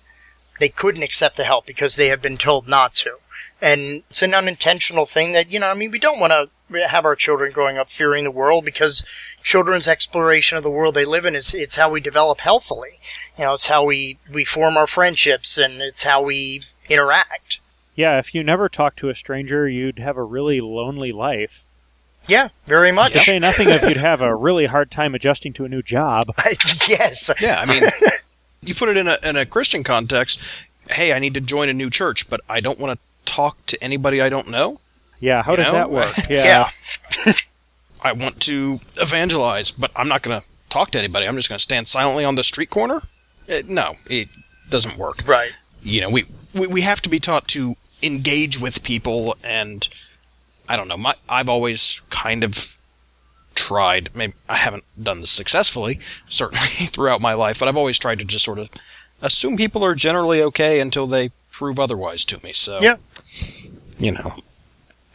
they 0.59 0.69
couldn't 0.69 1.03
accept 1.03 1.37
the 1.37 1.45
help 1.45 1.67
because 1.67 1.97
they 1.97 2.09
had 2.09 2.21
been 2.21 2.37
told 2.37 2.69
not 2.69 2.95
to. 2.97 3.17
And 3.63 4.03
it's 4.11 4.23
an 4.23 4.35
unintentional 4.35 5.07
thing 5.07 5.33
that, 5.35 5.51
you 5.51 5.61
know, 5.61 5.69
I 5.69 5.75
mean, 5.75 5.93
we 5.93 6.01
don't 6.01 6.19
want 6.19 6.33
to 6.33 6.89
have 6.89 7.05
our 7.05 7.15
children 7.15 7.53
growing 7.53 7.79
up 7.79 7.89
fearing 7.89 8.25
the 8.25 8.31
world 8.33 8.65
because 8.65 9.05
children's 9.45 9.87
exploration 9.87 10.59
of 10.59 10.65
the 10.65 10.71
world 10.71 10.97
they 10.97 11.05
live 11.05 11.25
in 11.25 11.37
is 11.37 11.55
it's 11.55 11.77
how 11.77 11.89
we 11.89 12.01
develop 12.01 12.41
healthily. 12.41 12.99
You 13.39 13.45
know, 13.45 13.55
it's 13.55 13.69
how 13.69 13.85
we, 13.85 14.19
we 14.31 14.45
form 14.45 14.77
our 14.77 14.89
friendships 14.89 15.57
and 15.57 15.81
it's 15.81 16.03
how 16.03 16.21
we 16.21 16.63
interact. 16.91 17.61
Yeah, 17.95 18.19
if 18.19 18.35
you 18.35 18.43
never 18.43 18.69
talked 18.69 18.99
to 18.99 19.11
a 19.11 19.15
stranger, 19.15 19.69
you'd 19.69 20.01
have 20.01 20.17
a 20.17 20.25
really 20.25 20.61
lonely 20.61 21.13
life. 21.13 21.63
Yeah, 22.27 22.49
very 22.67 22.91
much. 22.91 23.13
To 23.13 23.19
say 23.19 23.39
nothing 23.39 23.71
of 23.71 23.83
you'd 23.85 23.97
have 23.97 24.21
a 24.21 24.35
really 24.37 24.67
hard 24.67 24.91
time 24.91 25.15
adjusting 25.15 25.53
to 25.55 25.65
a 25.65 25.69
new 25.69 25.83
job. 25.83 26.33
yes. 26.89 27.31
Yeah, 27.41 27.61
I 27.61 27.67
mean, 27.67 27.91
you 28.63 28.75
put 28.75 28.89
it 28.89 28.97
in 28.97 29.09
a 29.09 29.19
in 29.25 29.37
a 29.37 29.47
Christian 29.47 29.83
context. 29.83 30.41
Hey, 30.91 31.13
I 31.13 31.19
need 31.19 31.35
to 31.35 31.41
join 31.41 31.69
a 31.69 31.73
new 31.73 31.91
church, 31.91 32.31
but 32.31 32.41
I 32.49 32.61
don't 32.61 32.79
want 32.79 32.99
to 32.99 33.12
talk 33.33 33.65
to 33.67 33.83
anybody 33.83 34.21
I 34.21 34.29
don't 34.29 34.51
know. 34.51 34.79
Yeah, 35.21 35.43
how 35.43 35.53
You 35.53 35.59
does 35.59 35.67
know? 35.67 35.73
that 35.73 35.91
work? 35.91 36.15
Yeah. 36.31 36.71
I 38.05 38.13
want 38.13 38.41
to 38.43 38.81
evangelize, 39.01 39.71
but 39.71 39.91
I'm 39.95 40.09
not 40.09 40.23
going 40.23 40.41
to 40.41 40.47
talk 40.69 40.91
to 40.91 40.99
anybody. 40.99 41.27
I'm 41.27 41.37
just 41.37 41.49
going 41.49 41.59
to 41.59 41.63
stand 41.63 41.87
silently 41.87 42.25
on 42.25 42.35
the 42.35 42.43
street 42.43 42.69
corner. 42.69 43.03
Uh, 43.49 43.63
no, 43.69 43.95
it 44.11 44.29
doesn't 44.69 44.99
work. 44.99 45.23
Right. 45.27 45.53
You 45.83 46.01
know, 46.01 46.11
we, 46.11 46.25
we 46.55 46.67
we 46.67 46.81
have 46.83 47.01
to 47.03 47.09
be 47.09 47.21
taught 47.21 47.47
to 47.49 47.75
engage 48.03 48.61
with 48.61 48.83
people, 48.83 49.37
and 49.45 49.89
I 50.69 50.77
don't 50.77 50.89
know. 50.89 50.97
My 50.99 51.15
I've 51.29 51.49
always 51.49 52.03
kind 52.11 52.43
of 52.45 52.77
tried. 53.55 54.11
Maybe 54.17 54.35
I 54.49 54.57
haven't 54.57 54.85
done 55.01 55.21
this 55.21 55.31
successfully, 55.31 55.99
certainly 56.29 56.67
throughout 56.91 57.21
my 57.21 57.35
life, 57.35 57.59
but 57.61 57.69
I've 57.69 57.77
always 57.77 57.99
tried 57.99 58.19
to 58.19 58.25
just 58.25 58.45
sort 58.45 58.59
of 58.59 58.69
assume 59.21 59.57
people 59.57 59.85
are 59.85 59.95
generally 59.95 60.43
okay 60.43 60.81
until 60.81 61.07
they 61.07 61.31
prove 61.53 61.79
otherwise 61.79 62.25
to 62.27 62.43
me. 62.45 62.53
So 62.53 62.81
Yeah. 62.81 62.97
You 63.99 64.13
know. 64.13 64.21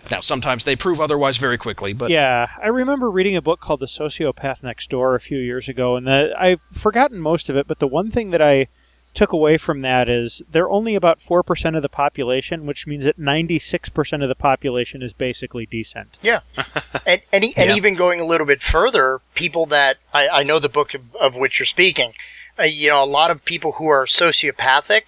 Now, 0.09 0.21
sometimes 0.21 0.63
they 0.63 0.77
prove 0.77 1.01
otherwise 1.01 1.37
very 1.37 1.57
quickly, 1.57 1.91
but 1.93 2.09
yeah, 2.11 2.47
I 2.61 2.67
remember 2.67 3.09
reading 3.09 3.35
a 3.35 3.41
book 3.41 3.59
called 3.59 3.81
The 3.81 3.87
Sociopath 3.87 4.63
Next 4.63 4.89
Door 4.89 5.15
a 5.15 5.19
few 5.19 5.37
years 5.37 5.67
ago, 5.67 5.97
and 5.97 6.07
the, 6.07 6.33
I've 6.39 6.61
forgotten 6.71 7.19
most 7.19 7.49
of 7.49 7.57
it, 7.57 7.67
but 7.67 7.79
the 7.79 7.87
one 7.87 8.09
thing 8.09 8.31
that 8.31 8.41
I 8.41 8.67
took 9.13 9.33
away 9.33 9.57
from 9.57 9.81
that 9.81 10.07
is 10.07 10.41
they're 10.49 10.69
only 10.69 10.95
about 10.95 11.19
4% 11.19 11.75
of 11.75 11.81
the 11.81 11.89
population, 11.89 12.65
which 12.65 12.87
means 12.87 13.03
that 13.03 13.19
96% 13.19 14.21
of 14.23 14.29
the 14.29 14.35
population 14.35 15.01
is 15.01 15.11
basically 15.11 15.65
decent. 15.65 16.17
Yeah, 16.21 16.39
and 17.05 17.21
and, 17.33 17.43
e- 17.43 17.53
and 17.57 17.69
Yeah. 17.71 17.75
even 17.75 17.95
going 17.95 18.21
a 18.21 18.25
little 18.25 18.47
bit 18.47 18.61
further, 18.61 19.19
people 19.35 19.65
that 19.65 19.97
I, 20.13 20.29
I 20.29 20.43
know 20.43 20.59
the 20.59 20.69
book 20.69 20.93
of, 20.93 21.01
of 21.17 21.35
which 21.35 21.59
you're 21.59 21.65
speaking, 21.65 22.13
uh, 22.57 22.63
you 22.63 22.89
know, 22.89 23.03
a 23.03 23.05
lot 23.05 23.29
of 23.29 23.43
people 23.43 23.73
who 23.73 23.87
are 23.87 24.05
sociopathic 24.05 25.01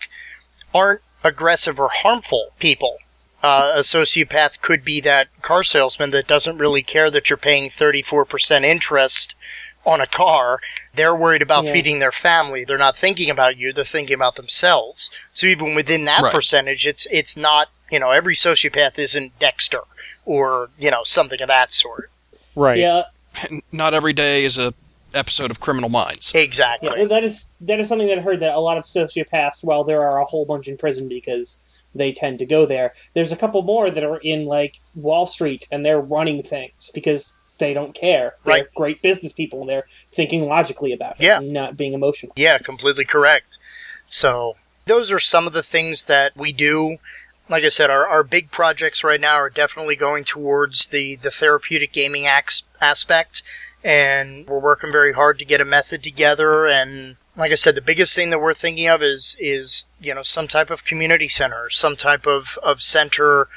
aren't 0.74 1.02
aggressive 1.24 1.80
or 1.80 1.90
harmful 1.92 2.54
people. 2.60 2.98
Uh, 3.42 3.72
a 3.76 3.80
sociopath 3.80 4.60
could 4.62 4.84
be 4.84 5.00
that 5.02 5.28
car 5.42 5.64
salesman 5.64 6.12
that 6.12 6.28
doesn't 6.28 6.58
really 6.58 6.84
care 6.84 7.10
that 7.10 7.30
you're 7.30 7.38
paying 7.38 7.70
34% 7.70 8.64
interest 8.64 9.34
on 9.86 10.02
a 10.02 10.06
car. 10.08 10.60
They're 10.94 11.16
worried 11.16 11.42
about 11.42 11.64
Yeah. 11.66 11.72
feeding 11.72 12.00
their 12.00 12.12
family. 12.12 12.66
They're 12.66 12.78
not 12.78 12.98
thinking 12.98 13.30
about 13.30 13.58
you. 13.58 13.72
They're 13.72 13.86
thinking 13.86 14.16
about 14.16 14.36
themselves. 14.36 15.10
So 15.34 15.48
even 15.48 15.74
within 15.74 16.04
that 16.06 16.22
Right. 16.22 16.34
percentage, 16.34 16.86
it's 16.86 17.06
it's 17.12 17.38
not 17.38 17.70
you 17.90 17.98
know 18.00 18.12
every 18.12 18.36
sociopath 18.36 19.00
isn't 19.00 19.40
Dexter 19.40 19.82
or 20.26 20.70
you 20.78 20.92
know 20.92 21.04
something 21.06 21.42
of 21.42 21.48
that 21.48 21.72
sort. 21.72 22.12
Right. 22.56 22.78
Yeah, 22.78 23.04
not 23.72 23.94
every 23.94 24.14
day 24.14 24.44
is 24.44 24.58
a 24.58 24.74
episode 25.14 25.52
of 25.52 25.60
Criminal 25.60 25.90
Minds. 25.90 26.34
Exactly. 26.36 26.90
yeah, 26.98 27.06
that 27.06 27.24
is 27.24 27.50
that 27.62 27.80
is 27.80 27.88
something 27.90 28.08
that 28.08 28.20
I 28.20 28.22
heard 28.22 28.40
that 28.42 28.54
a 28.56 28.60
lot 28.60 28.78
of 28.78 28.84
sociopaths, 28.86 29.64
while 29.64 29.84
there 29.84 30.02
are 30.02 30.20
a 30.22 30.26
whole 30.26 30.46
bunch 30.46 30.68
in 30.68 30.78
prison 30.78 31.08
because 31.08 31.62
they 31.96 32.12
tend 32.12 32.38
to 32.40 32.46
go 32.46 32.66
there, 32.66 32.94
there's 33.14 33.32
a 33.32 33.36
couple 33.38 33.62
more 33.64 33.90
that 33.90 34.04
are 34.04 34.18
in 34.18 34.46
like 34.46 34.80
Wall 34.96 35.26
Street 35.26 35.68
and 35.72 35.84
they're 35.86 36.00
running 36.00 36.44
things 36.44 36.92
because 36.94 37.34
they 37.58 37.74
don't 37.74 37.94
care. 37.96 38.36
They're 38.46 38.54
Right. 38.56 38.74
great 38.76 39.02
business 39.02 39.32
people 39.32 39.62
and 39.62 39.70
they're 39.70 39.88
thinking 40.10 40.48
logically 40.48 40.94
about 40.94 41.20
it, 41.20 41.24
Yeah. 41.26 41.40
and 41.40 41.52
not 41.52 41.76
being 41.78 41.94
emotional. 41.94 42.32
Yeah, 42.36 42.58
completely 42.60 43.06
correct. 43.06 43.58
So 44.12 44.54
those 44.86 45.12
are 45.12 45.20
some 45.20 45.48
of 45.48 45.54
the 45.54 45.64
things 45.64 46.06
that 46.06 46.38
we 46.38 46.52
do. 46.52 46.98
Like 47.50 47.64
I 47.64 47.70
said, 47.70 47.90
our, 47.90 48.08
our 48.08 48.24
big 48.24 48.52
projects 48.52 49.04
right 49.04 49.20
now 49.20 49.36
are 49.36 49.50
definitely 49.50 49.96
going 49.96 50.24
towards 50.24 50.88
the, 50.88 51.16
the 51.16 51.32
therapeutic 51.32 51.92
gaming 51.92 52.28
ax- 52.28 52.62
aspect. 52.80 53.42
And 53.84 54.48
we're 54.48 54.60
working 54.60 54.92
very 54.92 55.14
hard 55.14 55.40
to 55.40 55.46
get 55.46 55.62
a 55.62 55.66
method 55.66 56.04
together. 56.04 56.68
And 56.68 57.16
like 57.38 57.52
I 57.52 57.56
said, 57.56 57.76
the 57.76 57.82
biggest 57.82 58.14
thing 58.16 58.30
that 58.30 58.40
we're 58.42 58.54
thinking 58.54 58.88
of 58.88 59.02
is, 59.02 59.36
is, 59.40 59.86
you 60.02 60.14
know, 60.14 60.24
some 60.24 60.48
type 60.48 60.70
of 60.70 60.84
community 60.84 61.30
center, 61.30 61.70
some 61.70 61.96
type 61.96 62.28
of, 62.28 62.58
of 62.62 62.82
center 62.82 63.48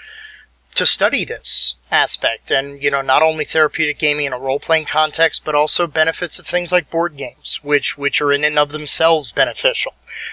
to 0.74 0.86
study 0.86 1.22
this 1.24 1.76
aspect 1.90 2.50
and 2.50 2.82
you 2.82 2.90
know 2.90 3.02
not 3.02 3.20
only 3.20 3.44
therapeutic 3.44 3.98
gaming 3.98 4.24
in 4.24 4.32
a 4.32 4.38
role-playing 4.38 4.86
context 4.86 5.44
but 5.44 5.54
also 5.54 5.86
benefits 5.86 6.38
of 6.38 6.46
things 6.46 6.72
like 6.72 6.90
board 6.90 7.14
games 7.14 7.60
which 7.62 7.98
which 7.98 8.22
are 8.22 8.32
in 8.32 8.42
and 8.42 8.58
of 8.58 8.70
themselves 8.72 9.32
beneficial 9.32 9.92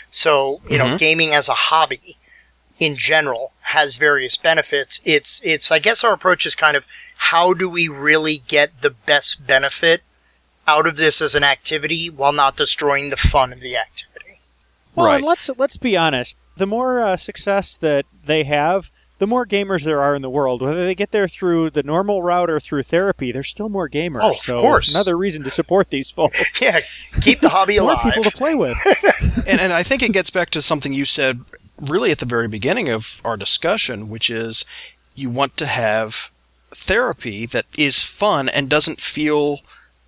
so 0.10 0.62
you 0.70 0.78
know 0.78 0.86
Mhm. 0.86 0.98
gaming 0.98 1.34
as 1.34 1.50
a 1.50 1.54
hobby 1.54 2.16
in 2.80 2.96
general 2.96 3.52
has 3.64 3.98
various 3.98 4.38
benefits 4.38 5.02
it's 5.04 5.42
it's 5.44 5.70
i 5.72 5.80
guess 5.80 6.06
our 6.06 6.14
approach 6.14 6.46
is 6.46 6.56
kind 6.56 6.78
of 6.78 6.86
how 7.24 7.54
do 7.54 7.70
we 7.70 7.88
really 7.88 8.42
get 8.48 8.82
the 8.82 8.90
best 8.90 9.46
benefit 9.46 10.02
out 10.68 10.88
of 10.88 10.98
this 10.98 11.22
as 11.22 11.36
an 11.36 11.44
activity 11.44 12.10
while 12.10 12.32
not 12.32 12.56
destroying 12.56 13.10
the 13.10 13.18
fun 13.18 13.52
of 13.54 13.60
the 13.60 13.76
activity 13.76 14.40
Well, 14.96 15.06
Right. 15.08 15.16
and 15.18 15.26
let's 15.26 15.50
let's 15.58 15.78
be 15.78 15.96
honest. 15.98 16.36
The 16.58 16.66
more 16.68 17.00
uh, 17.02 17.16
success 17.18 17.78
that 17.78 18.06
they 18.26 18.44
have, 18.44 18.90
the 19.18 19.28
more 19.28 19.46
gamers 19.46 19.84
there 19.84 20.02
are 20.02 20.14
in 20.16 20.22
the 20.22 20.30
world. 20.30 20.62
Whether 20.62 20.86
they 20.86 20.96
get 20.96 21.12
there 21.12 21.28
through 21.28 21.70
the 21.72 21.84
normal 21.84 22.22
route 22.22 22.50
or 22.50 22.60
through 22.60 22.84
therapy, 22.84 23.32
there's 23.32 23.48
still 23.50 23.70
more 23.70 23.90
gamers. 23.90 24.20
Oh, 24.22 24.32
of 24.32 24.38
so 24.38 24.56
course. 24.56 24.90
Another 24.94 25.18
reason 25.18 25.42
to 25.44 25.50
support 25.52 25.90
these 25.90 26.10
folks. 26.10 26.42
yeah 26.62 26.80
keep 27.22 27.40
the 27.42 27.50
hobby 27.50 27.78
alive. 27.78 27.98
more 28.04 28.14
alive 28.14 28.16
people 28.16 28.32
to 28.32 28.38
play 28.38 28.56
with. 28.56 28.78
and, 29.48 29.60
and 29.60 29.74
I 29.74 29.84
think 29.84 30.04
it 30.04 30.14
gets 30.14 30.30
back 30.30 30.50
to 30.52 30.62
something 30.62 30.94
you 30.94 31.06
said 31.06 31.42
really 31.80 32.12
at 32.12 32.20
the 32.20 32.26
very 32.26 32.48
beginning 32.48 32.90
of 32.90 33.22
our 33.24 33.38
discussion, 33.38 34.10
which 34.10 34.30
is 34.30 34.66
you 35.16 35.30
want 35.30 35.56
to 35.58 35.66
have 35.66 36.32
therapy 36.72 37.46
that 37.48 37.66
is 37.78 38.04
fun 38.06 38.50
and 38.50 38.70
doesn't 38.70 39.02
feel 39.02 39.60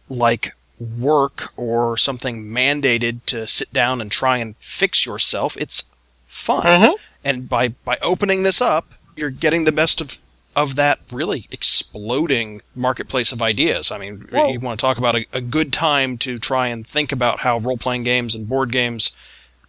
like 0.10 0.54
work 0.80 1.52
or 1.58 1.96
something 1.98 2.44
mandated 2.46 3.20
to 3.28 3.46
sit 3.48 3.72
down 3.72 4.02
and 4.02 4.12
try 4.12 4.38
and 4.38 4.56
fix 4.58 5.06
yourself. 5.06 5.56
It's 5.58 5.90
fun. 6.28 6.64
Mhm. 6.64 6.94
And 7.24 7.48
by, 7.50 7.70
by 7.70 7.98
opening 8.02 8.44
this 8.44 8.62
up, 8.62 8.94
you're 9.16 9.30
getting 9.30 9.66
the 9.66 9.72
best 9.72 10.02
of 10.02 10.18
of 10.54 10.76
that 10.76 11.00
really 11.14 11.48
exploding 11.50 12.62
marketplace 12.76 13.32
of 13.32 13.42
ideas. 13.42 13.90
I 13.90 13.98
mean, 13.98 14.28
Well- 14.34 14.50
you 14.52 14.60
want 14.60 14.78
to 14.80 14.82
talk 14.86 14.98
about 14.98 15.16
a, 15.16 15.26
a 15.32 15.40
good 15.40 15.72
time 15.72 16.18
to 16.20 16.38
try 16.40 16.68
and 16.68 16.86
think 16.86 17.14
about 17.14 17.40
how 17.40 17.58
role 17.60 17.78
playing 17.78 18.04
games 18.04 18.36
and 18.36 18.50
board 18.50 18.70
games 18.70 19.16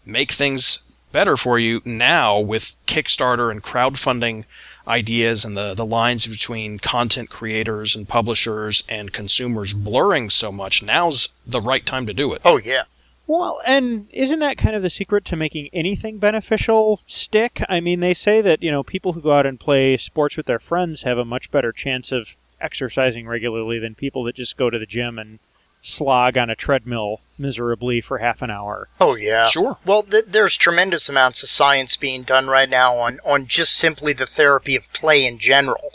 make 0.04 0.32
things 0.32 0.80
better 1.12 1.36
for 1.36 1.56
you 1.60 1.82
now 1.84 2.40
with 2.40 2.74
Kickstarter 2.86 3.48
and 3.48 3.62
crowdfunding 3.62 4.44
ideas 4.86 5.44
and 5.44 5.56
the, 5.56 5.74
the 5.74 5.86
lines 5.86 6.26
between 6.26 6.78
content 6.78 7.30
creators 7.30 7.94
and 7.94 8.08
publishers 8.08 8.82
and 8.88 9.12
consumers 9.12 9.72
blurring 9.72 10.30
so 10.30 10.50
much. 10.50 10.82
Now's 10.82 11.34
the 11.46 11.60
right 11.60 11.84
time 11.84 12.06
to 12.06 12.14
do 12.14 12.32
it. 12.32 12.40
Oh 12.44 12.58
yeah. 12.58 12.84
Well, 13.26 13.60
and 13.64 14.08
isn't 14.12 14.40
that 14.40 14.58
kind 14.58 14.74
of 14.74 14.82
the 14.82 14.90
secret 14.90 15.24
to 15.26 15.36
making 15.36 15.70
anything 15.72 16.18
beneficial 16.18 17.00
stick? 17.06 17.62
I 17.68 17.80
mean, 17.80 18.00
they 18.00 18.14
say 18.14 18.40
that, 18.40 18.62
you 18.62 18.70
know, 18.70 18.82
people 18.82 19.12
who 19.12 19.20
go 19.20 19.32
out 19.32 19.46
and 19.46 19.60
play 19.60 19.96
sports 19.96 20.36
with 20.36 20.46
their 20.46 20.58
friends 20.58 21.02
have 21.02 21.18
a 21.18 21.24
much 21.24 21.50
better 21.50 21.72
chance 21.72 22.10
of 22.10 22.34
exercising 22.60 23.26
regularly 23.26 23.78
than 23.78 23.94
people 23.94 24.24
that 24.24 24.34
just 24.34 24.56
go 24.56 24.70
to 24.70 24.78
the 24.78 24.86
gym 24.86 25.18
and 25.18 25.38
slog 25.82 26.38
on 26.38 26.48
a 26.48 26.54
treadmill 26.54 27.20
miserably 27.38 28.00
for 28.00 28.18
half 28.18 28.40
an 28.40 28.50
hour. 28.50 28.88
Oh 29.00 29.16
yeah. 29.16 29.46
Sure. 29.46 29.76
Well, 29.84 30.04
th- 30.04 30.26
there's 30.28 30.56
tremendous 30.56 31.08
amounts 31.08 31.42
of 31.42 31.48
science 31.48 31.96
being 31.96 32.22
done 32.22 32.46
right 32.46 32.70
now 32.70 32.96
on 32.96 33.18
on 33.24 33.46
just 33.46 33.76
simply 33.76 34.12
the 34.12 34.26
therapy 34.26 34.76
of 34.76 34.90
play 34.92 35.26
in 35.26 35.38
general. 35.38 35.92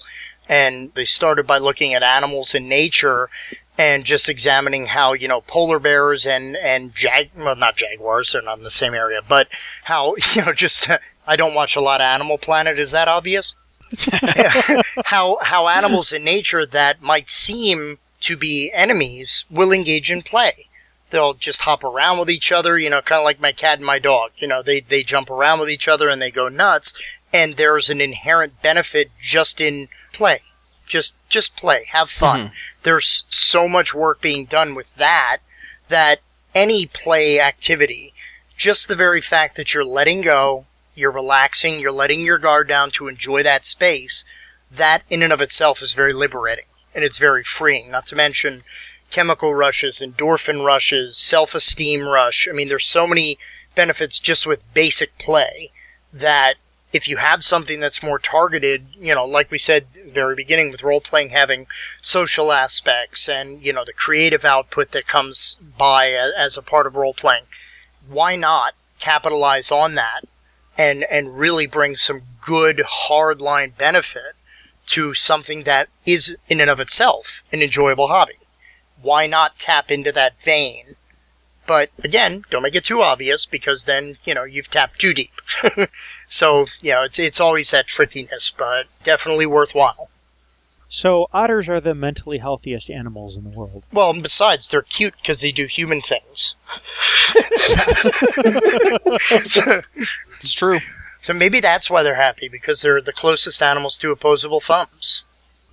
And 0.49 0.93
they 0.93 1.05
started 1.05 1.47
by 1.47 1.57
looking 1.57 1.93
at 1.93 2.03
animals 2.03 2.53
in 2.53 2.69
nature 2.69 3.29
and 3.77 4.05
just 4.05 4.27
examining 4.27 4.87
how, 4.87 5.13
you 5.13 5.27
know, 5.27 5.41
polar 5.41 5.79
bears 5.79 6.25
and 6.25 6.57
and 6.57 6.93
jag 6.93 7.29
well 7.35 7.55
not 7.55 7.77
jaguars, 7.77 8.33
they're 8.33 8.41
not 8.41 8.57
in 8.57 8.63
the 8.63 8.69
same 8.69 8.93
area, 8.93 9.21
but 9.27 9.47
how, 9.85 10.15
you 10.35 10.45
know, 10.45 10.53
just 10.53 10.89
I 11.25 11.35
don't 11.35 11.55
watch 11.55 11.75
a 11.75 11.81
lot 11.81 12.01
of 12.01 12.05
Animal 12.05 12.37
Planet, 12.37 12.77
is 12.77 12.91
that 12.91 13.07
obvious? 13.07 13.55
how 15.05 15.37
how 15.41 15.69
animals 15.69 16.11
in 16.11 16.25
nature 16.25 16.65
that 16.65 17.01
might 17.01 17.29
seem 17.29 17.99
to 18.21 18.37
be 18.37 18.71
enemies 18.73 19.45
will 19.49 19.71
engage 19.71 20.11
in 20.11 20.21
play. 20.21 20.67
They'll 21.09 21.33
just 21.33 21.61
hop 21.61 21.83
around 21.83 22.19
with 22.19 22.29
each 22.29 22.51
other, 22.51 22.77
you 22.77 22.89
know, 22.89 23.01
kind 23.01 23.19
of 23.19 23.25
like 23.25 23.39
my 23.39 23.51
cat 23.51 23.77
and 23.77 23.85
my 23.85 23.99
dog. 23.99 24.31
You 24.37 24.47
know, 24.47 24.61
they 24.61 24.81
they 24.81 25.03
jump 25.03 25.29
around 25.29 25.59
with 25.59 25.69
each 25.69 25.87
other 25.87 26.09
and 26.09 26.21
they 26.21 26.31
go 26.31 26.49
nuts. 26.49 26.93
And 27.31 27.55
there's 27.55 27.89
an 27.89 28.01
inherent 28.01 28.61
benefit 28.61 29.11
just 29.21 29.61
in 29.61 29.89
play, 30.13 30.39
just 30.85 31.15
just 31.29 31.55
play, 31.55 31.85
have 31.91 32.09
fun. 32.09 32.39
Mm-hmm. 32.39 32.53
There's 32.83 33.25
so 33.29 33.67
much 33.67 33.93
work 33.93 34.21
being 34.21 34.45
done 34.45 34.75
with 34.75 34.95
that 34.95 35.37
that 35.87 36.19
any 36.53 36.85
play 36.85 37.39
activity, 37.39 38.13
just 38.57 38.87
the 38.87 38.95
very 38.95 39.21
fact 39.21 39.55
that 39.55 39.73
you're 39.73 39.85
letting 39.85 40.21
go, 40.21 40.65
you're 40.95 41.11
relaxing, 41.11 41.79
you're 41.79 41.91
letting 41.91 42.21
your 42.21 42.39
guard 42.39 42.67
down 42.67 42.91
to 42.91 43.07
enjoy 43.07 43.43
that 43.43 43.63
space, 43.63 44.25
that 44.69 45.03
in 45.09 45.21
and 45.23 45.31
of 45.31 45.39
itself 45.39 45.81
is 45.81 45.93
very 45.93 46.11
liberating 46.11 46.65
and 46.97 47.05
it's 47.05 47.19
very 47.19 47.43
freeing. 47.43 47.91
Not 47.91 48.07
to 48.07 48.15
mention 48.15 48.63
chemical 49.11 49.53
rushes, 49.53 49.99
endorphin 49.99 50.65
rushes, 50.65 51.15
self 51.15 51.53
esteem 51.53 52.07
rush. 52.07 52.47
I 52.49 52.53
mean, 52.53 52.69
there's 52.69 52.87
so 52.87 53.05
many 53.05 53.37
benefits 53.75 54.19
just 54.19 54.47
with 54.47 54.73
basic 54.73 55.15
play 55.19 55.69
that 56.11 56.55
if 56.91 57.07
you 57.07 57.17
have 57.17 57.43
something 57.43 57.79
that's 57.79 58.01
more 58.01 58.17
targeted, 58.17 58.87
you 58.95 59.13
know, 59.13 59.25
like 59.25 59.51
we 59.51 59.59
said 59.59 59.85
very 60.07 60.33
beginning 60.33 60.71
with 60.71 60.81
role 60.81 60.99
playing 60.99 61.29
having 61.29 61.67
social 62.01 62.51
aspects 62.51 63.29
and, 63.29 63.63
you 63.63 63.71
know, 63.71 63.85
the 63.85 63.93
creative 63.93 64.43
output 64.43 64.89
that 64.91 65.05
comes 65.05 65.57
by 65.77 66.07
as 66.07 66.57
a 66.57 66.63
part 66.63 66.87
of 66.87 66.95
role 66.95 67.13
playing, 67.13 67.43
why 68.09 68.35
not 68.35 68.73
capitalize 68.97 69.71
on 69.71 69.93
that 69.93 70.21
and, 70.75 71.03
and 71.03 71.37
really 71.37 71.67
bring 71.67 71.95
some 71.95 72.21
good 72.41 72.81
hardline 73.07 73.77
benefit 73.77 74.33
to 74.87 75.13
something 75.13 75.63
that 75.63 75.89
is 76.05 76.37
in 76.49 76.59
and 76.59 76.69
of 76.69 76.79
itself 76.79 77.43
an 77.51 77.61
enjoyable 77.61 78.07
hobby? 78.07 78.33
Why 79.01 79.27
not 79.27 79.59
tap 79.59 79.91
into 79.91 80.11
that 80.13 80.41
vein? 80.41 80.95
But 81.67 81.91
again, 82.03 82.45
don't 82.49 82.63
make 82.63 82.75
it 82.75 82.85
too 82.85 83.01
obvious 83.01 83.45
because 83.45 83.83
then, 83.83 84.17
you 84.23 84.33
know, 84.33 84.45
you've 84.45 84.69
tapped 84.69 84.99
too 84.99 85.13
deep. 85.13 85.33
so, 86.29 86.65
you 86.81 86.91
know, 86.91 87.03
it's, 87.03 87.19
it's 87.19 87.41
always 87.41 87.71
that 87.71 87.87
trickiness, 87.87 88.51
but 88.57 88.87
definitely 89.03 89.45
worthwhile. 89.45 90.09
So, 90.89 91.27
otters 91.33 91.67
are 91.67 91.81
the 91.81 91.93
mentally 91.93 92.37
healthiest 92.37 92.89
animals 92.89 93.35
in 93.35 93.43
the 93.43 93.49
world. 93.49 93.83
Well, 93.91 94.13
besides, 94.13 94.69
they're 94.69 94.81
cute 94.81 95.15
because 95.21 95.41
they 95.41 95.51
do 95.51 95.65
human 95.65 96.01
things. 96.01 96.55
It's 100.39 100.53
true. 100.53 100.77
So 101.27 101.33
maybe 101.33 101.59
that's 101.59 101.89
why 101.89 102.03
they're 102.03 102.15
happy 102.15 102.47
because 102.47 102.81
they're 102.83 103.01
the 103.01 103.11
closest 103.11 103.61
animals 103.61 103.97
to 103.97 104.11
opposable 104.11 104.61
thumbs. 104.61 105.23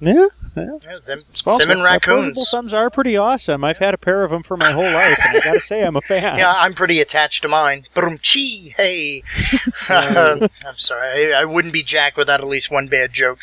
Yeah, 0.01 0.27
yeah. 0.57 0.79
Yeah, 0.83 0.99
them, 1.07 1.23
It's 1.31 1.43
possible. 1.43 1.69
them 1.69 1.77
and 1.77 1.85
raccoons. 1.85 2.33
Opposable 2.33 2.45
thumbs 2.51 2.75
are 2.75 2.91
pretty 2.91 3.17
awesome. 3.17 3.63
I've 3.63 3.79
had 3.79 3.95
a 3.95 3.97
pair 3.97 4.25
of 4.25 4.33
them 4.33 4.43
for 4.43 4.57
my 4.57 4.73
whole 4.73 4.83
life, 4.83 5.17
and 5.29 5.37
I 5.37 5.41
gotta 5.45 5.61
say, 5.61 5.85
I'm 5.87 5.95
a 5.95 6.01
fan. 6.03 6.39
Yeah, 6.39 6.53
I'm 6.57 6.75
pretty 6.75 7.01
attached 7.01 7.43
to 7.43 7.49
mine. 7.49 7.87
Brum 7.95 8.19
chi, 8.19 8.75
hey. 8.77 9.23
I'm 9.89 10.49
sorry, 10.75 11.33
I, 11.33 11.43
I 11.43 11.45
wouldn't 11.45 11.73
be 11.73 11.85
Jack 11.85 12.17
without 12.17 12.41
at 12.41 12.49
least 12.49 12.69
one 12.69 12.89
bad 12.89 13.13
joke. 13.13 13.43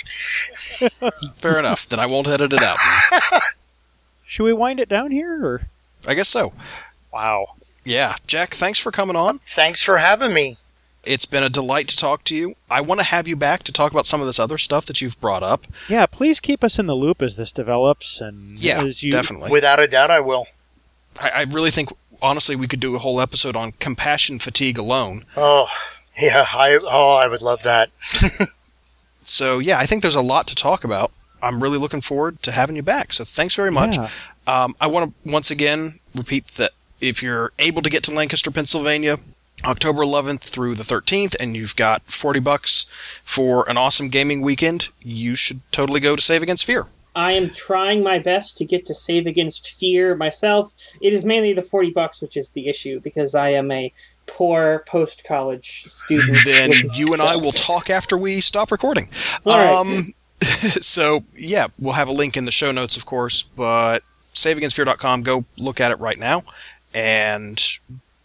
Fair 1.38 1.60
enough. 1.60 1.88
Then 1.88 2.00
I 2.00 2.08
won't 2.08 2.28
edit 2.28 2.52
it 2.52 2.62
out. 2.62 2.78
Should 4.28 4.44
we 4.44 4.52
wind 4.52 4.82
it 4.82 4.90
down 4.90 5.12
here? 5.12 5.46
Or? 5.46 5.62
I 6.06 6.16
guess 6.16 6.28
so. 6.28 6.52
Wow. 7.14 7.54
Yeah. 7.86 8.16
Jack, 8.28 8.50
thanks 8.50 8.80
for 8.80 8.92
coming 8.92 9.16
on. 9.16 9.38
Thanks 9.38 9.82
for 9.82 10.00
having 10.00 10.34
me. 10.34 10.58
It's 11.04 11.26
been 11.26 11.44
a 11.44 11.50
delight 11.50 11.88
to 11.88 11.98
talk 11.98 12.24
to 12.26 12.36
you. 12.36 12.54
I 12.70 12.82
want 12.82 13.00
to 13.00 13.06
have 13.06 13.28
you 13.28 13.36
back 13.36 13.64
to 13.64 13.72
talk 13.72 13.92
about 13.92 14.06
some 14.06 14.22
of 14.22 14.28
this 14.28 14.40
other 14.40 14.58
stuff 14.58 14.86
that 14.86 15.02
you've 15.02 15.20
brought 15.20 15.42
up. 15.42 15.66
Yeah, 15.90 16.06
please 16.06 16.40
keep 16.40 16.64
us 16.64 16.78
in 16.78 16.86
the 16.86 16.96
loop 16.96 17.22
as 17.22 17.36
this 17.36 17.52
develops 17.52 18.22
and 18.22 18.58
Yeah, 18.60 18.84
as 18.84 19.02
you 19.02 19.12
definitely. 19.12 19.52
Without 19.52 19.80
a 19.80 19.88
doubt, 19.88 20.12
I 20.12 20.20
will. 20.20 20.46
I, 21.20 21.30
I 21.30 21.42
really 21.44 21.72
think, 21.72 21.90
honestly, 22.22 22.56
we 22.56 22.68
could 22.68 22.80
do 22.80 22.96
a 22.96 23.00
whole 23.00 23.20
episode 23.20 23.56
on 23.56 23.72
compassion 23.80 24.38
fatigue 24.38 24.78
alone. 24.78 25.24
Oh, 25.36 25.68
yeah, 26.20 26.46
I 26.54 26.78
oh, 26.82 27.16
I 27.16 27.28
would 27.28 27.42
love 27.42 27.64
that. 27.64 27.90
So, 29.24 29.60
yeah, 29.60 29.78
I 29.78 29.86
think 29.86 30.02
there's 30.02 30.16
a 30.16 30.22
lot 30.22 30.48
to 30.48 30.56
talk 30.56 30.84
about. 30.84 31.12
I'm 31.44 31.62
really 31.62 31.78
looking 31.78 32.02
forward 32.02 32.42
to 32.42 32.52
having 32.52 32.76
you 32.76 32.82
back. 32.84 33.14
So, 33.14 33.24
thanks 33.24 33.56
very 33.56 33.72
much. 33.72 33.96
Yeah. 33.96 34.10
Um, 34.48 34.76
I 34.82 34.88
want 34.88 35.12
to 35.12 35.32
once 35.32 35.52
again 35.52 35.94
repeat 36.16 36.48
that 36.58 36.72
if 37.00 37.22
you're 37.22 37.52
able 37.60 37.82
to 37.84 37.90
get 37.90 38.04
to 38.06 38.12
Lancaster, 38.12 38.52
Pennsylvania, 38.52 39.18
October 39.66 40.02
11th 40.02 40.42
through 40.42 40.76
the 40.76 40.84
13th, 40.84 41.36
and 41.40 41.56
you've 41.56 41.76
got 41.76 42.02
40 42.04 42.40
bucks 42.40 42.90
for 43.24 43.70
an 43.70 43.78
awesome 43.78 44.10
gaming 44.10 44.42
weekend, 44.42 44.90
you 45.02 45.36
should 45.36 45.62
totally 45.72 46.00
go 46.00 46.16
to 46.16 46.22
Save 46.22 46.44
Against 46.44 46.66
Fear. 46.66 46.88
I 47.16 47.34
am 47.34 47.50
trying 47.50 48.04
my 48.04 48.20
best 48.20 48.58
to 48.58 48.66
get 48.66 48.86
to 48.86 48.96
save 48.96 49.28
against 49.28 49.72
fear 49.72 50.16
myself. 50.16 50.74
It 51.02 51.12
is 51.12 51.26
mainly 51.26 51.52
the 51.52 51.62
forty 51.62 51.92
bucks 51.92 52.22
which 52.22 52.38
is 52.38 52.52
the 52.52 52.68
issue 52.70 53.02
because 53.02 53.36
I 53.36 53.50
am 53.50 53.70
a 53.70 53.92
poor 54.28 54.86
post 54.88 55.26
college 55.26 55.84
student. 55.84 56.38
Then 56.46 56.72
you 56.94 57.12
and 57.12 57.22
I 57.22 57.36
will 57.36 57.52
talk 57.52 57.90
after 57.90 58.18
we 58.18 58.40
stop 58.40 58.72
recording. 58.72 59.10
All 59.46 59.58
right. 59.58 59.98
Um, 59.98 60.14
so 60.42 61.26
yeah, 61.36 61.68
we'll 61.78 61.94
have 61.94 62.08
a 62.08 62.14
link 62.14 62.38
in 62.38 62.46
the 62.46 62.52
show 62.52 62.72
notes, 62.72 62.96
of 62.96 63.06
course. 63.06 63.44
But 63.44 64.04
saveagainstfear.com, 64.34 65.24
go 65.24 65.46
look 65.58 65.82
at 65.82 65.92
it 65.92 66.00
right 66.00 66.18
now. 66.18 66.44
And 66.94 67.62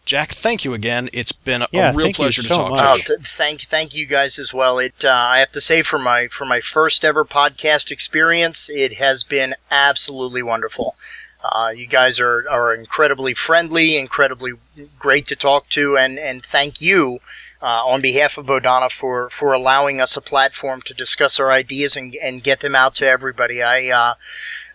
Jack, 0.07 0.31
thank 0.31 0.65
you 0.65 0.73
again. 0.73 1.11
It's 1.13 1.33
been 1.33 1.63
a, 1.63 1.69
Yeah, 1.73 1.91
a 1.91 1.95
real 1.95 2.07
thank 2.07 2.19
you 2.19 2.25
pleasure 2.25 2.43
to 2.43 2.49
so 2.49 2.55
talk 2.55 2.71
much. 2.71 2.81
Oh, 2.83 2.93
to 2.93 2.99
you. 2.99 3.05
th- 3.19 3.29
thank 3.29 3.63
thank 3.63 3.95
you 3.95 4.07
guys 4.07 4.39
as 4.39 4.55
well. 4.55 4.79
It 4.79 5.05
uh, 5.05 5.11
I 5.13 5.41
have 5.41 5.53
to 5.53 5.61
say 5.61 5.83
for 5.83 5.99
my 5.99 6.29
for 6.29 6.45
my 6.47 6.61
first 6.61 7.05
ever 7.05 7.25
podcast 7.25 7.91
experience, 7.91 8.71
it 8.71 8.95
has 8.95 9.25
been 9.25 9.55
absolutely 9.71 10.43
wonderful. 10.43 10.97
Uh, 11.45 11.69
you 11.69 11.87
guys 11.87 12.19
are, 12.21 12.45
are 12.49 12.75
incredibly 12.75 13.35
friendly, 13.35 13.97
incredibly 13.97 14.53
great 14.99 15.27
to 15.27 15.37
talk 15.37 15.69
to, 15.71 15.97
and, 15.97 16.19
and 16.19 16.45
thank 16.45 16.81
you 16.81 17.21
uh, 17.63 17.83
on 17.87 18.01
behalf 18.01 18.37
of 18.39 18.47
Bodhana 18.47 18.91
for, 18.91 19.31
for 19.31 19.53
allowing 19.53 20.01
us 20.01 20.17
a 20.17 20.21
platform 20.21 20.83
to 20.83 20.95
discuss 20.95 21.41
our 21.41 21.51
ideas 21.51 21.97
and, 21.97 22.15
and 22.23 22.43
get 22.43 22.61
them 22.61 22.75
out 22.75 22.95
to 22.97 23.07
everybody. 23.07 23.63
I 23.63 23.89
uh, 23.89 24.15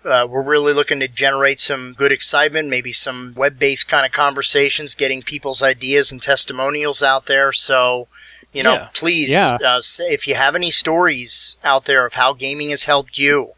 uh, 0.03 0.25
we're 0.27 0.41
really 0.41 0.73
looking 0.73 0.99
to 0.99 1.07
generate 1.07 1.59
some 1.61 1.93
good 1.93 2.11
excitement, 2.11 2.67
maybe 2.69 2.91
some 2.91 3.33
web-based 3.35 3.87
kind 3.87 4.05
of 4.05 4.11
conversations, 4.11 4.95
getting 4.95 5.21
people's 5.21 5.61
ideas 5.61 6.11
and 6.11 6.21
testimonials 6.21 7.03
out 7.03 7.27
there. 7.27 7.51
So, 7.53 8.07
you 8.51 8.63
know, 8.63 8.73
Yeah. 8.73 8.87
please, 8.93 9.29
Yeah. 9.29 9.57
uh, 9.63 9.81
say- 9.81 10.11
if 10.11 10.27
you 10.27 10.33
have 10.33 10.55
any 10.55 10.71
stories 10.71 11.57
out 11.63 11.85
there 11.85 12.05
of 12.07 12.15
how 12.15 12.33
gaming 12.33 12.71
has 12.71 12.85
helped 12.85 13.19
you, 13.19 13.51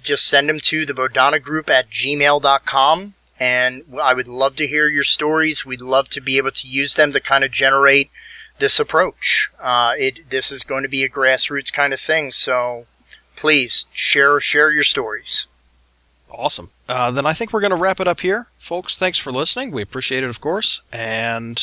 just 0.00 0.28
send 0.28 0.48
them 0.48 0.60
to 0.60 0.86
the 0.86 0.94
Bodhana 0.94 1.40
Group 1.40 1.68
at 1.68 1.90
gmail.com. 1.90 3.14
And 3.40 3.84
I 4.00 4.14
would 4.14 4.28
love 4.28 4.56
to 4.56 4.66
hear 4.66 4.86
your 4.88 5.04
stories. 5.04 5.64
We'd 5.64 5.80
love 5.80 6.08
to 6.10 6.20
be 6.20 6.36
able 6.38 6.50
to 6.52 6.68
use 6.68 6.94
them 6.94 7.12
to 7.12 7.20
kind 7.20 7.42
of 7.44 7.50
generate 7.50 8.10
this 8.58 8.78
approach. 8.80 9.50
Uh, 9.60 9.94
it 9.98 10.30
this 10.30 10.50
is 10.52 10.64
going 10.64 10.82
to 10.82 10.88
be 10.88 11.04
a 11.04 11.08
grassroots 11.08 11.72
kind 11.72 11.92
of 11.92 12.00
thing. 12.00 12.32
So 12.32 12.86
please 13.36 13.86
share 13.92 14.40
share 14.40 14.72
your 14.72 14.84
stories. 14.84 15.46
Awesome. 16.30 16.68
Uh, 16.88 17.10
then 17.10 17.26
I 17.26 17.32
think 17.32 17.52
we're 17.52 17.60
going 17.60 17.70
to 17.70 17.76
wrap 17.76 18.00
it 18.00 18.08
up 18.08 18.20
here. 18.20 18.48
Folks, 18.58 18.98
thanks 18.98 19.18
for 19.18 19.32
listening. 19.32 19.70
We 19.70 19.82
appreciate 19.82 20.22
it, 20.24 20.30
of 20.30 20.40
course. 20.40 20.82
And 20.92 21.58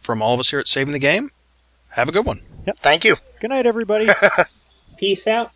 from 0.00 0.22
all 0.22 0.34
of 0.34 0.40
us 0.40 0.50
here 0.50 0.60
at 0.60 0.68
Saving 0.68 0.92
the 0.92 0.98
Game, 0.98 1.28
have 1.90 2.08
a 2.08 2.12
good 2.12 2.24
one. 2.24 2.38
Yep. 2.66 2.78
Thank 2.80 3.04
you. 3.04 3.16
Good 3.40 3.50
night, 3.50 3.66
everybody. 3.66 4.08
Peace 4.96 5.26
out. 5.26 5.52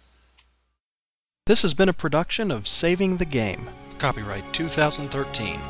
This 1.46 1.62
has 1.62 1.74
been 1.74 1.88
a 1.88 1.94
production 1.94 2.50
of 2.50 2.68
Saving 2.68 3.16
the 3.16 3.24
Game, 3.24 3.68
copyright 3.98 4.52
2013. 4.52 5.60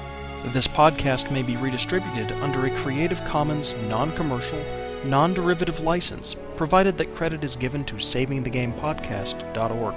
This 0.47 0.67
podcast 0.67 1.31
may 1.31 1.43
be 1.43 1.57
redistributed 1.57 2.33
under 2.41 2.67
a 2.67 2.77
Creative 2.77 3.23
Commons 3.25 3.75
non 3.89 4.13
commercial, 4.13 4.59
non 5.05 5.35
derivative 5.35 5.81
license, 5.81 6.37
provided 6.57 6.97
that 6.99 7.15
credit 7.15 7.45
is 7.45 7.57
given 7.57 7.85
to 7.85 7.95
SavingTheGamePodcast.org. 7.95 9.95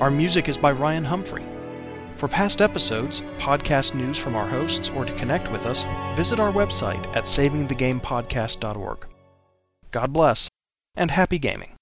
Our 0.00 0.10
music 0.10 0.48
is 0.48 0.56
by 0.56 0.72
Ryan 0.72 1.04
Humphrey. 1.04 1.46
For 2.16 2.28
past 2.28 2.62
episodes, 2.62 3.20
podcast 3.38 3.94
news 3.94 4.18
from 4.18 4.36
our 4.36 4.46
hosts, 4.46 4.90
or 4.90 5.04
to 5.04 5.12
connect 5.14 5.50
with 5.50 5.66
us, 5.66 5.84
visit 6.16 6.40
our 6.40 6.52
website 6.52 7.04
at 7.16 7.24
SavingTheGamePodcast.org. 7.24 9.06
God 9.90 10.12
bless, 10.12 10.48
and 10.96 11.10
happy 11.10 11.38
gaming. 11.38 11.73